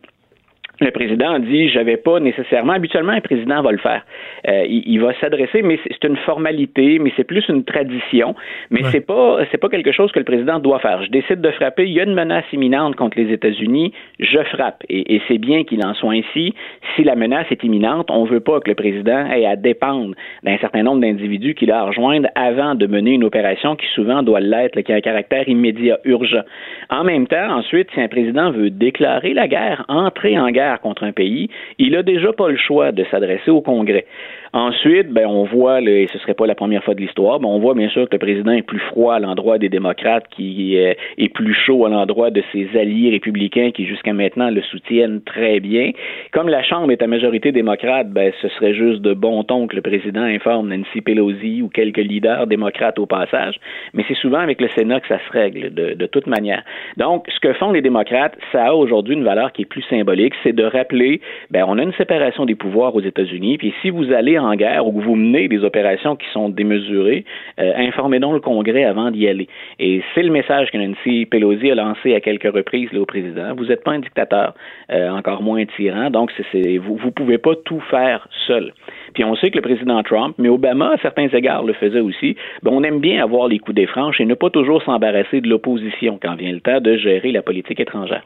le 0.80 0.90
président 0.90 1.38
dit 1.38 1.68
j'avais 1.68 1.96
pas 1.96 2.20
nécessairement 2.20 2.74
habituellement 2.74 3.12
un 3.12 3.20
président 3.20 3.62
va 3.62 3.72
le 3.72 3.78
faire. 3.78 4.02
Euh, 4.48 4.64
il, 4.68 5.00
va 5.00 5.12
s'adresser 5.20 5.62
mais 5.62 5.78
c'est 5.86 6.04
une 6.04 6.16
formalité 6.18 6.98
mais 6.98 7.12
c'est 7.16 7.24
plus 7.24 7.44
une 7.48 7.64
tradition. 7.64 8.34
Mais 8.70 8.82
c'est 8.90 9.00
pas 9.00 9.38
c'est 9.50 9.58
pas 9.58 9.68
quelque 9.68 9.92
chose 9.92 10.12
que 10.12 10.18
le 10.18 10.24
président 10.24 10.58
doit 10.58 10.78
faire. 10.80 11.02
Je 11.02 11.10
décide 11.10 11.40
de 11.40 11.50
frapper. 11.52 11.84
Il 11.84 11.92
y 11.92 12.00
a 12.00 12.04
une 12.04 12.14
menace 12.14 12.44
imminente 12.52 12.96
contre 12.96 13.18
les 13.18 13.32
États-Unis. 13.32 13.92
Je 14.18 14.38
frappe. 14.44 14.82
Et, 14.88 15.14
et 15.14 15.22
c'est 15.28 15.38
bien 15.38 15.64
qu'il 15.64 15.84
en 15.84 15.94
soit 15.94 16.12
ainsi. 16.12 16.54
Si 16.94 17.04
la 17.04 17.16
menace 17.16 17.46
est 17.50 17.62
imminente 17.64 18.10
on 18.10 18.24
veut 18.24 18.40
pas 18.40 18.60
que 18.60 18.68
le 18.68 18.74
président 18.74 19.26
ait 19.30 19.46
à 19.46 19.56
dépendre 19.56 20.14
d'un 20.42 20.58
certain 20.58 20.82
nombre 20.82 21.00
d'individus 21.00 21.54
qu'il 21.54 21.70
a 21.70 21.80
à 21.80 21.82
rejoindre 21.84 22.28
avant 22.34 22.74
de 22.74 22.86
mener 22.86 23.12
une 23.12 23.24
opération 23.24 23.76
qui 23.76 23.86
souvent 23.94 24.22
doit 24.22 24.40
l'être 24.40 24.80
qui 24.80 24.92
a 24.92 24.96
un 24.96 25.00
caractère 25.00 25.48
immédiat 25.48 25.98
urgent. 26.04 26.42
En 26.90 27.04
même 27.04 27.26
temps 27.26 27.50
ensuite 27.50 27.88
si 27.94 28.00
un 28.00 28.08
président 28.08 28.50
veut 28.50 28.70
déclarer 28.70 29.32
la 29.32 29.48
guerre 29.48 29.84
entrer 29.88 30.38
en 30.38 30.50
guerre 30.50 30.65
contre 30.74 31.04
un 31.04 31.12
pays, 31.12 31.48
il 31.78 31.92
n'a 31.92 32.02
déjà 32.02 32.32
pas 32.32 32.48
le 32.48 32.56
choix 32.56 32.92
de 32.92 33.04
s'adresser 33.10 33.50
au 33.50 33.60
Congrès. 33.60 34.06
Ensuite, 34.52 35.10
ben, 35.10 35.26
on 35.26 35.44
voit, 35.44 35.82
et 35.82 36.08
ce 36.12 36.18
serait 36.18 36.34
pas 36.34 36.46
la 36.46 36.54
première 36.54 36.82
fois 36.82 36.94
de 36.94 37.00
l'histoire, 37.00 37.40
mais 37.40 37.46
on 37.46 37.58
voit 37.58 37.74
bien 37.74 37.90
sûr 37.90 38.08
que 38.08 38.14
le 38.14 38.18
président 38.18 38.52
est 38.52 38.62
plus 38.62 38.78
froid 38.78 39.14
à 39.14 39.18
l'endroit 39.18 39.58
des 39.58 39.68
démocrates, 39.68 40.28
qui 40.30 40.76
est, 40.76 40.96
plus 41.34 41.52
chaud 41.52 41.84
à 41.84 41.90
l'endroit 41.90 42.30
de 42.30 42.42
ses 42.52 42.68
alliés 42.78 43.10
républicains 43.10 43.70
qui 43.70 43.84
jusqu'à 43.84 44.14
maintenant 44.14 44.50
le 44.50 44.62
soutiennent 44.62 45.20
très 45.20 45.60
bien. 45.60 45.90
Comme 46.32 46.48
la 46.48 46.62
Chambre 46.62 46.90
est 46.90 47.02
à 47.02 47.06
majorité 47.06 47.52
démocrate, 47.52 48.10
ben, 48.10 48.32
ce 48.40 48.48
serait 48.48 48.72
juste 48.72 49.02
de 49.02 49.12
bon 49.12 49.42
ton 49.44 49.66
que 49.66 49.76
le 49.76 49.82
président 49.82 50.22
informe 50.22 50.68
Nancy 50.68 51.02
Pelosi 51.02 51.60
ou 51.60 51.68
quelques 51.68 51.98
leaders 51.98 52.46
démocrates 52.46 52.98
au 52.98 53.04
passage, 53.06 53.56
mais 53.92 54.04
c'est 54.08 54.16
souvent 54.16 54.38
avec 54.38 54.60
le 54.60 54.68
Sénat 54.68 55.00
que 55.00 55.08
ça 55.08 55.18
se 55.26 55.32
règle 55.32 55.74
de, 55.74 55.92
de 55.92 56.06
toute 56.06 56.26
manière. 56.26 56.62
Donc, 56.96 57.26
ce 57.34 57.40
que 57.40 57.52
font 57.54 57.72
les 57.72 57.82
démocrates, 57.82 58.38
ça 58.52 58.68
a 58.68 58.72
aujourd'hui 58.72 59.14
une 59.14 59.24
valeur 59.24 59.52
qui 59.52 59.62
est 59.62 59.66
plus 59.66 59.84
symbolique, 59.90 60.32
c'est 60.42 60.55
de 60.56 60.64
rappeler, 60.64 61.20
ben, 61.50 61.64
on 61.68 61.78
a 61.78 61.82
une 61.82 61.92
séparation 61.92 62.44
des 62.44 62.54
pouvoirs 62.54 62.94
aux 62.94 63.00
États-Unis, 63.00 63.58
puis 63.58 63.72
si 63.82 63.90
vous 63.90 64.12
allez 64.12 64.38
en 64.38 64.54
guerre 64.54 64.86
ou 64.86 64.98
que 64.98 65.04
vous 65.04 65.14
menez 65.14 65.48
des 65.48 65.62
opérations 65.62 66.16
qui 66.16 66.26
sont 66.32 66.48
démesurées, 66.48 67.24
euh, 67.60 67.72
informez 67.76 68.18
donc 68.18 68.34
le 68.34 68.40
Congrès 68.40 68.84
avant 68.84 69.10
d'y 69.10 69.28
aller. 69.28 69.48
Et 69.78 70.02
c'est 70.14 70.22
le 70.22 70.32
message 70.32 70.70
que 70.70 70.78
Nancy 70.78 71.26
Pelosi 71.26 71.70
a 71.70 71.74
lancé 71.74 72.14
à 72.14 72.20
quelques 72.20 72.52
reprises 72.52 72.92
là, 72.92 73.00
au 73.00 73.06
président. 73.06 73.54
Vous 73.56 73.66
n'êtes 73.66 73.84
pas 73.84 73.92
un 73.92 74.00
dictateur, 74.00 74.54
euh, 74.90 75.10
encore 75.10 75.42
moins 75.42 75.60
un 75.60 75.66
tyran, 75.66 76.10
donc 76.10 76.32
vous 76.52 76.98
ne 77.04 77.10
pouvez 77.10 77.38
pas 77.38 77.54
tout 77.64 77.80
faire 77.90 78.26
seul. 78.46 78.72
Puis 79.14 79.24
on 79.24 79.34
sait 79.36 79.50
que 79.50 79.56
le 79.56 79.62
président 79.62 80.02
Trump, 80.02 80.34
mais 80.38 80.48
Obama, 80.48 80.92
à 80.92 80.98
certains 80.98 81.28
égards, 81.28 81.64
le 81.64 81.72
faisait 81.74 82.00
aussi. 82.00 82.36
Ben, 82.62 82.72
on 82.72 82.82
aime 82.82 83.00
bien 83.00 83.22
avoir 83.22 83.48
les 83.48 83.58
coups 83.58 83.74
des 83.74 83.86
franches 83.86 84.20
et 84.20 84.24
ne 84.24 84.34
pas 84.34 84.50
toujours 84.50 84.82
s'embarrasser 84.82 85.40
de 85.40 85.48
l'opposition 85.48 86.18
quand 86.20 86.34
vient 86.36 86.52
le 86.52 86.60
temps 86.60 86.80
de 86.80 86.96
gérer 86.96 87.32
la 87.32 87.42
politique 87.42 87.80
étrangère. 87.80 88.22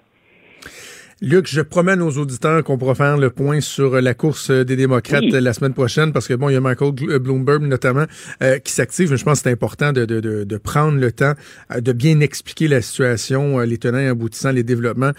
Luc, 1.22 1.46
je 1.46 1.60
promets 1.60 1.92
à 1.92 1.96
nos 1.96 2.10
auditeurs 2.12 2.64
qu'on 2.64 2.78
pourra 2.78 2.94
faire 2.94 3.18
le 3.18 3.28
point 3.28 3.60
sur 3.60 4.00
la 4.00 4.14
course 4.14 4.50
des 4.50 4.74
démocrates 4.74 5.24
la 5.24 5.52
semaine 5.52 5.74
prochaine 5.74 6.14
parce 6.14 6.26
que 6.26 6.32
bon, 6.32 6.48
il 6.48 6.54
y 6.54 6.56
a 6.56 6.62
Michael 6.62 6.92
Bloomberg 6.92 7.62
notamment 7.62 8.06
euh, 8.42 8.58
qui 8.58 8.72
s'active. 8.72 9.14
Je 9.14 9.22
pense 9.22 9.40
que 9.40 9.42
c'est 9.44 9.52
important 9.52 9.92
de, 9.92 10.06
de, 10.06 10.20
de, 10.20 10.56
prendre 10.56 10.98
le 10.98 11.12
temps 11.12 11.34
euh, 11.72 11.82
de 11.82 11.92
bien 11.92 12.20
expliquer 12.20 12.68
la 12.68 12.80
situation, 12.80 13.60
euh, 13.60 13.66
les 13.66 13.76
tenants 13.76 13.98
et 13.98 14.06
aboutissants, 14.06 14.52
les 14.52 14.62
développements 14.62 15.12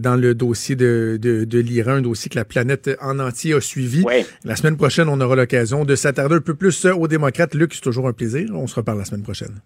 dans 0.00 0.14
le 0.14 0.34
dossier 0.36 0.76
de, 0.76 1.18
de, 1.20 1.44
de 1.44 1.58
l'Iran, 1.58 1.94
un 1.94 2.02
dossier 2.02 2.28
que 2.28 2.36
la 2.36 2.44
planète 2.44 2.90
en 3.00 3.18
entier 3.18 3.54
a 3.54 3.60
suivi. 3.60 4.04
La 4.44 4.54
semaine 4.54 4.76
prochaine, 4.76 5.08
on 5.08 5.20
aura 5.20 5.34
l'occasion 5.34 5.84
de 5.84 5.96
s'attarder 5.96 6.36
un 6.36 6.40
peu 6.40 6.54
plus 6.54 6.84
aux 6.84 7.08
démocrates. 7.08 7.54
Luc, 7.54 7.74
c'est 7.74 7.80
toujours 7.80 8.06
un 8.06 8.12
plaisir. 8.12 8.48
On 8.54 8.68
se 8.68 8.76
reparle 8.76 8.98
la 8.98 9.04
semaine 9.04 9.22
prochaine. 9.22 9.60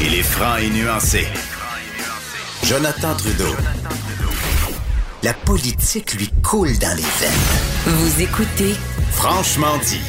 Il 0.00 0.14
est 0.14 0.22
franc 0.22 0.56
et 0.58 0.70
nuancé. 0.70 1.26
Jonathan 2.64 3.14
Trudeau. 3.18 3.52
La 5.22 5.34
politique 5.34 6.14
lui 6.14 6.30
coule 6.42 6.72
dans 6.80 6.96
les 6.96 7.02
veines. 7.20 7.44
Vous 7.84 8.22
écoutez 8.22 8.72
Franchement 9.12 9.76
dit. 9.82 10.00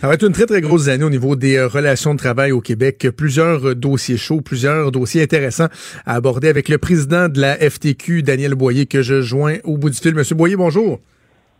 Ça 0.00 0.08
va 0.08 0.14
être 0.14 0.26
une 0.26 0.32
très, 0.32 0.46
très 0.46 0.60
grosse 0.62 0.88
année 0.88 1.04
au 1.04 1.10
niveau 1.10 1.36
des 1.36 1.58
euh, 1.58 1.68
relations 1.68 2.14
de 2.14 2.18
travail 2.18 2.50
au 2.50 2.60
Québec. 2.60 3.06
Plusieurs 3.16 3.68
euh, 3.68 3.74
dossiers 3.76 4.16
chauds, 4.16 4.40
plusieurs 4.40 4.90
dossiers 4.90 5.22
intéressants 5.22 5.68
à 6.06 6.16
aborder 6.16 6.48
avec 6.48 6.68
le 6.68 6.78
président 6.78 7.28
de 7.28 7.40
la 7.40 7.54
FTQ, 7.54 8.24
Daniel 8.24 8.56
Boyer, 8.56 8.86
que 8.86 9.02
je 9.02 9.22
joins 9.22 9.58
au 9.62 9.78
bout 9.78 9.90
du 9.90 9.96
fil. 9.96 10.16
Monsieur 10.16 10.34
Boyer, 10.34 10.56
bonjour. 10.56 10.98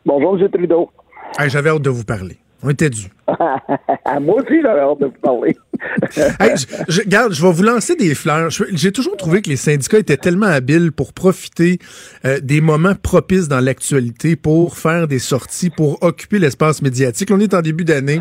Bonjour, 0.05 0.37
M. 0.37 0.49
Trudeau. 0.51 0.91
J'avais 1.47 1.71
hâte 1.71 1.83
de 1.83 1.91
vous 1.91 2.05
parler. 2.05 2.39
On 2.63 2.71
était 2.71 2.91
dû. 2.91 3.09
Moi 4.21 4.35
aussi, 4.37 4.61
j'avais 4.63 4.81
hâte 4.81 5.01
de 5.01 5.07
vous 5.07 5.13
parler. 5.23 5.57
je, 6.11 7.01
regarde, 7.01 7.33
je 7.33 7.43
vais 7.43 7.53
vous 7.53 7.63
lancer 7.63 7.97
des 7.97 8.15
fleurs. 8.15 8.51
J'ai 8.51 8.93
toujours 8.93 9.17
trouvé 9.17 9.41
que 9.41 9.49
les 9.49 9.57
syndicats 9.57 9.99
étaient 9.99 10.17
tellement 10.17 10.47
habiles 10.47 10.93
pour 10.93 11.13
profiter 11.13 11.79
euh, 12.25 12.39
des 12.43 12.61
moments 12.61 12.95
propices 12.95 13.49
dans 13.49 13.61
l'actualité 13.61 14.37
pour 14.37 14.77
faire 14.77 15.09
des 15.09 15.19
sorties, 15.19 15.71
pour 15.71 16.03
occuper 16.03 16.39
l'espace 16.39 16.83
médiatique. 16.83 17.31
On 17.31 17.41
est 17.41 17.55
en 17.55 17.63
début 17.63 17.85
d'année. 17.85 18.21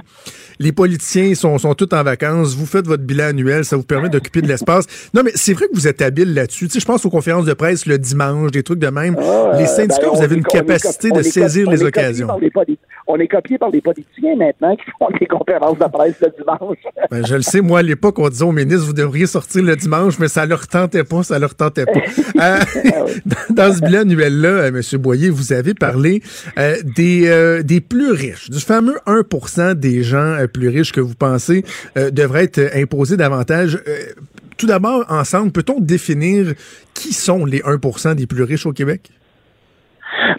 Les 0.60 0.72
politiciens 0.72 1.36
sont, 1.36 1.58
sont 1.58 1.74
tous 1.74 1.94
en 1.94 2.04
vacances. 2.04 2.56
Vous 2.56 2.66
faites 2.66 2.88
votre 2.88 3.04
bilan 3.04 3.26
annuel. 3.26 3.66
Ça 3.66 3.76
vous 3.76 3.84
permet 3.84 4.10
d'occuper 4.10 4.42
de 4.42 4.48
l'espace. 4.48 4.86
Non, 5.14 5.24
mais 5.24 5.32
c'est 5.36 5.54
vrai 5.54 5.66
que 5.68 5.76
vous 5.76 5.88
êtes 5.88 6.02
habile 6.02 6.34
là-dessus. 6.34 6.68
Tu 6.68 6.74
sais, 6.74 6.80
je 6.80 6.86
pense 6.86 7.06
aux 7.06 7.10
conférences 7.10 7.46
de 7.46 7.54
presse 7.54 7.86
le 7.86 7.98
dimanche, 7.98 8.52
des 8.52 8.64
trucs 8.64 8.80
de 8.80 8.88
même. 8.88 9.18
Ah, 9.20 9.58
les 9.58 9.66
syndicats, 9.66 10.04
ben, 10.04 10.16
vous 10.16 10.24
avez 10.24 10.36
une 10.36 10.44
capacité 10.44 11.12
de 11.12 11.22
saisir 11.24 11.70
les 11.70 11.84
occasions 11.84 12.28
on 13.10 13.20
est 13.20 13.28
copié 13.28 13.57
par 13.57 13.72
des 13.72 13.82
politiciens 13.82 14.36
maintenant 14.36 14.76
qui 14.76 14.84
font 14.99 15.07
des 15.20 15.26
conférences 15.26 15.80
de 15.80 15.86
presse 15.86 16.16
le 16.22 16.32
dimanche. 16.38 16.78
ben, 17.10 17.26
je 17.26 17.36
le 17.36 17.41
sais, 17.41 17.60
moi, 17.60 17.80
à 17.80 17.82
l'époque, 17.82 18.20
on 18.20 18.30
disait 18.30 18.43
aux 18.43 18.51
ministres, 18.51 18.86
vous 18.86 18.93
devriez 18.93 19.26
sortir 19.26 19.64
le 19.64 19.76
dimanche, 19.76 20.20
mais 20.20 20.28
ça 20.28 20.45
leur 20.45 20.68
tentait 20.68 21.03
pas, 21.03 21.24
ça 21.24 21.39
leur 21.39 21.55
tentait 21.55 21.86
pas. 21.86 21.99
Euh, 22.39 22.60
dans 23.49 23.74
ce 23.74 23.82
bilan 23.82 24.01
annuel-là, 24.01 24.49
euh, 24.49 24.68
M. 24.68 25.01
Boyer, 25.01 25.30
vous 25.30 25.51
avez 25.51 25.74
parlé 25.74 26.22
euh, 26.57 26.78
des, 26.95 27.62
des 27.64 27.82
plus 27.82 28.12
riches, 28.12 28.49
du 28.49 28.60
fameux 28.60 28.97
1% 29.05 29.74
des 29.74 30.03
gens 30.03 30.38
plus 30.53 30.70
riches 30.70 30.93
que 30.93 31.01
vous 31.01 31.16
pensez 31.16 31.66
devraient 31.95 32.45
être 32.45 32.62
imposés 32.76 33.18
davantage. 33.18 33.80
tout 34.57 34.68
d'abord, 34.68 35.05
ensemble, 35.10 35.51
peut-on 35.51 35.82
définir 35.82 36.53
qui 36.93 37.12
sont 37.12 37.43
les 37.43 37.60
1% 37.60 38.16
des 38.16 38.28
plus 38.28 38.43
riches 38.43 38.66
au 38.66 38.72
Québec? 38.74 39.12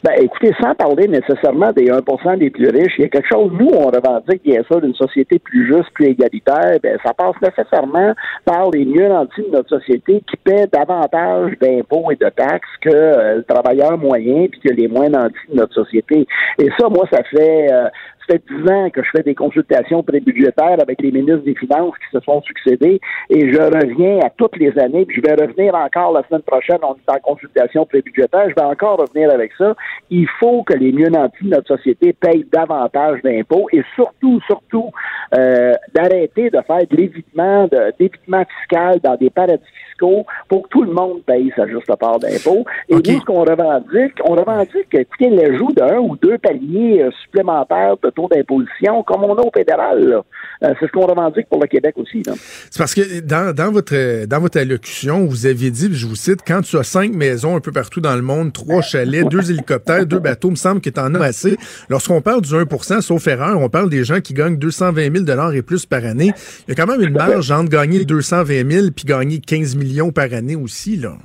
Ben, 0.03 0.13
écoutez, 0.21 0.53
sans 0.61 0.75
parler 0.75 1.09
nécessairement 1.09 1.73
des 1.73 1.87
1% 1.87 2.39
des 2.39 2.51
plus 2.51 2.69
riches, 2.69 2.95
il 2.99 3.03
y 3.03 3.05
a 3.05 3.09
quelque 3.09 3.29
chose, 3.29 3.51
nous, 3.59 3.71
on 3.73 3.87
revendique 3.87 4.43
bien 4.43 4.63
sûr 4.65 4.81
d'une 4.81 4.95
société 4.95 5.39
plus 5.39 5.67
juste, 5.67 5.91
plus 5.95 6.07
égalitaire, 6.07 6.79
ben, 6.83 6.99
ça 7.05 7.13
passe 7.15 7.35
nécessairement 7.43 8.15
par 8.45 8.71
les 8.71 8.85
mieux 8.85 9.09
nantis 9.09 9.43
de 9.43 9.51
notre 9.51 9.69
société 9.69 10.23
qui 10.29 10.37
paient 10.37 10.67
davantage 10.73 11.53
d'impôts 11.61 12.11
et 12.11 12.17
de 12.17 12.29
taxes 12.31 12.69
que 12.81 12.91
euh, 12.91 13.37
le 13.37 13.43
travailleur 13.45 13.99
moyen 13.99 14.47
puis 14.51 14.61
que 14.61 14.73
les 14.73 14.89
moins 14.89 15.09
nantis 15.09 15.37
de 15.51 15.57
notre 15.57 15.75
société. 15.75 16.27
Et 16.59 16.69
ça, 16.79 16.89
moi, 16.89 17.07
ça 17.11 17.23
fait 17.25 17.73
euh, 17.73 17.89
fait 18.31 18.43
dix 18.49 18.71
ans 18.71 18.91
que 18.91 19.03
je 19.03 19.11
fais 19.11 19.23
des 19.23 19.35
consultations 19.35 20.03
prébudgétaires 20.03 20.79
avec 20.81 21.01
les 21.03 21.11
ministres 21.11 21.45
des 21.45 21.55
Finances 21.55 21.95
qui 21.99 22.17
se 22.17 22.25
sont 22.25 22.43
succédés 22.43 23.01
et 23.29 23.53
je 23.53 23.61
reviens 23.61 24.19
à 24.25 24.31
toutes 24.31 24.57
les 24.57 24.77
années, 24.79 25.05
puis 25.05 25.21
je 25.21 25.29
vais 25.29 25.35
revenir 25.35 25.75
encore 25.75 26.13
la 26.13 26.23
semaine 26.29 26.43
prochaine, 26.43 26.79
on 26.83 26.95
est 26.95 27.11
en 27.11 27.21
consultation 27.21 27.85
prébudgétaire, 27.87 28.49
je 28.49 28.55
vais 28.55 28.67
encore 28.67 28.99
revenir 28.99 29.31
avec 29.31 29.53
ça. 29.59 29.75
Il 30.11 30.29
faut 30.39 30.63
que 30.63 30.75
les 30.75 30.93
mieux 30.93 31.09
nantis 31.09 31.45
de 31.45 31.51
notre 31.51 31.77
société 31.77 32.13
payent 32.13 32.47
davantage 32.53 33.21
d'impôts 33.23 33.69
et 33.73 33.83
surtout, 33.95 34.41
surtout, 34.47 34.91
d'arrêter 35.33 36.51
de 36.51 36.61
faire 36.67 36.87
de 36.91 36.97
l'évitement, 36.97 37.67
de, 37.69 37.93
d'évitement 37.99 38.45
fiscal 38.59 39.01
dans 39.01 39.17
des 39.17 39.31
paradis 39.31 39.63
fiscaux 39.87 40.25
pour 40.49 40.63
que 40.63 40.69
tout 40.69 40.83
le 40.83 40.93
monde 40.93 41.23
paye 41.27 41.53
sa 41.57 41.67
juste 41.67 41.95
part 41.97 42.19
d'impôt. 42.19 42.65
Et 42.89 42.95
nous, 42.95 43.21
ce 43.21 43.25
qu'on 43.25 43.45
revendique, 43.45 44.15
on 44.25 44.35
revendique, 44.35 44.93
écoutez, 44.93 45.31
l'ajout 45.31 45.73
d'un 45.73 45.99
ou 45.99 46.17
deux 46.17 46.39
paliers 46.39 47.09
supplémentaires 47.23 47.97
de 48.03 48.11
taux 48.21 48.29
d'imposition, 48.35 49.03
comme 49.03 49.25
on 49.25 49.37
a 49.37 49.43
au 49.43 49.51
fédéral. 49.55 50.23
c'est 50.61 50.87
ce 50.87 50.93
qu'on 50.93 51.07
revendique 51.07 51.49
pour 51.49 51.61
le 51.61 51.67
Québec 51.67 51.95
aussi. 51.97 52.23
C'est 52.71 52.79
parce 52.79 52.95
que 52.95 53.21
dans, 53.21 53.55
dans, 53.55 53.71
votre, 53.71 54.27
dans 54.27 54.41
votre 54.41 54.59
allocution, 54.59 55.25
vous 55.27 55.47
aviez 55.47 55.71
dit, 55.71 55.89
je 55.93 56.07
vous 56.07 56.17
cite, 56.17 56.41
quand 56.47 56.63
tu 56.63 56.77
as 56.79 56.83
cinq 56.83 57.13
maisons 57.15 57.57
un 57.57 57.61
peu 57.61 57.73
partout 57.73 58.01
dans 58.01 58.15
le 58.15 58.23
monde, 58.23 58.53
trois 58.53 58.83
chalets, 58.83 59.29
deux 59.29 59.51
hélicoptères, 59.51 60.07
deux 60.07 60.19
bateaux, 60.19 60.49
il 60.49 60.53
me 60.53 60.57
semble 60.57 60.81
que 60.81 60.91
tu 60.91 61.01
en 61.01 61.15
as 61.15 61.25
assez. 61.25 61.57
Lorsqu'on 61.89 62.21
parle 62.21 62.43
du 62.43 62.53
1% 62.53 63.01
sauf 63.01 63.27
erreur, 63.27 63.61
on 63.61 63.69
parle 63.69 63.91
des 63.91 64.05
gens 64.05 64.21
qui 64.21 64.35
gagnent 64.35 64.57
220 64.57 65.25
000 65.27 65.53
et 65.53 65.63
plus 65.63 65.87
par 65.87 66.05
année. 66.05 66.33
Il 66.67 66.71
y 66.71 66.73
a 66.73 66.75
quand 66.75 66.91
même 66.91 67.03
une 67.03 67.15
marge 67.15 67.51
entre 67.51 67.71
gagner 67.71 68.05
220 68.05 68.71
000 68.71 68.87
puis 68.95 69.05
gagner 69.05 69.41
15 69.41 69.77
millions 69.77 70.11
par 70.11 70.33
année 70.33 70.57
aussi, 70.57 70.97
là. 70.97 71.17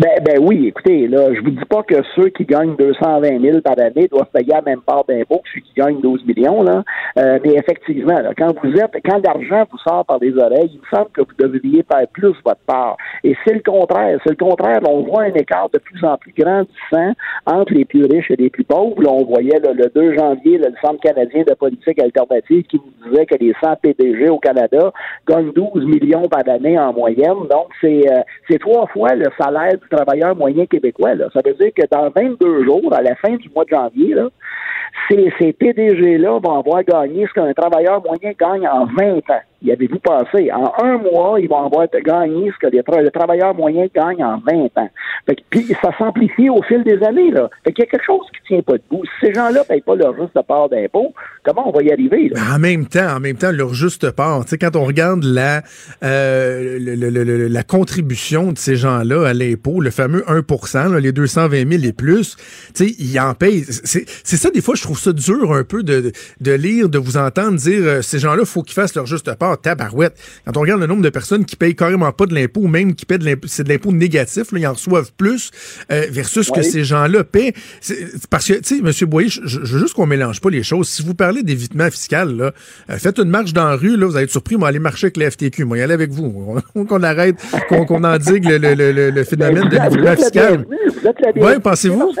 Ben, 0.00 0.18
ben 0.24 0.38
oui, 0.40 0.68
écoutez, 0.68 1.06
là, 1.08 1.34
je 1.34 1.42
vous 1.42 1.50
dis 1.50 1.64
pas 1.68 1.82
que 1.82 1.96
ceux 2.16 2.30
qui 2.30 2.46
gagnent 2.46 2.74
220 2.74 3.38
000 3.38 3.60
par 3.60 3.78
année 3.78 4.08
doivent 4.08 4.30
payer 4.32 4.54
la 4.54 4.62
même 4.62 4.80
part 4.80 5.04
d'impôt 5.06 5.42
que 5.44 5.48
ceux 5.52 5.60
qui 5.60 5.74
gagnent 5.76 6.00
12 6.00 6.24
millions, 6.24 6.62
là. 6.62 6.82
Euh, 7.18 7.38
mais 7.44 7.52
effectivement, 7.52 8.18
quand 8.38 8.54
vous 8.64 8.72
êtes, 8.78 8.94
quand 9.04 9.20
l'argent 9.22 9.68
vous 9.70 9.76
sort 9.76 10.06
par 10.06 10.18
les 10.18 10.32
oreilles, 10.38 10.70
il 10.72 10.80
me 10.80 10.96
semble 10.96 11.10
que 11.10 11.20
vous 11.20 11.34
devriez 11.38 11.82
faire 11.82 12.08
plus 12.14 12.32
votre 12.46 12.62
part. 12.66 12.96
Et 13.24 13.36
c'est 13.44 13.52
le 13.52 13.60
contraire. 13.60 14.18
C'est 14.24 14.30
le 14.30 14.42
contraire. 14.42 14.80
On 14.88 15.02
voit 15.02 15.24
un 15.24 15.34
écart 15.34 15.68
de 15.68 15.76
plus 15.76 16.02
en 16.02 16.16
plus 16.16 16.32
grandissant 16.32 17.12
entre 17.44 17.74
les 17.74 17.84
plus 17.84 18.06
riches 18.06 18.30
et 18.30 18.36
les 18.36 18.48
plus 18.48 18.64
pauvres. 18.64 19.02
Là, 19.02 19.10
on 19.10 19.26
voyait 19.26 19.60
le 19.62 19.90
2 19.94 20.16
janvier 20.16 20.56
le 20.56 20.72
Centre 20.82 21.00
canadien 21.00 21.42
de 21.46 21.52
politique 21.52 22.00
alternative 22.00 22.62
qui 22.62 22.80
nous 22.80 23.10
disait 23.10 23.26
que 23.26 23.34
les 23.34 23.52
100 23.62 23.76
PDG 23.82 24.30
au 24.30 24.38
Canada 24.38 24.92
gagnent 25.28 25.52
12 25.52 25.84
millions 25.84 26.26
par 26.28 26.48
année 26.48 26.78
en 26.78 26.94
moyenne. 26.94 27.46
Donc, 27.50 27.68
c'est 27.82 28.10
euh, 28.10 28.58
trois 28.60 28.86
fois 28.86 29.14
le 29.14 29.26
salaire 29.38 29.78
travailleur 29.90 30.36
moyen 30.36 30.66
québécois. 30.66 31.14
Là. 31.14 31.28
Ça 31.32 31.40
veut 31.44 31.54
dire 31.54 31.72
que 31.74 31.86
dans 31.90 32.10
22 32.10 32.64
jours, 32.64 32.92
à 32.94 33.02
la 33.02 33.14
fin 33.16 33.36
du 33.36 33.48
mois 33.50 33.64
de 33.64 33.70
janvier, 33.70 34.14
là, 34.14 34.28
ces, 35.08 35.52
PDG-là 35.52 36.38
vont 36.38 36.58
avoir 36.58 36.84
gagné 36.84 37.26
ce 37.26 37.32
qu'un 37.32 37.52
travailleur 37.52 38.02
moyen 38.02 38.32
gagne 38.38 38.66
en 38.66 38.86
20 38.86 39.16
ans 39.30 39.42
y 39.62 39.72
avez-vous 39.72 39.98
pensé? 39.98 40.50
En 40.52 40.72
un 40.82 40.98
mois, 40.98 41.38
ils 41.38 41.48
vont 41.48 41.66
avoir 41.66 41.86
gagné 42.04 42.50
ce 42.50 42.66
que 42.66 42.70
les 42.70 42.80
le 42.80 43.10
travailleur 43.10 43.54
moyen 43.54 43.86
gagne 43.94 44.24
en 44.24 44.38
20 44.38 44.68
ans. 44.76 44.90
puis 45.50 45.66
ça 45.82 45.90
s'amplifie 45.98 46.48
au 46.48 46.62
fil 46.62 46.82
des 46.82 47.02
années. 47.04 47.30
Là. 47.30 47.48
Fait 47.64 47.72
qu'il 47.72 47.84
y 47.84 47.88
a 47.88 47.90
quelque 47.90 48.04
chose 48.04 48.26
qui 48.32 48.48
tient 48.48 48.62
pas 48.62 48.74
debout. 48.74 49.04
Si 49.04 49.26
ces 49.26 49.34
gens-là 49.34 49.60
ne 49.60 49.64
payent 49.64 49.82
pas 49.82 49.94
leur 49.94 50.14
juste 50.16 50.38
part 50.46 50.68
d'impôt, 50.68 51.12
comment 51.44 51.68
on 51.68 51.72
va 51.72 51.82
y 51.82 51.92
arriver? 51.92 52.32
En 52.52 52.58
même 52.58 52.86
temps, 52.86 53.16
en 53.16 53.20
même 53.20 53.36
temps, 53.36 53.52
leur 53.52 53.74
juste 53.74 54.10
part. 54.10 54.44
Quand 54.60 54.76
on 54.76 54.84
regarde 54.84 55.24
la, 55.24 55.62
euh, 56.02 56.78
la 56.80 57.62
contribution 57.62 58.52
de 58.52 58.58
ces 58.58 58.76
gens-là 58.76 59.28
à 59.28 59.34
l'impôt, 59.34 59.80
le 59.80 59.90
fameux 59.90 60.24
1 60.28 60.88
là, 60.88 61.00
les 61.00 61.12
220 61.12 61.68
000 61.70 61.84
et 61.84 61.92
plus, 61.92 62.36
ils 62.80 63.20
en 63.20 63.34
payent. 63.34 63.64
C'est 63.64 64.06
ça, 64.36 64.50
des 64.50 64.62
fois, 64.62 64.74
je 64.80 64.84
trouve 64.84 64.98
ça 64.98 65.12
dur 65.12 65.52
un 65.52 65.62
peu 65.62 65.82
de, 65.82 66.12
de 66.40 66.52
lire, 66.52 66.88
de 66.88 66.98
vous 66.98 67.16
entendre 67.18 67.58
dire 67.58 67.82
euh, 67.82 68.02
ces 68.02 68.18
gens-là, 68.18 68.44
faut 68.44 68.62
qu'ils 68.62 68.74
fassent 68.74 68.94
leur 68.94 69.06
juste 69.06 69.32
part 69.34 69.60
tabarouette. 69.60 70.14
Quand 70.46 70.56
on 70.56 70.60
regarde 70.60 70.80
le 70.80 70.86
nombre 70.86 71.02
de 71.02 71.10
personnes 71.10 71.44
qui 71.44 71.56
payent 71.56 71.76
carrément 71.76 72.10
pas 72.12 72.26
de 72.26 72.34
l'impôt, 72.34 72.62
ou 72.62 72.68
même 72.68 72.94
qui 72.94 73.04
paient 73.04 73.18
de 73.18 73.24
l'impôt, 73.24 73.46
c'est 73.46 73.64
de 73.64 73.68
l'impôt 73.68 73.92
négatif, 73.92 74.48
ils 74.52 74.66
en 74.66 74.72
reçoivent 74.72 75.12
plus, 75.16 75.50
euh, 75.92 76.06
versus 76.10 76.50
que 76.50 76.62
ces 76.62 76.84
gens-là 76.84 77.24
paient. 77.24 77.52
Parce 78.30 78.46
que, 78.46 78.54
tu 78.54 78.76
sais, 78.76 78.78
M. 78.78 79.08
Boyer, 79.08 79.28
je, 79.28 79.58
veux 79.58 79.78
juste 79.78 79.94
qu'on 79.94 80.06
mélange 80.06 80.40
pas 80.40 80.50
les 80.50 80.62
choses. 80.62 80.88
Si 80.88 81.02
vous 81.02 81.14
parlez 81.14 81.42
d'évitement 81.42 81.90
fiscal, 81.90 82.34
là, 82.34 82.52
euh, 82.88 82.98
faites 82.98 83.18
une 83.18 83.28
marche 83.28 83.52
dans 83.52 83.68
la 83.68 83.76
rue, 83.76 83.96
là, 83.96 84.06
vous 84.06 84.16
allez 84.16 84.24
être 84.24 84.30
surpris, 84.30 84.56
moi, 84.56 84.68
aller 84.68 84.78
marcher 84.78 85.06
avec 85.06 85.18
la 85.18 85.30
FTQ. 85.30 85.64
Moi, 85.64 85.78
y 85.78 85.82
aller 85.82 85.94
avec 85.94 86.10
vous. 86.10 86.58
qu'on 86.88 87.02
arrête, 87.02 87.36
qu'on 87.68 87.84
qu 87.84 87.92
endigue 87.92 88.46
le, 88.46 88.56
le, 88.56 88.92
le, 88.92 89.10
le 89.10 89.24
phénomène 89.24 89.68
de 89.68 89.76
l'évitement 89.76 90.16
fiscal. 90.16 90.66
Oui, 91.36 91.52
pensez-vous? 91.62 92.12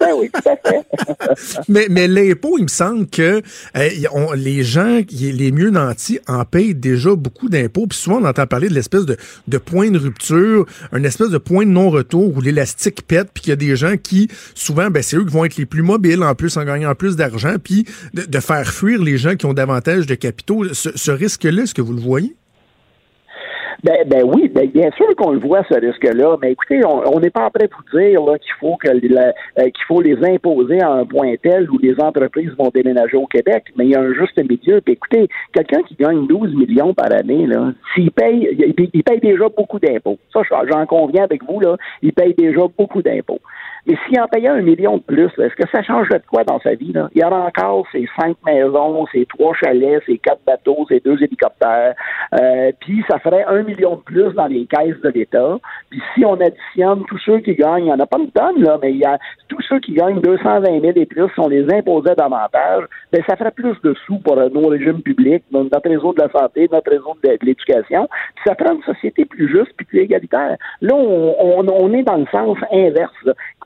Ben 0.00 0.10
oui, 0.16 0.30
tout 0.30 0.48
à 0.48 0.56
fait. 0.56 0.84
mais 1.68 1.86
mais 1.90 2.08
l'impôt, 2.08 2.56
il 2.58 2.64
me 2.64 2.68
semble 2.68 3.06
que 3.06 3.42
on, 4.12 4.32
les 4.32 4.62
gens, 4.62 5.00
les 5.10 5.52
mieux 5.52 5.70
nantis, 5.70 6.18
en 6.26 6.44
payent 6.44 6.74
déjà 6.74 7.14
beaucoup 7.14 7.48
d'impôts. 7.48 7.86
Puis 7.86 7.98
souvent, 7.98 8.20
on 8.20 8.24
entend 8.24 8.46
parler 8.46 8.68
de 8.68 8.74
l'espèce 8.74 9.04
de, 9.06 9.58
point 9.58 9.90
de 9.90 9.98
rupture, 9.98 10.66
un 10.92 11.02
espèce 11.04 11.30
de 11.30 11.38
point 11.38 11.64
de 11.64 11.70
non-retour 11.70 12.36
où 12.36 12.40
l'élastique 12.40 13.02
pète, 13.06 13.30
puis 13.32 13.42
qu'il 13.42 13.50
y 13.50 13.52
a 13.52 13.56
des 13.56 13.76
gens 13.76 13.96
qui, 13.96 14.28
souvent, 14.54 14.90
ben, 14.90 15.02
c'est 15.02 15.16
eux 15.16 15.24
qui 15.24 15.32
vont 15.32 15.44
être 15.44 15.56
les 15.56 15.66
plus 15.66 15.82
mobiles, 15.82 16.22
en 16.22 16.34
plus, 16.34 16.56
en 16.56 16.64
gagnant 16.64 16.94
plus 16.94 17.16
d'argent, 17.16 17.56
puis 17.62 17.86
de, 18.12 18.40
faire 18.40 18.72
fuir 18.72 19.02
les 19.02 19.16
gens 19.16 19.36
qui 19.36 19.46
ont 19.46 19.54
davantage 19.54 20.06
de 20.06 20.14
capitaux. 20.14 20.72
Ce, 20.74 20.90
ce 20.94 21.10
risque-là, 21.10 21.62
est-ce 21.62 21.74
que 21.74 21.82
vous 21.82 21.94
le 21.94 22.00
voyez? 22.00 22.36
Ben, 23.84 23.98
ben 24.06 24.22
oui, 24.24 24.48
ben, 24.48 24.66
bien 24.66 24.90
sûr 24.96 25.14
qu'on 25.14 25.32
le 25.32 25.40
voit, 25.40 25.62
ce 25.68 25.78
risque-là, 25.78 26.38
mais 26.40 26.52
écoutez, 26.52 26.80
on 26.86 27.20
n'est 27.20 27.28
pas 27.28 27.44
en 27.44 27.50
train 27.50 27.66
de 27.66 27.70
vous 27.70 28.00
dire 28.00 28.18
qu'il 28.40 28.52
faut 28.58 28.76
que 28.76 28.88
euh, 28.88 29.70
faut 29.86 30.00
les 30.00 30.16
imposer 30.24 30.80
à 30.80 30.90
un 30.90 31.04
point 31.04 31.34
tel 31.42 31.70
où 31.70 31.76
les 31.76 31.94
entreprises 32.00 32.50
vont 32.58 32.70
déménager 32.74 33.18
au 33.18 33.26
Québec, 33.26 33.64
mais 33.76 33.84
il 33.84 33.90
y 33.90 33.94
a 33.94 34.00
un 34.00 34.14
juste 34.14 34.38
milieu. 34.38 34.80
Puis 34.80 34.94
écoutez, 34.94 35.28
quelqu'un 35.52 35.82
qui 35.82 35.96
gagne 35.96 36.26
12 36.26 36.54
millions 36.54 36.94
par 36.94 37.12
année, 37.12 37.46
s'il 37.94 38.10
paye, 38.10 38.48
il, 38.94 39.02
paye 39.02 39.20
déjà 39.20 39.50
beaucoup 39.54 39.78
d'impôts. 39.78 40.18
Ça, 40.32 40.40
j'en 40.50 40.86
conviens 40.86 41.24
avec 41.24 41.44
vous, 41.44 41.60
là, 41.60 41.76
il 42.00 42.14
paye 42.14 42.32
déjà 42.32 42.62
beaucoup 42.78 43.02
d'impôts. 43.02 43.40
Mais 43.86 43.96
s'il 44.06 44.18
en 44.20 44.28
payait 44.28 44.48
un 44.48 44.62
million 44.62 44.96
de 44.96 45.02
plus, 45.02 45.30
est-ce 45.38 45.54
que 45.54 45.68
ça 45.70 45.82
changerait 45.82 46.18
de 46.18 46.26
quoi 46.26 46.44
dans 46.44 46.58
sa 46.60 46.74
vie? 46.74 46.92
Là? 46.92 47.08
Il 47.14 47.20
y 47.20 47.24
aura 47.24 47.46
encore 47.46 47.86
ses 47.92 48.08
cinq 48.18 48.36
maisons, 48.46 49.06
ses 49.12 49.26
trois 49.26 49.54
chalets, 49.54 50.02
ses 50.06 50.18
quatre 50.18 50.40
bateaux, 50.46 50.86
ses 50.88 51.00
deux 51.00 51.22
hélicoptères. 51.22 51.94
Euh, 52.34 52.72
puis 52.80 53.04
ça 53.08 53.18
ferait 53.18 53.44
un 53.44 53.62
million 53.62 53.96
de 53.96 54.00
plus 54.00 54.32
dans 54.32 54.46
les 54.46 54.66
caisses 54.66 55.00
de 55.02 55.10
l'État. 55.10 55.58
Puis 55.90 56.02
si 56.14 56.24
on 56.24 56.34
additionne 56.40 57.04
tous 57.06 57.18
ceux 57.18 57.40
qui 57.40 57.54
gagnent, 57.54 57.84
il 57.84 57.86
n'y 57.86 57.92
en 57.92 58.00
a 58.00 58.06
pas 58.06 58.18
une 58.18 58.30
tonne, 58.30 58.62
là, 58.62 58.78
mais 58.80 58.92
il 58.92 58.98
y 58.98 59.04
a 59.04 59.18
tous 59.48 59.60
ceux 59.68 59.80
qui 59.80 59.92
gagnent 59.92 60.20
220 60.20 60.80
000 60.80 60.92
et 60.96 61.06
plus, 61.06 61.28
si 61.34 61.40
on 61.40 61.48
les 61.48 61.66
imposait 61.72 62.14
davantage, 62.14 62.84
ben 63.12 63.22
ça 63.28 63.36
ferait 63.36 63.50
plus 63.50 63.76
de 63.82 63.94
sous 64.06 64.18
pour 64.18 64.36
nos 64.36 64.68
régimes 64.68 65.02
publics, 65.02 65.44
notre 65.52 65.88
réseau 65.88 66.12
de 66.12 66.22
la 66.22 66.30
santé, 66.30 66.68
notre 66.72 66.90
réseau 66.90 67.16
de, 67.22 67.38
l'éducation. 67.42 68.08
Puis 68.34 68.44
ça 68.46 68.54
ferait 68.54 68.74
une 68.74 68.82
société 68.82 69.24
plus 69.24 69.48
juste 69.48 69.72
puis 69.76 69.86
plus 69.86 70.00
égalitaire. 70.00 70.56
Là, 70.80 70.94
on, 70.94 71.66
on, 71.68 71.92
est 71.92 72.02
dans 72.02 72.16
le 72.16 72.26
sens 72.26 72.56
inverse. 72.72 73.12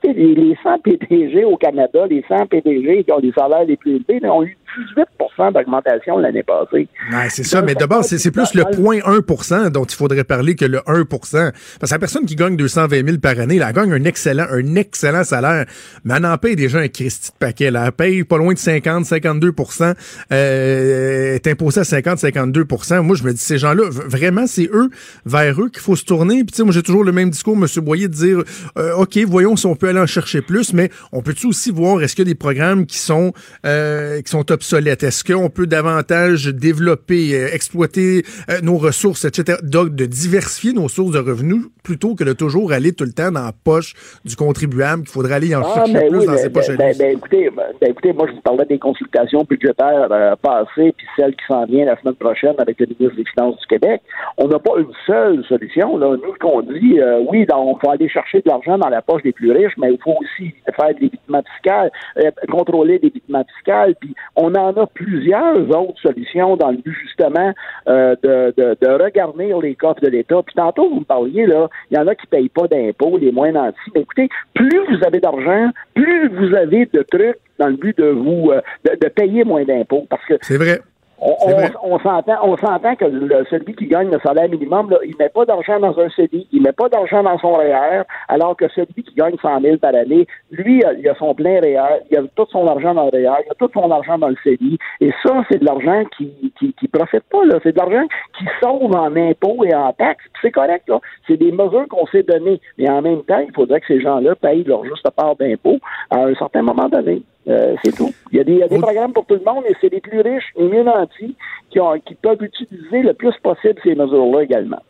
Écoutez, 0.01 0.35
les, 0.35 0.57
100 0.63 0.79
PDG 0.79 1.45
au 1.45 1.57
Canada, 1.57 2.07
les 2.07 2.23
100 2.27 2.47
PDG 2.47 3.03
qui 3.03 3.11
ont 3.11 3.19
les 3.19 3.31
salaires 3.31 3.65
les 3.65 3.75
plus 3.75 3.95
élevés, 4.07 4.27
ont 4.29 4.43
eu 4.43 4.57
18% 4.77 5.53
d'augmentation 5.53 6.17
l'année 6.17 6.43
passée. 6.43 6.87
Ouais, 7.11 7.29
c'est 7.29 7.43
ça, 7.43 7.61
mais 7.61 7.75
d'abord, 7.75 8.03
c'est 8.03 8.31
plus 8.31 8.53
le 8.53 8.63
0.1% 8.63 9.69
dont 9.69 9.85
il 9.85 9.95
faudrait 9.95 10.23
parler 10.23 10.55
que 10.55 10.65
le 10.65 10.79
1% 10.79 11.05
Parce 11.05 11.31
que 11.31 11.51
la 11.91 11.99
personne 11.99 12.25
qui 12.25 12.35
gagne 12.35 12.55
220 12.55 13.05
000 13.05 13.17
par 13.17 13.39
année, 13.39 13.57
elle 13.57 13.73
gagne 13.73 13.93
un 13.93 14.03
excellent, 14.03 14.45
un 14.49 14.75
excellent 14.75 15.23
salaire, 15.23 15.65
mais 16.03 16.15
elle 16.17 16.25
en 16.25 16.37
paye 16.37 16.55
déjà 16.55 16.79
un 16.79 16.87
Christy 16.87 17.31
de 17.31 17.37
paquet. 17.37 17.65
Elle 17.65 17.91
paye 17.91 18.23
pas 18.23 18.37
loin 18.37 18.53
de 18.53 18.59
50, 18.59 19.05
52% 19.05 19.93
euh, 20.31 21.35
est 21.35 21.47
imposée 21.47 21.81
à 21.81 21.83
50, 21.83 22.19
52% 22.19 23.01
Moi, 23.01 23.15
je 23.15 23.23
me 23.23 23.33
dis, 23.33 23.39
ces 23.39 23.57
gens-là, 23.57 23.83
vraiment, 23.89 24.47
c'est 24.47 24.69
eux, 24.71 24.89
vers 25.25 25.61
eux 25.61 25.69
qu'il 25.69 25.81
faut 25.81 25.95
se 25.95 26.05
tourner. 26.05 26.43
Puis, 26.43 26.63
moi, 26.63 26.71
j'ai 26.71 26.83
toujours 26.83 27.03
le 27.03 27.11
même 27.11 27.29
discours, 27.29 27.55
M. 27.55 27.65
Boyer, 27.83 28.07
de 28.07 28.13
dire, 28.13 28.43
euh, 28.77 28.95
OK, 28.95 29.17
voyons 29.19 29.55
si 29.55 29.65
on 29.65 29.75
peut 29.75 29.89
aller 29.89 29.99
en 29.99 30.07
chercher 30.07 30.41
plus, 30.41 30.73
mais 30.73 30.89
on 31.11 31.21
peut-tu 31.21 31.47
aussi 31.47 31.71
voir, 31.71 32.01
est-ce 32.01 32.15
qu'il 32.15 32.25
y 32.25 32.29
a 32.29 32.31
des 32.31 32.35
programmes 32.35 32.85
qui 32.85 32.97
sont, 32.97 33.33
euh, 33.65 34.21
qui 34.21 34.29
sont 34.29 34.43
obsolètes? 34.59 35.03
Est-ce 35.03 35.23
qu'on 35.23 35.49
peut 35.49 35.67
davantage 35.67 36.47
développer, 36.47 37.33
euh, 37.33 37.47
exploiter 37.53 38.23
euh, 38.49 38.59
nos 38.61 38.77
ressources, 38.77 39.23
etc. 39.23 39.57
Donc, 39.63 39.95
de 39.95 40.05
diversifier 40.05 40.73
nos 40.73 40.89
sources 40.89 41.13
de 41.13 41.19
revenus 41.19 41.63
plutôt 41.81 42.13
que 42.13 42.25
de 42.25 42.33
toujours 42.33 42.73
aller 42.73 42.91
tout 42.91 43.05
le 43.05 43.13
temps 43.13 43.31
dans 43.31 43.45
la 43.45 43.53
poche 43.53 43.93
du 44.25 44.35
contribuable, 44.35 45.03
qu'il 45.03 45.11
faudrait 45.11 45.35
aller 45.35 45.55
en 45.55 45.61
ah, 45.63 45.73
chercher 45.73 45.93
ben 45.93 46.09
plus 46.09 46.25
dans 46.25 46.37
ses 46.37 46.49
poches. 46.49 46.77
Ben, 46.77 46.93
ben, 46.99 47.17
écoutez, 47.17 47.49
ben, 47.49 47.89
écoutez, 47.89 48.11
moi, 48.11 48.27
je 48.27 48.33
vous 48.33 48.41
parlais 48.41 48.65
des 48.65 48.77
consultations 48.77 49.45
budgétaires 49.49 50.09
euh, 50.11 50.35
passées, 50.35 50.93
puis 50.97 51.07
celle 51.15 51.31
qui 51.31 51.45
s'en 51.47 51.65
vient 51.65 51.85
la 51.85 51.99
semaine 52.01 52.15
prochaine 52.15 52.55
avec 52.57 52.79
le 52.79 52.87
ministre 52.87 53.15
des 53.15 53.25
Finances 53.33 53.57
du 53.59 53.67
Québec. 53.67 54.01
On 54.37 54.49
n'a 54.49 54.59
pas 54.59 54.77
une 54.77 54.91
seule 55.07 55.43
solution. 55.45 55.97
Là. 55.97 56.17
Nous, 56.17 56.33
ce 56.33 56.39
qu'on 56.39 56.61
dit, 56.61 56.99
oui, 57.29 57.47
on 57.55 57.77
faut 57.79 57.91
aller 57.91 58.09
chercher 58.09 58.39
de 58.41 58.49
l'argent 58.49 58.77
dans 58.77 58.89
la 58.89 59.01
poche 59.01 59.23
des 59.23 59.31
plus 59.31 59.51
riches, 59.51 59.73
mais 59.77 59.93
il 59.93 59.99
faut 60.03 60.15
aussi 60.19 60.53
faire 60.75 60.93
de 60.93 60.99
l'évitement 60.99 61.41
fiscal, 61.53 61.91
contrôler 62.51 62.99
l'évitement 63.01 63.45
fiscal, 63.55 63.95
puis 63.99 64.13
on 64.35 64.48
en 64.55 64.75
a 64.75 64.87
plusieurs 64.87 65.57
autres 65.69 65.99
solutions 66.01 66.55
dans 66.55 66.71
le 66.71 66.77
but 66.77 66.95
justement 67.01 67.53
euh, 67.87 68.15
de, 68.23 68.53
de, 68.57 68.77
de 68.81 69.03
regarder 69.03 69.53
les 69.61 69.75
coffres 69.75 70.01
de 70.01 70.09
l'État. 70.09 70.41
Puis 70.45 70.55
tantôt, 70.55 70.89
vous 70.89 70.99
me 70.99 71.05
parliez, 71.05 71.45
là, 71.45 71.69
il 71.91 71.97
y 71.97 71.99
en 71.99 72.07
a 72.07 72.15
qui 72.15 72.25
ne 72.25 72.37
payent 72.37 72.49
pas 72.49 72.67
d'impôts, 72.67 73.17
les 73.17 73.31
moins 73.31 73.51
nantis. 73.51 73.77
Mais 73.95 74.01
écoutez, 74.01 74.29
plus 74.53 74.79
vous 74.89 75.05
avez 75.05 75.19
d'argent, 75.19 75.69
plus 75.93 76.29
vous 76.29 76.55
avez 76.55 76.85
de 76.93 77.01
trucs 77.03 77.37
dans 77.59 77.67
le 77.67 77.75
but 77.75 77.97
de 77.97 78.09
vous 78.09 78.51
euh, 78.51 78.61
de, 78.85 79.07
payer 79.09 79.43
moins 79.43 79.63
d'impôts. 79.63 80.05
Parce 80.09 80.25
que 80.25 80.35
c'est 80.41 80.57
vrai 80.57 80.79
on, 81.21 81.99
s'entend, 81.99 82.37
on 82.43 82.57
s'entend 82.57 82.95
que 82.95 83.05
le, 83.05 83.45
celui 83.49 83.75
qui 83.75 83.87
gagne 83.87 84.09
le 84.09 84.19
salaire 84.19 84.49
minimum, 84.49 84.89
là, 84.89 84.97
il 85.05 85.15
met 85.17 85.29
pas 85.29 85.45
d'argent 85.45 85.79
dans 85.79 85.97
un 85.99 86.09
CDI, 86.09 86.47
il 86.51 86.61
met 86.61 86.71
pas 86.71 86.89
d'argent 86.89 87.23
dans 87.23 87.37
son 87.39 87.53
REER, 87.53 88.03
alors 88.27 88.55
que 88.55 88.67
celui 88.69 89.03
qui 89.03 89.13
gagne 89.15 89.35
100 89.41 89.61
000 89.61 89.77
par 89.77 89.95
année, 89.95 90.27
lui, 90.51 90.81
il 90.97 91.09
a 91.09 91.15
son 91.15 91.33
plein 91.33 91.59
REER, 91.59 92.01
il 92.09 92.17
a 92.17 92.21
tout 92.35 92.47
son 92.51 92.67
argent 92.67 92.93
dans 92.93 93.05
le 93.05 93.11
REER, 93.11 93.43
il 93.45 93.51
a 93.51 93.55
tout 93.57 93.69
son 93.73 93.91
argent 93.91 94.17
dans 94.17 94.29
le 94.29 94.37
CDI, 94.43 94.77
et 95.01 95.11
ça, 95.23 95.43
c'est 95.49 95.59
de 95.59 95.65
l'argent 95.65 96.03
qui, 96.17 96.53
qui, 96.57 96.73
qui 96.73 96.87
profite 96.87 97.23
pas, 97.31 97.45
là. 97.45 97.59
C'est 97.63 97.71
de 97.71 97.77
l'argent 97.77 98.05
qui 98.37 98.45
sauve 98.61 98.95
en 98.95 99.15
impôts 99.15 99.63
et 99.63 99.73
en 99.73 99.91
taxes. 99.93 100.25
C'est 100.41 100.51
correct, 100.51 100.87
là. 100.87 100.99
C'est 101.27 101.37
des 101.37 101.51
mesures 101.51 101.87
qu'on 101.89 102.05
s'est 102.07 102.23
données. 102.23 102.59
Mais 102.77 102.89
en 102.89 103.01
même 103.01 103.23
temps, 103.23 103.39
il 103.39 103.53
faudrait 103.53 103.81
que 103.81 103.87
ces 103.87 104.01
gens-là 104.01 104.35
payent 104.35 104.63
leur 104.63 104.83
juste 104.85 105.09
part 105.11 105.35
d'impôts 105.35 105.79
à 106.09 106.25
un 106.25 106.35
certain 106.35 106.61
moment 106.61 106.89
donné. 106.89 107.21
Euh, 107.47 107.75
c'est 107.83 107.95
tout. 107.95 108.13
Il 108.31 108.37
y 108.37 108.41
a 108.41 108.43
des, 108.43 108.67
programmes 108.67 109.13
pour 109.13 109.25
tout 109.25 109.35
le 109.35 109.43
monde 109.45 109.63
et 109.67 109.75
c'est 109.79 109.91
les 109.91 110.01
plus 110.01 110.21
riches 110.21 110.51
et 110.57 110.63
mieux 110.63 110.83
nantis 110.83 111.35
qui, 111.69 111.79
qui 112.05 112.15
peuvent 112.15 112.43
utiliser 112.43 113.01
le 113.01 113.13
plus 113.13 113.33
possible 113.41 113.79
ces 113.83 113.95
mesures-là 113.95 114.43
également. 114.43 114.81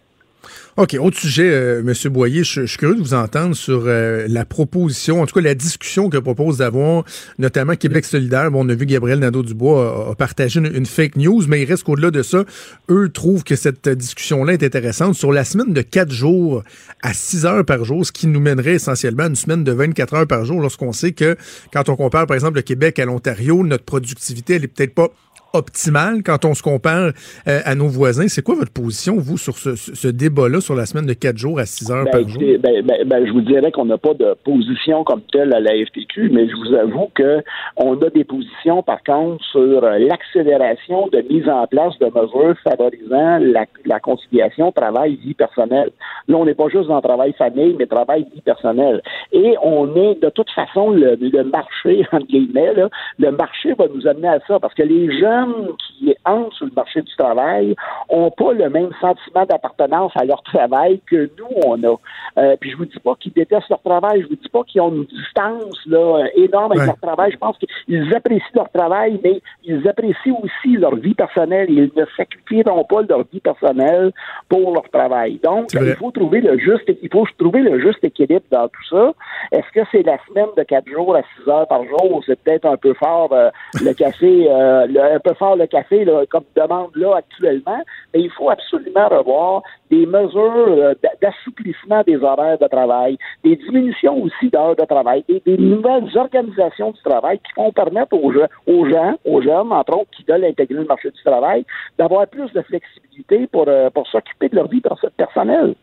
OK. 0.78 0.96
Autre 1.00 1.18
sujet, 1.18 1.50
euh, 1.52 1.82
M. 1.82 1.94
Boyer, 2.12 2.44
je, 2.44 2.66
suis 2.66 2.78
curieux 2.78 2.96
de 2.96 3.02
vous 3.02 3.14
entendre 3.14 3.56
sur 3.56 3.84
euh, 3.86 4.28
la 4.30 4.46
proposition, 4.46 5.22
en 5.22 5.26
tout 5.26 5.36
cas 5.36 5.42
la 5.42 5.56
discussion 5.56 6.10
que 6.10 6.18
propose 6.18 6.60
d'avoir, 6.60 7.04
notamment 7.38 7.76
Québec 7.76 8.06
solidaire. 8.06 8.50
Bon, 8.50 8.66
on 8.66 8.70
a 8.70 8.76
vu 8.76 8.86
Gabriel 8.86 9.20
Nadeau-Dubois 9.20 10.12
a, 10.12 10.16
partagé 10.16 10.60
une, 10.60 10.86
fake 10.86 11.18
news, 11.18 11.44
mais 11.48 11.62
il 11.62 11.66
reste 11.66 11.84
qu'au-delà 11.84 12.12
de 12.12 12.24
ça, 12.24 12.46
eux 12.90 13.10
trouvent 13.10 13.44
que 13.44 13.56
cette 13.58 13.90
discussion-là 13.90 14.54
est 14.54 14.64
intéressante 14.64 15.16
sur 15.16 15.34
la 15.34 15.44
semaine 15.44 15.74
de 15.74 15.82
4 15.82 16.12
jours 16.12 16.64
à 17.02 17.14
6 17.14 17.46
heures 17.46 17.66
par 17.66 17.84
jour, 17.84 18.06
ce 18.06 18.12
qui 18.12 18.28
nous 18.28 18.40
mènerait 18.40 18.76
essentiellement 18.76 19.24
à 19.24 19.28
une 19.28 19.36
semaine 19.36 19.64
de 19.64 19.72
24 19.72 20.14
heures 20.14 20.28
par 20.28 20.46
jour 20.46 20.62
lorsqu'on 20.62 20.94
sait 20.94 21.12
que 21.12 21.36
quand 21.74 21.90
on 21.90 21.98
compare, 21.98 22.26
par 22.26 22.36
exemple, 22.36 22.56
le 22.56 22.62
Québec 22.62 23.00
à 23.00 23.06
l'Ontario, 23.06 23.66
notre 23.66 23.84
productivité, 23.84 24.56
elle 24.56 24.64
est 24.64 24.68
peut-être 24.68 24.94
pas 24.94 25.10
optimale 25.54 26.24
quand 26.24 26.46
on 26.46 26.54
se 26.54 26.64
compare 26.64 27.12
euh, 27.48 27.60
à 27.66 27.76
nos 27.76 27.88
voisins. 27.88 28.28
C'est 28.28 28.44
quoi 28.44 28.56
votre 28.56 28.72
position, 28.72 29.16
vous, 29.18 29.38
sur 29.38 29.58
ce, 29.58 30.08
débat-là, 30.08 30.62
sur 30.62 30.76
la 30.76 30.86
semaine 30.86 31.06
de 31.06 31.14
quatre 31.14 31.38
jours 31.38 31.60
à 31.60 31.66
6 31.66 31.92
heures 31.92 32.06
ben, 32.06 32.12
par 32.12 32.28
jour? 32.28 32.42
Ben, 32.60 32.86
ben, 33.06 33.26
je 33.26 33.32
vous 33.32 33.42
dirais 33.42 33.72
qu'on 33.72 33.86
n'a 33.86 33.98
pas 33.98 34.14
de 34.14 34.36
position 34.44 35.04
comme 35.04 35.22
telle 35.32 35.54
à 35.54 35.60
la 35.60 35.72
FTQ, 35.86 36.30
mais 36.32 36.48
je 36.48 36.56
vous 36.56 36.76
avoue 36.76 37.10
que 37.16 37.44
on 37.78 38.00
a 38.02 38.10
des 38.10 38.24
positions, 38.24 38.84
par 38.84 39.04
contre, 39.04 39.44
sur 39.46 39.84
euh, 39.84 39.98
l'accélération 40.00 41.08
de 41.08 41.24
mise 41.30 41.48
en 41.50 41.66
place 41.68 41.98
de 42.00 42.06
mesures 42.06 42.56
favorisant 42.64 43.40
la, 43.40 44.00
conciliation 44.00 44.72
travail-vie 44.72 45.34
personnelle. 45.34 45.92
Là, 46.28 46.38
on 46.38 46.46
n'est 46.46 46.54
pas 46.54 46.70
juste 46.70 46.88
dans 46.88 47.02
travail-famille, 47.02 47.76
mais 47.78 47.86
travail-vie 47.86 48.42
personnelle. 48.42 49.02
Et 49.32 49.56
on 49.62 49.96
est, 49.96 50.22
de 50.22 50.30
toute 50.30 50.50
façon, 50.52 50.92
le, 50.92 51.44
marché, 51.44 52.06
entre 52.12 52.28
guillemets, 52.28 52.74
le 53.18 53.32
marché 53.32 53.74
va 53.74 53.86
nous 53.94 54.08
amener 54.08 54.28
à 54.28 54.40
ça, 54.48 54.60
parce 54.60 54.74
que 54.74 54.84
les 54.84 55.20
gens 55.20 55.39
qui 55.46 55.89
entrent 56.30 56.56
sur 56.56 56.66
le 56.66 56.72
marché 56.76 57.02
du 57.02 57.16
travail 57.16 57.76
n'ont 58.12 58.32
pas 58.32 58.54
le 58.54 58.70
même 58.70 58.90
sentiment 59.00 59.46
d'appartenance 59.46 60.12
à 60.16 60.26
leur 60.26 60.42
travail 60.44 61.02
que 61.10 61.30
nous, 61.38 61.48
on 61.66 61.82
a. 61.84 61.96
Euh, 62.38 62.56
puis 62.60 62.72
je 62.72 62.78
vous 62.78 62.86
dis 62.86 63.00
pas 63.00 63.16
qu'ils 63.20 63.34
détestent 63.34 63.70
leur 63.70 63.82
travail, 63.82 64.22
je 64.22 64.28
vous 64.28 64.36
dis 64.36 64.50
pas 64.50 64.64
qu'ils 64.64 64.82
ont 64.82 64.92
une 64.92 65.06
distance 65.06 65.80
là, 65.86 66.26
énorme 66.36 66.74
avec 66.74 66.86
leur 66.86 66.98
travail. 66.98 67.32
Je 67.32 67.38
pense 67.38 67.58
qu'ils 67.58 68.16
apprécient 68.16 68.48
leur 68.56 68.70
travail, 68.72 69.20
mais 69.24 69.42
ils 69.64 69.88
apprécient 69.88 70.40
aussi 70.44 70.78
leur 70.78 70.96
vie 70.96 71.14
personnelle. 71.14 71.68
Ils 71.70 71.92
ne 71.96 72.06
sacrifieront 72.18 72.84
pas 72.84 73.02
leur 73.08 73.24
vie 73.32 73.40
personnelle 73.40 74.12
pour 74.48 74.74
leur 74.74 74.90
travail. 74.90 75.40
Donc, 75.44 75.74
il 75.74 75.96
faut 75.96 76.12
trouver 76.12 76.42
le 76.42 76.58
juste, 76.58 76.92
il 77.02 77.10
faut 77.12 77.26
trouver 77.38 77.62
le 77.62 77.80
juste 77.80 78.04
équilibre 78.04 78.46
dans 78.52 78.68
tout 78.68 78.84
ça. 78.90 79.14
Est-ce 79.52 79.72
que 79.74 79.86
c'est 79.92 80.04
la 80.04 80.18
semaine 80.28 80.50
de 80.58 80.64
quatre 80.64 80.90
jours 80.90 81.16
à 81.16 81.22
six 81.22 81.50
heures 81.50 81.68
par 81.68 81.84
jour? 81.86 82.22
C'est 82.26 82.40
peut-être 82.42 82.66
un 82.66 82.78
peu 82.78 82.94
fort 82.94 83.32
euh, 83.32 83.50
le 83.84 83.94
café, 83.94 84.48
euh, 84.50 84.88
le, 84.88 85.20
faire 85.34 85.56
le 85.56 85.68
café 85.68 86.06
comme 86.26 86.44
demande 86.56 86.96
là 86.96 87.16
actuellement, 87.18 87.82
mais 88.14 88.22
il 88.22 88.32
faut 88.32 88.50
absolument 88.50 89.08
revoir 89.08 89.64
des 89.90 90.06
mesures 90.06 90.68
euh, 90.68 90.94
d'assouplissement 91.22 92.04
des 92.06 92.18
horaires 92.18 92.58
de 92.58 92.68
travail, 92.68 93.18
des 93.44 93.56
diminutions 93.56 94.22
aussi 94.24 94.50
d'heures 94.50 94.76
de 94.76 94.86
travail, 94.86 95.24
et 95.30 95.42
des 95.46 95.58
nouvelles 95.58 96.16
organisations 96.18 96.92
du 96.92 97.02
travail 97.02 97.40
qui 97.40 97.52
vont 97.56 97.72
permettre 97.72 98.14
aux, 98.14 98.32
aux 98.68 98.86
gens, 98.90 99.16
aux 99.26 99.42
jeunes, 99.42 99.72
entre 99.72 99.94
autres, 99.94 100.12
qui 100.12 100.24
veulent 100.28 100.46
intégrer 100.46 100.80
le 100.80 100.86
marché 100.86 101.10
du 101.12 101.24
travail, 101.24 101.66
d'avoir 101.98 102.28
plus 102.28 102.52
de 102.54 102.62
flexibilité 102.62 103.48
pour, 103.48 103.66
euh, 103.68 103.90
pour 103.90 104.08
s'occuper 104.08 104.50
de 104.50 104.56
leur 104.56 104.68
vie 104.68 104.82
personnelle. 105.18 105.76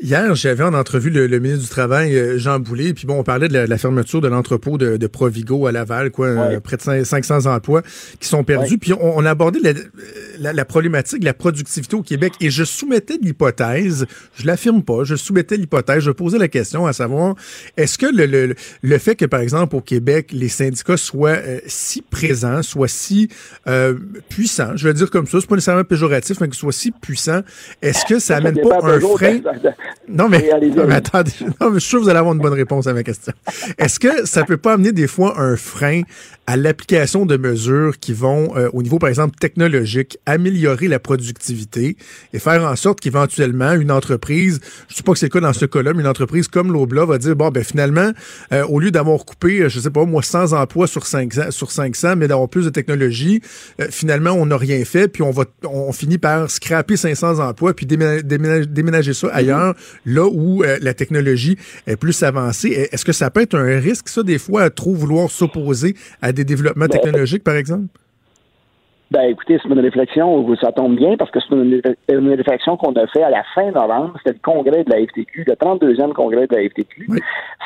Hier, 0.00 0.34
j'avais 0.34 0.64
en 0.64 0.74
entrevue 0.74 1.08
le, 1.08 1.38
ministre 1.38 1.62
du 1.62 1.68
Travail, 1.68 2.16
euh, 2.16 2.36
Jean 2.36 2.58
Boulet, 2.58 2.94
puis 2.94 3.06
bon, 3.06 3.20
on 3.20 3.22
parlait 3.22 3.46
de 3.46 3.56
la, 3.56 3.78
fermeture 3.78 4.20
de 4.20 4.26
l'entrepôt 4.26 4.76
de, 4.76 5.06
Provigo 5.06 5.68
à 5.68 5.72
Laval, 5.72 6.10
quoi, 6.10 6.26
euh, 6.26 6.58
près 6.58 6.76
de 6.76 7.04
500 7.04 7.46
emplois 7.46 7.82
qui 8.18 8.26
sont 8.28 8.42
perdus. 8.42 8.76
Puis 8.76 8.92
on, 8.92 9.24
a 9.24 9.30
abordé 9.30 9.60
la, 10.40 10.52
la, 10.52 10.64
problématique 10.64 11.20
de 11.20 11.24
la 11.24 11.32
productivité 11.32 11.94
au 11.94 12.02
Québec. 12.02 12.32
Et 12.40 12.50
je 12.50 12.64
soumettais 12.64 13.18
l'hypothèse, 13.22 14.06
je 14.34 14.46
l'affirme 14.48 14.82
pas, 14.82 15.04
je 15.04 15.14
soumettais 15.14 15.56
l'hypothèse, 15.56 16.00
je 16.00 16.10
posais 16.10 16.38
la 16.38 16.48
question 16.48 16.86
à 16.86 16.92
savoir, 16.92 17.36
est-ce 17.76 17.96
que 17.96 18.06
le, 18.06 18.56
le, 18.82 18.98
fait 18.98 19.14
que, 19.14 19.26
par 19.26 19.40
exemple, 19.40 19.76
au 19.76 19.80
Québec, 19.80 20.30
les 20.32 20.48
syndicats 20.48 20.96
soient 20.96 21.30
euh, 21.30 21.60
si 21.66 22.02
présents, 22.02 22.62
soient 22.62 22.88
si 22.88 23.28
puissants, 24.28 24.76
je 24.76 24.88
vais 24.88 24.94
dire 24.94 25.08
comme 25.08 25.28
ça, 25.28 25.38
c'est 25.40 25.48
pas 25.48 25.54
nécessairement 25.54 25.84
péjoratif, 25.84 26.40
mais 26.40 26.48
qu'ils 26.48 26.58
soient 26.58 26.72
si 26.72 26.90
puissants, 26.90 27.42
est-ce 27.80 28.04
que 28.06 28.18
ça 28.18 28.38
amène 28.38 28.60
pas 28.60 28.80
un 28.82 28.98
frein... 28.98 29.40
Non, 30.08 30.28
mais, 30.28 30.50
attendez, 30.90 31.32
non, 31.60 31.70
mais 31.70 31.74
je 31.74 31.78
suis 31.80 31.88
sûr 31.90 31.98
que 31.98 32.04
vous 32.04 32.10
allez 32.10 32.18
avoir 32.18 32.34
une 32.34 32.40
bonne 32.40 32.52
réponse 32.52 32.86
à 32.86 32.92
ma 32.92 33.02
question. 33.02 33.32
Est-ce 33.78 33.98
que 33.98 34.26
ça 34.26 34.44
peut 34.44 34.56
pas 34.56 34.74
amener 34.74 34.92
des 34.92 35.06
fois 35.06 35.40
un 35.40 35.56
frein 35.56 36.02
à 36.46 36.56
l'application 36.56 37.24
de 37.24 37.36
mesures 37.36 37.98
qui 37.98 38.12
vont, 38.12 38.54
euh, 38.56 38.68
au 38.72 38.82
niveau, 38.82 38.98
par 38.98 39.08
exemple, 39.08 39.36
technologique, 39.38 40.18
améliorer 40.26 40.88
la 40.88 40.98
productivité 40.98 41.96
et 42.34 42.38
faire 42.38 42.64
en 42.64 42.76
sorte 42.76 43.00
qu'éventuellement, 43.00 43.72
une 43.72 43.90
entreprise, 43.90 44.60
je 44.88 44.92
ne 44.92 44.96
sais 44.96 45.02
pas 45.02 45.12
que 45.12 45.18
c'est 45.18 45.26
le 45.26 45.30
cas 45.30 45.40
dans 45.40 45.52
ce 45.54 45.64
cas-là, 45.64 45.94
mais 45.94 46.02
une 46.02 46.08
entreprise 46.08 46.48
comme 46.48 46.72
l'Obla 46.72 47.06
va 47.06 47.16
dire, 47.16 47.34
bon, 47.34 47.50
ben 47.50 47.64
finalement, 47.64 48.10
euh, 48.52 48.64
au 48.66 48.78
lieu 48.78 48.90
d'avoir 48.90 49.24
coupé, 49.24 49.62
euh, 49.62 49.68
je 49.68 49.80
sais 49.80 49.90
pas, 49.90 50.04
moi, 50.04 50.22
100 50.22 50.52
emplois 50.52 50.86
sur 50.86 51.06
500, 51.06 51.50
sur 51.50 51.70
500 51.70 52.16
mais 52.16 52.28
d'avoir 52.28 52.48
plus 52.48 52.66
de 52.66 52.70
technologie, 52.70 53.40
finalement, 53.90 54.32
on 54.32 54.46
n'a 54.46 54.56
rien 54.56 54.84
fait, 54.84 55.08
puis 55.08 55.22
on 55.22 55.30
va, 55.30 55.44
on 55.64 55.92
finit 55.92 56.18
par 56.18 56.50
scraper 56.50 56.96
500 56.96 57.38
emplois, 57.38 57.74
puis 57.74 57.86
déménager, 57.86 58.66
déménager 58.66 59.14
ça 59.14 59.28
ailleurs, 59.32 59.73
là 60.04 60.28
où 60.30 60.62
la 60.62 60.94
technologie 60.94 61.56
est 61.86 61.96
plus 61.96 62.22
avancée. 62.22 62.88
Est-ce 62.92 63.04
que 63.04 63.12
ça 63.12 63.30
peut 63.30 63.40
être 63.40 63.56
un 63.56 63.78
risque, 63.78 64.08
ça, 64.08 64.22
des 64.22 64.38
fois, 64.38 64.62
à 64.62 64.70
trop 64.70 64.94
vouloir 64.94 65.30
s'opposer 65.30 65.94
à 66.22 66.32
des 66.32 66.44
développements 66.44 66.86
ben, 66.86 67.00
technologiques, 67.00 67.44
par 67.44 67.56
exemple? 67.56 67.88
Ben, 69.10 69.30
écoutez, 69.30 69.58
c'est 69.62 69.68
une 69.68 69.78
réflexion, 69.78 70.56
ça 70.56 70.72
tombe 70.72 70.96
bien 70.96 71.16
parce 71.16 71.30
que 71.30 71.38
c'est 71.38 71.54
une, 71.54 72.28
réflexion 72.30 72.76
qu'on 72.76 72.94
a 72.94 73.06
fait 73.06 73.22
à 73.22 73.30
la 73.30 73.44
fin 73.54 73.70
novembre. 73.70 74.14
C'était 74.18 74.32
le 74.32 74.42
congrès 74.42 74.82
de 74.82 74.90
la 74.90 75.06
FTQ, 75.06 75.44
le 75.46 75.54
32e 75.54 76.12
congrès 76.14 76.46
de 76.46 76.56
la 76.56 76.68
FTQ. 76.68 77.06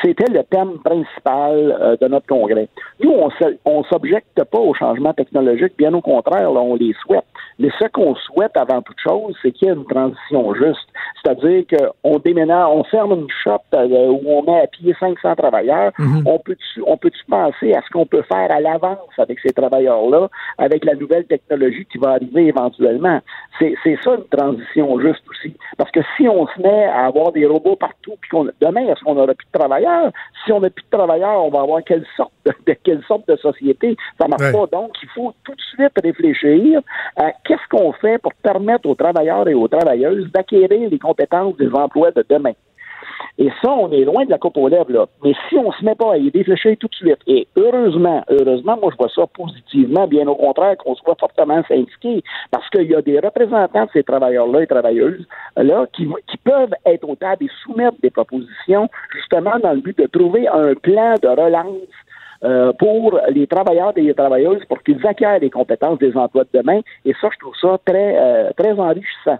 C'était 0.03 0.31
le 0.31 0.43
thème 0.43 0.77
principal 0.83 1.75
euh, 1.81 1.95
de 1.99 2.07
notre 2.07 2.27
congrès. 2.27 2.67
Nous, 3.01 3.11
on 3.11 3.79
ne 3.79 3.83
s'objecte 3.85 4.43
pas 4.43 4.59
aux 4.59 4.75
changements 4.75 5.13
technologiques, 5.13 5.73
bien 5.77 5.93
au 5.93 6.01
contraire, 6.01 6.51
on 6.51 6.75
les 6.75 6.93
souhaite. 7.03 7.23
Mais 7.59 7.69
ce 7.77 7.85
qu'on 7.89 8.15
souhaite 8.15 8.55
avant 8.55 8.81
toute 8.81 8.99
chose, 8.99 9.35
c'est 9.41 9.51
qu'il 9.51 9.67
y 9.67 9.71
ait 9.71 9.73
une 9.73 9.85
transition 9.85 10.53
juste. 10.53 10.87
C'est-à-dire 11.21 11.65
qu'on 11.67 12.19
déménage, 12.19 12.67
on 12.71 12.83
ferme 12.85 13.11
une 13.11 13.27
shop 13.43 13.61
euh, 13.73 14.07
où 14.07 14.21
on 14.27 14.43
met 14.43 14.61
à 14.61 14.67
pied 14.67 14.95
500 14.97 15.35
travailleurs. 15.35 15.91
Mm-hmm. 15.99 16.23
On 16.25 16.39
peut-tu, 16.39 16.83
on 16.87 16.97
peut-tu 16.97 17.23
penser 17.25 17.73
à 17.73 17.81
ce 17.81 17.89
qu'on 17.91 18.05
peut 18.05 18.23
faire 18.23 18.49
à 18.49 18.61
l'avance 18.61 18.97
avec 19.17 19.39
ces 19.41 19.51
travailleurs-là, 19.51 20.29
avec 20.57 20.85
la 20.85 20.95
nouvelle 20.95 21.25
technologie 21.25 21.85
qui 21.91 21.97
va 21.97 22.11
arriver 22.11 22.47
éventuellement? 22.47 23.19
C'est, 23.59 23.75
ça 24.03 24.15
une 24.15 24.37
transition 24.37 24.99
juste 25.01 25.23
aussi. 25.29 25.53
Parce 25.77 25.91
que 25.91 25.99
si 26.15 26.29
on 26.29 26.47
se 26.47 26.61
met 26.61 26.85
à 26.85 27.07
avoir 27.07 27.33
des 27.33 27.45
robots 27.45 27.75
partout, 27.75 28.15
puis 28.21 28.29
qu'on, 28.29 28.47
demain, 28.61 28.87
est-ce 28.87 29.03
qu'on 29.03 29.15
n'aura 29.15 29.33
plus 29.33 29.47
de 29.53 29.59
travailleurs? 29.59 30.11
Si 30.45 30.53
on 30.53 30.61
n'a 30.61 30.69
plus 30.69 30.85
de 30.89 30.97
travailleurs, 30.97 31.43
on 31.43 31.49
va 31.49 31.61
avoir 31.61 31.83
quelle 31.83 32.05
sorte 32.15 32.31
de, 32.45 32.53
quelle 32.83 33.03
sorte 33.03 33.27
de 33.27 33.35
société? 33.35 33.97
Ça 34.19 34.27
marche 34.29 34.51
pas. 34.53 34.65
Donc, 34.67 34.91
il 35.03 35.09
faut 35.09 35.33
tout 35.43 35.53
de 35.53 35.61
suite 35.61 35.91
réfléchir 36.01 36.81
à 37.17 37.31
qu'est-ce 37.49 37.67
qu'on 37.67 37.91
fait 37.93 38.19
pour 38.19 38.33
permettre 38.35 38.87
aux 38.87 38.93
travailleurs 38.93 39.47
et 39.47 39.55
aux 39.55 39.67
travailleuses 39.67 40.31
d'acquérir 40.31 40.87
les 40.87 40.99
compétences 40.99 41.57
des 41.57 41.71
emplois 41.73 42.11
de 42.11 42.23
demain? 42.29 42.53
Et 43.39 43.49
ça, 43.61 43.71
on 43.71 43.89
est 43.91 44.03
loin 44.03 44.25
de 44.25 44.29
la 44.29 44.37
coupe 44.37 44.57
aux 44.57 44.67
lèvres, 44.67 44.91
là. 44.91 45.07
Mais 45.23 45.33
si 45.47 45.55
on 45.55 45.71
se 45.71 45.83
met 45.83 45.95
pas 45.95 46.13
à 46.13 46.17
y 46.17 46.29
réfléchir 46.29 46.75
tout 46.79 46.87
de 46.87 46.95
suite, 46.95 47.19
et 47.25 47.47
heureusement, 47.55 48.23
heureusement, 48.29 48.77
moi, 48.79 48.91
je 48.91 48.97
vois 48.97 49.09
ça 49.15 49.25
positivement, 49.33 50.07
bien 50.07 50.27
au 50.27 50.35
contraire, 50.35 50.77
qu'on 50.77 50.93
soit 50.95 51.15
fortement 51.19 51.63
syndiqué, 51.67 52.21
parce 52.51 52.69
qu'il 52.69 52.83
y 52.83 52.95
a 52.95 53.01
des 53.01 53.19
représentants 53.19 53.85
de 53.85 53.89
ces 53.93 54.03
travailleurs-là 54.03 54.61
et 54.61 54.67
travailleuses, 54.67 55.25
là, 55.55 55.85
qui 55.93 56.05
peuvent 56.43 56.73
être 56.85 57.09
au 57.09 57.15
table 57.15 57.45
et 57.45 57.49
soumettre 57.63 57.97
des 58.03 58.11
propositions, 58.11 58.89
justement, 59.15 59.57
dans 59.63 59.73
le 59.73 59.81
but 59.81 59.97
de 59.97 60.05
trouver 60.05 60.47
un 60.47 60.75
plan 60.75 61.15
de 61.21 61.29
relance 61.29 61.95
euh, 62.43 62.71
pour 62.73 63.19
les 63.29 63.47
travailleurs 63.47 63.93
et 63.97 64.01
les 64.01 64.13
travailleuses 64.13 64.63
pour 64.65 64.81
qu'ils 64.83 65.05
acquièrent 65.05 65.39
les 65.39 65.49
compétences 65.49 65.99
des 65.99 66.15
emplois 66.15 66.45
de 66.45 66.59
demain. 66.59 66.79
Et 67.05 67.13
ça, 67.19 67.29
je 67.33 67.39
trouve 67.39 67.55
ça 67.59 67.77
très, 67.85 68.17
euh, 68.17 68.51
très 68.55 68.71
enrichissant. 68.71 69.39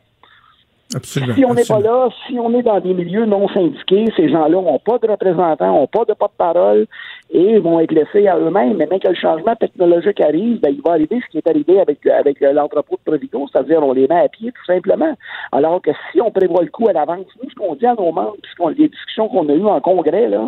Absolument. 0.96 1.36
Si 1.36 1.46
on 1.46 1.54
n'est 1.54 1.66
pas 1.66 1.80
là, 1.80 2.10
si 2.28 2.40
on 2.40 2.52
est 2.58 2.64
dans 2.64 2.80
des 2.80 2.96
milieux 2.96 3.26
non 3.26 3.48
syndiqués, 3.50 4.06
ces 4.18 4.28
gens-là 4.30 4.50
n'ont 4.50 4.80
pas 4.80 4.98
de 4.98 5.08
représentants, 5.08 5.72
n'ont 5.74 5.86
pas 5.88 6.04
de 6.06 6.14
porte-parole 6.14 6.88
et 7.32 7.60
vont 7.60 7.80
être 7.80 7.92
laissés 7.92 8.28
à 8.28 8.38
eux-mêmes. 8.40 8.76
Mais 8.78 8.88
même 8.88 9.00
que 9.00 9.08
le 9.08 9.14
changement 9.14 9.56
technologique 9.56 10.20
arrive, 10.20 10.60
ben, 10.62 10.74
il 10.74 10.82
va 10.84 10.94
arriver 10.94 11.20
ce 11.24 11.30
qui 11.30 11.38
est 11.38 11.48
arrivé 11.48 11.80
avec, 11.80 12.04
avec 12.08 12.40
l'entrepôt 12.42 12.96
de 12.96 13.12
Provigo, 13.12 13.48
c'est-à-dire 13.52 13.84
on 13.84 13.94
les 13.94 14.08
met 14.08 14.20
à 14.20 14.28
pied 14.30 14.52
tout 14.52 14.66
simplement. 14.66 15.14
Alors 15.52 15.80
que 15.80 15.92
si 16.12 16.22
on 16.22 16.32
prévoit 16.32 16.64
le 16.64 16.72
coup 16.72 16.88
à 16.90 16.94
l'avance, 16.94 17.28
nous, 17.44 17.50
ce 17.50 17.56
qu'on 17.56 17.76
dit 17.76 17.86
à 17.86 17.94
nos 17.94 18.12
membres, 18.12 18.38
puisqu'on 18.42 18.70
les 18.70 18.88
discussions 18.88 19.28
qu'on 19.30 19.48
a 19.48 19.54
eues 19.54 19.66
en 19.66 19.80
congrès, 19.82 20.28
là, 20.28 20.48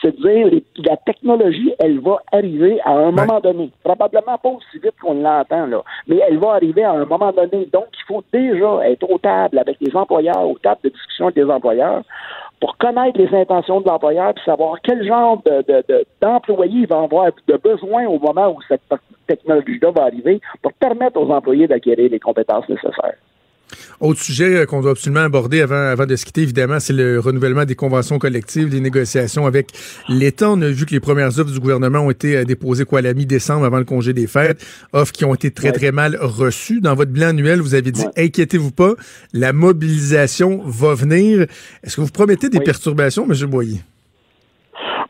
c'est 0.00 0.16
de 0.18 0.22
dire 0.26 0.46
les- 0.46 0.64
la 0.88 0.96
technologie, 0.96 1.74
elle 1.78 1.98
va 2.00 2.16
arriver 2.32 2.80
à 2.84 2.92
un 2.92 3.10
moment 3.10 3.40
donné. 3.40 3.70
Probablement 3.84 4.38
pas 4.42 4.48
aussi 4.48 4.78
vite 4.82 4.94
qu'on 5.02 5.14
l'entend, 5.20 5.66
là, 5.66 5.82
mais 6.06 6.18
elle 6.26 6.38
va 6.38 6.52
arriver 6.52 6.82
à 6.84 6.92
un 6.92 7.04
moment 7.04 7.30
donné. 7.32 7.68
Donc, 7.70 7.88
il 7.92 8.04
faut 8.06 8.22
déjà 8.32 8.88
être 8.88 9.08
aux 9.10 9.18
tables 9.18 9.58
avec 9.58 9.76
les 9.82 9.94
employeurs, 9.96 10.48
aux 10.48 10.58
tables 10.58 10.80
de 10.84 10.88
discussion 10.88 11.26
avec 11.26 11.36
les 11.36 11.50
employeurs, 11.50 12.02
pour 12.60 12.76
connaître 12.76 13.18
les 13.18 13.34
intentions 13.34 13.80
de 13.80 13.88
l'employeur 13.88 14.32
puis 14.34 14.44
savoir 14.44 14.76
quel 14.82 15.04
genre 15.04 15.42
de, 15.44 15.62
de, 15.66 16.06
d'employé 16.20 16.80
il 16.80 16.86
va 16.86 17.02
avoir 17.02 17.30
de 17.48 17.56
besoin 17.56 18.06
au 18.06 18.20
moment 18.20 18.54
où 18.54 18.62
cette 18.68 18.82
technologie-là 19.26 19.90
va 19.90 20.04
arriver 20.04 20.40
pour 20.62 20.72
permettre 20.74 21.20
aux 21.20 21.30
employés 21.30 21.66
d'acquérir 21.66 22.10
les 22.10 22.20
compétences 22.20 22.68
nécessaires. 22.68 23.16
Autre 24.00 24.20
sujet 24.22 24.56
euh, 24.56 24.66
qu'on 24.66 24.80
doit 24.80 24.92
absolument 24.92 25.20
aborder 25.20 25.60
avant, 25.60 25.76
avant 25.76 26.06
de 26.06 26.16
se 26.16 26.24
quitter, 26.24 26.42
évidemment, 26.42 26.80
c'est 26.80 26.92
le 26.92 27.18
renouvellement 27.20 27.64
des 27.64 27.74
conventions 27.74 28.18
collectives, 28.18 28.68
des 28.68 28.80
négociations 28.80 29.46
avec 29.46 29.68
l'État. 30.08 30.50
On 30.50 30.60
a 30.62 30.68
vu 30.68 30.86
que 30.86 30.90
les 30.92 31.00
premières 31.00 31.38
offres 31.38 31.52
du 31.52 31.60
gouvernement 31.60 32.00
ont 32.00 32.10
été 32.10 32.36
euh, 32.36 32.44
déposées 32.44 32.84
quoi, 32.84 32.98
à 33.00 33.02
la 33.02 33.14
mi-décembre 33.14 33.64
avant 33.64 33.78
le 33.78 33.84
congé 33.84 34.12
des 34.12 34.26
fêtes. 34.26 34.64
Offres 34.92 35.12
qui 35.12 35.24
ont 35.24 35.34
été 35.34 35.50
très, 35.50 35.72
très 35.72 35.92
mal 35.92 36.16
reçues. 36.20 36.80
Dans 36.80 36.94
votre 36.94 37.10
bilan 37.10 37.28
annuel, 37.28 37.60
vous 37.60 37.74
avez 37.74 37.92
dit, 37.92 38.04
inquiétez-vous 38.16 38.72
pas, 38.72 38.94
la 39.32 39.52
mobilisation 39.52 40.62
va 40.66 40.94
venir. 40.94 41.46
Est-ce 41.84 41.96
que 41.96 42.00
vous 42.00 42.08
promettez 42.08 42.48
des 42.48 42.58
Oui. 42.58 42.64
perturbations, 42.64 43.26
M. 43.30 43.46
Boyer? 43.50 43.80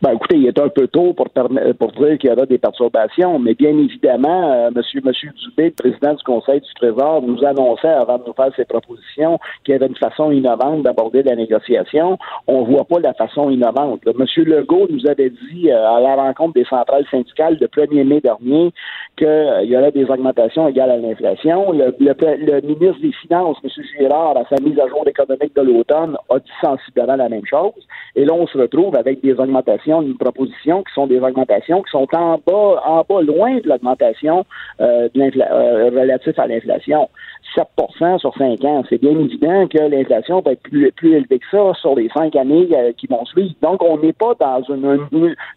Ben, 0.02 0.14
écoutez, 0.14 0.36
il 0.36 0.46
est 0.48 0.58
un 0.58 0.68
peu 0.68 0.88
tôt 0.88 1.12
pour, 1.14 1.28
dire 1.28 2.18
qu'il 2.18 2.28
y 2.28 2.32
aura 2.32 2.44
des 2.44 2.58
perturbations, 2.58 3.38
mais 3.38 3.54
bien 3.54 3.70
évidemment, 3.70 4.50
euh, 4.52 4.70
monsieur, 4.74 5.00
monsieur 5.04 5.30
Dubé, 5.30 5.70
président 5.70 6.14
du 6.14 6.22
Conseil 6.24 6.60
du 6.60 6.74
Trésor, 6.74 7.22
nous 7.22 7.44
annonçait 7.44 7.86
avant 7.86 8.18
de 8.18 8.24
nous 8.26 8.32
faire 8.32 8.50
ses 8.56 8.64
propositions 8.64 9.38
qu'il 9.64 9.72
y 9.72 9.76
avait 9.76 9.86
une 9.86 9.94
façon 9.94 10.32
innovante 10.32 10.82
d'aborder 10.82 11.22
la 11.22 11.36
négociation. 11.36 12.18
On 12.48 12.64
voit 12.64 12.82
pas 12.84 12.98
la 12.98 13.14
façon 13.14 13.48
innovante. 13.50 14.04
là. 14.04 14.10
Monsieur 14.18 14.42
Legault 14.44 14.88
nous 14.90 15.06
avait 15.06 15.30
dit 15.30 15.70
euh, 15.70 15.88
à 15.88 16.00
la 16.00 16.16
rencontre 16.16 16.54
des 16.54 16.64
centrales 16.64 17.06
syndicales 17.08 17.56
le 17.60 17.68
1er 17.68 18.02
mai 18.04 18.20
dernier 18.20 18.72
qu'il 19.16 19.68
y 19.70 19.76
aurait 19.76 19.92
des 19.92 20.06
augmentations 20.10 20.66
égales 20.66 20.90
à 20.90 20.96
l'inflation. 20.96 21.70
Le, 21.70 21.94
le- 22.00 22.12
le 22.44 22.60
ministre 22.62 23.00
des 23.02 23.12
Finances, 23.12 23.58
M. 23.62 23.70
Girard, 24.00 24.36
à 24.36 24.42
sa 24.50 24.60
mise 24.60 24.80
à 24.80 24.88
jour 24.88 25.06
économique 25.06 25.54
de 25.54 25.60
l'automne, 25.62 26.16
a 26.28 26.38
dit 26.40 26.50
sensiblement 26.60 27.14
la 27.14 27.28
même 27.28 27.46
chose. 27.46 27.86
Et 28.16 28.24
là, 28.24 28.32
on 28.34 28.48
se 28.48 28.58
retrouve 28.58 28.96
avec 28.96 29.20
des 29.20 29.34
augmentations, 29.34 29.91
une 30.01 30.16
proposition 30.16 30.82
qui 30.82 30.93
sont 30.94 31.06
des 31.06 31.19
augmentations 31.19 31.82
qui 31.82 31.90
sont 31.90 32.06
en 32.14 32.40
bas, 32.47 32.82
en 32.85 33.05
bas 33.09 33.23
loin 33.23 33.56
de 33.56 33.69
l'augmentation 33.69 34.44
euh, 34.81 35.09
euh, 35.16 35.90
relative 35.90 36.35
à 36.39 36.47
l'inflation. 36.47 37.09
7% 37.56 38.19
sur 38.19 38.35
5 38.39 38.64
ans. 38.64 38.82
C'est 38.89 39.01
bien 39.01 39.19
évident 39.19 39.66
que 39.66 39.77
l'inflation 39.77 40.40
va 40.40 40.52
être 40.52 40.62
plus, 40.62 40.93
élevée 41.02 41.39
que 41.39 41.44
ça 41.51 41.74
sur 41.74 41.94
les 41.94 42.09
cinq 42.16 42.35
années 42.35 42.66
euh, 42.73 42.93
qui 42.97 43.06
vont 43.06 43.27
suivre. 43.27 43.52
Donc, 43.60 43.82
on 43.82 43.98
n'est 43.98 44.14
pas 44.14 44.35
dans 44.40 44.62
une, 44.62 44.98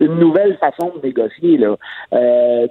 nouvelle 0.01 0.57
façon 0.57 0.91
de 0.97 1.07
négocier. 1.07 1.57
Là. 1.57 1.77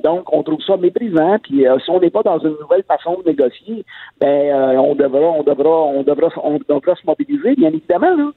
Donc, 0.03 0.31
on 0.31 0.43
trouve 0.43 0.61
ça 0.67 0.77
méprisant. 0.77 1.39
Puis, 1.43 1.65
si 1.85 1.91
on 1.91 2.01
n'est 2.01 2.11
pas 2.11 2.23
dans 2.23 2.39
une 2.39 2.57
nouvelle 2.61 2.83
façon 2.83 3.19
de 3.25 3.31
négocier, 3.31 3.85
ben, 4.21 4.79
on 4.79 4.95
devra, 4.95 5.21
on 5.21 5.43
devra, 5.43 5.85
on 5.85 6.03
devra, 6.03 6.29
on 6.43 6.59
devra 6.69 6.95
se 6.95 7.07
mobiliser, 7.07 7.55
bien 7.55 7.71
évidemment. 7.71 8.33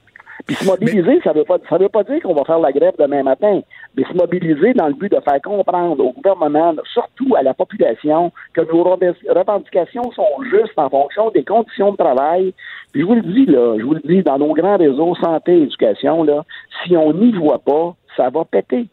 Puis 0.46 0.56
se 0.56 0.66
mobiliser, 0.66 1.20
ça 1.22 1.32
veut 1.32 1.44
pas 1.44 1.58
ça 1.68 1.78
veut 1.78 1.88
pas 1.88 2.04
dire 2.04 2.22
qu'on 2.22 2.34
va 2.34 2.44
faire 2.44 2.58
la 2.60 2.72
grève 2.72 2.94
demain 2.98 3.22
matin, 3.22 3.60
mais 3.96 4.04
se 4.04 4.14
mobiliser 4.14 4.72
dans 4.74 4.86
le 4.86 4.94
but 4.94 5.10
de 5.10 5.20
faire 5.20 5.42
comprendre 5.42 6.02
au 6.04 6.12
gouvernement, 6.12 6.74
surtout 6.92 7.34
à 7.36 7.42
la 7.42 7.54
population, 7.54 8.32
que 8.54 8.60
nos 8.60 8.84
rev- 8.84 9.14
revendications 9.28 10.10
sont 10.12 10.42
justes 10.50 10.78
en 10.78 10.88
fonction 10.88 11.30
des 11.30 11.44
conditions 11.44 11.92
de 11.92 11.96
travail. 11.96 12.54
Puis 12.92 13.02
je 13.02 13.06
vous 13.06 13.14
le 13.14 13.22
dis 13.22 13.46
là, 13.46 13.76
je 13.78 13.84
vous 13.84 13.94
le 13.94 14.02
dis, 14.04 14.22
dans 14.22 14.38
nos 14.38 14.54
grands 14.54 14.76
réseaux 14.76 15.14
santé, 15.16 15.62
éducation, 15.62 16.22
là, 16.22 16.44
si 16.84 16.96
on 16.96 17.12
n'y 17.12 17.32
voit 17.32 17.58
pas, 17.58 17.94
ça 18.16 18.30
va 18.30 18.44
péter. 18.44 18.86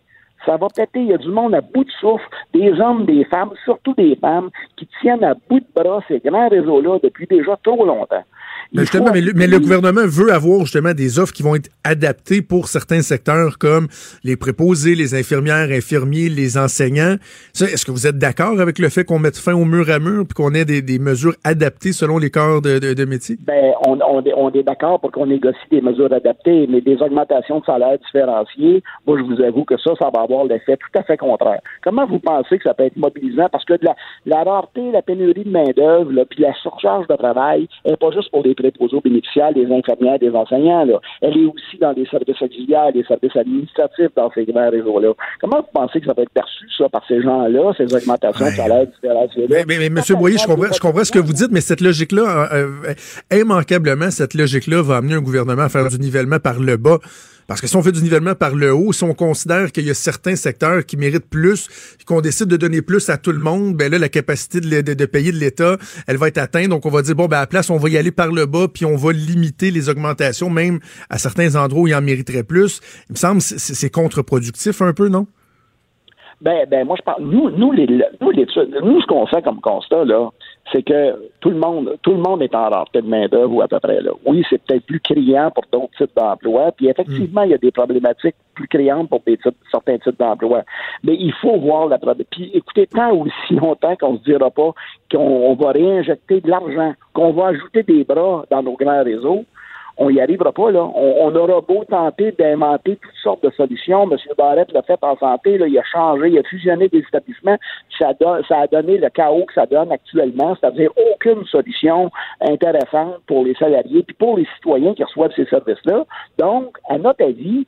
Ça 0.45 0.57
va 0.57 0.67
péter. 0.67 0.99
Il 0.99 1.07
y 1.07 1.13
a 1.13 1.17
du 1.17 1.29
monde 1.29 1.55
à 1.55 1.61
bout 1.61 1.83
de 1.83 1.91
souffle, 1.99 2.27
des 2.53 2.79
hommes, 2.79 3.05
des 3.05 3.23
femmes, 3.25 3.51
surtout 3.63 3.93
des 3.95 4.15
femmes, 4.15 4.49
qui 4.77 4.87
tiennent 5.01 5.23
à 5.23 5.33
bout 5.49 5.59
de 5.59 5.65
bras 5.75 6.01
ces 6.07 6.19
grands 6.19 6.49
réseaux-là 6.49 6.99
depuis 7.01 7.25
déjà 7.25 7.57
trop 7.63 7.83
longtemps. 7.85 8.23
Mais, 8.73 8.81
justement, 8.81 9.07
faut- 9.07 9.13
mais, 9.13 9.21
le, 9.21 9.33
mais 9.35 9.47
le 9.47 9.59
gouvernement 9.59 10.01
veut 10.05 10.31
avoir 10.33 10.61
justement 10.61 10.93
des 10.93 11.19
offres 11.19 11.33
qui 11.33 11.43
vont 11.43 11.55
être 11.55 11.69
adaptées 11.83 12.41
pour 12.41 12.67
certains 12.67 13.01
secteurs 13.01 13.57
comme 13.57 13.87
les 14.23 14.35
préposés, 14.35 14.95
les 14.95 15.15
infirmières, 15.15 15.69
infirmiers, 15.71 16.29
les 16.29 16.57
enseignants. 16.57 17.15
Est-ce 17.53 17.85
que 17.85 17.91
vous 17.91 18.07
êtes 18.07 18.17
d'accord 18.17 18.59
avec 18.59 18.79
le 18.79 18.89
fait 18.89 19.03
qu'on 19.05 19.19
mette 19.19 19.37
fin 19.37 19.53
au 19.53 19.65
mur 19.65 19.89
à 19.89 19.99
mur 19.99 20.25
puis 20.25 20.33
qu'on 20.35 20.53
ait 20.53 20.65
des, 20.65 20.81
des 20.81 20.99
mesures 20.99 21.35
adaptées 21.43 21.93
selon 21.93 22.17
les 22.17 22.29
corps 22.29 22.61
de, 22.61 22.79
de, 22.79 22.93
de 22.93 23.05
métier? 23.05 23.37
Ben, 23.45 23.73
on, 23.85 23.99
on, 24.07 24.21
est- 24.23 24.33
on 24.35 24.51
est 24.51 24.63
d'accord 24.63 24.99
pour 24.99 25.11
qu'on 25.11 25.27
négocie 25.27 25.57
des 25.71 25.81
mesures 25.81 26.11
adaptées, 26.11 26.67
mais 26.69 26.81
des 26.81 26.97
augmentations 27.01 27.59
de 27.59 27.65
salaire 27.65 27.97
différenciées, 28.05 28.83
moi, 29.05 29.17
je 29.19 29.23
vous 29.23 29.41
avoue 29.41 29.63
que 29.63 29.77
ça, 29.77 29.91
ça 29.99 30.09
va 30.13 30.21
avoir 30.23 30.45
l'effet 30.45 30.77
tout 30.77 30.99
à 30.99 31.03
fait 31.03 31.17
contraire. 31.17 31.59
Comment 31.83 32.05
vous 32.07 32.19
pensez 32.19 32.57
que 32.57 32.63
ça 32.63 32.73
peut 32.73 32.83
être 32.85 32.97
mobilisant? 32.97 33.47
Parce 33.51 33.65
que 33.65 33.73
de 33.73 33.85
la, 33.85 33.95
la 34.25 34.43
rareté, 34.43 34.91
la 34.91 35.01
pénurie 35.01 35.43
de 35.43 35.49
main-d'œuvre, 35.51 36.11
puis 36.29 36.41
la 36.41 36.53
surcharge 36.61 37.07
de 37.07 37.15
travail, 37.15 37.67
elle 37.83 37.91
n'est 37.91 37.97
pas 37.97 38.11
juste 38.11 38.31
pour 38.31 38.43
les 38.43 38.55
préposés 38.71 38.95
aux 38.97 39.01
bénéficiaires, 39.01 39.53
des 39.53 39.65
infirmières, 39.71 40.19
des 40.19 40.31
enseignants, 40.31 40.85
là. 40.85 40.99
Elle 41.21 41.37
est 41.37 41.45
aussi 41.45 41.77
dans 41.79 41.91
les 41.91 42.05
services 42.07 42.41
auxiliaires, 42.41 42.91
les 42.93 43.03
services 43.03 43.35
administratifs 43.35 44.11
dans 44.15 44.31
ces 44.33 44.45
grands 44.45 44.69
réseaux-là. 44.69 45.13
Comment 45.41 45.57
vous 45.61 45.67
pensez 45.73 45.99
que 45.99 46.05
ça 46.07 46.13
peut 46.13 46.23
être 46.23 46.29
perçu, 46.31 46.65
ça, 46.77 46.89
par 46.89 47.03
ces 47.07 47.21
gens-là, 47.21 47.71
ces 47.77 47.93
augmentations 47.93 48.45
de 48.45 48.51
Ouais. 48.51 48.55
salaire 48.55 48.85
différenciées-là? 48.87 49.47
Mais, 49.49 49.77
mais, 49.79 49.89
mais 49.89 50.01
M. 50.09 50.17
Boyer, 50.17 50.37
je 50.37 50.45
comprends, 50.45 50.71
je 50.73 50.79
comprends 50.79 51.03
ce 51.03 51.11
que 51.11 51.19
vous 51.19 51.33
dites, 51.33 51.51
mais 51.51 51.61
cette 51.61 51.81
logique-là, 51.81 52.49
euh, 52.53 52.67
euh, 53.31 53.37
immanquablement, 53.41 54.11
cette 54.11 54.33
logique-là 54.33 54.81
va 54.81 54.97
amener 54.97 55.15
un 55.15 55.21
gouvernement 55.21 55.63
à 55.63 55.69
faire 55.69 55.87
du 55.89 55.99
nivellement 55.99 56.39
par 56.39 56.59
le 56.59 56.77
bas. 56.77 56.97
Parce 57.47 57.61
que 57.61 57.67
si 57.67 57.75
on 57.75 57.83
fait 57.83 57.91
du 57.91 58.01
nivellement 58.01 58.33
par 58.33 58.55
le 58.55 58.73
haut, 58.73 58.91
si 58.91 59.03
on 59.03 59.13
considère 59.13 59.71
qu'il 59.71 59.85
y 59.85 59.89
a 59.91 59.93
certains 59.93 60.35
secteurs 60.35 60.85
qui 60.85 60.97
méritent 60.97 61.29
plus, 61.29 61.67
qu'on 62.05 62.21
décide 62.21 62.47
de 62.47 62.57
donner 62.57 62.81
plus 62.81 63.09
à 63.09 63.17
tout 63.17 63.31
le 63.31 63.39
monde, 63.39 63.75
ben 63.75 63.91
là, 63.91 63.99
la 63.99 64.09
capacité 64.09 64.59
de, 64.61 64.81
de- 64.81 65.05
payer 65.05 65.31
de 65.31 65.37
l'État, 65.37 65.77
elle 66.07 66.17
va 66.17 66.27
être 66.27 66.39
atteinte. 66.39 66.69
Donc, 66.69 66.85
on 66.85 66.89
va 66.89 67.03
dire, 67.03 67.15
bon, 67.15 67.27
ben 67.27 67.37
à 67.37 67.41
la 67.41 67.47
place, 67.47 67.69
on 67.69 67.77
va 67.77 67.89
y 67.89 67.97
aller 67.97 68.11
par 68.11 68.31
le 68.31 68.47
bas, 68.47 68.67
puis 68.67 68.85
on 68.85 68.95
va 68.95 69.11
limiter 69.13 69.69
les 69.69 69.89
augmentations, 69.89 70.49
même 70.49 70.79
à 71.09 71.19
certains 71.19 71.55
endroits 71.55 71.83
où 71.83 71.87
il 71.87 71.95
en 71.95 72.01
mériterait 72.01 72.43
plus. 72.43 72.81
Il 73.09 73.13
me 73.13 73.17
semble 73.17 73.41
que 73.41 73.45
c'est 73.45 73.89
contre-productif 73.91 74.81
un 74.81 74.93
peu, 74.93 75.07
non? 75.09 75.27
Ben, 76.41 76.67
ben, 76.69 76.85
moi, 76.85 76.97
je 76.99 77.03
parle. 77.03 77.23
Nous, 77.23 77.49
nous, 77.51 77.71
les, 77.71 77.87
nous, 78.33 78.81
nous, 78.81 79.01
ce 79.01 79.07
qu'on 79.07 79.25
fait 79.27 79.41
comme 79.41 79.61
constat, 79.61 80.05
là, 80.05 80.29
c'est 80.71 80.83
que 80.83 81.29
tout 81.41 81.49
le 81.49 81.57
monde, 81.57 81.95
tout 82.01 82.11
le 82.11 82.17
monde 82.17 82.41
est 82.41 82.55
en 82.55 82.69
rareté 82.69 83.01
de 83.01 83.07
main-d'œuvre 83.07 83.53
ou 83.53 83.61
à 83.61 83.67
peu 83.67 83.79
près 83.79 84.01
là. 84.01 84.11
Oui, 84.25 84.43
c'est 84.49 84.61
peut-être 84.63 84.85
plus 84.85 84.99
criant 84.99 85.51
pour 85.51 85.63
d'autres 85.71 85.95
types 85.97 86.15
d'emplois. 86.15 86.71
Puis 86.71 86.87
effectivement, 86.87 87.43
il 87.43 87.51
y 87.51 87.53
a 87.53 87.57
des 87.57 87.71
problématiques 87.71 88.35
plus 88.55 88.67
criantes 88.67 89.09
pour 89.09 89.21
certains 89.69 89.97
types 89.99 90.17
d'emplois. 90.17 90.63
Mais 91.03 91.15
il 91.19 91.33
faut 91.33 91.57
voir 91.57 91.87
la. 91.87 91.99
Puis 92.29 92.51
écoutez, 92.53 92.87
tant 92.87 93.11
aussi 93.11 93.33
longtemps 93.53 93.95
qu'on 93.95 94.17
se 94.17 94.23
dira 94.23 94.49
pas 94.49 94.73
qu'on 95.11 95.19
on 95.19 95.55
va 95.55 95.71
réinjecter 95.71 96.41
de 96.41 96.49
l'argent, 96.49 96.93
qu'on 97.13 97.31
va 97.33 97.47
ajouter 97.47 97.83
des 97.83 98.03
bras 98.03 98.45
dans 98.49 98.63
nos 98.63 98.75
grands 98.75 99.03
réseaux, 99.03 99.45
on 99.97 100.09
y 100.09 100.19
arrivera 100.19 100.51
pas, 100.51 100.71
là. 100.71 100.83
On, 100.83 101.27
on 101.27 101.35
aura 101.35 101.61
beau 101.61 101.83
tenter 101.85 102.31
d'inventer 102.33 102.97
toutes 102.97 103.21
sortes 103.23 103.43
de 103.43 103.49
solutions. 103.51 104.09
M. 104.11 104.17
Barrett 104.37 104.71
l'a 104.71 104.81
fait 104.81 104.99
en 105.01 105.17
santé, 105.17 105.57
là. 105.57 105.67
Il 105.67 105.77
a 105.77 105.83
changé, 105.83 106.29
il 106.29 106.39
a 106.39 106.43
fusionné 106.43 106.87
des 106.87 106.99
établissements. 106.99 107.57
Ça, 107.97 108.13
ça 108.47 108.59
a 108.59 108.67
donné 108.67 108.97
le 108.97 109.09
chaos 109.09 109.45
que 109.45 109.53
ça 109.53 109.65
donne 109.65 109.91
actuellement, 109.91 110.55
c'est-à-dire 110.59 110.91
aucune 111.13 111.45
solution 111.45 112.11
intéressante 112.41 113.21
pour 113.27 113.45
les 113.45 113.55
salariés 113.55 114.03
puis 114.03 114.15
pour 114.15 114.37
les 114.37 114.47
citoyens 114.55 114.93
qui 114.93 115.03
reçoivent 115.03 115.33
ces 115.35 115.45
services-là. 115.45 116.05
Donc, 116.37 116.77
à 116.89 116.97
notre 116.97 117.23
avis, 117.23 117.65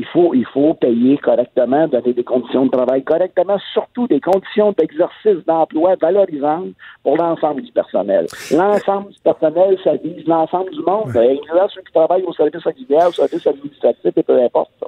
il 0.00 0.06
faut, 0.06 0.32
il 0.32 0.46
faut 0.46 0.72
payer 0.72 1.18
correctement, 1.18 1.86
donner 1.86 2.14
des 2.14 2.24
conditions 2.24 2.64
de 2.64 2.70
travail 2.70 3.04
correctement, 3.04 3.58
surtout 3.74 4.06
des 4.06 4.20
conditions 4.20 4.72
d'exercice 4.72 5.44
d'emploi 5.46 5.94
valorisantes 6.00 6.72
pour 7.02 7.18
l'ensemble 7.18 7.60
du 7.60 7.70
personnel. 7.70 8.26
L'ensemble 8.50 9.10
du 9.10 9.18
personnel, 9.20 9.76
ça 9.84 9.96
vise 9.96 10.26
l'ensemble 10.26 10.70
du 10.70 10.80
monde, 10.80 11.08
incluant 11.08 11.68
ceux 11.68 11.82
qui 11.82 11.92
travaillent 11.92 12.22
au 12.22 12.32
service 12.32 12.66
auxiliaire, 12.66 13.08
au 13.08 13.12
service 13.12 13.46
administratif 13.46 14.12
et 14.16 14.22
peu 14.22 14.42
importe. 14.42 14.70
ça. 14.80 14.86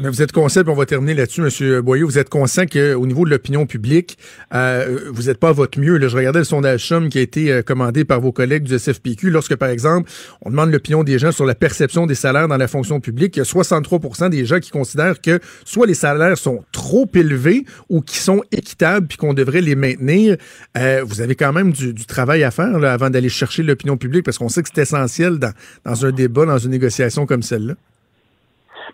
Vous 0.00 0.22
êtes 0.22 0.30
conscient, 0.30 0.62
puis 0.62 0.70
on 0.70 0.76
va 0.76 0.86
terminer 0.86 1.14
là-dessus, 1.14 1.40
M. 1.40 1.80
Boyer, 1.80 2.04
vous 2.04 2.18
êtes 2.18 2.28
conscient 2.28 2.66
qu'au 2.66 3.04
niveau 3.04 3.24
de 3.24 3.30
l'opinion 3.30 3.66
publique, 3.66 4.16
euh, 4.54 5.10
vous 5.12 5.24
n'êtes 5.24 5.38
pas 5.38 5.48
à 5.48 5.52
votre 5.52 5.80
mieux. 5.80 5.96
Là, 5.96 6.06
je 6.06 6.16
regardais 6.16 6.38
le 6.38 6.44
sondage 6.44 6.86
SOM 6.86 7.08
qui 7.08 7.18
a 7.18 7.20
été 7.20 7.50
euh, 7.50 7.62
commandé 7.62 8.04
par 8.04 8.20
vos 8.20 8.30
collègues 8.30 8.62
du 8.62 8.78
SFPQ. 8.78 9.30
Lorsque, 9.30 9.56
par 9.56 9.70
exemple, 9.70 10.08
on 10.42 10.50
demande 10.50 10.70
l'opinion 10.70 11.02
des 11.02 11.18
gens 11.18 11.32
sur 11.32 11.44
la 11.44 11.56
perception 11.56 12.06
des 12.06 12.14
salaires 12.14 12.46
dans 12.46 12.56
la 12.56 12.68
fonction 12.68 13.00
publique, 13.00 13.34
il 13.36 13.40
y 13.40 13.42
a 13.42 13.44
63 13.44 14.28
des 14.28 14.44
gens 14.46 14.60
qui 14.60 14.70
considèrent 14.70 15.20
que 15.20 15.40
soit 15.64 15.86
les 15.86 15.94
salaires 15.94 16.38
sont 16.38 16.62
trop 16.70 17.10
élevés 17.14 17.64
ou 17.88 18.00
qui 18.00 18.18
sont 18.18 18.44
équitables 18.52 19.08
puis 19.08 19.18
qu'on 19.18 19.34
devrait 19.34 19.62
les 19.62 19.74
maintenir. 19.74 20.36
Euh, 20.76 21.02
vous 21.04 21.20
avez 21.20 21.34
quand 21.34 21.52
même 21.52 21.72
du, 21.72 21.92
travail 22.06 22.44
à 22.44 22.52
faire 22.52 22.78
là, 22.78 22.92
avant 22.92 23.10
d'aller 23.10 23.28
chercher 23.28 23.64
l'opinion 23.64 23.96
publique 23.96 24.24
parce 24.24 24.38
qu'on 24.38 24.48
sait 24.48 24.62
que 24.62 24.68
c'est 24.72 24.82
essentiel 24.82 25.38
dans, 25.38 25.52
dans 25.84 26.06
un 26.06 26.12
débat, 26.12 26.46
dans 26.46 26.58
une 26.58 26.70
négociation 26.70 27.26
comme 27.26 27.42
celle-là. 27.42 27.74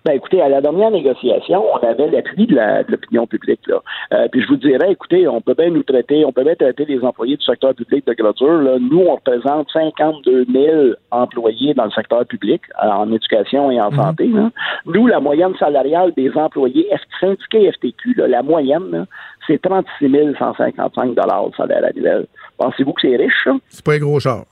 Ben 0.04 0.16
écoutez, 0.16 0.42
à 0.42 0.50
la 0.50 0.60
dernière 0.60 0.90
négociation, 0.90 1.64
on 1.72 1.78
avait 1.78 2.10
l'appui 2.10 2.46
de 2.46 2.90
l'opinion 2.90 3.26
publique. 3.26 3.66
Là. 3.66 3.82
Euh, 4.12 4.28
puis 4.30 4.42
je 4.42 4.48
vous 4.48 4.56
dirais, 4.56 4.92
écoutez, 4.92 5.26
on 5.26 5.40
peut 5.40 5.54
bien 5.54 5.70
nous 5.70 5.82
traiter, 5.82 6.26
on 6.26 6.32
peut 6.32 6.44
bien 6.44 6.54
traiter 6.54 6.84
les 6.84 7.02
employés 7.02 7.38
du 7.38 7.44
secteur 7.44 7.74
public 7.74 8.06
de 8.06 8.12
gradure. 8.12 8.60
Là. 8.60 8.76
Nous, 8.78 9.00
on 9.00 9.14
représente 9.14 9.70
52 9.72 10.44
000 10.52 10.76
employés 11.10 11.72
dans 11.72 11.86
le 11.86 11.90
secteur 11.90 12.26
public, 12.26 12.60
euh, 12.82 12.88
en 12.88 13.10
éducation 13.12 13.70
et 13.70 13.80
en 13.80 13.90
mhm. 13.90 13.96
santé. 13.96 14.26
Là. 14.26 14.50
Nous, 14.84 15.06
la 15.06 15.20
moyenne 15.20 15.54
salariale 15.58 16.12
des 16.14 16.30
employés 16.36 16.86
syndiqués 17.18 17.72
FTQ, 17.72 18.14
là, 18.18 18.28
la 18.28 18.42
moyenne, 18.42 19.06
c'est 19.46 19.62
36 19.62 20.34
155 20.38 21.14
de 21.14 21.56
salaire 21.56 21.84
annuel. 21.84 22.26
Pensez-vous 22.58 22.92
que 22.92 23.00
c'est 23.00 23.16
riche, 23.16 23.44
ça? 23.44 23.52
C'est 23.68 23.84
pas 23.84 23.94
un 23.94 23.98
gros 24.00 24.20
char. 24.20 24.44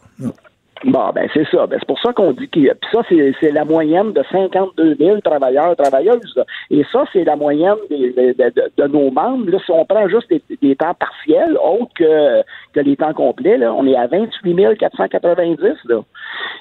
Bon, 0.85 1.11
ben 1.15 1.29
c'est 1.33 1.47
ça. 1.49 1.67
Ben, 1.69 1.79
c'est 1.79 1.87
pour 1.87 2.01
ça 2.01 2.13
qu'on 2.13 2.33
dit 2.33 2.49
que 2.49 2.59
puis 2.59 2.91
ça, 2.93 3.03
c'est 3.09 3.53
la 3.53 3.65
moyenne 3.65 4.13
de 4.13 4.23
52 4.33 4.97
000 4.97 5.21
travailleurs, 5.21 5.77
travailleuses. 5.77 6.43
Et 6.71 6.85
ça, 6.91 7.05
c'est 7.13 7.23
la 7.25 7.37
moyenne 7.37 7.77
de, 7.89 8.87
nos 8.89 9.11
membres. 9.11 9.49
Là, 9.51 9.59
si 9.65 9.71
on 9.71 9.85
prend 9.85 10.09
juste 10.09 10.29
des, 10.29 10.77
temps 10.77 10.95
partiels, 10.95 11.57
autres 11.57 11.93
que, 11.95 12.43
que 12.73 12.81
les 12.81 12.97
temps 12.97 13.13
complets, 13.13 13.59
là, 13.59 13.73
on 13.73 13.87
est 13.87 13.97
à 13.97 14.09
28 14.09 14.77
490. 14.79 15.61
Là. 15.85 16.01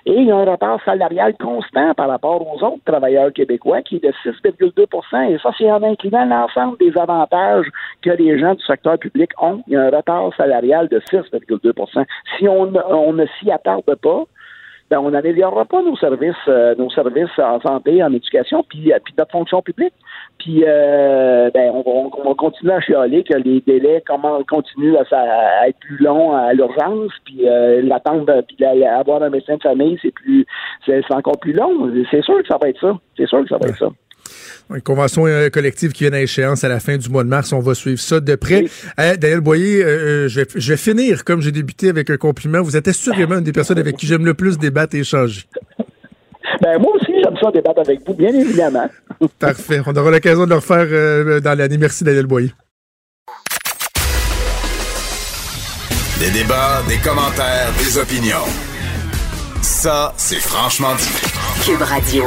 Et 0.05 0.13
il 0.13 0.27
y 0.27 0.31
a 0.31 0.35
un 0.35 0.45
retard 0.45 0.79
salarial 0.83 1.35
constant 1.39 1.93
par 1.95 2.09
rapport 2.09 2.41
aux 2.41 2.63
autres 2.63 2.83
travailleurs 2.85 3.33
québécois 3.33 3.81
qui 3.81 3.97
est 3.97 4.03
de 4.03 4.13
6,2% 4.23 5.31
Et 5.31 5.37
ça, 5.39 5.51
c'est 5.57 5.71
en 5.71 5.81
incluant 5.83 6.25
l'ensemble 6.25 6.77
des 6.77 6.95
avantages 6.97 7.67
que 8.01 8.11
les 8.11 8.39
gens 8.39 8.53
du 8.53 8.63
secteur 8.65 8.97
public 8.97 9.31
ont. 9.39 9.63
Il 9.67 9.73
y 9.73 9.77
a 9.77 9.83
un 9.83 9.89
retard 9.89 10.31
salarial 10.35 10.87
de 10.89 10.99
6,2% 11.11 12.05
Si 12.37 12.47
on, 12.47 12.71
on 12.89 13.13
ne 13.13 13.25
s'y 13.39 13.51
attarde 13.51 13.95
pas, 13.95 14.10
ben, 14.91 14.99
on 14.99 15.11
n'améliorera 15.11 15.63
pas 15.63 15.81
nos 15.81 15.95
services, 15.95 16.35
euh, 16.49 16.75
nos 16.77 16.89
services 16.89 17.39
en 17.39 17.61
santé, 17.61 18.03
en 18.03 18.11
éducation, 18.11 18.65
puis, 18.67 18.91
euh, 18.91 18.97
puis 19.01 19.13
notre 19.17 19.31
fonction 19.31 19.61
publique. 19.61 19.93
Puis 20.37 20.65
euh, 20.67 21.49
ben, 21.53 21.71
on, 21.73 22.09
va, 22.09 22.33
continuer 22.35 22.73
à 22.73 22.81
chialer 22.81 23.23
que 23.23 23.37
les 23.37 23.61
délais 23.61 24.03
comment 24.05 24.43
continuent 24.43 24.97
à, 24.97 25.69
être 25.69 25.79
plus 25.79 25.97
longs 25.97 26.33
à 26.35 26.51
l'urgence, 26.53 27.11
puis 27.23 27.45
l'attente, 27.83 28.29
puis 28.47 28.65
avoir 28.83 29.23
un 29.23 29.29
médecin 29.29 29.55
de 29.55 29.61
famille, 29.61 29.97
c'est 30.01 30.13
plus, 30.13 30.45
c'est 30.85 31.01
encore 31.11 31.39
plus 31.39 31.53
long. 31.53 31.89
C'est 32.11 32.23
sûr 32.23 32.41
que 32.41 32.47
ça 32.47 32.57
va 32.61 32.67
être 32.67 32.81
ça. 32.81 32.97
C'est 33.15 33.27
sûr 33.27 33.43
que 33.43 33.47
ça 33.47 33.57
va 33.57 33.69
être 33.69 33.77
ça. 33.77 33.87
Une 34.73 34.81
convention 34.81 35.27
euh, 35.27 35.49
collective 35.49 35.91
qui 35.91 36.03
vient 36.05 36.13
à 36.13 36.21
échéance 36.21 36.63
à 36.63 36.69
la 36.69 36.79
fin 36.79 36.97
du 36.97 37.09
mois 37.09 37.23
de 37.23 37.29
mars. 37.29 37.51
On 37.53 37.59
va 37.59 37.75
suivre 37.75 37.99
ça 37.99 38.19
de 38.19 38.35
près. 38.35 38.65
Euh, 38.99 39.15
Daniel 39.15 39.41
Boyer, 39.41 39.83
euh, 39.83 40.27
je, 40.27 40.41
vais, 40.41 40.77
finir 40.77 41.23
comme 41.23 41.41
j'ai 41.41 41.51
débuté 41.51 41.89
avec 41.89 42.09
un 42.09 42.17
compliment. 42.17 42.61
Vous 42.61 42.77
êtes 42.77 42.87
assurément 42.87 43.37
une 43.37 43.43
des 43.43 43.51
personnes 43.51 43.79
avec 43.79 43.97
qui 43.97 44.07
j'aime 44.07 44.25
le 44.25 44.33
plus 44.33 44.57
débattre 44.57 44.95
et 44.95 44.99
échanger. 44.99 45.43
Ben, 46.61 46.79
moi 46.79 46.93
aussi, 46.95 47.11
j'aime 47.23 47.35
ça 47.41 47.51
débattre 47.51 47.79
avec 47.79 48.01
vous, 48.05 48.13
bien 48.13 48.33
évidemment. 48.33 48.89
Parfait. 49.39 49.81
On 49.85 49.95
aura 49.95 50.11
l'occasion 50.11 50.45
de 50.45 50.49
le 50.49 50.55
refaire 50.55 51.41
dans 51.41 51.57
l'année. 51.57 51.77
Merci, 51.77 52.03
Daniel 52.03 52.27
Boyer. 52.27 52.51
Des 56.19 56.29
débats, 56.29 56.83
des 56.87 56.97
commentaires, 56.97 57.71
des 57.79 57.97
opinions. 57.97 58.45
Ça, 59.61 60.13
c'est 60.17 60.39
franchement 60.39 60.93
dit. 60.95 61.65
Cube 61.65 61.81
Radio. 61.81 62.25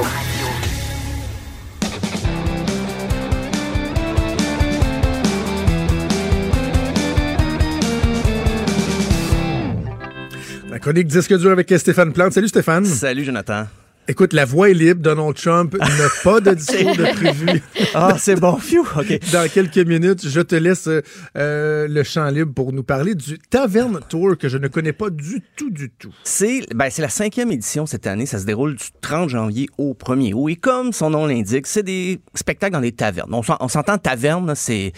Chronique 10.84 11.06
disque 11.06 11.34
dur 11.38 11.50
avec 11.50 11.72
Stéphane 11.78 12.12
Plante. 12.12 12.34
Salut 12.34 12.48
Stéphane. 12.48 12.84
Salut 12.84 13.24
Jonathan. 13.24 13.64
Écoute, 14.06 14.34
la 14.34 14.44
voix 14.44 14.68
est 14.68 14.74
libre. 14.74 15.00
Donald 15.00 15.34
Trump 15.34 15.74
n'a 15.80 16.08
pas 16.22 16.40
de 16.40 16.52
discours 16.54 16.94
de 16.94 17.04
prévu. 17.14 17.62
ah, 17.94 18.16
c'est 18.18 18.38
bon. 18.38 18.58
OK. 18.98 19.18
Dans 19.32 19.48
quelques 19.50 19.78
minutes, 19.78 20.28
je 20.28 20.42
te 20.42 20.54
laisse 20.54 20.86
euh, 20.86 21.88
le 21.88 22.02
champ 22.02 22.28
libre 22.28 22.52
pour 22.52 22.74
nous 22.74 22.82
parler 22.82 23.14
du 23.14 23.38
Taverne 23.38 23.98
Tour 24.10 24.36
que 24.36 24.50
je 24.50 24.58
ne 24.58 24.68
connais 24.68 24.92
pas 24.92 25.08
du 25.08 25.40
tout, 25.56 25.70
du 25.70 25.88
tout. 25.88 26.12
C'est 26.22 26.66
ben, 26.74 26.90
la 26.98 27.08
cinquième 27.08 27.50
édition 27.50 27.86
cette 27.86 28.06
année. 28.06 28.26
Ça 28.26 28.38
se 28.38 28.44
déroule 28.44 28.74
du 28.74 28.84
30 29.00 29.30
janvier 29.30 29.70
au 29.78 29.94
1er 29.94 30.34
août. 30.34 30.50
Et 30.50 30.56
comme 30.56 30.92
son 30.92 31.08
nom 31.08 31.24
l'indique, 31.24 31.66
c'est 31.66 31.82
des 31.82 32.20
spectacles 32.34 32.74
dans 32.74 32.82
des 32.82 32.92
tavernes. 32.92 33.32
On 33.32 33.68
s'entend 33.68 33.96
taverne, 33.96 34.52
c'est 34.54 34.92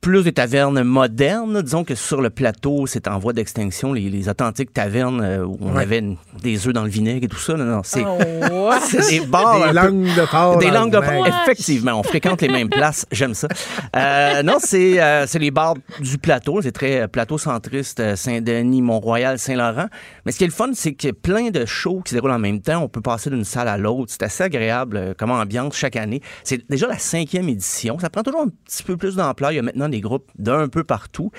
plus 0.00 0.24
des 0.24 0.32
tavernes 0.32 0.82
modernes. 0.82 1.62
Disons 1.62 1.84
que 1.84 1.94
sur 1.94 2.20
le 2.20 2.30
plateau, 2.30 2.86
c'est 2.86 3.08
en 3.08 3.18
voie 3.18 3.32
d'extinction, 3.32 3.92
les, 3.92 4.28
authentiques 4.28 4.72
tavernes 4.72 5.20
euh, 5.20 5.44
où 5.44 5.58
on 5.60 5.76
avait 5.76 6.02
des 6.42 6.66
œufs 6.66 6.72
dans 6.72 6.84
le 6.84 6.88
vinaigre 6.88 7.24
et 7.24 7.28
tout 7.28 7.38
ça. 7.38 7.54
Non, 7.54 7.82
c'est 7.82 8.04
oh, 8.52 8.70
des 9.10 9.20
bars. 9.20 9.66
Des 9.66 9.72
langues 9.72 10.04
de 10.04 10.26
porc. 10.30 10.58
Des 10.58 10.70
langues 10.70 10.92
de 10.92 10.98
porc. 10.98 11.26
Effectivement, 11.26 11.98
on 11.98 12.02
fréquente 12.02 12.42
les 12.42 12.48
mêmes 12.48 12.68
places. 12.68 13.06
J'aime 13.12 13.34
ça. 13.34 13.48
Euh, 13.96 14.42
non, 14.42 14.58
euh, 14.74 15.24
c'est 15.26 15.38
les 15.38 15.50
bars 15.50 15.74
du 16.00 16.18
plateau. 16.18 16.62
C'est 16.62 16.72
très 16.72 17.08
plateau 17.08 17.38
centriste, 17.38 18.16
Saint-Denis, 18.16 18.82
Mont-Royal, 18.82 19.38
Saint-Laurent. 19.38 19.88
Mais 20.24 20.32
ce 20.32 20.38
qui 20.38 20.44
est 20.44 20.48
le 20.48 20.52
fun, 20.52 20.70
c'est 20.74 20.94
qu'il 20.94 21.08
y 21.08 21.12
a 21.12 21.14
plein 21.14 21.50
de 21.50 21.64
shows 21.64 22.02
qui 22.04 22.10
se 22.10 22.14
déroulent 22.16 22.32
en 22.32 22.38
même 22.38 22.60
temps. 22.60 22.82
On 22.82 22.88
peut 22.88 23.00
passer 23.00 23.30
d'une 23.30 23.44
salle 23.44 23.68
à 23.68 23.76
l'autre. 23.76 24.12
C'est 24.12 24.22
assez 24.22 24.44
agréable 24.44 25.14
comme 25.18 25.30
ambiance 25.30 25.76
chaque 25.76 25.96
année. 25.96 26.20
C'est 26.44 26.68
déjà 26.70 26.86
la 26.86 26.98
cinquième 26.98 27.48
édition. 27.48 27.98
Ça 27.98 28.10
prend 28.10 28.22
toujours 28.22 28.42
un 28.42 28.48
petit 28.64 28.82
peu 28.82 28.96
plus 28.96 29.16
d'ampleur. 29.16 29.52
Il 29.52 29.56
y 29.56 29.58
a 29.58 29.62
maintenant 29.62 29.85
des 29.88 30.00
groupes 30.00 30.30
d'un 30.38 30.68
peu 30.68 30.84
partout, 30.84 31.30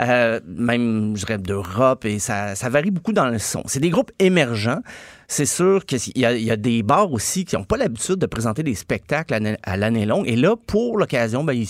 euh, 0.00 0.40
même, 0.46 1.16
je 1.16 1.26
dirais, 1.26 1.38
d'Europe, 1.38 2.04
et 2.04 2.18
ça, 2.18 2.54
ça 2.54 2.68
varie 2.68 2.90
beaucoup 2.90 3.12
dans 3.12 3.28
le 3.28 3.38
son. 3.38 3.62
C'est 3.66 3.80
des 3.80 3.90
groupes 3.90 4.12
émergents. 4.18 4.80
C'est 5.28 5.46
sûr 5.46 5.84
qu'il 5.86 6.00
y, 6.16 6.20
y, 6.20 6.50
a 6.50 6.56
des 6.56 6.82
bars 6.82 7.12
aussi 7.12 7.44
qui 7.44 7.56
n'ont 7.56 7.64
pas 7.64 7.76
l'habitude 7.76 8.16
de 8.16 8.26
présenter 8.26 8.64
des 8.64 8.74
spectacles 8.74 9.56
à 9.62 9.76
l'année 9.76 10.04
longue. 10.04 10.26
Et 10.26 10.34
là, 10.34 10.56
pour 10.66 10.98
l'occasion, 10.98 11.44
ben, 11.44 11.52
ils, 11.52 11.68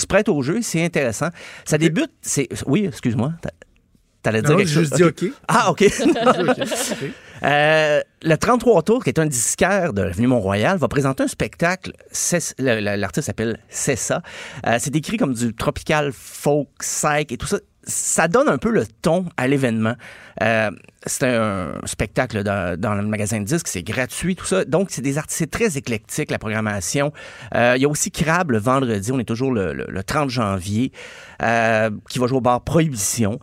se 0.00 0.06
prêtent 0.06 0.28
au 0.28 0.40
jeu. 0.42 0.62
C'est 0.62 0.84
intéressant. 0.84 1.28
Ça 1.64 1.78
débute. 1.78 2.12
C'est 2.20 2.48
Oui, 2.66 2.84
excuse-moi. 2.86 3.32
T'allais 4.22 4.42
dire 4.42 4.56
quelque 4.56 4.68
chose? 4.68 4.90
juste 4.98 5.02
OK. 5.02 5.30
Ah, 5.48 5.70
OK. 5.70 5.84
Euh, 7.44 8.00
le 8.22 8.36
33 8.36 8.82
Tours, 8.82 9.02
qui 9.02 9.10
est 9.10 9.18
un 9.18 9.26
disquaire 9.26 9.92
de 9.92 10.02
l'avenue 10.02 10.28
Mont-Royal, 10.28 10.78
va 10.78 10.86
présenter 10.86 11.24
un 11.24 11.28
spectacle. 11.28 11.92
L'artiste 12.58 13.26
s'appelle 13.26 13.58
Cessa. 13.68 14.22
Euh, 14.64 14.76
c'est 14.78 14.90
décrit 14.90 15.16
comme 15.16 15.34
du 15.34 15.52
tropical 15.52 16.12
folk, 16.12 16.68
psych 16.78 17.32
et 17.32 17.36
tout 17.36 17.48
ça. 17.48 17.58
Ça 17.84 18.28
donne 18.28 18.48
un 18.48 18.58
peu 18.58 18.70
le 18.70 18.86
ton 18.86 19.26
à 19.36 19.48
l'événement. 19.48 19.94
Euh, 20.40 20.70
c'est 21.04 21.26
un 21.26 21.74
spectacle 21.84 22.42
dans, 22.42 22.94
le 22.94 23.02
magasin 23.02 23.40
de 23.40 23.44
disques, 23.44 23.68
c'est 23.68 23.82
gratuit, 23.82 24.36
tout 24.36 24.44
ça. 24.44 24.64
Donc, 24.64 24.88
c'est 24.90 25.02
des 25.02 25.18
artistes, 25.18 25.50
très 25.50 25.76
éclectique, 25.76 26.30
la 26.30 26.38
programmation. 26.38 27.12
Il 27.54 27.78
y 27.78 27.84
a 27.84 27.88
aussi 27.88 28.10
Crab 28.10 28.52
le 28.52 28.58
vendredi, 28.58 29.10
on 29.10 29.18
est 29.18 29.24
toujours 29.24 29.52
le, 29.52 30.02
30 30.06 30.30
janvier, 30.30 30.92
qui 31.40 32.18
va 32.18 32.26
jouer 32.26 32.38
au 32.38 32.40
bar 32.40 32.62
Prohibition. 32.62 33.40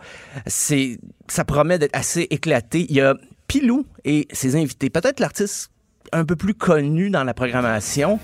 C'est, 0.48 1.00
ça 1.28 1.44
promet 1.44 1.78
d'être 1.78 1.96
assez 1.96 2.28
éclaté. 2.30 2.86
Il 2.90 2.96
y 2.96 3.02
a 3.02 3.16
Pilou 3.50 3.86
et 4.06 4.28
ses 4.32 4.56
invités. 4.56 4.90
Peut-être 4.90 5.20
l'artiste 5.20 5.72
un 6.12 6.24
peu 6.24 6.36
plus 6.36 6.54
connu 6.54 7.10
dans 7.10 7.24
la 7.24 7.34
programmation. 7.34 8.20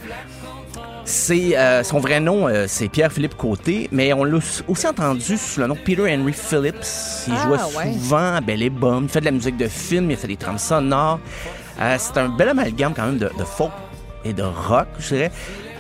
C'est 1.07 1.55
euh, 1.55 1.83
son 1.83 1.99
vrai 1.99 2.19
nom, 2.19 2.47
euh, 2.47 2.65
c'est 2.67 2.89
Pierre-Philippe 2.89 3.37
Côté, 3.37 3.87
mais 3.91 4.11
on 4.11 4.23
l'a 4.23 4.39
aussi 4.67 4.87
entendu 4.87 5.37
sous 5.37 5.61
le 5.61 5.67
nom 5.67 5.75
Peter 5.75 6.01
Henry 6.01 6.33
Phillips. 6.33 6.83
Il 7.27 7.33
ah, 7.37 7.43
jouait 7.43 7.93
souvent 7.93 8.33
à 8.33 8.41
Belle 8.41 8.63
et 8.63 8.71
Bum, 8.71 9.03
il 9.03 9.09
fait 9.09 9.19
de 9.19 9.25
la 9.25 9.31
musique 9.31 9.55
de 9.55 9.67
film, 9.67 10.09
il 10.09 10.17
fait 10.17 10.27
des 10.27 10.35
trames 10.35 10.57
sonores. 10.57 11.19
Euh, 11.79 11.95
c'est 11.99 12.17
un 12.17 12.29
bel 12.29 12.49
amalgame 12.49 12.93
quand 12.95 13.05
même 13.05 13.19
de, 13.19 13.29
de 13.37 13.43
folk 13.43 13.71
et 14.25 14.33
de 14.33 14.43
rock, 14.43 14.87
je 14.99 15.15
dirais. 15.15 15.31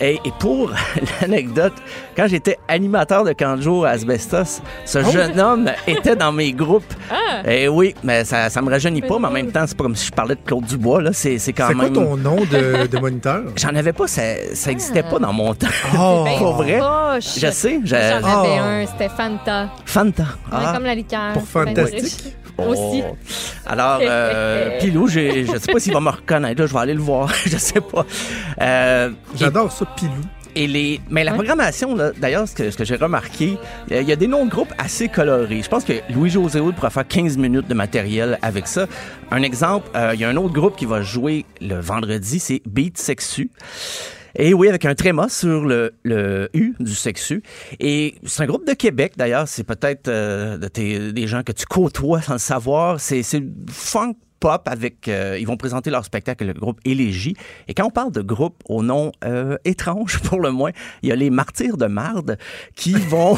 Et, 0.01 0.19
pour 0.39 0.71
l'anecdote, 1.21 1.73
quand 2.17 2.27
j'étais 2.27 2.57
animateur 2.67 3.23
de 3.23 3.31
Canjo 3.31 3.85
à 3.85 3.91
Asbestos, 3.91 4.61
ce 4.85 4.99
oh. 4.99 5.11
jeune 5.11 5.39
homme 5.39 5.71
était 5.87 6.17
dans 6.17 6.33
mes 6.33 6.51
groupes. 6.51 6.93
Ah. 7.09 7.49
Et 7.49 7.69
oui, 7.69 7.95
mais 8.03 8.25
ça, 8.25 8.49
ça 8.49 8.61
me 8.61 8.69
rajeunit 8.69 9.01
pas, 9.01 9.17
mais 9.19 9.27
en 9.27 9.31
même 9.31 9.51
temps, 9.51 9.63
c'est 9.65 9.77
pas 9.77 9.85
comme 9.85 9.95
si 9.95 10.07
je 10.07 10.11
parlais 10.11 10.35
de 10.35 10.41
Claude 10.41 10.65
Dubois. 10.65 11.01
Là. 11.01 11.11
C'est, 11.13 11.37
c'est 11.39 11.53
quand 11.53 11.69
même. 11.69 11.79
C'est 11.79 11.93
quoi 11.93 12.03
ton 12.03 12.17
nom 12.17 12.35
de, 12.35 12.87
de 12.87 12.97
moniteur? 12.99 13.43
J'en 13.55 13.73
avais 13.73 13.93
pas, 13.93 14.07
ça, 14.07 14.21
ça 14.53 14.71
existait 14.71 15.03
pas 15.03 15.19
dans 15.19 15.33
mon 15.33 15.53
temps. 15.53 15.67
Oh. 15.97 16.25
Pour 16.37 16.53
vrai. 16.55 16.79
Je 17.19 17.49
sais. 17.51 17.79
J'en 17.85 17.95
avais 17.95 18.57
un, 18.57 18.85
c'était 18.85 19.07
Fanta. 19.09 19.69
Fanta. 19.85 20.25
Ah. 20.51 20.73
Comme 20.73 20.83
la 20.83 20.95
liqueur. 20.95 21.33
Pour 21.33 21.47
fantastique. 21.47 22.35
Aussi. 22.57 23.03
Alors, 23.65 23.99
euh, 24.01 24.79
Pilou, 24.79 25.07
je 25.07 25.51
ne 25.51 25.57
sais 25.59 25.71
pas 25.71 25.79
s'il 25.79 25.93
va 25.93 25.99
me 25.99 26.09
reconnaître. 26.09 26.65
je 26.65 26.73
vais 26.73 26.79
aller 26.79 26.93
le 26.93 27.01
voir. 27.01 27.33
je 27.45 27.57
sais 27.57 27.81
pas. 27.81 28.05
Euh, 28.61 29.11
J'adore 29.35 29.71
ça, 29.71 29.85
Pilou. 29.95 30.11
Et 30.57 30.67
les, 30.67 31.01
mais 31.09 31.25
la 31.25 31.33
programmation, 31.33 31.95
là, 31.95 32.11
d'ailleurs, 32.17 32.47
ce 32.47 32.55
que, 32.55 32.71
ce 32.71 32.77
que 32.77 32.85
j'ai 32.85 32.95
remarqué, 32.95 33.57
euh, 33.91 34.01
il 34.01 34.07
y 34.07 34.13
a 34.13 34.15
des 34.15 34.27
noms 34.27 34.45
de 34.45 34.49
groupes 34.49 34.73
assez 34.77 35.09
colorés. 35.09 35.61
Je 35.61 35.67
pense 35.67 35.83
que 35.83 35.93
Louis-José 36.09 36.61
Hood 36.61 36.75
pourra 36.75 36.89
faire 36.89 37.05
15 37.05 37.37
minutes 37.37 37.67
de 37.67 37.73
matériel 37.73 38.39
avec 38.41 38.67
ça. 38.67 38.87
Un 39.31 39.41
exemple, 39.41 39.89
euh, 39.95 40.11
il 40.13 40.21
y 40.21 40.23
a 40.23 40.29
un 40.29 40.37
autre 40.37 40.53
groupe 40.53 40.77
qui 40.77 40.85
va 40.85 41.01
jouer 41.01 41.45
le 41.59 41.75
vendredi, 41.81 42.39
c'est 42.39 42.61
Beat 42.65 42.97
Sexu. 42.97 43.49
Et 44.35 44.53
oui, 44.53 44.67
avec 44.67 44.85
un 44.85 44.95
tréma 44.95 45.29
sur 45.29 45.65
le, 45.65 45.93
le 46.03 46.49
U 46.53 46.75
du 46.79 46.93
sexu. 46.93 47.41
Et 47.79 48.15
c'est 48.25 48.43
un 48.43 48.45
groupe 48.47 48.67
de 48.67 48.73
Québec, 48.73 49.13
d'ailleurs. 49.17 49.47
C'est 49.47 49.63
peut-être 49.63 50.07
euh, 50.07 50.57
de 50.57 51.11
des 51.11 51.27
gens 51.27 51.43
que 51.43 51.51
tu 51.51 51.65
côtoies 51.65 52.21
sans 52.21 52.33
le 52.33 52.39
savoir. 52.39 52.99
C'est 52.99 53.23
c'est 53.23 53.43
funk 53.69 54.15
pop 54.39 54.67
avec... 54.67 55.07
euh, 55.07 55.37
ils 55.39 55.47
vont 55.47 55.57
présenter 55.57 55.89
leur 55.89 56.05
spectacle, 56.05 56.45
le 56.45 56.53
groupe 56.53 56.79
Élégie. 56.85 57.35
Et 57.67 57.73
quand 57.73 57.85
on 57.85 57.89
parle 57.89 58.11
de 58.11 58.21
groupe 58.21 58.61
au 58.67 58.83
nom 58.83 59.11
euh, 59.23 59.57
étrange, 59.65 60.19
pour 60.23 60.39
le 60.39 60.51
moins, 60.51 60.71
il 61.01 61.09
y 61.09 61.11
a 61.11 61.15
les 61.15 61.29
Martyrs 61.29 61.77
de 61.77 61.87
Marde 61.87 62.37
qui 62.75 62.93
vont, 63.09 63.37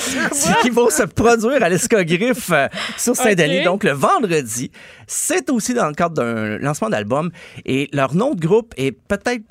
qui 0.62 0.70
vont 0.70 0.90
se 0.90 1.04
produire 1.04 1.62
à 1.62 1.68
l'Escogriffe 1.68 2.50
euh, 2.50 2.68
sur 2.96 3.14
Saint-Denis. 3.14 3.62
Donc, 3.64 3.84
le 3.84 3.92
vendredi. 3.92 4.70
C'est 5.06 5.50
aussi 5.50 5.74
dans 5.74 5.86
le 5.86 5.94
cadre 5.94 6.14
d'un 6.14 6.58
lancement 6.58 6.88
d'album. 6.88 7.30
Et 7.64 7.88
leur 7.92 8.14
nom 8.14 8.34
de 8.34 8.40
groupe 8.40 8.74
est 8.76 8.92
peut-être 8.92 9.44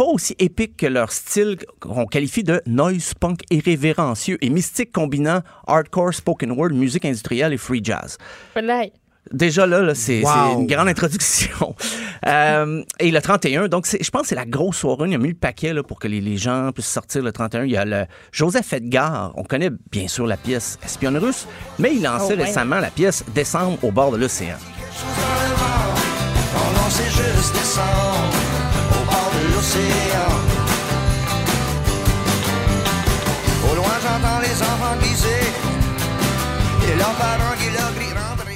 pas 0.00 0.06
aussi 0.06 0.34
épique 0.38 0.78
que 0.78 0.86
leur 0.86 1.12
style 1.12 1.58
qu'on 1.78 2.06
qualifie 2.06 2.42
de 2.42 2.62
noise 2.64 3.12
punk 3.20 3.40
irrévérencieux 3.50 4.38
et 4.40 4.48
mystique 4.48 4.92
combinant 4.92 5.42
hardcore 5.66 6.14
spoken 6.14 6.52
word, 6.52 6.70
musique 6.70 7.04
industrielle 7.04 7.52
et 7.52 7.58
free 7.58 7.82
jazz. 7.84 8.16
Voilà. 8.54 8.84
Déjà 9.30 9.66
là, 9.66 9.82
là, 9.82 9.94
c'est 9.94 10.22
Wow. 10.24 10.60
une 10.60 10.66
grande 10.66 10.88
introduction. 10.88 11.76
Euh, 12.26 12.82
et 12.98 13.10
le 13.10 13.20
31, 13.20 13.68
donc 13.68 13.86
je 13.86 14.10
pense 14.10 14.22
que 14.22 14.28
c'est 14.28 14.34
la 14.34 14.46
grosse 14.46 14.78
soirée. 14.78 15.08
Il 15.08 15.12
y 15.12 15.14
a 15.14 15.18
mis 15.18 15.28
le 15.28 15.34
paquet 15.34 15.74
là, 15.74 15.82
pour 15.82 15.98
que 15.98 16.08
les, 16.08 16.22
les 16.22 16.38
gens 16.38 16.72
puissent 16.72 16.86
sortir 16.88 17.22
le 17.22 17.30
31. 17.30 17.64
Il 17.64 17.70
y 17.70 17.76
a 17.76 17.84
le 17.84 18.06
Joseph 18.32 18.72
Edgar. 18.72 19.32
On 19.36 19.44
connaît 19.44 19.70
bien 19.92 20.08
sûr 20.08 20.26
la 20.26 20.38
pièce 20.38 20.78
Espionne 20.82 21.18
russe, 21.18 21.46
mais 21.78 21.92
il 21.94 22.02
lançait 22.02 22.32
Oh, 22.34 22.38
ouais. 22.38 22.44
récemment 22.44 22.78
la 22.80 22.90
pièce 22.90 23.22
Décembre 23.34 23.76
au 23.84 23.90
bord 23.90 24.12
de 24.12 24.16
l'océan. 24.16 24.56
Oh 26.56 28.69
l'océan. 29.60 30.30
Au 33.70 33.74
loin, 33.74 33.94
j'entends 34.02 34.40
les 34.40 34.62
enfants 34.62 34.96
glisser 35.00 35.44
et 36.90 36.96
leurs 36.96 37.14
parents 37.14 37.56
qui 37.58 37.70
leur 37.70 37.94
crient. 37.94 38.10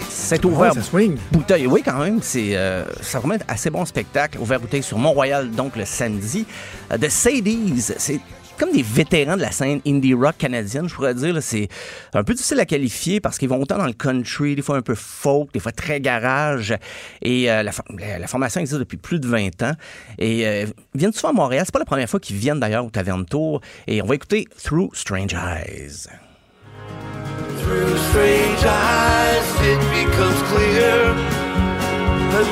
C'est 0.08 0.42
ouvert 0.46 0.72
ça 0.72 0.82
swing. 0.82 1.16
bouteille. 1.30 1.66
Oui, 1.66 1.82
quand 1.84 1.98
même, 1.98 2.20
c'est 2.22 2.56
euh, 2.56 2.84
ça 3.02 3.18
vraiment 3.18 3.34
un 3.34 3.52
assez 3.52 3.68
bon 3.68 3.84
spectacle. 3.84 4.38
Ouvert 4.38 4.58
bouteille 4.58 4.82
sur 4.82 4.96
Mont-Royal, 4.96 5.50
donc 5.50 5.76
le 5.76 5.84
samedi. 5.84 6.46
Euh, 6.90 6.96
The 6.96 7.10
Sadies, 7.10 7.92
c'est 7.98 8.20
comme 8.58 8.72
des 8.72 8.82
vétérans 8.82 9.36
de 9.36 9.42
la 9.42 9.50
scène 9.50 9.80
indie 9.86 10.14
rock 10.14 10.36
canadienne, 10.38 10.88
je 10.88 10.94
pourrais 10.94 11.14
dire. 11.14 11.36
C'est 11.42 11.68
un 12.12 12.22
peu 12.24 12.34
difficile 12.34 12.60
à 12.60 12.66
qualifier 12.66 13.20
parce 13.20 13.38
qu'ils 13.38 13.48
vont 13.48 13.60
autant 13.60 13.78
dans 13.78 13.86
le 13.86 13.92
country, 13.92 14.54
des 14.56 14.62
fois 14.62 14.76
un 14.76 14.82
peu 14.82 14.94
folk, 14.94 15.52
des 15.52 15.60
fois 15.60 15.72
très 15.72 16.00
garage. 16.00 16.74
Et 17.22 17.50
euh, 17.50 17.62
la, 17.62 17.72
for- 17.72 17.84
la- 17.98 18.18
la 18.18 18.26
formation 18.26 18.60
existe 18.60 18.78
depuis 18.78 18.96
plus 18.96 19.18
de 19.20 19.26
20 19.28 19.62
ans. 19.62 19.72
Et 20.18 20.46
euh, 20.46 20.66
ils 20.94 20.98
viennent 21.00 21.12
souvent 21.12 21.30
à 21.30 21.32
Montréal? 21.32 21.62
C'est 21.66 21.72
pas 21.72 21.78
la 21.78 21.84
première 21.84 22.08
fois 22.08 22.20
qu'ils 22.20 22.36
viennent 22.36 22.60
d'ailleurs 22.60 22.84
au 22.84 22.90
Taverne 22.90 23.24
Tour. 23.26 23.60
Et 23.86 24.00
on 24.02 24.06
va 24.06 24.14
écouter 24.14 24.46
Through 24.62 24.90
Strange 24.94 25.34
Eyes. 25.34 26.08
Through 27.64 27.96
strange 28.10 28.64
eyes, 28.64 29.46
it 29.64 29.80
becomes 29.90 30.42
clear. 30.52 31.14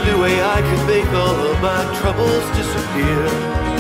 New 0.07 0.23
way 0.23 0.33
I 0.41 0.61
can 0.63 0.87
make 0.87 1.07
all 1.13 1.37
of 1.51 1.61
my 1.61 1.85
troubles 2.01 2.43
disappear. 2.57 3.72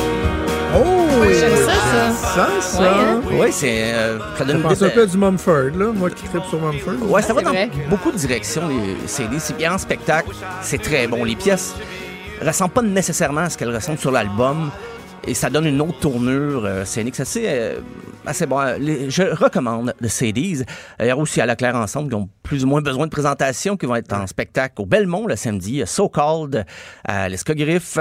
Oh! 0.74 1.22
J'aime 1.32 1.56
ça, 1.56 1.72
ça. 1.72 2.12
Ça, 2.12 2.48
ça. 2.60 2.80
Ouais, 2.80 2.88
hein? 2.88 3.20
Oui, 3.32 3.46
c'est. 3.52 3.92
euh, 3.94 4.18
ça 4.18 4.38
Ça 4.38 4.44
donne 4.44 4.56
une 4.60 4.66
un 4.66 4.88
peu 4.90 5.02
à 5.02 5.06
du 5.06 5.16
Mumford, 5.18 5.70
là. 5.76 5.86
Moi 5.94 6.10
qui 6.10 6.24
tripe 6.24 6.44
sur 6.48 6.60
Mumford. 6.60 7.10
Ouais, 7.10 7.22
ça 7.22 7.32
va 7.32 7.40
c'est 7.40 7.44
dans 7.44 7.50
vrai. 7.52 7.70
beaucoup 7.88 8.10
de 8.12 8.16
directions, 8.16 8.68
les 8.68 8.96
CD. 9.08 9.38
C'est 9.38 9.56
bien 9.56 9.74
en 9.74 9.78
spectacle, 9.78 10.30
c'est 10.62 10.80
très 10.80 11.06
bon. 11.06 11.24
Les 11.24 11.36
pièces 11.36 11.74
ressemblent 12.44 12.72
pas 12.72 12.82
nécessairement 12.82 13.42
à 13.42 13.50
ce 13.50 13.58
qu'elles 13.58 13.74
ressemblent 13.74 13.98
sur 13.98 14.10
l'album. 14.10 14.70
Et 15.26 15.34
ça 15.34 15.50
donne 15.50 15.66
une 15.66 15.80
autre 15.80 16.00
tournure 16.00 16.64
euh, 16.64 16.84
scénique. 16.84 17.14
C'est 17.14 17.22
assez, 17.22 17.44
euh, 17.46 17.80
assez 18.26 18.46
bon. 18.46 18.58
Euh, 18.60 19.06
je 19.08 19.22
recommande 19.22 19.94
The 20.02 20.08
CDs. 20.08 20.64
A 20.98 21.16
aussi 21.16 21.40
à 21.40 21.46
la 21.46 21.54
Claire 21.54 21.76
Ensemble 21.76 22.08
qui 22.08 22.14
ont 22.16 22.28
plus 22.42 22.64
ou 22.64 22.66
moins 22.66 22.80
besoin 22.80 23.06
de 23.06 23.10
présentation, 23.10 23.76
qui 23.76 23.86
vont 23.86 23.94
être 23.94 24.12
en 24.12 24.26
spectacle 24.26 24.82
au 24.82 24.86
Belmont 24.86 25.26
le 25.26 25.36
samedi, 25.36 25.82
So 25.86 26.08
Called 26.08 26.66
à 27.04 27.28
l'Escogriffe. 27.28 27.98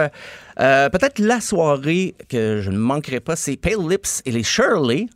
Euh, 0.60 0.90
Peut-être 0.90 1.20
la 1.20 1.42
soirée 1.42 2.16
que 2.28 2.62
je 2.62 2.72
ne 2.72 2.78
manquerai 2.78 3.20
pas, 3.20 3.36
c'est 3.36 3.56
Pale 3.56 3.88
Lips 3.88 4.22
et 4.26 4.32
les 4.32 4.44
Shirley 4.44 5.08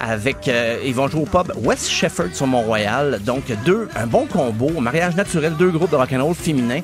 avec 0.00 0.48
euh, 0.48 0.78
ils 0.84 0.94
vont 0.94 1.08
jouer 1.08 1.22
au 1.22 1.26
pub 1.26 1.52
West 1.64 1.88
Shefford 1.88 2.34
sur 2.34 2.46
Mont-Royal. 2.46 3.20
Donc 3.24 3.44
deux 3.64 3.88
un 3.96 4.06
bon 4.06 4.26
combo, 4.26 4.68
mariage 4.80 5.16
naturel, 5.16 5.54
deux 5.58 5.70
groupes 5.70 5.90
de 5.90 5.96
rock 5.96 6.12
and 6.12 6.22
roll 6.22 6.34
féminins. 6.34 6.82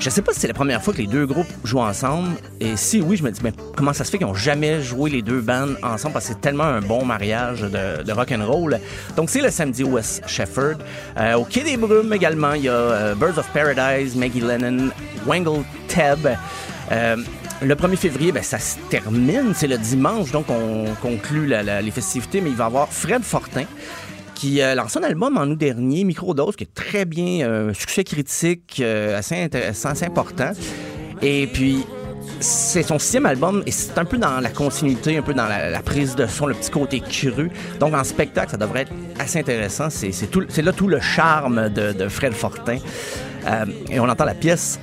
Je 0.00 0.10
sais 0.10 0.22
pas 0.22 0.32
si 0.32 0.38
c'est 0.38 0.48
la 0.48 0.54
première 0.54 0.80
fois 0.80 0.94
que 0.94 0.98
les 0.98 1.08
deux 1.08 1.26
groupes 1.26 1.48
jouent 1.64 1.80
ensemble 1.80 2.36
et 2.60 2.76
si 2.76 3.00
oui, 3.00 3.16
je 3.16 3.24
me 3.24 3.32
dis 3.32 3.40
mais 3.42 3.52
comment 3.76 3.92
ça 3.92 4.04
se 4.04 4.10
fait 4.12 4.18
qu'ils 4.18 4.28
ont 4.28 4.34
jamais 4.34 4.80
joué 4.80 5.10
les 5.10 5.22
deux 5.22 5.40
bandes 5.40 5.76
ensemble 5.82 6.12
parce 6.12 6.28
que 6.28 6.34
c'est 6.34 6.40
tellement 6.40 6.64
un 6.64 6.80
bon 6.80 7.04
mariage 7.04 7.62
de, 7.62 8.04
de 8.04 8.12
rock 8.12 8.30
and 8.30 8.46
roll. 8.46 8.78
Donc 9.16 9.28
c'est 9.28 9.40
le 9.40 9.50
samedi 9.50 9.82
West 9.82 10.22
Shefford. 10.28 10.76
Euh, 11.16 11.34
au 11.34 11.44
Quai 11.44 11.64
des 11.64 11.76
Brumes 11.76 12.12
également, 12.12 12.52
il 12.52 12.62
y 12.62 12.68
a 12.68 12.72
euh, 12.72 13.14
Birds 13.16 13.38
of 13.38 13.48
Paradise, 13.52 14.14
Maggie 14.14 14.40
Lennon, 14.40 14.90
Wangle 15.26 15.64
Teb. 15.88 16.28
Euh, 16.92 17.16
le 17.60 17.74
1er 17.74 17.96
février, 17.96 18.30
ben, 18.30 18.44
ça 18.44 18.60
se 18.60 18.76
termine. 18.90 19.52
C'est 19.52 19.66
le 19.66 19.78
dimanche, 19.78 20.30
donc 20.30 20.46
on 20.48 20.84
conclut 21.02 21.46
les 21.46 21.90
festivités. 21.90 22.40
Mais 22.40 22.50
il 22.50 22.56
va 22.56 22.64
y 22.64 22.66
avoir 22.68 22.88
Fred 22.88 23.24
Fortin 23.24 23.64
qui 24.38 24.62
a 24.62 24.76
lancé 24.76 25.00
un 25.00 25.02
album 25.02 25.36
en 25.36 25.48
août 25.48 25.58
dernier, 25.58 26.04
Microdose, 26.04 26.54
qui 26.54 26.62
est 26.62 26.72
très 26.72 27.04
bien, 27.04 27.44
euh, 27.44 27.74
succès 27.74 28.04
critique 28.04 28.78
euh, 28.80 29.18
assez 29.18 29.34
intéressant, 29.34 29.88
assez 29.88 30.04
important. 30.04 30.52
Et 31.20 31.48
puis, 31.48 31.84
c'est 32.38 32.84
son 32.84 33.00
sixième 33.00 33.26
album 33.26 33.64
et 33.66 33.72
c'est 33.72 33.98
un 33.98 34.04
peu 34.04 34.16
dans 34.16 34.38
la 34.38 34.50
continuité, 34.50 35.16
un 35.16 35.22
peu 35.22 35.34
dans 35.34 35.48
la, 35.48 35.70
la 35.70 35.82
prise 35.82 36.14
de 36.14 36.24
son, 36.28 36.46
le 36.46 36.54
petit 36.54 36.70
côté 36.70 37.00
cru. 37.00 37.50
Donc, 37.80 37.94
en 37.94 38.04
spectacle, 38.04 38.52
ça 38.52 38.56
devrait 38.56 38.82
être 38.82 38.92
assez 39.18 39.40
intéressant. 39.40 39.88
C'est 39.90 40.62
là 40.62 40.72
tout 40.72 40.86
le 40.86 41.00
charme 41.00 41.68
de, 41.70 41.92
de 41.92 42.08
Fred 42.08 42.32
Fortin. 42.32 42.78
Euh, 43.44 43.64
et 43.90 43.98
on 43.98 44.08
entend 44.08 44.24
la 44.24 44.34
pièce 44.34 44.78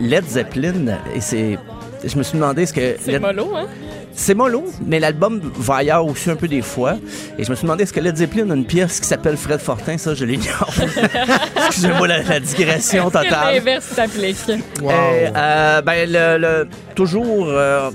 Led 0.00 0.24
Zeppelin 0.28 0.98
et 1.12 1.20
c'est... 1.20 1.58
Je 2.04 2.16
me 2.16 2.22
suis 2.22 2.38
demandé 2.38 2.66
ce 2.66 2.72
que... 2.72 2.96
C'est 3.00 3.18
mollo, 3.18 3.54
hein? 3.56 3.66
C'est 4.14 4.34
mollo, 4.34 4.64
mais 4.86 5.00
l'album 5.00 5.40
va 5.56 5.76
ailleurs 5.76 6.04
aussi 6.06 6.30
un 6.30 6.36
peu 6.36 6.48
des 6.48 6.62
fois. 6.62 6.96
Et 7.38 7.44
je 7.44 7.50
me 7.50 7.54
suis 7.56 7.62
demandé 7.64 7.84
est-ce 7.84 7.92
que 7.92 8.00
Led 8.00 8.16
Zeppelin 8.16 8.50
a 8.50 8.54
une 8.54 8.64
pièce 8.66 9.00
qui 9.00 9.06
s'appelle 9.06 9.36
Fred 9.36 9.60
Fortin, 9.60 9.98
ça 9.98 10.14
je 10.14 10.24
l'ignore. 10.24 10.70
Excusez-moi 11.66 12.06
la, 12.08 12.22
la 12.22 12.40
digression 12.40 13.04
totale. 13.10 13.54
l'inverse 13.54 13.84
s'applique? 13.86 14.36
Wow. 14.80 14.90
Euh, 14.90 15.30
euh, 15.36 15.82
ben, 15.82 16.08
le, 16.10 16.38
le- 16.38 16.68
toujours. 16.94 17.46
euh, 17.48 17.90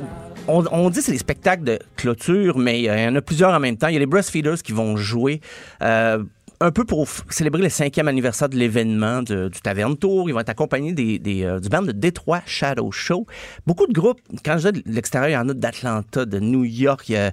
on, 0.47 0.63
on 0.71 0.89
dit 0.89 0.99
que 0.99 1.05
c'est 1.05 1.11
des 1.11 1.17
spectacles 1.17 1.63
de 1.63 1.79
clôture, 1.97 2.57
mais 2.57 2.79
il 2.79 2.85
y 2.85 2.89
en 2.91 3.15
a 3.15 3.21
plusieurs 3.21 3.51
en 3.53 3.59
même 3.59 3.75
temps. 3.77 3.87
Il 3.89 3.93
y 3.93 3.97
a 3.97 3.99
les 3.99 4.05
Breastfeeders 4.05 4.61
qui 4.63 4.71
vont 4.71 4.95
jouer. 4.97 5.41
euh, 5.81 6.23
un 6.59 6.71
peu 6.71 6.85
pour 6.85 7.07
célébrer 7.29 7.61
le 7.61 7.69
cinquième 7.69 8.07
anniversaire 8.07 8.49
de 8.49 8.55
l'événement 8.55 9.21
du 9.21 9.49
Taverne 9.61 9.95
Tour. 9.95 10.29
Ils 10.29 10.33
vont 10.33 10.39
être 10.39 10.49
accompagnés 10.49 10.93
des, 10.93 11.43
euh, 11.43 11.59
du 11.59 11.69
band 11.69 11.83
de 11.83 11.91
Détroit 11.91 12.41
Shadow 12.45 12.91
Show. 12.91 13.27
Beaucoup 13.67 13.85
de 13.85 13.93
groupes, 13.93 14.19
quand 14.43 14.57
je 14.57 14.69
dis 14.69 14.81
de 14.81 14.91
l'extérieur, 14.91 15.29
il 15.29 15.33
y 15.33 15.37
en 15.37 15.49
a 15.49 15.53
d'Atlanta, 15.53 16.25
de 16.25 16.39
New 16.39 16.63
York, 16.63 17.09
il 17.09 17.31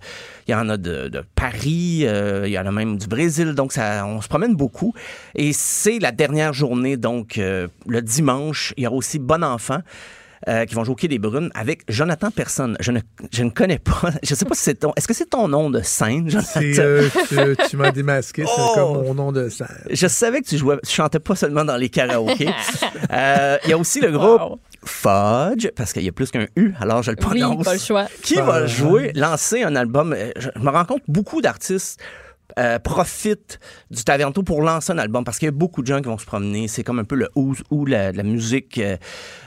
y, 0.48 0.54
en 0.54 0.68
a 0.68 0.76
de, 0.76 1.08
de 1.08 1.24
Paris, 1.34 2.02
euh, 2.04 2.46
il 2.46 2.52
y 2.52 2.58
en 2.58 2.66
a 2.66 2.72
même 2.72 2.98
du 2.98 3.06
Brésil. 3.06 3.54
Donc, 3.54 3.72
ça, 3.72 4.04
on 4.06 4.20
se 4.20 4.28
promène 4.28 4.54
beaucoup. 4.54 4.92
Et 5.34 5.52
c'est 5.52 5.98
la 5.98 6.12
dernière 6.12 6.52
journée, 6.52 6.96
donc 6.96 7.38
euh, 7.38 7.68
le 7.86 8.02
dimanche. 8.02 8.74
Il 8.76 8.84
y 8.84 8.86
aura 8.86 8.96
aussi 8.96 9.18
Bon 9.18 9.42
Enfant. 9.42 9.80
Euh, 10.48 10.64
qui 10.66 10.74
vont 10.74 10.84
jouer 10.84 10.92
au 10.92 10.96
Quai 10.96 11.08
des 11.08 11.18
Brunes 11.18 11.50
avec 11.54 11.82
Jonathan 11.88 12.30
Personne. 12.30 12.76
Je 12.80 12.90
ne, 12.92 13.00
je 13.32 13.42
ne 13.42 13.50
connais 13.50 13.78
pas. 13.78 14.10
Je 14.22 14.34
sais 14.34 14.44
pas 14.44 14.54
si 14.54 14.62
c'est 14.62 14.74
ton. 14.74 14.92
Est-ce 14.96 15.08
que 15.08 15.14
c'est 15.14 15.30
ton 15.30 15.48
nom 15.48 15.70
de 15.70 15.80
scène, 15.82 16.28
Jonathan? 16.30 16.50
C'est, 16.60 16.78
euh, 16.78 17.08
tu, 17.28 17.68
tu 17.70 17.76
m'as 17.76 17.90
démasqué, 17.92 18.44
c'est 18.46 18.52
Oh! 18.58 18.72
comme 18.74 19.04
mon 19.06 19.14
nom 19.14 19.32
de 19.32 19.48
scène. 19.48 19.66
Je 19.90 20.06
savais 20.06 20.40
que 20.42 20.48
tu 20.48 20.56
jouais, 20.58 20.78
tu 20.86 20.90
chantais 20.92 21.18
pas 21.20 21.34
seulement 21.36 21.64
dans 21.64 21.76
les 21.76 21.88
karaokés. 21.88 22.48
Euh, 23.12 23.58
Il 23.64 23.70
y 23.70 23.72
a 23.72 23.78
aussi 23.78 24.00
le 24.00 24.10
groupe 24.10 24.40
Wow. 24.40 24.58
Fudge, 24.84 25.68
parce 25.76 25.92
qu'il 25.92 26.02
y 26.02 26.08
a 26.08 26.12
plus 26.12 26.30
qu'un 26.30 26.46
U, 26.56 26.72
alors 26.80 27.02
je 27.02 27.10
le 27.10 27.16
Oui, 27.20 27.40
prononce. 27.40 27.64
pas 27.64 27.72
le 27.74 27.78
choix. 27.78 28.06
Qui 28.22 28.34
va 28.36 28.66
jouer, 28.66 29.12
lancer 29.14 29.62
un 29.62 29.76
album. 29.76 30.14
Je, 30.36 30.48
je 30.54 30.60
me 30.60 30.70
rends 30.70 30.84
compte 30.84 31.02
beaucoup 31.08 31.40
d'artistes 31.40 32.00
euh, 32.58 32.78
profitent 32.78 33.58
du 33.90 34.04
Tavernto 34.04 34.42
pour 34.42 34.62
lancer 34.62 34.92
un 34.92 34.98
album 34.98 35.24
parce 35.24 35.38
qu'il 35.38 35.46
y 35.46 35.48
a 35.48 35.52
beaucoup 35.52 35.82
de 35.82 35.86
gens 35.86 36.00
qui 36.00 36.08
vont 36.08 36.18
se 36.18 36.26
promener. 36.26 36.68
C'est 36.68 36.84
comme 36.84 36.98
un 36.98 37.04
peu 37.04 37.16
le 37.16 37.28
ou, 37.34 37.86
la, 37.86 38.12
musique 38.22 38.78
euh, 38.78 38.96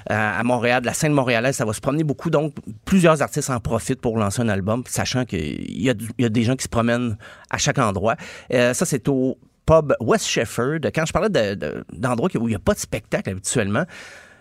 à 0.09 0.43
Montréal, 0.43 0.81
de 0.81 0.87
la 0.87 0.93
scène 0.93 1.13
montréalaise, 1.13 1.55
ça 1.55 1.65
va 1.65 1.73
se 1.73 1.79
promener 1.79 2.03
beaucoup. 2.03 2.29
Donc, 2.29 2.53
plusieurs 2.85 3.21
artistes 3.21 3.49
en 3.49 3.59
profitent 3.59 4.01
pour 4.01 4.17
lancer 4.17 4.41
un 4.41 4.49
album, 4.49 4.83
sachant 4.87 5.25
qu'il 5.25 5.81
y, 5.81 5.89
a 5.89 5.93
il 6.17 6.29
des 6.29 6.43
gens 6.43 6.55
qui 6.55 6.63
se 6.63 6.69
promènent 6.69 7.17
à 7.49 7.57
chaque 7.57 7.77
endroit. 7.77 8.15
Euh, 8.53 8.73
ça, 8.73 8.85
c'est 8.85 9.07
au 9.07 9.37
pub 9.65 9.93
West 9.99 10.25
Shefford. 10.25 10.79
Quand 10.93 11.05
je 11.05 11.13
parlais 11.13 11.29
de- 11.29 11.55
de- 11.55 11.85
d'endroits 11.93 12.29
où 12.35 12.47
il 12.47 12.51
n'y 12.51 12.55
a 12.55 12.59
pas 12.59 12.73
de 12.73 12.79
spectacle 12.79 13.29
habituellement, 13.29 13.83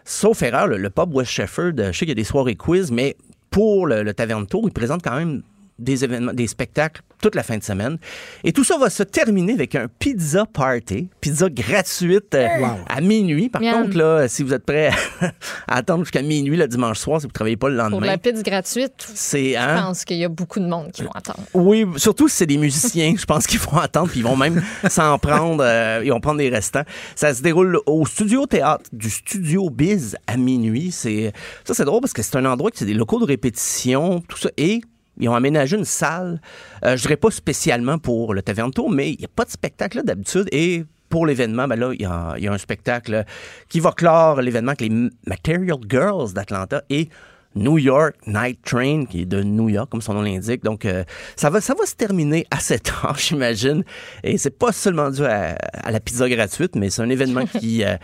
sauf 0.05 0.43
erreur, 0.43 0.67
le, 0.67 0.91
pub 0.91 1.15
West 1.15 1.31
Shefford, 1.31 1.73
je 1.77 1.93
sais 1.93 1.99
qu'il 2.01 2.09
y 2.09 2.13
a 2.13 2.15
des 2.15 2.25
soirées 2.25 2.57
quiz, 2.57 2.91
mais 2.91 3.17
pour 3.51 3.87
le, 3.87 4.03
le 4.03 4.15
Taverne 4.15 4.47
Tour. 4.47 4.65
Ils 4.67 4.73
présentent 4.73 5.03
quand 5.03 5.17
même 5.17 5.43
des 5.79 6.05
événements, 6.05 6.33
des 6.33 6.47
spectacles 6.47 7.03
toute 7.21 7.35
la 7.35 7.43
fin 7.43 7.57
de 7.57 7.63
semaine. 7.63 7.99
Et 8.45 8.53
tout 8.53 8.65
ça 8.65 8.79
va 8.79 8.91
se 8.91 9.03
terminer 9.03 9.55
avec 9.55 9.75
un 9.75 9.89
pizza 9.89 10.45
party, 10.47 11.09
pizza 11.21 11.49
gratuite 11.49 12.35
euh, 12.35 12.47
à 12.89 13.01
minuit. 13.01 13.49
Par 13.49 13.63
Miam. 13.63 13.85
contre, 13.85 13.97
là, 13.97 14.29
si 14.29 14.43
vous 14.43 14.53
êtes 14.53 14.65
prêts 14.65 14.91
à 15.69 15.77
attendre 15.77 16.05
jusqu'à 16.05 16.23
minuit 16.23 16.57
le 16.57 16.69
dimanche 16.69 16.99
soir, 16.99 17.21
si 17.21 17.27
vous 17.27 17.31
ne 17.31 17.33
travaillez 17.33 17.57
pas 17.57 17.69
le 17.69 17.77
Pour 17.77 17.91
lendemain, 17.91 18.07
la 18.07 18.19
pizza 18.19 18.43
gratuite, 18.43 19.09
c'est 19.15 19.53
je 19.53 19.59
hein? 19.59 19.83
pense 19.83 20.05
qu'il 20.05 20.19
y 20.19 20.25
a 20.25 20.29
beaucoup 20.29 20.61
de 20.61 20.67
monde 20.67 20.93
qui 20.93 21.03
vont 21.03 21.11
attendre. 21.11 21.41
Oui, 21.55 21.87
surtout 21.97 22.29
si 22.29 22.37
c'est 22.37 22.47
des 22.47 22.59
musiciens, 22.59 23.15
je 23.19 23.25
pense 23.25 23.47
qu'ils 23.47 23.61
vont 23.61 23.79
attendre, 23.79 24.09
puis 24.11 24.21
ils 24.21 24.27
vont 24.27 24.37
même 24.37 24.63
s'en 24.89 25.19
prendre, 25.19 25.65
euh, 25.65 26.03
ils 26.05 26.11
vont 26.11 26.21
prendre 26.21 26.39
des 26.39 26.51
restants. 26.51 26.85
Ça 27.15 27.35
se 27.35 27.43
déroule 27.43 27.79
au 27.87 28.05
studio 28.07 28.47
théâtre 28.47 28.85
du 28.93 29.11
studio 29.11 29.71
Biz 29.71 30.17
à 30.27 30.37
minuit. 30.37 30.93
C'est 30.93 31.33
ça, 31.65 31.75
c'est 31.75 31.85
drôle 31.85 32.01
parce 32.01 32.13
que 32.13 32.23
c'est 32.23 32.37
un 32.37 32.45
endroit 32.45 32.71
qui 32.71 32.79
c'est 32.79 32.85
des 32.85 32.95
locaux 32.95 33.19
de 33.19 33.25
répétition, 33.25 34.23
tout 34.29 34.37
ça, 34.37 34.51
et 34.57 34.81
ils 35.19 35.29
ont 35.29 35.35
aménagé 35.35 35.77
une 35.77 35.85
salle. 35.85 36.41
Euh, 36.85 36.97
je 36.97 37.03
dirais 37.03 37.17
pas 37.17 37.31
spécialement 37.31 37.99
pour 37.99 38.35
le 38.35 38.43
Taverne 38.43 38.71
Tour, 38.71 38.91
mais 38.91 39.13
il 39.13 39.19
n'y 39.19 39.25
a 39.25 39.31
pas 39.35 39.45
de 39.45 39.51
spectacle 39.51 40.03
d'habitude 40.05 40.49
et 40.53 40.85
pour 41.09 41.27
l'événement, 41.27 41.69
ben 41.69 41.77
là, 41.77 41.93
il 41.95 42.03
y, 42.03 42.05
a, 42.05 42.35
il 42.37 42.45
y 42.45 42.49
a 42.49 42.53
un 42.53 42.59
spectacle 42.59 43.25
qui 43.69 43.81
va 43.81 43.93
clore 43.93 44.41
l'événement 44.41 44.73
avec 44.73 44.81
les 44.81 45.11
Material 45.27 45.79
Girls 45.89 46.33
d'Atlanta 46.33 46.83
et 46.91 47.09
New 47.57 47.79
York 47.79 48.15
Night 48.27 48.61
Train, 48.63 49.07
qui 49.07 49.23
est 49.23 49.27
de 49.27 49.43
New 49.43 49.69
York, 49.69 49.91
comme 49.91 50.03
son 50.03 50.15
nom 50.15 50.23
l'indique. 50.23 50.63
Donc, 50.63 50.85
euh, 50.85 51.05
ça, 51.35 51.49
va, 51.51 51.61
ça 51.61 51.75
va 51.75 51.87
se 51.87 51.95
terminer 51.95 52.47
à 52.51 52.61
7 52.61 52.93
heures, 53.03 53.17
j'imagine. 53.19 53.83
Et 54.23 54.39
c'est 54.39 54.57
pas 54.57 54.73
seulement 54.73 55.11
dû 55.11 55.25
à, 55.25 55.57
à 55.73 55.91
la 55.91 55.99
pizza 55.99 56.29
gratuite, 56.29 56.77
mais 56.77 56.91
c'est 56.91 57.03
un 57.03 57.09
événement 57.09 57.47
qui, 57.59 57.83
euh, 57.83 57.97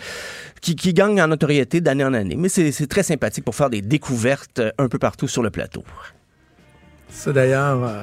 qui, 0.60 0.74
qui 0.74 0.94
gagne 0.94 1.20
en 1.20 1.28
notoriété 1.28 1.80
d'année 1.80 2.04
en 2.04 2.14
année. 2.14 2.36
Mais 2.36 2.48
c'est 2.48 2.72
c'est 2.72 2.86
très 2.86 3.02
sympathique 3.02 3.44
pour 3.44 3.54
faire 3.54 3.70
des 3.70 3.82
découvertes 3.82 4.58
euh, 4.58 4.70
un 4.78 4.88
peu 4.88 4.98
partout 4.98 5.28
sur 5.28 5.42
le 5.42 5.50
plateau. 5.50 5.84
Ça, 7.12 7.30
d'ailleurs, 7.32 7.78
euh, 7.84 8.02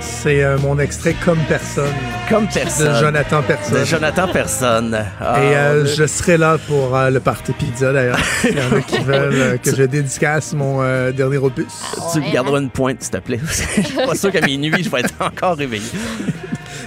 c'est 0.00 0.42
euh, 0.42 0.58
mon 0.58 0.78
extrait 0.78 1.14
comme 1.24 1.38
personne 1.48 1.92
Comme 2.28 2.48
personne. 2.48 2.92
de 2.94 2.98
Jonathan 2.98 3.42
Personne. 3.42 3.80
De 3.80 3.84
Jonathan 3.84 4.28
Personne. 4.32 5.04
Ah, 5.20 5.40
Et 5.40 5.56
euh, 5.56 5.82
on- 5.84 5.86
je 5.86 6.06
serai 6.06 6.36
là 6.36 6.58
pour 6.66 6.96
euh, 6.96 7.10
le 7.10 7.20
party 7.20 7.52
pizza 7.52 7.92
d'ailleurs. 7.92 8.18
Il 8.44 8.56
y 8.56 8.60
en 8.60 8.76
a 8.76 8.80
qui 8.80 8.98
veulent 8.98 9.34
euh, 9.34 9.56
que 9.58 9.74
je 9.74 9.82
dédicace 9.84 10.52
mon 10.54 10.82
euh, 10.82 11.12
dernier 11.12 11.36
opus. 11.36 11.66
Tu 12.12 12.20
garderas 12.32 12.58
une 12.60 12.70
pointe, 12.70 13.02
s'il 13.02 13.12
te 13.12 13.18
plaît. 13.18 13.40
Je 13.46 13.82
suis 13.82 13.94
pas 13.96 14.14
sûr 14.14 14.32
qu'à 14.32 14.40
minuit, 14.40 14.82
je 14.82 14.88
vais 14.90 15.00
être 15.00 15.14
encore 15.20 15.56
réveillé. 15.56 15.84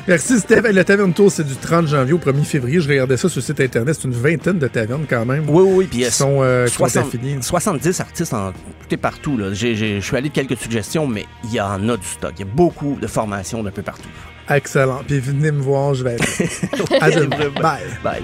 Merci 0.10 0.40
Steph. 0.40 0.64
Le 0.74 0.84
Taverne 0.84 1.14
Tour, 1.14 1.32
c'est 1.32 1.44
du 1.46 1.56
30 1.56 1.88
janvier 1.88 2.14
au 2.14 2.18
1er 2.18 2.44
février. 2.44 2.82
Je 2.82 2.90
regardais 2.90 3.16
ça 3.16 3.30
sur 3.30 3.38
le 3.40 3.44
site 3.44 3.60
internet. 3.62 3.96
C'est 4.02 4.08
une 4.08 4.14
vingtaine 4.14 4.58
de 4.58 4.68
tavernes 4.68 5.06
quand 5.08 5.24
même. 5.24 5.46
Oui, 5.48 5.64
oui, 5.68 5.86
puis 5.88 6.00
Qui 6.00 6.06
euh, 6.06 6.10
sont, 6.10 6.40
euh, 6.42 6.66
qui 6.66 6.72
sont 6.74 6.78
60 6.88 7.06
affiliées. 7.08 7.38
70 7.40 8.00
artistes 8.02 8.34
en 8.34 8.52
tout 8.52 8.58
et 8.90 8.98
partout. 8.98 9.38
là. 9.38 9.54
J'ai- 9.54 9.76
j'ai- 9.76 10.02
Je 10.02 10.06
suis 10.06 10.18
allé 10.18 10.30
de 10.30 10.34
quelques 10.34 10.58
suggestions, 10.58 11.06
mais 11.06 11.26
il 11.44 11.54
y 11.54 11.62
en 11.62 11.88
a 11.90 11.96
du 11.98 12.08
stock. 12.08 12.34
Il 12.38 12.46
y 12.46 12.50
a 12.50 12.52
beaucoup 12.52 12.98
de 13.00 13.06
formations 13.06 13.62
d'un 13.62 13.70
peu 13.72 13.84
partout. 13.84 14.10
Excellent. 14.50 15.02
Puis 15.08 15.20
venez 15.20 15.52
me 15.52 15.62
voir, 15.62 15.94
je 15.94 16.04
vais 16.04 16.16
être. 16.16 16.24
À 17.02 17.12
demain. 17.12 17.50
Bye. 17.62 17.84
Bye. 18.04 18.24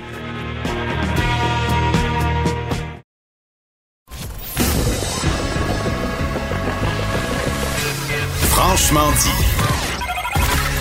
Franchement 8.49 9.11
dit. 9.21 9.54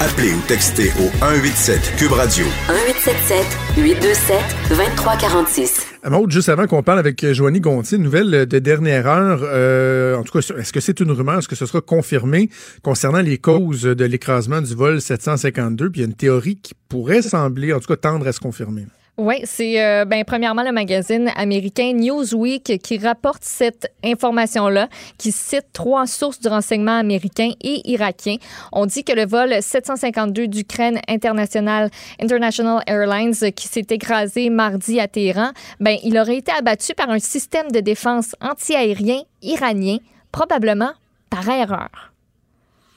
Appelez 0.04 0.34
ou 0.34 0.40
textez 0.46 0.90
au 1.00 1.08
187 1.20 1.96
Cube 1.96 2.12
Radio. 2.12 2.44
1877 2.68 3.46
827 3.78 4.36
2346. 4.68 5.86
Maud, 6.10 6.30
juste 6.30 6.50
avant 6.50 6.66
qu'on 6.66 6.82
parle 6.82 6.98
avec 6.98 7.24
euh, 7.24 7.32
Joanie 7.32 7.60
Gontier, 7.60 7.96
une 7.96 8.04
nouvelle 8.04 8.34
euh, 8.34 8.44
de 8.44 8.58
dernière 8.58 9.06
heure. 9.06 9.40
euh, 9.42 10.14
en 10.14 10.22
tout 10.22 10.38
cas, 10.38 10.46
est-ce 10.58 10.74
que 10.74 10.80
c'est 10.80 11.00
une 11.00 11.10
rumeur? 11.10 11.38
Est-ce 11.38 11.48
que 11.48 11.56
ce 11.56 11.64
sera 11.64 11.80
confirmé 11.80 12.50
concernant 12.82 13.22
les 13.22 13.38
causes 13.38 13.84
de 13.84 14.04
l'écrasement 14.04 14.60
du 14.60 14.74
vol 14.74 15.00
752? 15.00 15.88
Puis 15.88 16.00
il 16.00 16.02
y 16.02 16.04
a 16.04 16.08
une 16.08 16.14
théorie 16.14 16.56
qui 16.56 16.74
pourrait 16.90 17.22
sembler, 17.22 17.72
en 17.72 17.80
tout 17.80 17.88
cas, 17.88 17.96
tendre 17.96 18.26
à 18.28 18.32
se 18.32 18.40
confirmer. 18.40 18.84
Oui, 19.16 19.36
c'est 19.44 19.80
euh, 19.80 20.04
ben, 20.04 20.24
premièrement 20.24 20.64
le 20.64 20.72
magazine 20.72 21.30
américain 21.36 21.92
Newsweek 21.92 22.82
qui 22.82 22.98
rapporte 22.98 23.44
cette 23.44 23.92
information-là, 24.02 24.88
qui 25.18 25.30
cite 25.30 25.66
trois 25.72 26.08
sources 26.08 26.40
du 26.40 26.48
renseignement 26.48 26.98
américain 26.98 27.50
et 27.62 27.88
irakien. 27.88 28.36
On 28.72 28.86
dit 28.86 29.04
que 29.04 29.12
le 29.12 29.24
vol 29.24 29.54
752 29.60 30.48
d'Ukraine 30.48 31.00
International 31.06 31.90
International 32.20 32.82
Airlines 32.88 33.52
qui 33.54 33.68
s'est 33.68 33.86
écrasé 33.90 34.50
mardi 34.50 34.98
à 34.98 35.06
Téhéran, 35.06 35.52
ben, 35.78 35.96
il 36.02 36.18
aurait 36.18 36.38
été 36.38 36.50
abattu 36.50 36.92
par 36.94 37.08
un 37.08 37.20
système 37.20 37.70
de 37.70 37.78
défense 37.78 38.34
antiaérien 38.40 39.20
iranien, 39.42 39.98
probablement 40.32 40.90
par 41.30 41.48
erreur. 41.48 42.13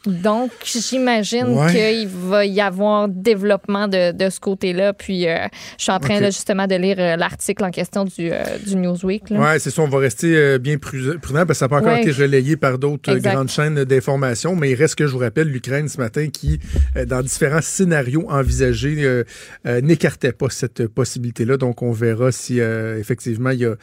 Donc, 0.08 0.52
j'imagine 0.66 1.46
Ouais. 1.48 1.72
qu'il 1.74 2.08
va 2.08 2.46
y 2.46 2.62
avoir 2.62 3.08
développement 3.10 3.88
de, 3.88 4.12
de 4.12 4.30
ce 4.30 4.40
côté-là. 4.40 4.94
Puis, 4.94 5.28
euh, 5.28 5.36
je 5.78 5.84
suis 5.84 5.92
en 5.92 6.00
train 6.00 6.20
là, 6.20 6.30
justement 6.30 6.66
de 6.68 6.76
lire 6.76 6.96
euh, 7.00 7.16
l'article 7.18 7.64
en 7.66 7.72
question 7.72 8.06
du, 8.06 8.32
euh, 8.32 8.42
du 8.66 8.76
Newsweek. 8.78 9.26
Ouais, 9.32 9.60
c'est 9.60 9.70
ça. 9.70 9.82
On 9.82 9.88
va 9.90 10.00
rester 10.00 10.58
bien 10.60 10.78
prudent 10.78 11.16
parce 11.22 11.48
que 11.48 11.54
ça 11.54 11.66
n'a 11.66 11.70
pas 11.70 11.78
encore 11.78 11.94
Ouais. 11.94 12.02
été 12.02 12.12
relayé 12.12 12.58
par 12.58 12.78
d'autres 12.78 13.14
grandes 13.18 13.50
chaînes 13.50 13.84
d'information. 13.84 14.56
Mais 14.56 14.72
il 14.72 14.76
reste 14.76 14.96
que 14.96 15.06
je 15.08 15.12
vous 15.12 15.20
rappelle, 15.20 15.48
l'Ukraine 15.50 15.88
ce 15.90 15.98
matin 15.98 16.28
qui, 16.32 16.60
dans 17.08 17.22
différents 17.22 17.62
scénarios 17.62 18.26
envisagés, 18.30 19.24
n'écartait 19.66 20.32
pas 20.32 20.50
cette 20.50 20.88
possibilité-là. 20.88 21.58
Donc, 21.58 21.82
on 21.82 21.92
verra 21.92 22.32
si 22.32 22.60
effectivement 22.60 23.50
il 23.52 23.60
y 23.60 23.66
a, 23.66 23.76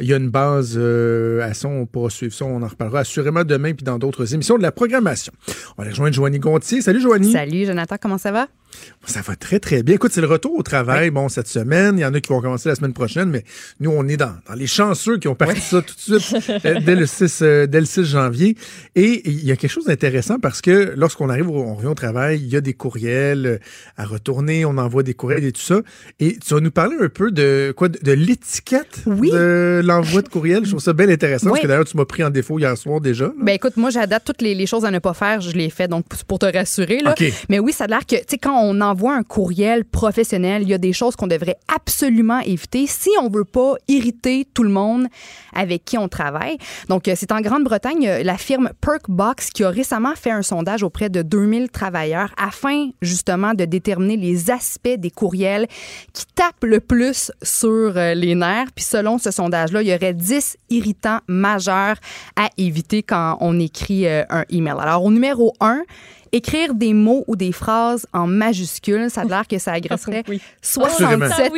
il 0.00 0.06
y 0.06 0.12
a 0.12 0.16
une 0.16 0.30
base 0.30 0.78
à 0.78 1.54
ça. 1.54 1.68
On 1.68 1.86
pourra 1.86 2.10
suivre 2.10 2.34
ça. 2.34 2.44
On 2.44 2.62
en 2.62 2.66
reparlera 2.68 3.00
assurément 3.00 3.44
demain 3.44 3.72
puis 3.74 3.84
dans 3.84 3.98
d'autres 3.98 4.34
émissions 4.34 4.56
de 4.58 4.62
la 4.62 4.72
programmation. 4.72 5.32
On 5.76 5.82
va 5.82 5.84
aller 5.84 5.90
rejoindre 5.90 6.14
Joanie 6.14 6.38
Gontier. 6.38 6.80
Salut 6.82 7.00
Joanie. 7.00 7.32
Salut 7.32 7.66
Jonathan, 7.66 7.96
comment 8.00 8.18
ça 8.18 8.32
va? 8.32 8.48
Ça 9.06 9.22
va 9.22 9.34
très, 9.34 9.58
très 9.60 9.82
bien. 9.82 9.94
Écoute, 9.94 10.12
c'est 10.12 10.20
le 10.20 10.26
retour 10.26 10.54
au 10.58 10.62
travail, 10.62 11.10
bon, 11.10 11.28
cette 11.30 11.48
semaine. 11.48 11.96
Il 11.96 12.02
y 12.02 12.04
en 12.04 12.12
a 12.12 12.20
qui 12.20 12.28
vont 12.28 12.40
commencer 12.42 12.68
la 12.68 12.74
semaine 12.74 12.92
prochaine, 12.92 13.30
mais 13.30 13.42
nous, 13.80 13.90
on 13.90 14.06
est 14.06 14.18
dans, 14.18 14.34
dans 14.46 14.54
les 14.54 14.66
chanceux 14.66 15.16
qui 15.18 15.26
ont 15.26 15.34
parti 15.34 15.60
ça 15.60 15.80
tout 15.80 15.94
de 16.12 16.18
suite 16.18 16.42
euh, 16.66 16.78
dès, 16.84 16.94
le 16.94 17.06
6, 17.06 17.38
euh, 17.42 17.66
dès 17.66 17.80
le 17.80 17.86
6 17.86 18.04
janvier. 18.04 18.56
Et 18.94 19.22
il 19.28 19.44
y 19.44 19.52
a 19.52 19.56
quelque 19.56 19.70
chose 19.70 19.86
d'intéressant 19.86 20.38
parce 20.38 20.60
que 20.60 20.92
lorsqu'on 20.96 21.30
arrive, 21.30 21.48
on 21.48 21.74
revient 21.76 21.86
au 21.88 21.94
travail, 21.94 22.40
il 22.40 22.48
y 22.48 22.56
a 22.56 22.60
des 22.60 22.74
courriels 22.74 23.46
euh, 23.46 23.58
à 23.96 24.04
retourner, 24.04 24.66
on 24.66 24.76
envoie 24.76 25.02
des 25.02 25.14
courriels 25.14 25.44
et 25.44 25.52
tout 25.52 25.62
ça. 25.62 25.80
Et 26.20 26.36
tu 26.38 26.52
vas 26.52 26.60
nous 26.60 26.70
parler 26.70 26.96
un 27.00 27.08
peu 27.08 27.30
de 27.30 27.72
quoi, 27.74 27.88
de, 27.88 27.98
de 28.02 28.12
l'étiquette 28.12 29.00
Oui. 29.06 29.30
de 29.30 29.80
l'envoi 29.82 30.20
de 30.20 30.28
courriel. 30.28 30.64
Je 30.66 30.70
trouve 30.70 30.82
ça 30.82 30.92
bien 30.92 31.08
intéressant 31.08 31.48
parce 31.50 31.62
que 31.62 31.66
d'ailleurs, 31.66 31.86
tu 31.86 31.96
m'as 31.96 32.04
pris 32.04 32.22
en 32.22 32.30
défaut 32.30 32.58
hier 32.58 32.76
soir 32.76 33.00
déjà. 33.00 33.24
là. 33.26 33.32
Ben 33.42 33.52
écoute, 33.54 33.78
moi 33.78 33.88
j'adapte 33.88 34.26
toutes 34.26 34.42
les, 34.42 34.54
les 34.54 34.66
choses 34.66 34.84
à 34.84 34.90
ne 34.90 34.98
pas 34.98 35.14
faire, 35.14 35.40
je 35.48 35.56
les 35.56 35.70
fais 35.70 35.88
donc 35.88 36.04
pour 36.26 36.38
te 36.38 36.46
rassurer 36.46 37.00
là. 37.00 37.14
Mais 37.48 37.58
oui, 37.58 37.72
ça 37.72 37.84
a 37.84 37.86
l'air 37.86 38.06
que 38.06 38.16
tu 38.16 38.24
sais 38.28 38.38
quand 38.38 38.58
on 38.60 38.80
envoie 38.80 39.14
un 39.14 39.22
courriel 39.22 39.84
professionnel, 39.84 40.62
il 40.62 40.68
y 40.68 40.74
a 40.74 40.78
des 40.78 40.92
choses 40.92 41.16
qu'on 41.16 41.26
devrait 41.26 41.56
absolument 41.74 42.40
éviter 42.40 42.86
si 42.86 43.10
on 43.20 43.28
veut 43.28 43.44
pas 43.44 43.74
irriter 43.88 44.46
tout 44.52 44.62
le 44.62 44.70
monde 44.70 45.06
avec 45.54 45.84
qui 45.84 45.98
on 45.98 46.08
travaille. 46.08 46.58
Donc 46.88 47.08
euh, 47.08 47.14
c'est 47.16 47.32
en 47.32 47.40
Grande-Bretagne 47.40 48.06
euh, 48.08 48.22
la 48.22 48.36
firme 48.36 48.70
Perkbox 48.80 49.50
qui 49.50 49.64
a 49.64 49.70
récemment 49.70 50.14
fait 50.14 50.30
un 50.30 50.42
sondage 50.42 50.82
auprès 50.82 51.08
de 51.08 51.22
2000 51.22 51.70
travailleurs 51.70 52.30
afin 52.36 52.90
justement 53.02 53.54
de 53.54 53.64
déterminer 53.64 54.16
les 54.16 54.50
aspects 54.50 54.88
des 54.96 55.10
courriels 55.10 55.66
qui 56.12 56.24
tapent 56.34 56.64
le 56.64 56.80
plus 56.80 57.32
sur 57.42 57.96
euh, 57.96 58.14
les 58.14 58.34
nerfs. 58.34 58.68
Puis 58.74 58.84
selon 58.84 59.18
ce 59.18 59.30
sondage-là, 59.30 59.82
il 59.82 59.88
y 59.88 59.94
aurait 59.94 60.14
10 60.14 60.56
irritants 60.70 61.20
majeurs 61.26 61.96
à 62.36 62.48
éviter 62.56 63.02
quand 63.02 63.38
on 63.40 63.58
écrit 63.58 64.06
un 64.08 64.44
email. 64.50 64.74
Alors 64.78 65.04
au 65.04 65.10
numéro 65.10 65.37
1, 65.38 65.86
écrire 66.32 66.74
des 66.74 66.92
mots 66.94 67.24
ou 67.26 67.36
des 67.36 67.52
phrases 67.52 68.06
en 68.12 68.26
majuscules, 68.26 69.10
ça 69.10 69.22
a 69.22 69.24
l'air 69.24 69.46
que 69.48 69.58
ça 69.58 69.72
agresserait 69.72 70.22
Oui. 70.28 70.40
67 70.62 71.32
Ah 71.38 71.48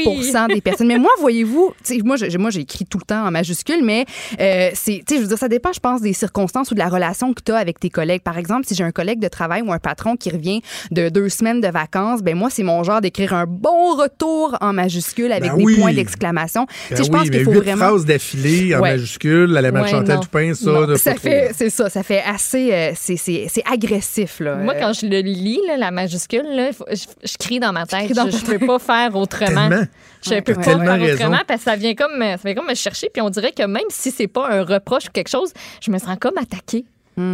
oui. 0.49 0.55
des 0.55 0.61
personnes. 0.61 0.87
Mais 0.89 0.99
moi, 0.99 1.11
voyez-vous, 1.21 1.73
moi, 2.05 2.17
j'ai- 2.17 2.39
moi, 2.39 2.51
j'écris 2.51 2.85
tout 2.87 2.99
le 2.99 3.05
temps 3.05 3.27
en 3.27 3.31
majuscules, 3.31 3.85
mais 3.85 4.05
euh, 4.41 4.71
c'est, 4.75 5.03
tu 5.07 5.15
sais, 5.15 5.17
je 5.17 5.23
veux 5.23 5.29
dire, 5.29 5.39
ça 5.39 5.49
dépend, 5.49 5.73
je 5.73 5.81
pense, 5.81 6.01
des 6.01 6.13
circonstances 6.13 6.71
ou 6.71 6.75
de 6.75 6.79
la 6.79 6.89
relation 6.89 7.33
que 7.35 7.43
tu 7.45 7.53
as 7.53 7.57
avec 7.57 7.79
tes 7.81 7.91
collègues. 7.91 8.23
Par 8.23 8.39
exemple, 8.39 8.67
si 8.67 8.75
j'ai 8.75 8.85
un 8.85 8.93
collègue 8.93 9.21
de 9.21 9.29
travail 9.29 9.63
ou 9.63 9.73
un 9.73 9.79
patron 9.79 10.17
qui 10.17 10.31
revient 10.31 10.63
de 10.91 11.09
deux 11.09 11.29
semaines 11.29 11.61
de 11.61 11.69
vacances, 11.69 12.23
ben 12.23 12.37
moi, 12.37 12.51
c'est 12.51 12.63
mon 12.63 12.83
genre 12.83 13.01
d'écrire 13.01 13.35
un 13.35 13.47
bon 13.47 13.97
retour 13.97 14.57
en 14.61 14.73
majuscules 14.73 15.33
avec 15.33 15.51
Ben 15.51 15.57
des 15.59 15.65
oui. 15.65 15.77
points 15.79 15.93
d'exclamation. 15.93 16.67
Tu 16.67 16.73
Ben 16.91 16.97
sais, 16.97 17.05
je 17.05 17.11
oui, 17.11 17.17
pense 17.19 17.29
mais 17.29 17.31
qu'il 17.37 17.45
faut 17.45 17.51
huit 17.53 17.59
vraiment. 17.61 17.89
phrases 17.89 18.05
d'affilée 18.05 18.75
en 18.75 18.81
Ouais. 18.81 18.91
majuscules 18.93 19.57
à 19.57 19.61
la 19.63 19.71
Ouais, 19.71 19.89
Chantal 19.89 20.17
non. 20.17 20.21
Dupin, 20.21 20.55
ça, 20.55 20.71
Non, 20.71 20.97
ça 20.97 21.15
fait, 21.15 21.53
c'est 21.55 21.71
ça, 21.71 21.89
ça 21.89 22.03
fait 22.03 22.23
assez, 22.23 22.73
euh, 22.73 22.93
c'est, 22.97 23.17
c'est, 23.17 23.47
c'est 23.49 23.63
agressif 23.71 24.41
là. 24.41 24.57
Moi, 24.61 24.74
quand 24.74 24.93
je 24.93 25.07
le 25.07 25.19
lis, 25.20 25.61
là, 25.66 25.77
la 25.77 25.91
majuscule, 25.91 26.45
là, 26.55 26.73
faut- 26.73 26.85
je, 26.91 27.05
je 27.28 27.37
crie 27.39 27.61
dans 27.61 27.73
ma 27.73 27.87
tête. 27.87 28.12
dans 28.15 28.31
je 28.31 28.37
ne 28.53 28.59
peux 28.59 28.66
pas 28.66 28.78
faire 28.78 29.15
autrement. 29.16 29.69
Tellement. 29.69 29.85
Je 30.23 30.28
peux 30.41 30.53
Ouais, 30.53 30.55
pas 30.55 30.62
faire 30.62 30.78
raison. 31.01 31.15
autrement 31.15 31.41
parce 31.47 31.61
que 31.61 31.70
ça 31.70 31.77
vient 31.77 31.95
comme, 31.95 32.20
ça 32.20 32.37
vient 32.45 32.55
comme 32.55 32.69
me 32.69 32.74
chercher. 32.74 33.09
Puis 33.12 33.23
on 33.23 33.31
dirait 33.31 33.53
que 33.53 33.62
même 33.65 33.82
si 33.89 34.11
c'est 34.11 34.28
pas 34.28 34.49
un 34.51 34.62
reproche 34.65 35.07
ou 35.07 35.11
quelque 35.12 35.31
chose, 35.31 35.53
je 35.81 35.91
me 35.91 35.99
sens 35.99 36.16
comme 36.20 36.37
attaquée. 36.37 36.85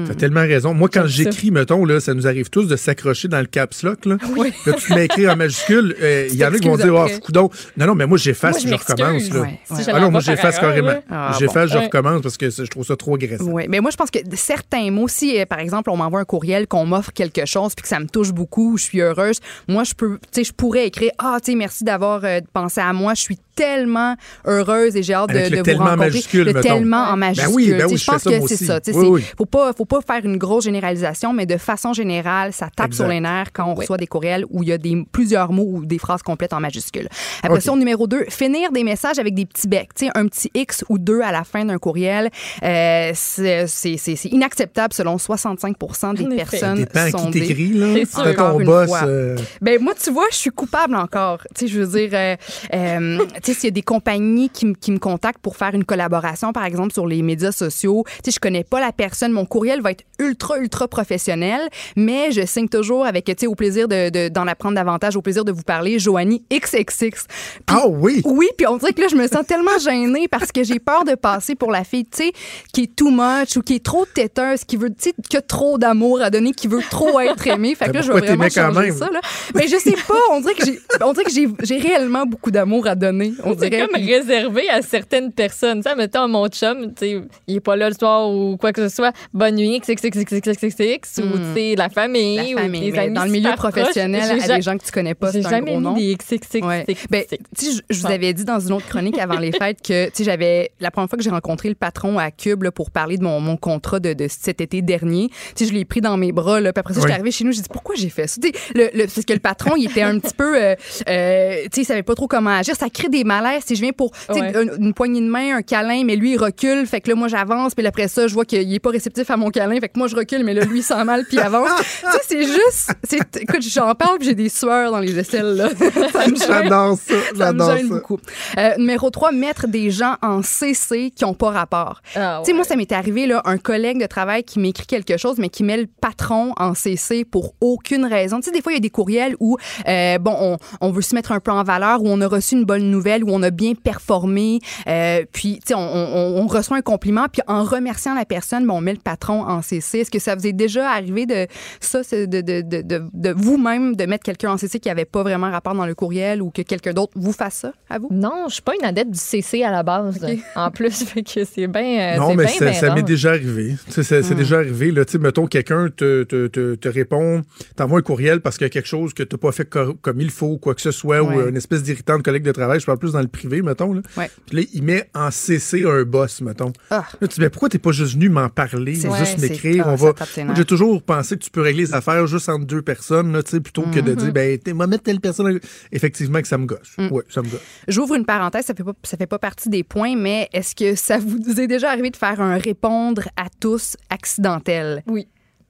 T'as 0.07 0.15
tellement 0.15 0.41
raison. 0.41 0.75
Moi, 0.75 0.89
quand 0.93 1.07
j'écris, 1.07 1.51
mettons, 1.51 1.85
là, 1.85 2.01
ça 2.01 2.15
nous 2.15 2.27
arrive 2.27 2.51
tous 2.51 2.65
de 2.65 2.77
s'accrocher 2.77 3.29
dans 3.29 3.41
le 3.41 3.47
caps 3.47 3.83
lock. 3.83 4.05
Là, 4.07 4.17
Oui. 4.37 4.53
Là, 4.67 4.73
tu 4.75 4.99
écrit 5.01 5.29
en 5.29 5.37
majuscule. 5.37 5.97
euh, 6.01 6.29
Il 6.31 6.37
y 6.37 6.45
en 6.45 6.53
a 6.53 6.59
qui 6.59 6.69
vont 6.69 6.77
dire, 6.77 6.95
oh, 6.95 6.99
après. 6.99 7.21
coudonc. 7.21 7.51
Non, 7.77 7.87
non, 7.87 7.95
mais 7.95 8.07
moi, 8.07 8.19
j'efface 8.19 8.63
je 8.63 8.69
je 8.69 8.75
recommence. 8.75 9.31
Là. 9.31 9.41
Ouais, 9.41 9.47
ouais. 9.47 9.61
Si 9.77 9.83
je 9.85 9.91
Ah 9.93 10.01
non, 10.01 10.11
moi, 10.11 10.21
j'efface 10.21 10.59
carrément. 10.59 10.95
Ah, 11.11 11.35
j'efface, 11.39 11.69
bon. 11.69 11.75
je 11.75 11.79
Ouais. 11.79 11.85
recommence 11.87 12.23
parce 12.23 12.37
que 12.37 12.51
je 12.51 12.63
trouve 12.65 12.85
ça 12.85 12.97
trop 12.97 13.15
agressant. 13.15 13.45
Oui, 13.45 13.65
mais 13.69 13.81
moi, 13.81 13.91
je 13.91 13.97
pense 13.97 14.11
que 14.11 14.19
certains 14.35 14.91
mots, 14.91 15.09
si, 15.09 15.39
euh, 15.41 15.47
par 15.47 15.59
exemple, 15.61 15.91
on 15.91 15.97
m'envoie 15.97 16.21
un 16.21 16.25
courriel, 16.25 16.67
qu'on 16.67 16.87
m'offre 16.87 17.13
quelque 17.13 17.45
chose, 17.47 17.75
puis 17.75 17.83
que 17.83 17.89
ça 17.89 18.01
me 18.01 18.07
touche 18.07 18.33
beaucoup, 18.33 18.77
je 18.79 18.85
suis 18.85 19.01
heureuse, 19.01 19.41
moi, 19.69 19.85
je 19.85 19.95
peux, 19.95 20.19
tu 20.23 20.29
sais, 20.33 20.45
je 20.45 20.53
pourrais 20.53 20.87
écrire, 20.87 21.11
ah, 21.19 21.39
tu 21.43 21.53
sais, 21.53 21.57
merci 21.57 21.85
d'avoir 21.85 22.25
euh, 22.25 22.41
pensé 22.53 22.81
à 22.81 22.93
moi, 22.93 23.15
je 23.15 23.21
suis 23.23 23.39
tellement 23.57 24.15
heureuse 24.47 24.95
et 24.97 25.03
j'ai 25.03 25.15
hâte 25.15 25.31
de, 25.31 25.39
le 25.39 25.51
de 25.51 25.57
vous 25.57 25.63
tellement 25.63 25.81
en 25.83 25.85
rencontrer. 25.87 26.07
majuscule, 26.07 26.45
le 26.45 26.53
mettons. 26.53 26.69
tellement 26.69 26.97
en 27.05 27.11
Ben 27.13 27.17
majuscule. 27.17 27.55
oui, 27.55 27.71
ben 27.73 27.79
sais, 27.81 27.85
oui, 27.87 27.97
je 27.97 28.05
je 28.05 28.11
pense 28.11 28.23
ça, 28.23 28.31
que 28.31 28.47
c'est 28.47 28.57
ça. 28.65 28.81
sais, 28.85 28.93
Oui, 28.95 29.07
oui. 29.09 29.25
Faut 29.37 29.47
pas, 29.47 29.73
faut 29.73 29.85
pas 29.87 30.01
faire 30.07 30.25
une 30.25 30.37
grosse 30.37 30.65
généralisation, 30.65 31.33
mais 31.33 31.47
de 31.47 31.57
façon 31.57 31.93
générale, 31.93 32.53
ça 32.53 32.67
tape 32.75 32.87
Exact. 32.87 33.03
sur 33.05 33.09
les 33.09 33.21
nerfs 33.21 33.53
quand 33.53 33.65
on 33.67 33.75
reçoit 33.75 33.97
des 33.97 34.07
courriels 34.07 34.45
où 34.51 34.63
il 34.63 34.69
y 34.69 34.73
a 34.73 34.79
des, 34.79 35.05
plusieurs 35.11 35.51
mots 35.53 35.67
ou 35.69 35.85
des 35.87 35.99
phrases 35.99 36.23
complètes 36.23 36.53
en 36.53 36.61
majuscule. 36.61 37.09
Après 37.43 37.57
OK. 37.59 37.63
ça, 37.63 37.73
au 37.73 37.77
numéro 37.77 38.07
2, 38.07 38.27
finir 38.29 38.71
des 38.73 38.85
messages 38.85 39.19
avec 39.19 39.35
des 39.35 39.47
petits 39.47 39.67
becs. 39.69 39.89
Tu 39.95 40.07
sais, 40.07 40.13
un 40.15 40.27
petit 40.29 40.51
X 40.55 40.85
ou 40.89 40.99
deux 40.99 41.21
à 41.23 41.33
la 41.33 41.45
fin 41.45 41.65
d'un 41.65 41.79
courriel, 41.79 42.31
euh, 42.63 43.11
c'est 43.15 44.29
inacceptable 44.31 44.93
selon 44.93 45.19
65 45.19 45.77
des 46.17 46.25
En 46.27 46.31
effet. 46.31 46.37
personnes 46.37 46.75
Dépend 46.79 47.01
à 47.01 47.05
qui 47.07 47.11
sondées. 47.13 47.41
t'écris, 47.47 47.69
là. 47.73 47.87
C'est 48.11 48.35
ton 48.35 48.61
boss. 48.65 48.91
euh, 49.05 49.37
Ben 49.61 49.81
moi, 49.81 49.95
tu 50.03 50.11
vois, 50.11 50.27
je 50.31 50.37
suis 50.37 50.51
coupable 50.51 50.95
encore. 50.97 51.39
Tu 51.55 51.67
sais, 51.67 51.73
je 51.73 51.81
veux 51.81 51.99
dire, 51.99 52.11
euh, 52.13 52.37
euh, 52.75 53.19
tu 53.43 53.46
sais, 53.46 53.46
s'il 53.55 53.65
y 53.65 53.69
a 53.69 53.71
des 53.71 53.83
compagnies 53.83 54.49
qui, 54.51 54.73
qui 54.75 54.93
me 54.93 54.99
contactent 54.99 55.41
pour 55.41 55.57
faire 55.57 55.75
une 55.75 55.85
collaboration, 55.85 56.53
par 56.53 56.65
exemple, 56.65 56.93
sur 56.93 57.07
les 57.07 57.23
médias 57.23 57.53
sociaux, 57.53 58.05
tu 58.07 58.13
sais, 58.25 58.31
je 58.33 58.41
connais 58.41 58.65
pas 58.65 58.81
la 58.81 58.93
personne, 58.93 59.33
mon 59.33 59.45
courriel 59.47 59.81
va 59.81 59.91
être 59.93 60.05
ultra, 60.19 60.59
ultra 60.59 60.89
professionnel, 60.89 61.61
mais 61.97 62.33
je 62.33 62.45
signe 62.47 62.69
toujours 62.69 63.05
avec, 63.07 63.25
tu 63.27 63.35
sais, 63.39 63.47
au 63.47 63.55
plaisir 63.55 63.89
de, 63.89 64.11
de- 64.11 64.29
d'en 64.29 64.47
apprendre 64.47 64.75
davantage, 64.75 65.17
au 65.17 65.23
plaisir 65.23 65.45
de 65.45 65.53
vous 65.53 65.63
parler, 65.63 65.99
Joanie 65.99 66.43
XXX. 66.53 67.27
Ah 67.67 67.87
oui! 67.89 68.23
oui, 68.25 68.47
puis 68.57 68.67
on 68.67 68.77
dirait 68.77 68.93
que 68.93 69.01
là, 69.01 69.09
je 69.11 69.17
me 69.17 69.27
sens 69.29 69.47
tellement 69.47 69.79
gênée 69.83 70.29
parce 70.29 70.53
que 70.53 70.65
j'ai 70.65 70.79
peur 70.79 71.05
de 71.05 71.15
passer 71.15 71.55
pour 71.55 71.71
la 71.71 71.85
fille, 71.85 72.05
tu 72.05 72.25
sais, 72.25 72.33
qui 72.73 72.83
est 72.85 72.97
too 72.97 73.11
much 73.11 73.57
ou 73.57 73.63
qui 73.63 73.77
est 73.77 73.85
trop 73.85 74.05
têteuse, 74.07 74.65
qui 74.65 74.77
veut, 74.77 74.91
tu 74.91 75.11
sais, 75.11 75.13
qui 75.29 75.37
a 75.37 75.43
trop 75.43 75.79
d'amour 75.79 76.21
à 76.23 76.31
donner, 76.31 76.53
qui 76.53 76.69
veut 76.69 76.83
trop 76.91 77.21
être 77.21 77.47
aimée. 77.47 77.75
Fait 77.75 77.87
que 77.89 77.93
là, 77.93 78.03
je 78.03 78.13
vais 78.13 78.21
vraiment 78.21 78.45
changer 78.51 78.93
ça, 78.93 79.11
là. 79.11 79.21
Mais 79.55 79.69
je 79.69 79.77
sais 79.77 79.95
pas, 80.07 80.15
on 80.33 80.41
dirait 80.41 80.55
que 80.55 81.35
j'ai 81.63 81.77
réellement 81.79 82.27
beaucoup 82.27 82.51
d'amour 82.51 82.87
à 82.87 82.95
donner, 82.95 83.33
on 83.45 83.57
C'est 83.59 83.71
dirait. 83.71 83.83
comme 83.87 83.95
puis- 84.01 84.15
réservé 84.15 84.69
à 84.69 84.83
certaines 84.83 85.33
personnes. 85.33 85.83
Tu 85.83 85.89
sais, 85.91 85.97
mettons, 85.97 86.29
mon 86.29 86.49
chum, 86.49 86.89
tu 86.95 87.07
sais, 87.07 87.21
il 87.47 87.57
est 87.57 87.61
pas 87.61 87.77
là 87.77 87.89
le 87.89 87.95
soir 87.95 88.31
ou 88.31 88.57
quoi 88.57 88.73
que 88.73 88.89
ce 88.89 88.95
soit. 88.95 89.13
Bonne 89.33 89.57
nuit, 89.57 89.81
XXXXXX, 89.81 91.19
ou 91.23 91.37
Mm. 91.37 91.75
la 91.77 91.89
famille, 91.89 92.37
La 92.37 92.43
ou 92.45 92.59
famille, 92.59 92.81
tes 92.81 92.93
mais 92.93 92.99
amis 92.99 93.15
dans 93.15 93.25
le 93.25 93.31
milieu 93.31 93.53
professionnel, 93.57 94.23
J'ai 94.45 94.51
à 94.53 94.57
des 94.57 94.63
gens 94.63 94.77
que 94.77 94.85
tu 94.85 94.91
connais 94.93 95.15
pas, 95.15 95.33
J'ai 95.33 95.41
c'est 95.43 95.47
un 95.49 95.51
jamais 95.51 95.71
gros 95.73 95.79
mis 95.81 95.85
nom. 95.85 95.93
des 95.95 96.15
XXX. 96.17 96.61
Ouais. 96.67 96.85
Ben, 97.11 97.25
je, 97.59 97.81
je 97.91 98.01
vous 98.01 98.07
avais 98.07 98.33
dit 98.33 98.45
dans 98.45 98.61
une 98.61 98.73
autre 98.73 98.87
chronique 98.89 99.19
avant 99.19 99.39
les 99.39 99.53
fêtes 99.53 99.81
que, 99.83 100.11
tu 100.11 100.25
j'avais, 100.25 100.71
la 100.81 100.91
première 100.91 101.09
fois 101.09 101.17
que 101.19 101.25
j'ai 101.25 101.31
rencontré 101.31 101.69
le 101.69 101.75
patron 101.75 102.19
à 102.19 102.31
Cube 102.31 102.63
là, 102.63 102.71
pour 102.73 102.91
parler 102.91 103.17
de 103.19 103.23
mon, 103.25 103.41
mon 103.41 103.57
contrat 103.57 104.01
de, 104.01 104.13
de 104.13 104.27
cet 104.29 104.61
été 104.61 104.83
dernier, 104.83 105.29
tu 105.29 105.65
sais, 105.65 105.67
je 105.71 105.73
l'ai 105.75 105.85
pris 105.85 106.01
dans 106.01 106.17
mes 106.17 106.33
bras, 106.33 106.61
là, 106.61 106.73
puis 106.73 106.81
après 106.81 106.95
ça, 106.95 107.01
j'étais 107.01 107.13
arrivée 107.13 107.31
chez 107.31 107.45
nous, 107.45 107.53
j'ai 107.53 107.63
dit, 107.63 107.69
pourquoi 107.73 107.95
j'ai 107.97 108.09
fait 108.11 108.27
ça? 108.27 108.41
Le, 108.75 108.89
le- 108.95 109.05
parce 109.07 109.25
que 109.25 109.33
le 109.33 109.39
patron, 109.41 109.77
il 109.77 109.87
était 109.87 110.03
un 110.03 110.19
petit 110.19 110.35
peu, 110.35 110.57
euh, 110.57 110.75
euh, 111.09 111.55
tu 111.65 111.69
sais, 111.73 111.81
il 111.83 111.85
savait 111.85 112.03
pas 112.03 112.15
trop 112.15 112.27
comment 112.27 112.51
agir. 112.51 112.75
Ça 112.77 112.89
crée 112.91 113.09
des 113.09 113.25
malaises. 113.27 113.63
Si 113.67 113.77
je 113.77 113.81
viens 113.83 113.93
pour, 113.93 114.13
Ouais. 114.29 114.53
une, 114.63 114.73
une 114.87 114.95
poignée 114.95 115.21
de 115.21 115.27
main, 115.29 115.57
un 115.57 115.63
câlin, 115.63 116.03
mais 116.05 116.17
lui, 116.17 116.33
il 116.33 116.37
recule, 116.39 116.87
fait 116.87 117.01
que 117.01 117.11
là, 117.11 117.15
moi, 117.17 117.29
j'avance, 117.29 117.75
puis 117.75 117.87
après 117.87 118.09
ça, 118.09 118.27
je 118.27 118.35
vois 118.35 118.45
qu'il 118.45 118.73
est 118.73 118.79
pas 118.79 118.91
réceptif 118.91 119.31
à 119.31 119.37
mon 119.37 119.51
câlin, 119.51 119.79
fait 119.81 119.89
que 119.89 119.99
moi, 119.99 120.09
je 120.09 120.17
recule, 120.17 120.45
mais 120.45 120.55
là, 120.55 120.65
lui, 120.65 120.79
il 120.81 120.83
sent 120.83 121.05
mal, 121.05 121.25
puis 121.25 121.37
il 121.37 121.41
avance. 121.41 121.69
tu 121.79 122.11
sais, 122.11 122.19
c'est 122.29 122.43
juste, 122.45 122.93
c'est, 123.05 123.37
écoute, 123.43 123.63
j'en 123.63 123.95
parle, 123.95 124.19
puis 124.19 124.29
j'ai 124.29 124.35
des 124.35 124.49
sueurs 124.49 124.91
dans 124.93 125.01
les 125.01 125.19
aisselles, 125.19 125.55
là. 125.57 125.69
ça 126.13 126.27
me 126.29 126.37
gêne. 126.37 126.47
J'adore 126.47 126.97
ça. 126.99 127.15
Ça 127.15 127.33
me 127.33 127.59
J'adore 127.59 127.77
gêne 127.77 127.89
ça. 127.89 127.95
beaucoup. 127.95 128.19
Euh, 128.59 128.71
numéro 128.79 129.11
3, 129.11 129.33
mettre 129.33 129.67
des 129.67 129.91
gens 129.91 130.15
en 130.23 130.43
CC 130.43 131.11
qui 131.15 131.25
n'ont 131.25 131.35
pas 131.35 131.51
rapport. 131.51 132.01
Ah, 132.15 132.41
Tu 132.45 132.51
sais, 132.51 132.57
moi, 132.57 132.65
ça 132.65 132.77
m'est 132.77 132.93
arrivé, 132.93 133.27
là, 133.27 133.43
un 133.45 133.59
collègue 133.59 134.01
de 134.01 134.07
travail 134.07 134.45
qui 134.45 134.59
m'écrit 134.61 134.87
quelque 134.87 135.17
chose, 135.17 135.39
mais 135.39 135.49
qui 135.49 135.63
met 135.65 135.77
le 135.77 135.87
patron 136.01 136.53
en 136.59 136.75
CC 136.75 137.25
pour 137.25 137.55
aucune 137.61 138.05
raison. 138.05 138.39
Tu 138.41 138.47
sais, 138.47 138.51
des 138.53 138.63
fois, 138.63 138.73
il 138.73 138.77
y 138.77 138.79
a 138.79 138.81
des 138.81 138.91
courriels 138.91 139.37
où, 139.41 139.57
euh, 139.89 140.19
bon, 140.19 140.37
on, 140.41 140.57
on 140.81 140.91
veut 140.91 141.03
se 141.03 141.15
mettre 141.15 141.33
un 141.33 141.41
peu 141.41 141.51
en 141.51 141.63
valeur, 141.65 142.03
où 142.03 142.09
on 142.09 142.21
a 142.21 142.27
reçu 142.29 142.55
une 142.55 142.65
bonne 142.65 142.91
nouvelle, 142.91 143.16
où 143.25 143.29
on 143.31 143.43
a 143.43 143.51
bien 143.51 143.75
performé, 143.75 144.61
euh, 144.89 145.25
puis, 145.33 145.55
tu 145.61 145.69
sais, 145.69 145.75
on, 145.75 145.79
on- 145.81 146.43
on 146.43 146.47
reçoit 146.47 146.77
un 146.77 146.83
compliment, 146.83 147.27
puis 147.33 147.43
en 147.47 147.65
remerciant 147.65 148.15
la 148.15 148.25
personne, 148.25 148.67
ben, 148.67 148.75
on 148.75 148.81
met 148.81 148.93
le 148.93 149.01
patron 149.01 149.43
en 149.43 149.63
CC. 149.63 149.99
Est-ce 150.01 150.11
que 150.11 150.19
ça 150.19 150.35
vous 150.35 150.47
est 150.47 150.53
déjà 150.53 150.91
arrivé 150.91 151.27
de 151.27 151.47
ça, 151.81 152.01
de, 152.03 152.27
de, 152.27 152.61
de, 152.63 152.83
de, 152.83 153.03
de 153.13 153.31
vous-même, 153.37 153.97
de 153.97 154.05
mettre 154.07 154.25
quelqu'un 154.25 154.53
en 154.53 154.57
CC 154.57 154.79
qui 154.81 154.89
n'avait 154.89 155.05
pas 155.05 155.23
vraiment 155.23 155.51
rapport 155.51 155.75
dans 155.75 155.87
le 155.87 155.95
courriel 155.95 156.43
ou 156.43 156.51
que 156.51 156.63
quelqu'un 156.63 156.93
d'autre 156.93 157.13
vous 157.17 157.33
fasse 157.33 157.55
ça 157.55 157.73
à 157.89 157.99
vous? 157.99 158.09
Non, 158.11 158.45
je 158.49 158.55
suis 158.55 158.63
pas 158.63 158.73
une 158.81 158.87
adepte 158.87 159.11
du 159.11 159.19
CC 159.19 159.63
à 159.63 159.71
la 159.71 159.83
base. 159.83 160.19
En 160.57 160.71
plus, 160.71 161.05
fait 161.05 161.23
que 161.23 161.45
c'est 161.45 161.67
bien. 161.67 162.17
Non, 162.19 162.31
c'est 162.31 162.37
mais 162.37 162.73
ça, 162.75 162.95
m'est 162.95 163.03
déjà 163.03 163.31
arrivé. 163.31 163.75
C'est 163.89 164.03
Hmm. 164.31 164.35
déjà 164.35 164.59
arrivé. 164.59 164.91
Là, 164.91 165.03
mettons, 165.21 165.47
quelqu'un 165.47 165.89
te, 165.95 166.23
te, 166.25 166.47
te, 166.47 166.75
te 166.75 166.89
répond, 166.89 167.43
t'envoie 167.77 167.99
un 167.99 168.03
courriel 168.03 168.41
parce 168.41 168.57
qu'il 168.59 168.65
y 168.65 168.71
a 168.71 168.71
quelque 168.71 168.87
chose 168.89 169.13
que 169.15 169.23
tu 169.23 169.35
n'as 169.35 169.39
pas 169.39 169.53
fait 169.53 169.65
co- 169.69 169.95
comme 170.01 170.21
il 170.21 170.31
faut, 170.31 170.57
quoi 170.59 170.75
que 170.75 170.81
ce 170.81 170.91
soit, 170.91 171.23
ou 171.23 171.49
une 171.49 171.57
espèce 171.57 171.83
d'irritant 171.83 172.17
de 172.19 172.23
collègue 172.23 172.43
de 172.45 172.53
travail. 172.53 172.81
Je 172.81 172.87
parle 172.97 172.99
plus 172.99 173.13
dans 173.13 173.21
le 173.21 173.29
privé, 173.29 173.63
mettons. 173.63 173.93
Là. 173.93 174.01
Ouais. 174.17 174.31
Puis 174.47 174.57
là, 174.57 174.63
il 174.73 174.83
met 174.83 175.09
en 175.15 175.31
CC 175.31 175.85
un 175.85 176.03
boss, 176.05 176.41
mettons. 176.41 176.73
Ah. 176.91 177.05
Là, 177.21 177.29
tu 177.29 177.35
dis, 177.35 177.41
mais 177.41 177.51
pourquoi 177.51 177.69
t'es 177.69 177.79
pas 177.79 177.93
juste 177.93 178.15
venu 178.15 178.29
m'en 178.29 178.49
parler, 178.49 179.05
ou 179.07 179.11
ouais, 179.11 179.19
juste 179.19 179.39
m'écrire? 179.39 179.85
ah, 179.87 179.93
On 179.93 179.95
va. 179.97 180.15
J'ai 180.55 180.65
toujours 180.65 181.03
pensé 181.03 181.37
que 181.37 181.43
tu 181.45 181.51
peux 181.51 181.61
régler 181.61 181.85
les 181.85 181.95
affaires 181.95 182.27
juste 182.27 182.49
entre 182.49 182.65
deux 182.67 182.83
personnes, 182.83 183.33
là, 183.33 183.43
tu 183.43 183.51
sais, 183.51 183.61
plutôt 183.61 183.83
que 183.83 184.01
de 184.01 184.15
Mm-hmm. 184.15 184.17
dire, 184.17 184.33
ben, 184.33 184.75
moi, 184.75 184.87
mettre 184.87 185.05
telle 185.05 185.21
personne. 185.21 185.61
Effectivement, 185.93 186.41
que 186.41 186.49
ça 186.49 186.59
me 186.59 186.67
gosse. 186.67 186.93
Mm. 186.99 187.09
Oui, 187.11 187.23
ça 187.29 187.43
me 187.43 187.49
gosse. 187.49 187.61
J'ouvre 187.89 188.15
une 188.15 188.25
parenthèse, 188.25 188.65
ça 188.67 188.75
fait 188.75 188.85
pas, 188.85 188.93
ça 189.03 189.17
fait 189.17 189.27
pas 189.27 189.39
partie 189.39 189.69
des 189.69 189.83
points, 189.85 190.17
mais 190.17 190.49
est-ce 190.53 190.75
que 190.75 190.95
ça 190.95 191.19
vous 191.19 191.61
est 191.61 191.67
déjà 191.67 191.91
arrivé 191.91 192.11
de 192.11 192.17
faire 192.17 192.41
un 192.41 192.57
répondre 192.57 193.23
à 193.37 193.47
tous 193.61 193.97
accidentel? 194.11 195.03
Oui. 195.07 195.27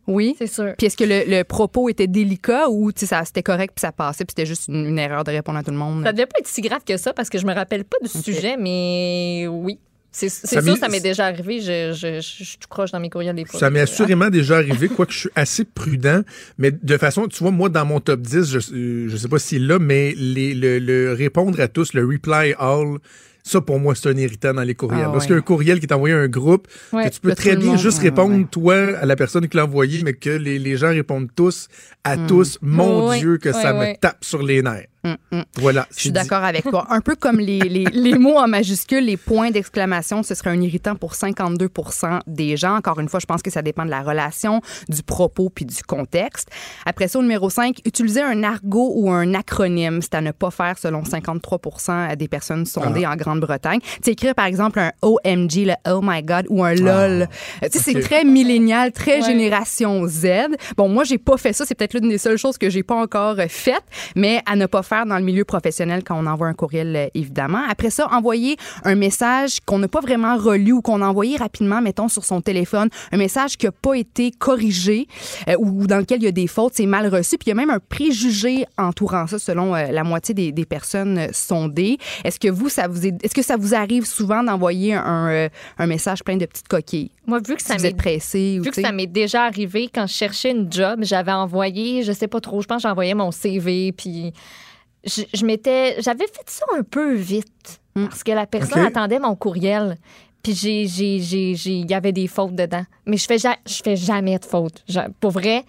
Oui? 0.07 0.35
C'est 0.39 0.47
sûr. 0.47 0.74
Puis 0.78 0.87
est-ce 0.87 0.97
que 0.97 1.05
le, 1.05 1.24
le 1.27 1.43
propos 1.45 1.89
était 1.89 2.07
délicat 2.07 2.69
ou 2.69 2.93
tu 2.93 3.01
sais, 3.01 3.07
ça 3.07 3.24
c'était 3.24 3.43
correct 3.43 3.73
puis 3.74 3.81
ça 3.81 3.93
passait 3.93 4.24
puis 4.24 4.35
c'était 4.37 4.47
juste 4.47 4.69
une, 4.69 4.87
une 4.87 4.99
erreur 4.99 5.24
de 5.24 5.31
répondre 5.31 5.59
à 5.59 5.62
tout 5.62 5.70
le 5.73 5.77
monde? 5.77 6.05
Ça 6.05 6.12
devait 6.12 6.27
pas 6.27 6.39
être 6.39 6.47
si 6.49 6.61
grave 6.61 6.83
que 6.87 6.97
ça 6.97 7.12
parce 7.12 7.28
que 7.28 7.39
je 7.39 7.47
me 7.47 7.53
rappelle 7.55 7.85
pas 7.85 7.97
du 8.03 8.09
sujet, 8.09 8.57
mais 8.57 9.47
oui. 9.49 9.78
C'est 10.12 10.31
sûr, 10.31 10.78
ça 10.78 10.89
m'est 10.89 11.01
déjà 11.01 11.27
arrivé. 11.27 11.61
Je, 11.61 11.93
je, 11.93 12.20
je, 12.23 12.43
je 12.45 12.57
tout 12.57 12.69
croche 12.70 12.91
dans 12.91 13.01
mes 13.01 13.11
courriels 13.11 13.37
des 13.37 13.45
fois. 13.45 13.61
Ça 13.61 13.69
m'est 13.69 13.81
Euh, 13.81 13.83
assurément 13.83 14.31
déjà 14.31 14.57
arrivé, 14.57 14.89
quoique 14.89 15.12
je 15.12 15.19
suis 15.19 15.28
assez 15.35 15.65
prudent. 15.66 16.23
Mais 16.57 16.70
de 16.70 16.97
façon, 16.97 17.28
tu 17.28 17.37
vois, 17.43 17.51
moi, 17.51 17.69
dans 17.69 17.85
mon 17.85 18.01
top 18.01 18.23
10, 18.23 18.45
je, 18.51 18.59
euh, 18.74 19.09
je 19.11 19.16
sais 19.19 19.28
pas 19.28 19.39
s'il 19.39 19.66
l'a, 19.66 19.78
mais 19.78 20.15
les, 20.16 20.55
le, 20.55 20.78
le 20.78 21.12
répondre 21.12 21.61
à 21.61 21.69
tous, 21.69 21.93
le 21.93 22.07
reply 22.07 22.55
all, 22.59 22.97
ça, 23.48 23.60
pour 23.60 23.78
moi, 23.78 23.94
c'est 23.94 24.09
un 24.09 24.16
irritant 24.16 24.52
dans 24.55 24.62
les 24.62 24.74
courriels. 24.74 25.06
Ah, 25.06 25.10
Parce 25.12 25.24
qu'il 25.27 25.35
y 25.35 25.36
a 25.36 25.39
un 25.39 25.43
courriel 25.43 25.78
qui 25.78 25.86
est 25.86 25.93
envoyé 25.93 26.14
à 26.14 26.18
un 26.18 26.28
groupe, 26.28 26.66
Ouais. 26.93 27.05
que 27.09 27.14
tu 27.14 27.20
peux 27.20 27.35
très 27.35 27.55
bien 27.56 27.77
juste 27.77 27.98
répondre, 28.01 28.35
ouais. 28.36 28.47
toi, 28.51 28.74
à 29.01 29.06
la 29.06 29.14
personne 29.16 29.47
qui 29.48 29.56
l'a 29.56 29.64
envoyé, 29.64 30.02
mais 30.05 30.14
que 30.14 30.31
les, 30.31 30.59
les 30.59 30.77
gens 30.77 30.89
répondent 30.89 31.28
tous 31.35 31.68
à 32.02 32.16
tous. 32.16 32.59
Mon 32.60 33.16
Dieu, 33.16 33.39
que 33.39 33.52
ça 33.52 33.73
me 33.73 33.98
tape 34.01 34.24
sur 34.24 34.43
les 34.43 34.62
nerfs. 34.62 34.86
Hum, 35.07 35.16
hum. 35.33 35.45
Voilà. 35.57 35.87
Je 35.95 36.01
suis 36.01 36.11
d'accord 36.11 36.43
avec 36.45 36.65
toi. 36.65 36.87
Un 36.91 37.01
peu 37.01 37.15
comme 37.15 37.39
les, 37.39 37.61
les, 37.61 37.85
les 37.93 38.19
mots 38.19 38.39
en 38.39 38.49
majuscule, 38.49 39.05
les 39.05 39.16
points 39.16 39.51
d'exclamation, 39.51 40.23
ce 40.23 40.35
serait 40.35 40.51
un 40.51 40.61
irritant 40.61 40.97
pour 40.97 41.12
52% 41.12 42.20
des 42.27 42.57
gens. 42.57 42.77
Encore 42.77 42.99
une 43.01 43.09
fois, 43.09 43.20
je 43.20 43.27
pense 43.27 43.43
que 43.43 43.51
ça 43.51 43.62
dépend 43.62 43.85
de 43.85 43.91
la 43.91 44.03
relation, 44.03 44.61
du 44.89 45.03
propos 45.03 45.51
puis 45.51 45.65
du 45.65 45.83
contexte. 45.83 46.49
Après 46.87 47.09
ça, 47.09 47.19
au 47.19 47.23
numéro 47.23 47.51
5, 47.51 47.81
utiliser 47.85 48.23
un 48.23 48.43
argot 48.43 48.93
ou 48.97 49.11
un 49.11 49.35
acronyme, 49.35 50.01
c'est 50.03 50.15
à 50.15 50.20
ne 50.20 50.33
pas 50.33 50.51
faire 50.51 50.78
selon 50.78 51.03
53% 51.03 52.16
des 52.16 52.28
personnes 52.28 52.66
sondées 52.66 53.05
Ah. 53.05 53.12
en 53.12 53.16
Grande-Bretagne. 53.16 53.81
Tu 54.03 54.11
écrire 54.11 54.35
par 54.35 54.47
exemple 54.47 54.78
un 54.81 54.93
OMG, 55.03 55.66
le 55.66 55.74
Oh 55.89 56.01
my 56.03 56.23
God, 56.23 56.47
ou 56.49 56.65
un 56.65 56.74
LOL. 56.74 57.23
Euh, 57.62 57.69
Tu 57.70 57.78
sais, 57.78 57.93
c'est 57.93 58.01
très 58.01 58.24
millénial, 58.24 58.93
très 58.93 59.16
Ouais. 59.20 59.23
génération 59.23 60.07
Z. 60.07 60.27
Bon, 60.77 60.89
moi, 60.89 61.05
j'ai 61.05 61.19
pas 61.19 61.37
fait 61.37 61.53
ça. 61.53 61.65
C'est 61.66 61.74
peut-être 61.74 61.95
l'une 61.95 62.09
des 62.09 62.19
seules 62.19 62.37
choses 62.39 62.59
que 62.59 62.69
j'ai 62.70 62.83
pas 62.83 62.95
encore 62.97 63.37
faites, 63.49 63.85
mais 64.15 64.41
à 64.47 64.57
ne 64.57 64.66
pas 64.66 64.83
faire 64.83 64.95
dans 65.05 65.18
le 65.18 65.24
milieu 65.24 65.44
professionnel 65.44 66.02
quand 66.05 66.18
on 66.18 66.27
envoie 66.27 66.47
un 66.47 66.55
courriel, 66.55 66.97
euh, 66.97 67.06
évidemment. 67.14 67.62
Après 67.68 67.90
ça, 67.90 68.09
envoyer 68.12 68.56
un 68.85 68.94
message 68.94 69.60
qu'on 69.66 69.78
n'a 69.78 69.89
pas 69.89 70.01
vraiment 70.01 70.36
relu 70.36 70.73
ou 70.73 70.81
qu'on 70.81 71.02
a 71.02 71.06
envoyé 71.06 71.36
rapidement, 71.36 71.82
mettons, 71.82 72.09
sur 72.09 72.24
son 72.24 72.40
téléphone, 72.40 72.89
un 73.12 73.16
message 73.16 73.56
qui 73.56 73.66
n'a 73.66 73.73
pas 73.73 73.94
été 73.94 74.31
corrigé 74.31 75.06
euh, 75.48 75.56
ou 75.59 75.86
dans 75.86 75.98
lequel 75.98 76.20
il 76.20 76.24
y 76.24 76.28
a 76.28 76.32
des 76.32 76.47
fautes, 76.47 76.74
c'est 76.77 76.86
mal 76.86 77.09
reçu. 77.09 77.36
Puis 77.39 77.47
il 77.47 77.48
y 77.48 77.52
a 77.52 77.55
même 77.55 77.70
un 77.70 77.81
préjugé 77.81 78.64
entourant 78.78 79.27
ça, 79.27 79.39
selon 79.39 79.74
euh, 79.74 79.90
la 79.90 80.05
moitié 80.05 80.35
des, 80.35 80.52
des 80.52 80.64
personnes 80.64 81.28
sondées. 81.32 81.98
Est-ce 82.24 82.39
que 82.39 82.48
vous, 82.48 82.68
ça 82.68 82.89
vous 82.89 83.06
est, 83.06 83.24
est-ce 83.24 83.35
que 83.35 83.43
ça 83.43 83.56
vous 83.56 83.74
arrive 83.74 84.05
souvent 84.05 84.43
d'envoyer 84.43 84.94
un, 84.94 85.28
euh, 85.28 85.48
un 85.78 85.86
message 85.86 86.23
plein 86.23 86.36
de 86.36 86.47
petites 86.47 86.68
coquilles? 86.68 87.10
Moi, 87.27 87.40
vu 87.40 87.56
que 87.56 87.62
Si 87.62 87.68
ça 87.68 87.78
m'est 87.78 87.97
pressé 87.97 88.60
Vu 88.62 88.70
que 88.70 88.81
ça 88.81 88.93
m'est 88.93 89.06
déjà 89.06 89.44
arrivé 89.44 89.90
quand 89.93 90.06
je 90.06 90.14
cherchais 90.14 90.52
une 90.52 90.73
job, 90.73 91.01
j'avais 91.02 91.32
envoyé, 91.32 92.02
je 92.02 92.12
sais 92.12 92.28
pas 92.28 92.40
trop, 92.40 92.60
je 92.60 92.66
pense 92.66 92.82
que 92.82 92.89
j'envoyais 92.89 93.14
mon 93.14 93.31
CV, 93.31 93.93
puis 93.93 94.32
je, 95.07 95.23
je 95.33 95.47
m'étais, 95.47 96.01
j'avais 96.03 96.27
fait 96.27 96.49
ça 96.49 96.65
un 96.77 96.83
peu 96.83 97.15
vite 97.15 97.81
Mm. 97.95 98.09
parce 98.09 98.23
que 98.23 98.33
la 98.33 98.47
personne 98.47 98.81
attendait 98.85 99.19
mon 99.19 99.35
courriel. 99.37 99.97
Puis 100.43 100.53
j'ai, 100.55 100.87
j'ai, 100.87 101.19
j'ai, 101.19 101.55
j'ai- 101.55 101.78
il 101.78 101.91
y 101.91 101.95
avait 101.95 102.12
des 102.12 102.27
fautes 102.27 102.55
dedans. 102.55 102.85
Mais 103.07 103.16
je 103.16 103.24
fais, 103.27 103.39
ja- 103.39 103.57
je 103.66 103.81
fais 103.83 103.97
jamais 103.97 104.39
de 104.39 104.45
fautes. 104.45 104.85
Je- 104.87 105.01
pour 105.19 105.31
vrai, 105.31 105.65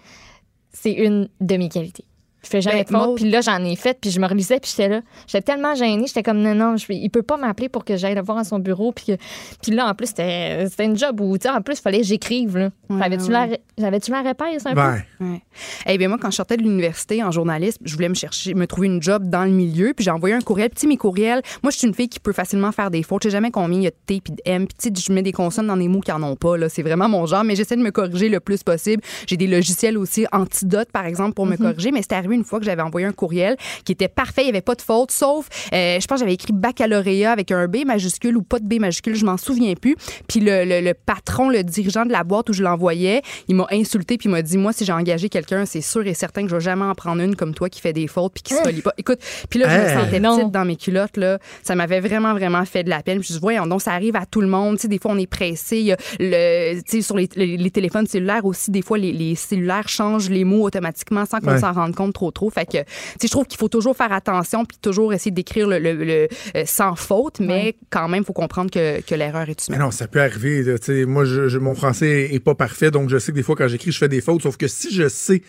c'est 0.74 0.92
une 0.92 1.30
de 1.40 1.56
mes 1.58 1.70
qualités. 1.70 2.04
Je 2.48 2.52
fais 2.52 2.62
jamais 2.62 2.84
Ben, 2.90 2.94
de 2.94 2.98
fautes. 2.98 3.08
Maud- 3.10 3.16
Puis 3.18 3.30
là, 3.30 3.42
j'en 3.42 3.64
ai 3.66 3.76
fait. 3.76 3.98
Puis 4.00 4.10
je 4.12 4.20
me 4.20 4.28
relisais. 4.28 4.60
Puis 4.60 4.72
j'étais 4.72 4.88
là. 4.90 5.02
J'étais 5.28 5.42
tellement 5.52 5.76
gênée. 5.76 6.06
J'étais 6.08 6.24
comme, 6.24 6.40
non, 6.42 6.56
non, 6.56 6.78
je, 6.78 6.86
il 6.90 7.10
peut 7.10 7.22
pas 7.24 7.36
m'appeler 7.38 7.68
pour 7.70 7.84
que 7.84 7.98
j'aille 7.98 8.16
le 8.16 8.22
voir 8.22 8.38
à 8.38 8.44
son 8.44 8.60
bureau. 8.60 8.92
Puis, 8.94 9.16
puis 9.62 9.72
là, 9.74 9.88
en 9.90 9.94
plus, 9.94 10.08
c'était, 10.08 10.66
c'était 10.70 10.86
une 10.86 10.98
job 10.98 11.20
où, 11.20 11.38
tu 11.38 11.44
sais, 11.44 11.50
en 11.54 11.62
plus, 11.62 11.78
il 11.78 11.82
fallait 11.82 12.00
que 12.00 12.06
j'écrive. 12.06 12.72
J'avais-tu 12.90 13.24
ouais. 13.26 13.30
la, 13.32 13.44
ré- 13.46 13.62
j'avais-tu 13.78 14.12
la 14.12 14.22
répasse 14.22 14.66
un 14.66 14.74
Ben, 14.74 15.02
peu? 15.20 15.26
Ouais. 15.26 15.42
Eh 15.88 15.98
bien, 15.98 16.08
moi, 16.08 16.18
quand 16.22 16.32
je 16.32 16.38
sortais 16.38 16.58
de 16.58 16.62
l'université 16.64 17.22
en 17.24 17.32
journalisme, 17.32 17.84
je 17.86 17.94
voulais 17.96 18.10
me 18.10 18.14
chercher, 18.16 18.54
me 18.54 18.66
trouver 18.68 18.88
une 18.88 19.02
job 19.02 19.30
dans 19.30 19.44
le 19.44 19.52
milieu, 19.52 19.94
puis 19.94 20.06
j'ai 20.06 20.12
envoyé 20.12 20.36
un 20.36 20.42
courriel. 20.42 20.70
Puis, 20.70 20.88
mes 20.88 20.98
courriels, 20.98 21.42
moi, 21.64 21.72
je 21.72 21.78
suis 21.78 21.88
une 21.88 21.94
fille 21.94 22.10
qui 22.10 22.20
peut 22.20 22.34
facilement 22.34 22.72
faire 22.72 22.90
des 22.92 23.04
fautes. 23.04 23.24
Je 23.24 23.30
sais 23.30 23.34
jamais 23.34 23.52
combien 23.52 23.80
il 23.80 23.84
y 23.84 23.88
a 23.88 23.92
de 23.92 23.96
T 24.06 24.22
puis 24.22 24.34
de 24.34 24.42
M. 24.46 24.68
Puis, 24.68 24.78
tu 24.92 25.02
sais, 25.02 25.06
je 25.08 25.12
mets 25.14 25.22
des 25.24 25.32
consonnes 25.34 25.68
dans 25.68 25.76
des 25.78 25.88
mots 25.88 26.00
qui 26.02 26.12
en 26.12 26.24
ont 26.24 26.36
pas, 26.36 26.58
là. 26.58 26.70
C'est 26.70 26.84
vraiment 26.84 27.10
mon 27.10 27.26
genre, 27.26 27.44
mais 27.44 27.56
j'essaie 27.56 27.76
de 27.76 27.82
me 27.82 27.92
corriger 27.92 28.30
le 28.30 28.40
plus 28.40 28.64
possible. 28.64 29.02
J'ai 29.28 29.38
des 29.38 29.48
logiciels 29.48 29.98
aussi, 29.98 30.26
Antidote, 30.32 30.92
par 30.92 31.06
exemple, 31.06 31.34
pour 31.34 31.46
me 31.46 31.58
corriger, 31.58 31.92
mais 31.92 32.02
c'est 32.02 32.14
arrivé 32.14 32.36
une 32.38 32.44
fois 32.46 32.60
que 32.60 32.66
j'avais 32.66 32.82
envoyé 32.82 33.06
un 33.08 33.12
courriel 33.12 33.58
qui 33.86 33.92
était 33.92 34.08
parfait, 34.08 34.42
il 34.42 34.46
n'y 34.46 34.50
avait 34.52 34.62
pas 34.62 34.76
de 34.76 34.82
faute, 34.82 35.12
sauf, 35.12 35.48
euh, 35.74 36.00
je 36.00 36.08
pense 36.08 36.18
que 36.18 36.26
j'avais 36.26 36.34
écrit 36.34 36.54
baccalauréat 36.54 37.32
avec 37.32 37.52
un 37.52 37.68
B 37.68 37.78
majuscule 37.86 38.38
ou 38.38 38.42
pas 38.44 38.60
de 38.60 38.68
B 38.68 38.80
majuscule, 38.80 39.16
je 39.16 39.26
m'en 39.26 39.38
souviens 39.38 39.74
plus. 39.76 39.96
Puis 40.28 40.40
le, 40.40 40.64
le- 40.66 40.82
le 40.82 40.94
patron, 40.94 41.50
le 41.50 41.64
dirigeant 41.64 42.06
de 42.06 42.12
la 42.12 42.24
boîte 42.24 42.50
où 42.50 42.54
je 42.54 42.64
l'envoyais, 42.64 43.22
il 43.48 43.56
m'a 43.56 43.68
insulté 43.72 44.18
puis 44.18 44.30
il 44.30 44.32
m'a 44.32 44.42
dit 44.42 44.58
moi 44.58 44.74
si 44.74 44.86
j'ai 44.86 44.94
engagé 44.94 45.30
quelqu'un, 45.30 45.66
c'est 45.66 45.82
sûr 45.82 46.06
et 46.08 46.14
certain 46.14 46.44
que 46.44 46.50
je 46.50 46.56
vais 46.56 46.62
jamais 46.62 46.86
en 46.86 46.96
prendre 46.96 47.22
une 47.22 47.36
comme 47.36 47.54
toi 47.54 47.70
qui 47.70 47.82
fait 47.82 47.94
des 47.94 48.08
fautes 48.08 48.34
puis 48.34 48.44
qui 48.44 48.54
se 48.54 48.62
relie 48.64 48.82
pas. 48.82 48.94
Écoute, 48.98 49.20
puis 49.50 49.60
là 49.60 49.68
je 49.70 49.76
me 49.82 49.88
Hey. 49.88 49.96
sentais 50.06 50.20
Non. 50.20 50.38
petite 50.38 50.52
dans 50.52 50.66
mes 50.66 50.76
culottes 50.76 51.18
là, 51.18 51.40
ça 51.64 51.76
m'avait 51.76 52.00
vraiment 52.00 52.34
vraiment 52.34 52.64
fait 52.66 52.84
de 52.84 52.90
la 52.90 53.02
peine. 53.02 53.20
Puis 53.20 53.30
je 53.30 53.34
dis 53.34 53.40
voyons 53.40 53.66
donc 53.68 53.82
ça 53.82 53.92
arrive 53.94 54.16
à 54.16 54.26
tout 54.26 54.42
le 54.42 54.48
monde, 54.48 54.76
tu 54.76 54.84
sais 54.84 54.88
des 54.88 55.00
fois 55.00 55.12
on 55.12 55.18
est 55.18 55.28
pressé, 55.28 55.78
il 55.80 55.86
y 55.86 55.92
a 55.94 55.98
le 56.20 56.76
tu 56.82 56.98
sais 56.98 57.02
sur 57.02 57.18
les, 57.18 57.28
les- 57.36 57.58
les 57.58 57.72
téléphones 57.72 58.08
cellulaires 58.08 58.46
aussi 58.46 58.72
des 58.72 58.82
fois 58.82 58.98
les, 58.98 59.12
les 59.12 59.36
cellulaires 59.36 59.88
changent 59.90 60.30
les 60.30 60.44
mots 60.44 60.64
automatiquement 60.64 61.26
sans 61.26 61.40
qu'on 61.40 61.48
Ouais. 61.52 61.60
s'en 61.60 61.72
rende 61.72 61.96
compte 61.96 62.14
trop 62.18 62.32
trop. 62.32 62.50
Fait 62.50 62.66
que 62.66 62.78
tu 62.80 62.84
sais 63.22 63.28
je 63.28 63.32
trouve 63.32 63.46
qu'il 63.46 63.60
faut 63.60 63.70
toujours 63.70 63.96
faire 63.96 64.12
attention 64.12 64.66
puis 64.66 64.78
toujours 64.82 65.14
essayer 65.14 65.32
d'écrire 65.32 65.68
le, 65.68 65.78
le- 65.80 65.94
le, 66.04 66.28
euh, 66.56 66.64
sans 66.66 66.96
faute, 66.96 67.40
mais 67.40 67.76
quand 67.90 68.08
même 68.08 68.24
faut 68.26 68.34
comprendre 68.34 68.72
que, 68.72 69.02
que 69.02 69.16
l'erreur 69.16 69.48
est 69.50 69.70
Mais 69.70 69.76
humaine. 69.76 69.86
non, 69.86 69.92
ça 69.92 70.08
peut 70.08 70.22
arriver. 70.22 70.64
là, 70.64 70.80
tu 70.80 70.86
sais, 70.86 71.06
moi, 71.06 71.26
je, 71.26 71.48
je- 71.48 71.60
mon 71.60 71.76
français 71.76 72.30
est 72.34 72.40
pas 72.40 72.56
parfait, 72.56 72.90
donc 72.92 73.10
je 73.10 73.18
sais 73.20 73.32
que 73.32 73.38
des 73.38 73.44
fois, 73.44 73.56
quand 73.56 73.68
j'écris, 73.68 73.92
je 73.92 73.98
fais 74.00 74.10
des 74.10 74.22
fautes. 74.22 74.42
Sauf 74.42 74.58
que 74.58 74.68
si 74.68 74.94
je 74.94 75.08
sais 75.08 75.42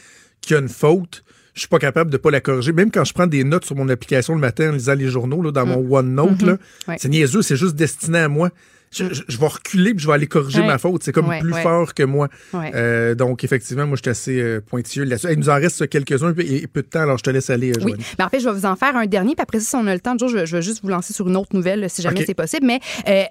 qu'il 0.43 0.53
y 0.55 0.57
a 0.57 0.61
une 0.61 0.69
faute, 0.69 1.25
je 1.55 1.61
suis 1.61 1.69
pas 1.69 1.79
capable 1.79 2.11
de 2.11 2.17
pas 2.19 2.31
la 2.31 2.41
corriger. 2.41 2.73
Même 2.73 2.91
quand 2.91 3.05
je 3.05 3.13
prends 3.13 3.27
des 3.27 3.43
notes 3.45 3.65
sur 3.65 3.75
mon 3.77 3.89
application 3.89 4.35
le 4.35 4.41
matin 4.41 4.69
en 4.71 4.73
lisant 4.73 4.95
les 4.95 5.09
journaux, 5.09 5.43
là, 5.43 5.51
dans 5.51 5.67
mon 5.67 5.81
OneNote, 5.97 6.43
là, 6.43 6.53
Mm. 6.53 6.57
Mm-hmm. 6.57 6.89
Ouais. 6.89 6.97
c'est 7.01 7.09
niaiseux, 7.09 7.43
c'est 7.43 7.57
juste 7.57 7.75
destiné 7.75 8.19
à 8.19 8.29
moi. 8.29 8.51
Je, 8.91 9.13
je- 9.13 9.23
je 9.29 9.39
vais 9.39 9.47
reculer 9.47 9.93
puis 9.95 10.03
je 10.03 10.07
vais 10.09 10.15
aller 10.15 10.27
corriger 10.27 10.61
Ouais. 10.61 10.67
ma 10.67 10.79
faute. 10.79 11.03
C'est 11.03 11.13
comme 11.13 11.29
Ouais, 11.29 11.41
plus 11.41 11.53
ouais. 11.53 11.63
fort 11.63 11.95
que 11.95 12.03
moi. 12.03 12.29
Euh, 12.55 13.15
donc, 13.15 13.45
effectivement, 13.45 13.87
moi, 13.87 13.97
je 13.97 14.03
suis 14.03 14.11
assez 14.11 14.41
euh, 14.41 14.61
pointilleux 14.61 15.05
là-dessus. 15.05 15.29
Il 15.33 15.39
nous 15.39 15.49
en 15.51 15.55
reste 15.57 15.89
quelques-uns 15.89 16.35
et, 16.39 16.63
et 16.63 16.67
peu 16.67 16.83
de 16.83 16.87
temps, 16.89 17.01
alors 17.01 17.19
je 17.19 17.23
te 17.25 17.31
laisse 17.31 17.51
aller, 17.51 17.71
euh, 17.71 17.81
Oui, 17.85 17.91
Joanie. 17.93 18.05
mais 18.19 18.25
en 18.25 18.29
fait, 18.29 18.41
je 18.41 18.49
vais 18.49 18.55
vous 18.55 18.67
en 18.67 18.77
faire 18.77 18.97
un 18.97 19.07
dernier, 19.07 19.35
puis 19.35 19.43
après 19.43 19.61
ça, 19.61 19.67
si 19.71 19.77
on 19.77 19.87
a 19.87 19.95
le 19.95 20.01
temps, 20.01 20.17
Joe, 20.17 20.31
je, 20.33 20.47
je 20.47 20.57
vais 20.57 20.63
juste 20.63 20.81
vous 20.83 20.89
lancer 20.89 21.13
sur 21.13 21.29
une 21.29 21.37
autre 21.37 21.55
nouvelle, 21.55 21.89
si 21.91 22.03
jamais 22.03 22.25
c'est 22.25 22.35
possible. 22.35 22.67
Mais, 22.67 22.81
euh, 23.09 23.23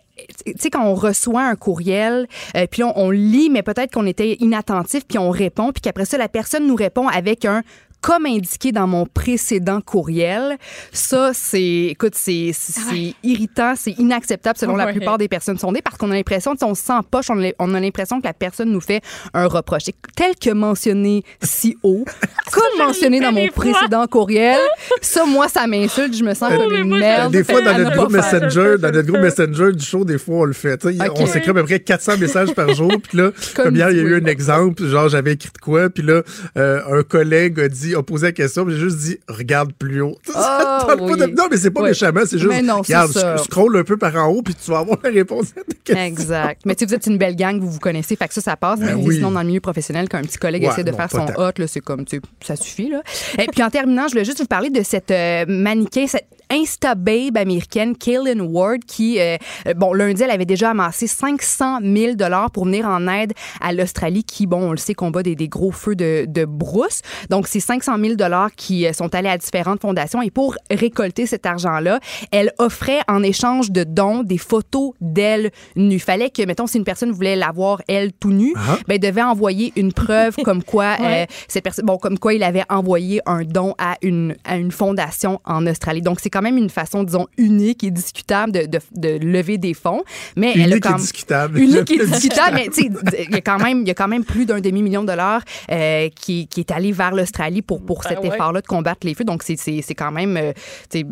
tu 0.46 0.54
sais, 0.58 0.70
quand 0.70 0.84
on 0.86 0.96
reçoit 0.96 1.44
un 1.44 1.56
courriel, 1.56 2.28
puis 2.72 2.84
on, 2.84 2.98
on 3.00 3.10
lit, 3.12 3.50
mais 3.50 3.64
peut-être 3.64 3.92
qu'on 3.94 4.06
était 4.06 4.38
inattentif, 4.40 5.04
puis 5.08 5.18
on 5.18 5.30
répond, 5.30 5.72
puis 5.72 5.82
qu'après 5.82 6.06
ça, 6.06 6.18
la 6.18 6.28
personne 6.30 6.68
nous 6.68 6.76
répond 6.76 7.08
avec 7.08 7.46
un 7.46 7.64
comme 8.02 8.26
indiqué 8.26 8.72
dans 8.72 8.88
mon 8.88 9.06
précédent 9.06 9.82
courriel. 9.82 10.58
Ça, 10.92 11.32
c'est, 11.34 11.62
écoute, 11.62 12.14
c'est, 12.16 12.52
c'est 12.54 13.14
irritant, 13.24 13.74
c'est 13.76 13.92
inacceptable 14.00 14.58
selon 14.58 14.76
la 14.76 14.88
plupart 14.88 15.18
des 15.18 15.28
personnes 15.28 15.58
sondées 15.58 15.82
parce 15.82 15.98
qu'on 15.98 16.12
a 16.12 16.16
l'impression, 16.16 16.54
tu 16.54 16.60
sais, 16.60 16.66
on 16.66 16.76
se 16.76 16.84
sent 16.84 17.00
poche, 17.10 17.30
on 17.30 17.42
a, 17.44 17.52
on 17.60 17.74
a 17.74 17.80
l'impression 17.80 18.20
que 18.20 18.28
la 18.28 18.34
personne 18.34 18.72
nous 18.72 18.82
fait 18.82 19.02
un 19.34 19.48
reproche. 19.48 19.90
Et 19.90 19.96
tel 20.16 20.36
que 20.36 20.52
mentionné 20.52 21.24
si 21.42 21.78
haut, 21.84 22.06
comme 22.52 22.88
mentionné 22.88 23.20
dans 23.20 23.32
mon 23.32 23.48
fois. 23.48 23.66
précédent 23.66 24.08
courriel, 24.08 24.60
ça, 25.02 25.26
moi, 25.26 25.48
ça 25.48 25.68
m'insulte, 25.68 26.16
je 26.16 26.24
me 26.24 26.34
sens 26.34 26.54
comme 26.54 26.72
mais 26.72 26.80
une 26.80 26.98
merde. 26.98 27.32
Des 27.32 27.44
fois, 27.44 27.62
dans 27.62 27.78
notre 27.78 27.96
groupe. 27.96 28.12
Messenger, 28.12 28.76
dans 28.80 28.92
notre 28.92 29.08
groupe 29.08 29.22
Messenger 29.22 29.74
du 29.74 29.86
show, 29.86 30.04
des 30.04 30.18
fois, 30.18 30.38
on 30.38 30.46
le 30.46 30.54
fait. 30.54 30.84
On 31.16 31.26
s'écrit 31.26 31.52
à 31.52 31.54
peu 31.54 31.64
près 31.64 31.80
400 31.80 32.18
messages 32.18 32.54
par 32.54 32.74
jour. 32.74 32.92
Puis 33.02 33.18
là, 33.18 33.32
Comme 33.56 33.68
comme 33.68 33.76
hier, 33.76 33.90
il 33.92 33.98
y 33.98 34.00
a 34.00 34.04
eu 34.04 34.16
oui. 34.16 34.22
un 34.24 34.26
exemple. 34.26 34.86
Genre, 34.86 35.10
j'avais 35.10 35.34
écrit 35.34 35.50
de 35.54 35.58
quoi. 35.58 35.90
Puis 35.90 36.04
là, 36.04 36.22
euh, 36.58 37.00
un 37.00 37.04
collègue 37.04 37.60
a 37.60 37.68
dit, 37.68 37.87
a 37.96 38.04
posé 38.04 38.28
la 38.28 38.32
question. 38.32 38.68
J'ai 38.70 38.78
juste 38.78 38.98
dit, 38.98 39.18
regarde 39.28 39.74
plus 39.74 40.02
haut. 40.02 40.18
Ah, 40.36 40.86
de-. 40.96 41.36
Non, 41.36 41.46
mais 41.50 41.58
c'est 41.58 41.72
pas 41.72 41.82
Oui. 41.82 41.90
méchamment. 41.90 42.22
C'est 42.26 42.38
juste, 42.40 42.62
non, 42.64 42.82
regarde, 42.82 43.12
sc- 43.12 43.44
scroll 43.44 43.76
un 43.78 43.84
peu 43.84 43.98
par 43.98 44.16
en 44.16 44.28
haut. 44.30 44.42
Puis 44.42 44.54
tu 44.56 44.72
vas 44.72 44.80
avoir 44.80 44.98
la 45.04 45.10
réponse 45.10 45.48
à 45.58 45.62
ta 45.62 45.76
question. 45.84 46.06
Exact. 46.06 46.62
Mais 46.66 46.76
tu 46.76 46.80
sais, 46.80 46.86
vous 46.86 46.94
êtes 46.96 47.08
une 47.08 47.18
belle 47.18 47.36
gang, 47.36 47.60
vous 47.60 47.70
vous 47.72 47.80
connaissez, 47.80 48.16
fait 48.16 48.28
que 48.28 48.34
ça, 48.34 48.42
ça 48.42 48.56
passe. 48.56 48.80
Ben 48.80 48.96
mais 48.98 49.04
oui. 49.04 49.16
sinon, 49.16 49.32
dans 49.32 49.42
le 49.42 49.48
milieu 49.48 49.60
professionnel, 49.62 50.08
quand 50.10 50.18
un 50.18 50.22
petit 50.24 50.38
collègue 50.38 50.64
Ouais, 50.64 50.70
essaie 50.70 50.84
de 50.84 50.92
faire 50.92 51.10
son 51.12 51.26
hot, 51.38 51.52
là, 51.58 51.68
c'est 51.68 51.80
comme, 51.82 52.06
tu 52.06 52.18
sais, 52.18 52.22
ça 52.46 52.56
suffit, 52.56 52.90
là. 52.90 53.02
Et 53.40 53.48
puis, 53.48 53.64
en 53.64 53.70
terminant, 53.70 54.08
je 54.08 54.14
voulais 54.14 54.26
juste 54.26 54.40
vous 54.40 54.46
parler 54.48 54.70
de 54.70 54.82
cette 54.84 55.12
euh, 55.12 55.46
mannequin, 55.48 56.06
cette 56.08 56.28
Insta-babe 56.50 57.38
américaine, 57.38 57.96
Kaylin 57.96 58.40
Ward, 58.42 58.80
qui, 58.86 59.20
euh, 59.20 59.38
euh, 59.68 59.74
bon, 59.74 59.94
lundi, 59.94 60.24
elle 60.24 60.32
avait 60.32 60.46
déjà 60.46 60.72
amassé 60.72 61.08
500 61.08 61.80
000 61.84 62.14
pour 62.54 62.66
venir 62.66 62.86
en 62.88 63.08
aide 63.08 63.34
à 63.62 63.74
l'Australie, 63.74 64.24
qui, 64.24 64.48
bon, 64.48 64.70
on 64.70 64.72
le 64.72 64.78
sait, 64.78 64.94
combat 64.94 65.24
des, 65.24 65.36
des 65.36 65.48
gros 65.48 65.72
feux 65.72 65.96
de, 65.96 66.26
de 66.28 66.46
brousse. 66.46 67.02
Donc, 67.30 67.48
c'est 67.48 67.60
500 67.60 67.98
000 68.00 68.16
qui 68.56 68.86
euh, 68.88 68.94
sont 68.94 69.14
allés 69.16 69.30
à 69.30 69.38
différentes 69.38 69.82
fondations. 69.82 70.22
Et 70.22 70.32
pour 70.32 70.56
récolter 70.70 71.26
cet 71.26 71.46
argent-là, 71.46 72.00
elle 72.32 72.52
offrait 72.58 73.00
en 73.08 73.24
échange 73.24 73.72
de 73.72 73.84
dons 73.84 74.24
des 74.24 74.38
photos 74.38 74.92
d'elle 75.02 75.52
nue. 75.76 76.00
Fallait 76.00 76.30
que, 76.30 76.44
mettons, 76.44 76.68
si 76.68 76.78
une 76.78 76.84
personne 76.84 77.12
voulait 77.12 77.36
l'avoir, 77.36 77.82
elle, 77.88 78.14
tout 78.14 78.32
nue, 78.32 78.54
Ah. 78.56 78.78
ben, 78.88 78.98
devait 78.98 79.22
envoyer 79.24 79.74
une 79.76 79.94
preuve 79.94 80.36
comme 80.44 80.64
quoi, 80.64 80.96
Ouais. 81.00 81.24
euh, 81.24 81.34
cette 81.48 81.64
personne, 81.64 81.86
bon, 81.86 81.98
comme 81.98 82.18
quoi 82.20 82.34
il 82.34 82.44
avait 82.44 82.64
envoyé 82.70 83.22
un 83.26 83.44
don 83.44 83.76
à 83.78 83.96
une, 84.02 84.36
à 84.46 84.58
une 84.58 84.72
fondation 84.72 85.40
en 85.46 85.66
Australie. 85.68 86.02
Donc, 86.02 86.20
c'est 86.20 86.30
quand 86.38 86.44
même 86.44 86.58
une 86.58 86.70
façon, 86.70 87.04
disons, 87.04 87.26
unique 87.38 87.84
et 87.84 87.90
discutable 87.90 88.52
de, 88.52 88.66
de, 88.68 88.80
de 88.96 89.26
lever 89.26 89.58
des 89.58 89.74
fonds. 89.74 90.04
Mais 90.36 90.54
elle 90.54 90.62
a 90.62 90.68
Unique 90.68 90.84
quand 90.84 90.98
et 90.98 91.02
discutable. 91.02 91.60
unique 91.60 91.90
et 91.90 91.98
discutable, 92.06 92.56
mais 92.56 92.68
tu 92.68 92.84
sais, 92.84 92.90
il 93.28 93.32
y 93.32 93.38
a 93.38 93.42
quand 93.42 93.58
même, 93.58 93.82
il 93.82 93.88
y 93.88 93.92
a 93.92 93.96
quand 93.96 94.08
même 94.08 94.24
plus 94.24 94.46
d'un 94.46 94.60
demi 94.60 94.84
million 94.84 95.02
de 95.02 95.08
dollars 95.08 95.42
euh, 95.72 96.10
qui, 96.10 96.48
qui 96.48 96.60
est 96.60 96.72
allé 96.72 96.92
vers 96.92 97.16
l'Australie 97.16 97.64
pour 97.64 97.84
pour 97.84 98.02
Ben 98.04 98.10
cet 98.10 98.20
ouais. 98.20 98.28
effort-là 98.28 98.62
de 98.62 98.68
combattre 98.68 99.08
les 99.08 99.16
feux. 99.16 99.24
Donc 99.24 99.42
c'est 99.42 99.58
c'est 99.58 99.82
c'est 99.82 99.96
quand 99.96 100.12
même, 100.12 100.38
euh, 100.38 101.04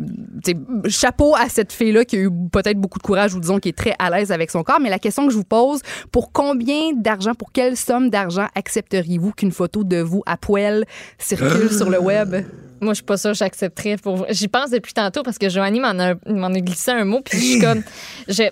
chapeau 0.87 1.35
à 1.35 1.49
cette 1.49 1.73
fille-là 1.73 2.05
qui 2.05 2.17
a 2.17 2.19
eu 2.19 2.29
peut-être 2.51 2.77
beaucoup 2.77 2.99
de 2.99 3.03
courage 3.03 3.33
ou 3.33 3.39
disons 3.39 3.57
qui 3.57 3.69
est 3.69 3.77
très 3.77 3.95
à 3.97 4.11
l'aise 4.11 4.31
avec 4.31 4.51
son 4.51 4.61
corps. 4.61 4.79
Mais 4.79 4.89
la 4.91 4.99
question 4.99 5.25
que 5.25 5.31
je 5.31 5.37
vous 5.37 5.43
pose, 5.43 5.81
pour 6.11 6.31
combien 6.31 6.93
d'argent, 6.93 7.33
pour 7.33 7.51
quelle 7.51 7.75
somme 7.75 8.11
d'argent 8.11 8.47
accepteriez-vous 8.53 9.31
qu'une 9.31 9.51
photo 9.51 9.83
de 9.83 9.97
vous 9.97 10.21
à 10.27 10.37
poil 10.37 10.85
circule 11.17 11.71
sur 11.71 11.89
le 11.89 11.99
web? 11.99 12.35
Moi, 12.85 12.93
je 12.93 12.97
suis 12.97 13.03
pas 13.05 13.17
sûre 13.17 13.31
que 13.31 13.37
j'accepterais. 13.37 13.97
Pour... 13.97 14.25
J'y 14.29 14.47
pense 14.47 14.69
depuis 14.69 14.93
tantôt 14.93 15.21
parce 15.23 15.37
que 15.37 15.49
Joanie 15.49 15.79
m'en 15.81 15.99
a, 15.99 16.13
m'en 16.27 16.47
a 16.53 16.59
glissé 16.61 16.91
un 16.91 17.03
mot. 17.03 17.19
Puis 17.21 17.37
je 17.37 17.43
suis 17.43 17.59
comme. 17.59 17.83
je- 18.29 18.43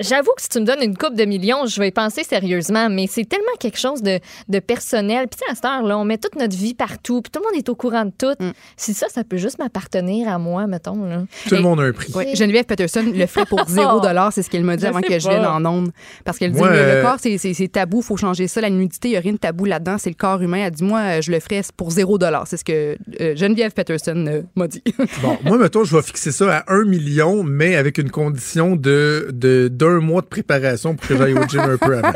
J'avoue 0.00 0.32
que 0.36 0.42
si 0.42 0.48
tu 0.48 0.60
me 0.60 0.64
donnes 0.64 0.82
une 0.82 0.96
coupe 0.96 1.14
de 1.14 1.24
millions, 1.24 1.66
je 1.66 1.78
vais 1.80 1.88
y 1.88 1.92
penser 1.92 2.24
sérieusement, 2.24 2.88
mais 2.90 3.06
c'est 3.08 3.24
tellement 3.28 3.44
quelque 3.60 3.78
chose 3.78 4.02
de, 4.02 4.18
de 4.48 4.58
personnel. 4.58 5.28
Puis 5.28 5.38
tu 5.40 5.46
sais, 5.46 5.52
à 5.52 5.54
cette 5.54 5.64
heure-là, 5.64 5.96
on 5.98 6.04
met 6.04 6.18
toute 6.18 6.34
notre 6.36 6.56
vie 6.56 6.74
partout, 6.74 7.22
puis 7.22 7.30
tout 7.30 7.40
le 7.40 7.46
monde 7.50 7.58
est 7.58 7.68
au 7.68 7.74
courant 7.74 8.04
de 8.04 8.12
tout. 8.16 8.34
Mm. 8.40 8.50
Si 8.76 8.92
ça, 8.94 9.06
ça 9.08 9.22
peut 9.24 9.36
juste 9.36 9.58
m'appartenir 9.58 10.28
à 10.28 10.38
moi, 10.38 10.66
mettons. 10.66 11.04
Là. 11.04 11.24
Tout 11.48 11.54
le 11.54 11.60
monde 11.60 11.80
a 11.80 11.84
un 11.84 11.92
prix. 11.92 12.12
Oui, 12.14 12.34
Geneviève 12.34 12.64
Peterson 12.64 13.04
le 13.14 13.26
ferait 13.26 13.46
pour 13.46 13.64
zéro 13.68 14.00
dollar, 14.00 14.32
c'est 14.32 14.42
ce 14.42 14.50
qu'elle 14.50 14.64
m'a 14.64 14.76
dit 14.76 14.82
Je 14.82 14.88
avant 14.88 15.00
que 15.00 15.18
je 15.18 15.28
vienne 15.28 15.46
en 15.46 15.64
onde. 15.64 15.90
Parce 16.24 16.38
qu'elle 16.38 16.52
dit 16.52 16.60
le, 16.60 16.68
le 16.68 16.74
euh, 16.76 17.02
corps, 17.02 17.16
c'est- 17.20 17.68
tabou, 17.72 18.02
faut 18.02 18.16
changer 18.16 18.48
ça. 18.48 18.60
La 18.60 18.70
nudité, 18.70 19.08
il 19.08 19.10
n'y 19.12 19.16
a 19.16 19.20
rien 19.20 19.32
de 19.32 19.38
tabou 19.38 19.64
là-dedans, 19.64 19.96
c'est 19.98 20.10
le 20.10 20.16
corps 20.16 20.40
humain. 20.42 20.64
Elle 20.66 20.72
dit 20.72 20.84
moi, 20.84 21.00
euh, 21.00 21.22
je 21.22 21.30
le 21.30 21.40
ferais 21.40 21.62
pour 21.76 21.90
zéro 21.90 22.18
dollar. 22.18 22.46
C'est 22.46 22.56
ce 22.56 22.64
que 22.64 22.96
euh, 23.20 23.36
Geneviève 23.36 23.72
Peterson 23.72 24.24
euh, 24.28 24.42
m'a 24.56 24.66
dit. 24.68 24.82
Bon, 25.22 25.38
moi, 25.44 25.56
mettons, 25.58 25.84
je 25.84 25.94
vais 25.96 26.02
fixer 26.02 26.32
ça 26.32 26.58
à 26.58 26.72
un 26.74 26.84
million, 26.84 27.42
mais 27.44 27.76
avec 27.76 27.98
une 27.98 28.10
condition 28.10 28.76
de 28.76 29.30
de- 29.32 29.68
d'un 29.84 30.00
mois 30.00 30.20
de 30.22 30.26
préparation 30.26 30.94
pour 30.96 31.06
que 31.08 31.16
j'aille 31.16 31.34
au 31.34 31.46
gym 31.46 31.60
un 31.60 31.76
peu 31.76 31.96
avant. 31.98 32.08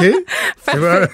OK? 0.00 0.12
Pas, 0.66 1.08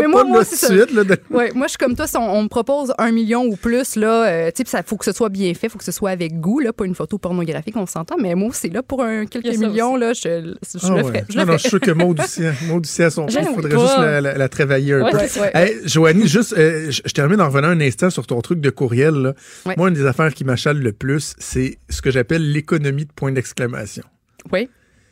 Mais 0.00 0.06
moi, 0.06 0.22
pas 0.22 0.28
moi, 0.28 0.44
c'est 0.44 0.66
suite. 0.66 0.92
Là, 0.92 1.02
de- 1.04 1.18
ouais, 1.30 1.50
moi, 1.54 1.66
je 1.66 1.70
suis 1.70 1.78
comme 1.78 1.96
toi, 1.96 2.06
si 2.06 2.16
on, 2.18 2.30
on 2.30 2.42
me 2.42 2.48
propose 2.48 2.92
un 2.98 3.10
million 3.10 3.44
ou 3.46 3.56
plus, 3.56 3.96
là, 3.96 4.28
euh, 4.28 4.50
tu 4.54 4.62
sais, 4.64 4.70
ça 4.70 4.82
faut 4.82 4.96
que 4.96 5.04
ce 5.06 5.12
soit 5.12 5.30
bien 5.30 5.52
fait, 5.54 5.68
faut 5.70 5.78
que 5.78 5.84
ce 5.84 5.92
soit 5.92 6.10
avec 6.10 6.38
goût, 6.40 6.60
là, 6.60 6.72
pas 6.74 6.84
une 6.84 6.94
photo 6.94 7.16
pornographique, 7.16 7.76
on 7.76 7.86
s'entend. 7.86 8.16
Mais 8.20 8.34
moi, 8.34 8.50
c'est 8.52 8.68
là 8.68 8.82
pour 8.82 9.02
un, 9.02 9.22
Il 9.22 9.28
quelques 9.28 9.56
millions, 9.56 9.96
là, 9.96 10.12
je, 10.12 10.20
je 10.22 10.78
Ah 10.82 10.90
le 10.96 11.04
ferais. 11.04 11.24
Je 11.30 11.38
non, 11.38 11.46
non, 11.46 11.52
je 11.54 11.58
suis 11.58 11.68
sûr 11.70 11.80
que 11.80 11.90
Maud 11.90 12.20
aussi, 12.20 12.42
Maud 12.68 12.84
aussi 12.84 13.02
a 13.02 13.10
son 13.10 13.26
prix. 13.26 13.36
Il 13.40 13.54
faudrait 13.54 13.74
pas. 13.74 13.80
juste 13.80 13.98
la, 13.98 14.20
la- 14.20 14.34
la 14.38 14.48
travailler 14.48 14.92
un 14.94 15.02
Ouais, 15.04 15.10
peu. 15.12 15.40
Ouais. 15.40 15.50
Hey, 15.54 15.76
Joanie, 15.86 16.28
juste, 16.28 16.52
euh, 16.58 16.90
je 16.90 17.00
je 17.04 17.12
termine 17.14 17.40
en 17.40 17.46
revenant 17.48 17.68
un 17.68 17.80
instant 17.80 18.10
sur 18.10 18.26
ton 18.26 18.40
truc 18.42 18.60
de 18.60 18.70
courriel. 18.70 19.14
là. 19.14 19.34
Ouais. 19.64 19.74
Moi, 19.78 19.88
une 19.88 19.94
des 19.94 20.04
affaires 20.06 20.34
qui 20.34 20.44
m'achale 20.44 20.78
le 20.78 20.92
plus, 20.92 21.34
c'est 21.38 21.78
ce 21.88 22.02
que 22.02 22.10
j'appelle 22.10 22.52
l'économie 22.52 23.06
de 23.06 23.12
point 23.12 23.32
d'exclamation. 23.32 24.04
Oui. 24.52 24.68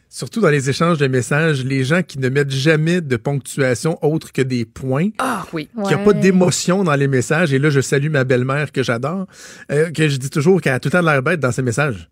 Surtout 0.09 0.41
dans 0.41 0.51
les 0.51 0.71
échanges 0.71 0.99
de 0.99 1.07
messages, 1.09 1.65
les 1.65 1.85
gens 1.85 2.03
qui 2.03 2.19
ne 2.19 2.29
mettent 2.29 2.51
jamais 2.51 3.01
de 3.01 3.17
ponctuation 3.17 3.99
autre 4.05 4.33
que 4.33 4.43
des 4.43 4.65
points. 4.65 5.11
Ah 5.19 5.45
oui. 5.53 5.69
qu'il 5.75 5.83
n'y 5.83 5.95
a 5.95 5.99
pas 5.99 6.13
d'émotion 6.13 6.85
dans 6.85 6.95
les 6.95 7.09
messages. 7.09 7.53
Et 7.53 7.59
là, 7.59 7.71
je 7.71 7.81
salue 7.81 8.11
ma 8.11 8.25
belle-mère 8.25 8.73
que 8.73 8.83
j'adore, 8.83 9.27
euh, 9.71 9.91
que 9.91 10.09
je 10.09 10.17
dis 10.17 10.31
toujours 10.31 10.61
qu'elle 10.61 10.75
a 10.75 10.81
tout 10.81 10.89
le 10.89 10.93
temps 10.93 11.01
de 11.01 11.07
l'air 11.07 11.23
bête 11.23 11.41
dans 11.41 11.53
ses 11.53 11.63
messages. 11.63 12.09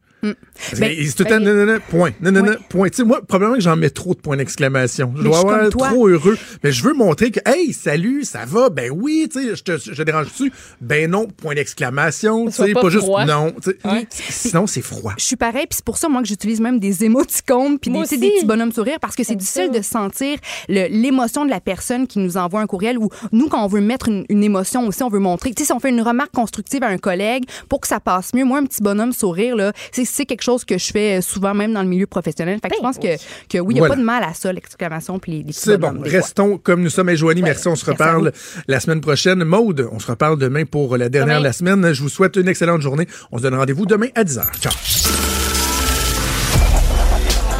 Ben, 0.79 0.97
que 0.97 1.05
c'est 1.05 1.13
tout 1.15 1.25
le 1.25 1.29
ben, 1.29 1.39
temps, 1.39 1.45
non, 1.45 1.55
non, 1.55 1.67
non, 1.73 1.79
point, 1.91 2.11
non, 2.21 2.33
non, 2.33 2.41
Oui. 2.43 2.49
non, 2.51 2.55
point. 2.69 2.89
Tu 2.89 2.97
sais, 2.97 3.05
moi, 3.05 3.21
probablement 3.27 3.55
que 3.57 3.63
j'en 3.63 3.77
mets 3.77 3.91
trop 3.91 4.15
de 4.15 4.21
points 4.21 4.37
d'exclamation. 4.37 5.13
Je 5.17 5.23
Mais 5.23 5.29
dois 5.29 5.39
avoir 5.41 5.69
trop 5.71 6.09
heureux. 6.09 6.37
Mais 6.63 6.73
je 6.73 6.83
veux 6.83 6.95
montrer 6.95 7.31
que, 7.31 7.41
hey, 7.47 7.73
salut, 7.73 8.25
ça 8.25 8.45
va? 8.47 8.71
Ben 8.71 8.91
oui, 8.91 9.29
tu 9.31 9.43
sais, 9.43 9.57
je 9.57 9.63
te, 9.63 9.79
je 9.79 10.03
dérange-tu? 10.03 10.53
Ben 10.81 11.11
non, 11.11 11.27
point 11.27 11.55
d'exclamation, 11.55 12.47
tu 12.47 12.53
sais, 12.53 12.73
pas 12.73 12.83
pas, 12.83 12.89
juste 12.89 13.05
froid. 13.05 13.25
non. 13.25 13.53
Ouais. 13.85 14.07
Sinon, 14.11 14.67
c'est 14.67 14.83
froid. 14.83 15.13
Je 15.19 15.25
suis 15.25 15.37
pareil, 15.37 15.67
puis 15.69 15.77
c'est 15.77 15.85
pour 15.85 15.99
ça, 15.99 16.09
moi, 16.09 16.23
que 16.23 16.29
j'utilise 16.29 16.61
même 16.61 16.79
des 16.81 17.05
émoticônes, 17.05 17.79
puis 17.79 17.91
des, 17.91 18.17
des 18.17 18.31
petits 18.31 18.47
bonhommes 18.47 18.73
sourires, 18.73 18.99
parce 19.01 19.15
que 19.17 19.25
c'est 19.25 19.35
difficile 19.35 19.71
ça. 19.73 19.79
de 19.79 19.83
sentir 19.83 20.39
le- 20.69 20.89
l'émotion 20.89 21.45
de 21.45 21.51
la 21.51 21.61
personne 21.61 22.07
qui 22.07 22.19
nous 22.19 22.37
envoie 22.37 22.61
un 22.61 22.67
courriel, 22.67 22.99
ou 22.99 23.09
nous, 23.33 23.49
quand 23.49 23.63
on 23.65 23.69
veut 23.69 23.81
mettre 23.81 24.09
une, 24.09 24.25
une 24.29 24.43
émotion 24.45 24.87
aussi, 24.87 25.03
on 25.03 25.09
veut 25.11 25.19
montrer, 25.19 25.51
tu 25.53 25.63
sais, 25.63 25.67
si 25.67 25.73
on 25.73 25.81
fait 25.81 25.91
une 25.91 26.01
remarque 26.03 26.33
constructive 26.33 26.83
à 26.83 26.89
un 26.89 26.99
collègue, 26.99 27.45
pour 27.69 27.81
que 27.81 27.89
ça 27.89 28.01
passe 28.01 28.33
mieux, 28.35 28.45
moi, 28.45 28.59
un 28.59 28.65
petit 28.67 28.83
bonhomme 28.83 29.13
sourire, 29.13 29.57
là, 29.57 29.73
c'est 29.93 30.05
c'est 30.15 30.27
quelque 30.27 30.43
chose 30.43 30.65
que 30.65 30.79
je 30.79 30.93
fais 30.93 31.21
souvent, 31.21 31.55
même 31.55 31.73
dans 31.73 31.83
le 31.83 31.89
milieu 31.89 32.07
professionnel. 32.07 32.59
Fait 32.63 32.69
que 32.69 32.77
je 32.77 32.81
pense 32.81 32.99
que, 32.99 33.17
que 33.49 33.59
oui, 33.59 33.75
il 33.75 33.75
n'y 33.75 33.81
a 33.81 33.83
Voilà. 33.83 33.95
pas 33.95 34.01
de 34.01 34.05
mal 34.05 34.23
à 34.25 34.33
ça, 34.35 34.53
l'exclamation, 34.53 35.19
puis 35.19 35.33
les, 35.33 35.43
les 35.43 35.53
C'est 35.53 35.77
bon. 35.79 35.95
Restons 36.03 36.59
comme 36.59 36.83
nous 36.83 36.91
sommes. 36.91 37.11
Et 37.11 37.17
Joanie, 37.17 37.43
merci. 37.43 37.69
On 37.69 37.77
se 37.77 37.85
reparle 37.85 38.33
la 38.69 38.81
semaine 38.81 39.01
prochaine. 39.01 39.43
Maude, 39.45 39.89
on 39.93 39.99
se 39.99 40.07
reparle 40.07 40.39
demain 40.39 40.65
pour 40.65 40.97
la 40.97 41.09
dernière 41.09 41.39
de 41.41 41.45
la 41.45 41.53
semaine. 41.53 41.93
Je 41.93 42.03
vous 42.03 42.09
souhaite 42.09 42.37
une 42.37 42.49
excellente 42.49 42.81
journée. 42.81 43.07
On 43.33 43.39
se 43.39 43.43
donne 43.43 43.55
rendez-vous 43.57 43.87
demain 43.87 44.09
à 44.15 44.25
10h. 44.25 44.45
Ciao. 44.61 44.73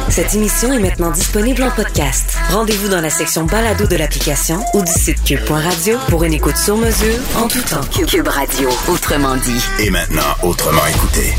Cette 0.09 0.33
émission 0.35 0.71
est 0.71 0.79
maintenant 0.79 1.11
disponible 1.11 1.63
en 1.63 1.71
podcast. 1.71 2.37
Rendez-vous 2.49 2.87
dans 2.87 3.01
la 3.01 3.09
section 3.09 3.43
balado 3.45 3.85
de 3.87 3.95
l'application 3.97 4.59
ou 4.73 4.81
du 4.83 4.91
site 4.91 5.21
cube.radio 5.23 5.97
pour 6.09 6.23
une 6.23 6.33
écoute 6.33 6.55
sur 6.57 6.77
mesure 6.77 7.19
en 7.35 7.47
tout 7.47 7.61
temps. 7.63 7.81
Cube 8.07 8.27
Radio, 8.27 8.69
autrement 8.87 9.35
dit. 9.35 9.61
Et 9.83 9.89
maintenant, 9.89 10.21
autrement 10.43 10.85
écouté. 10.87 11.33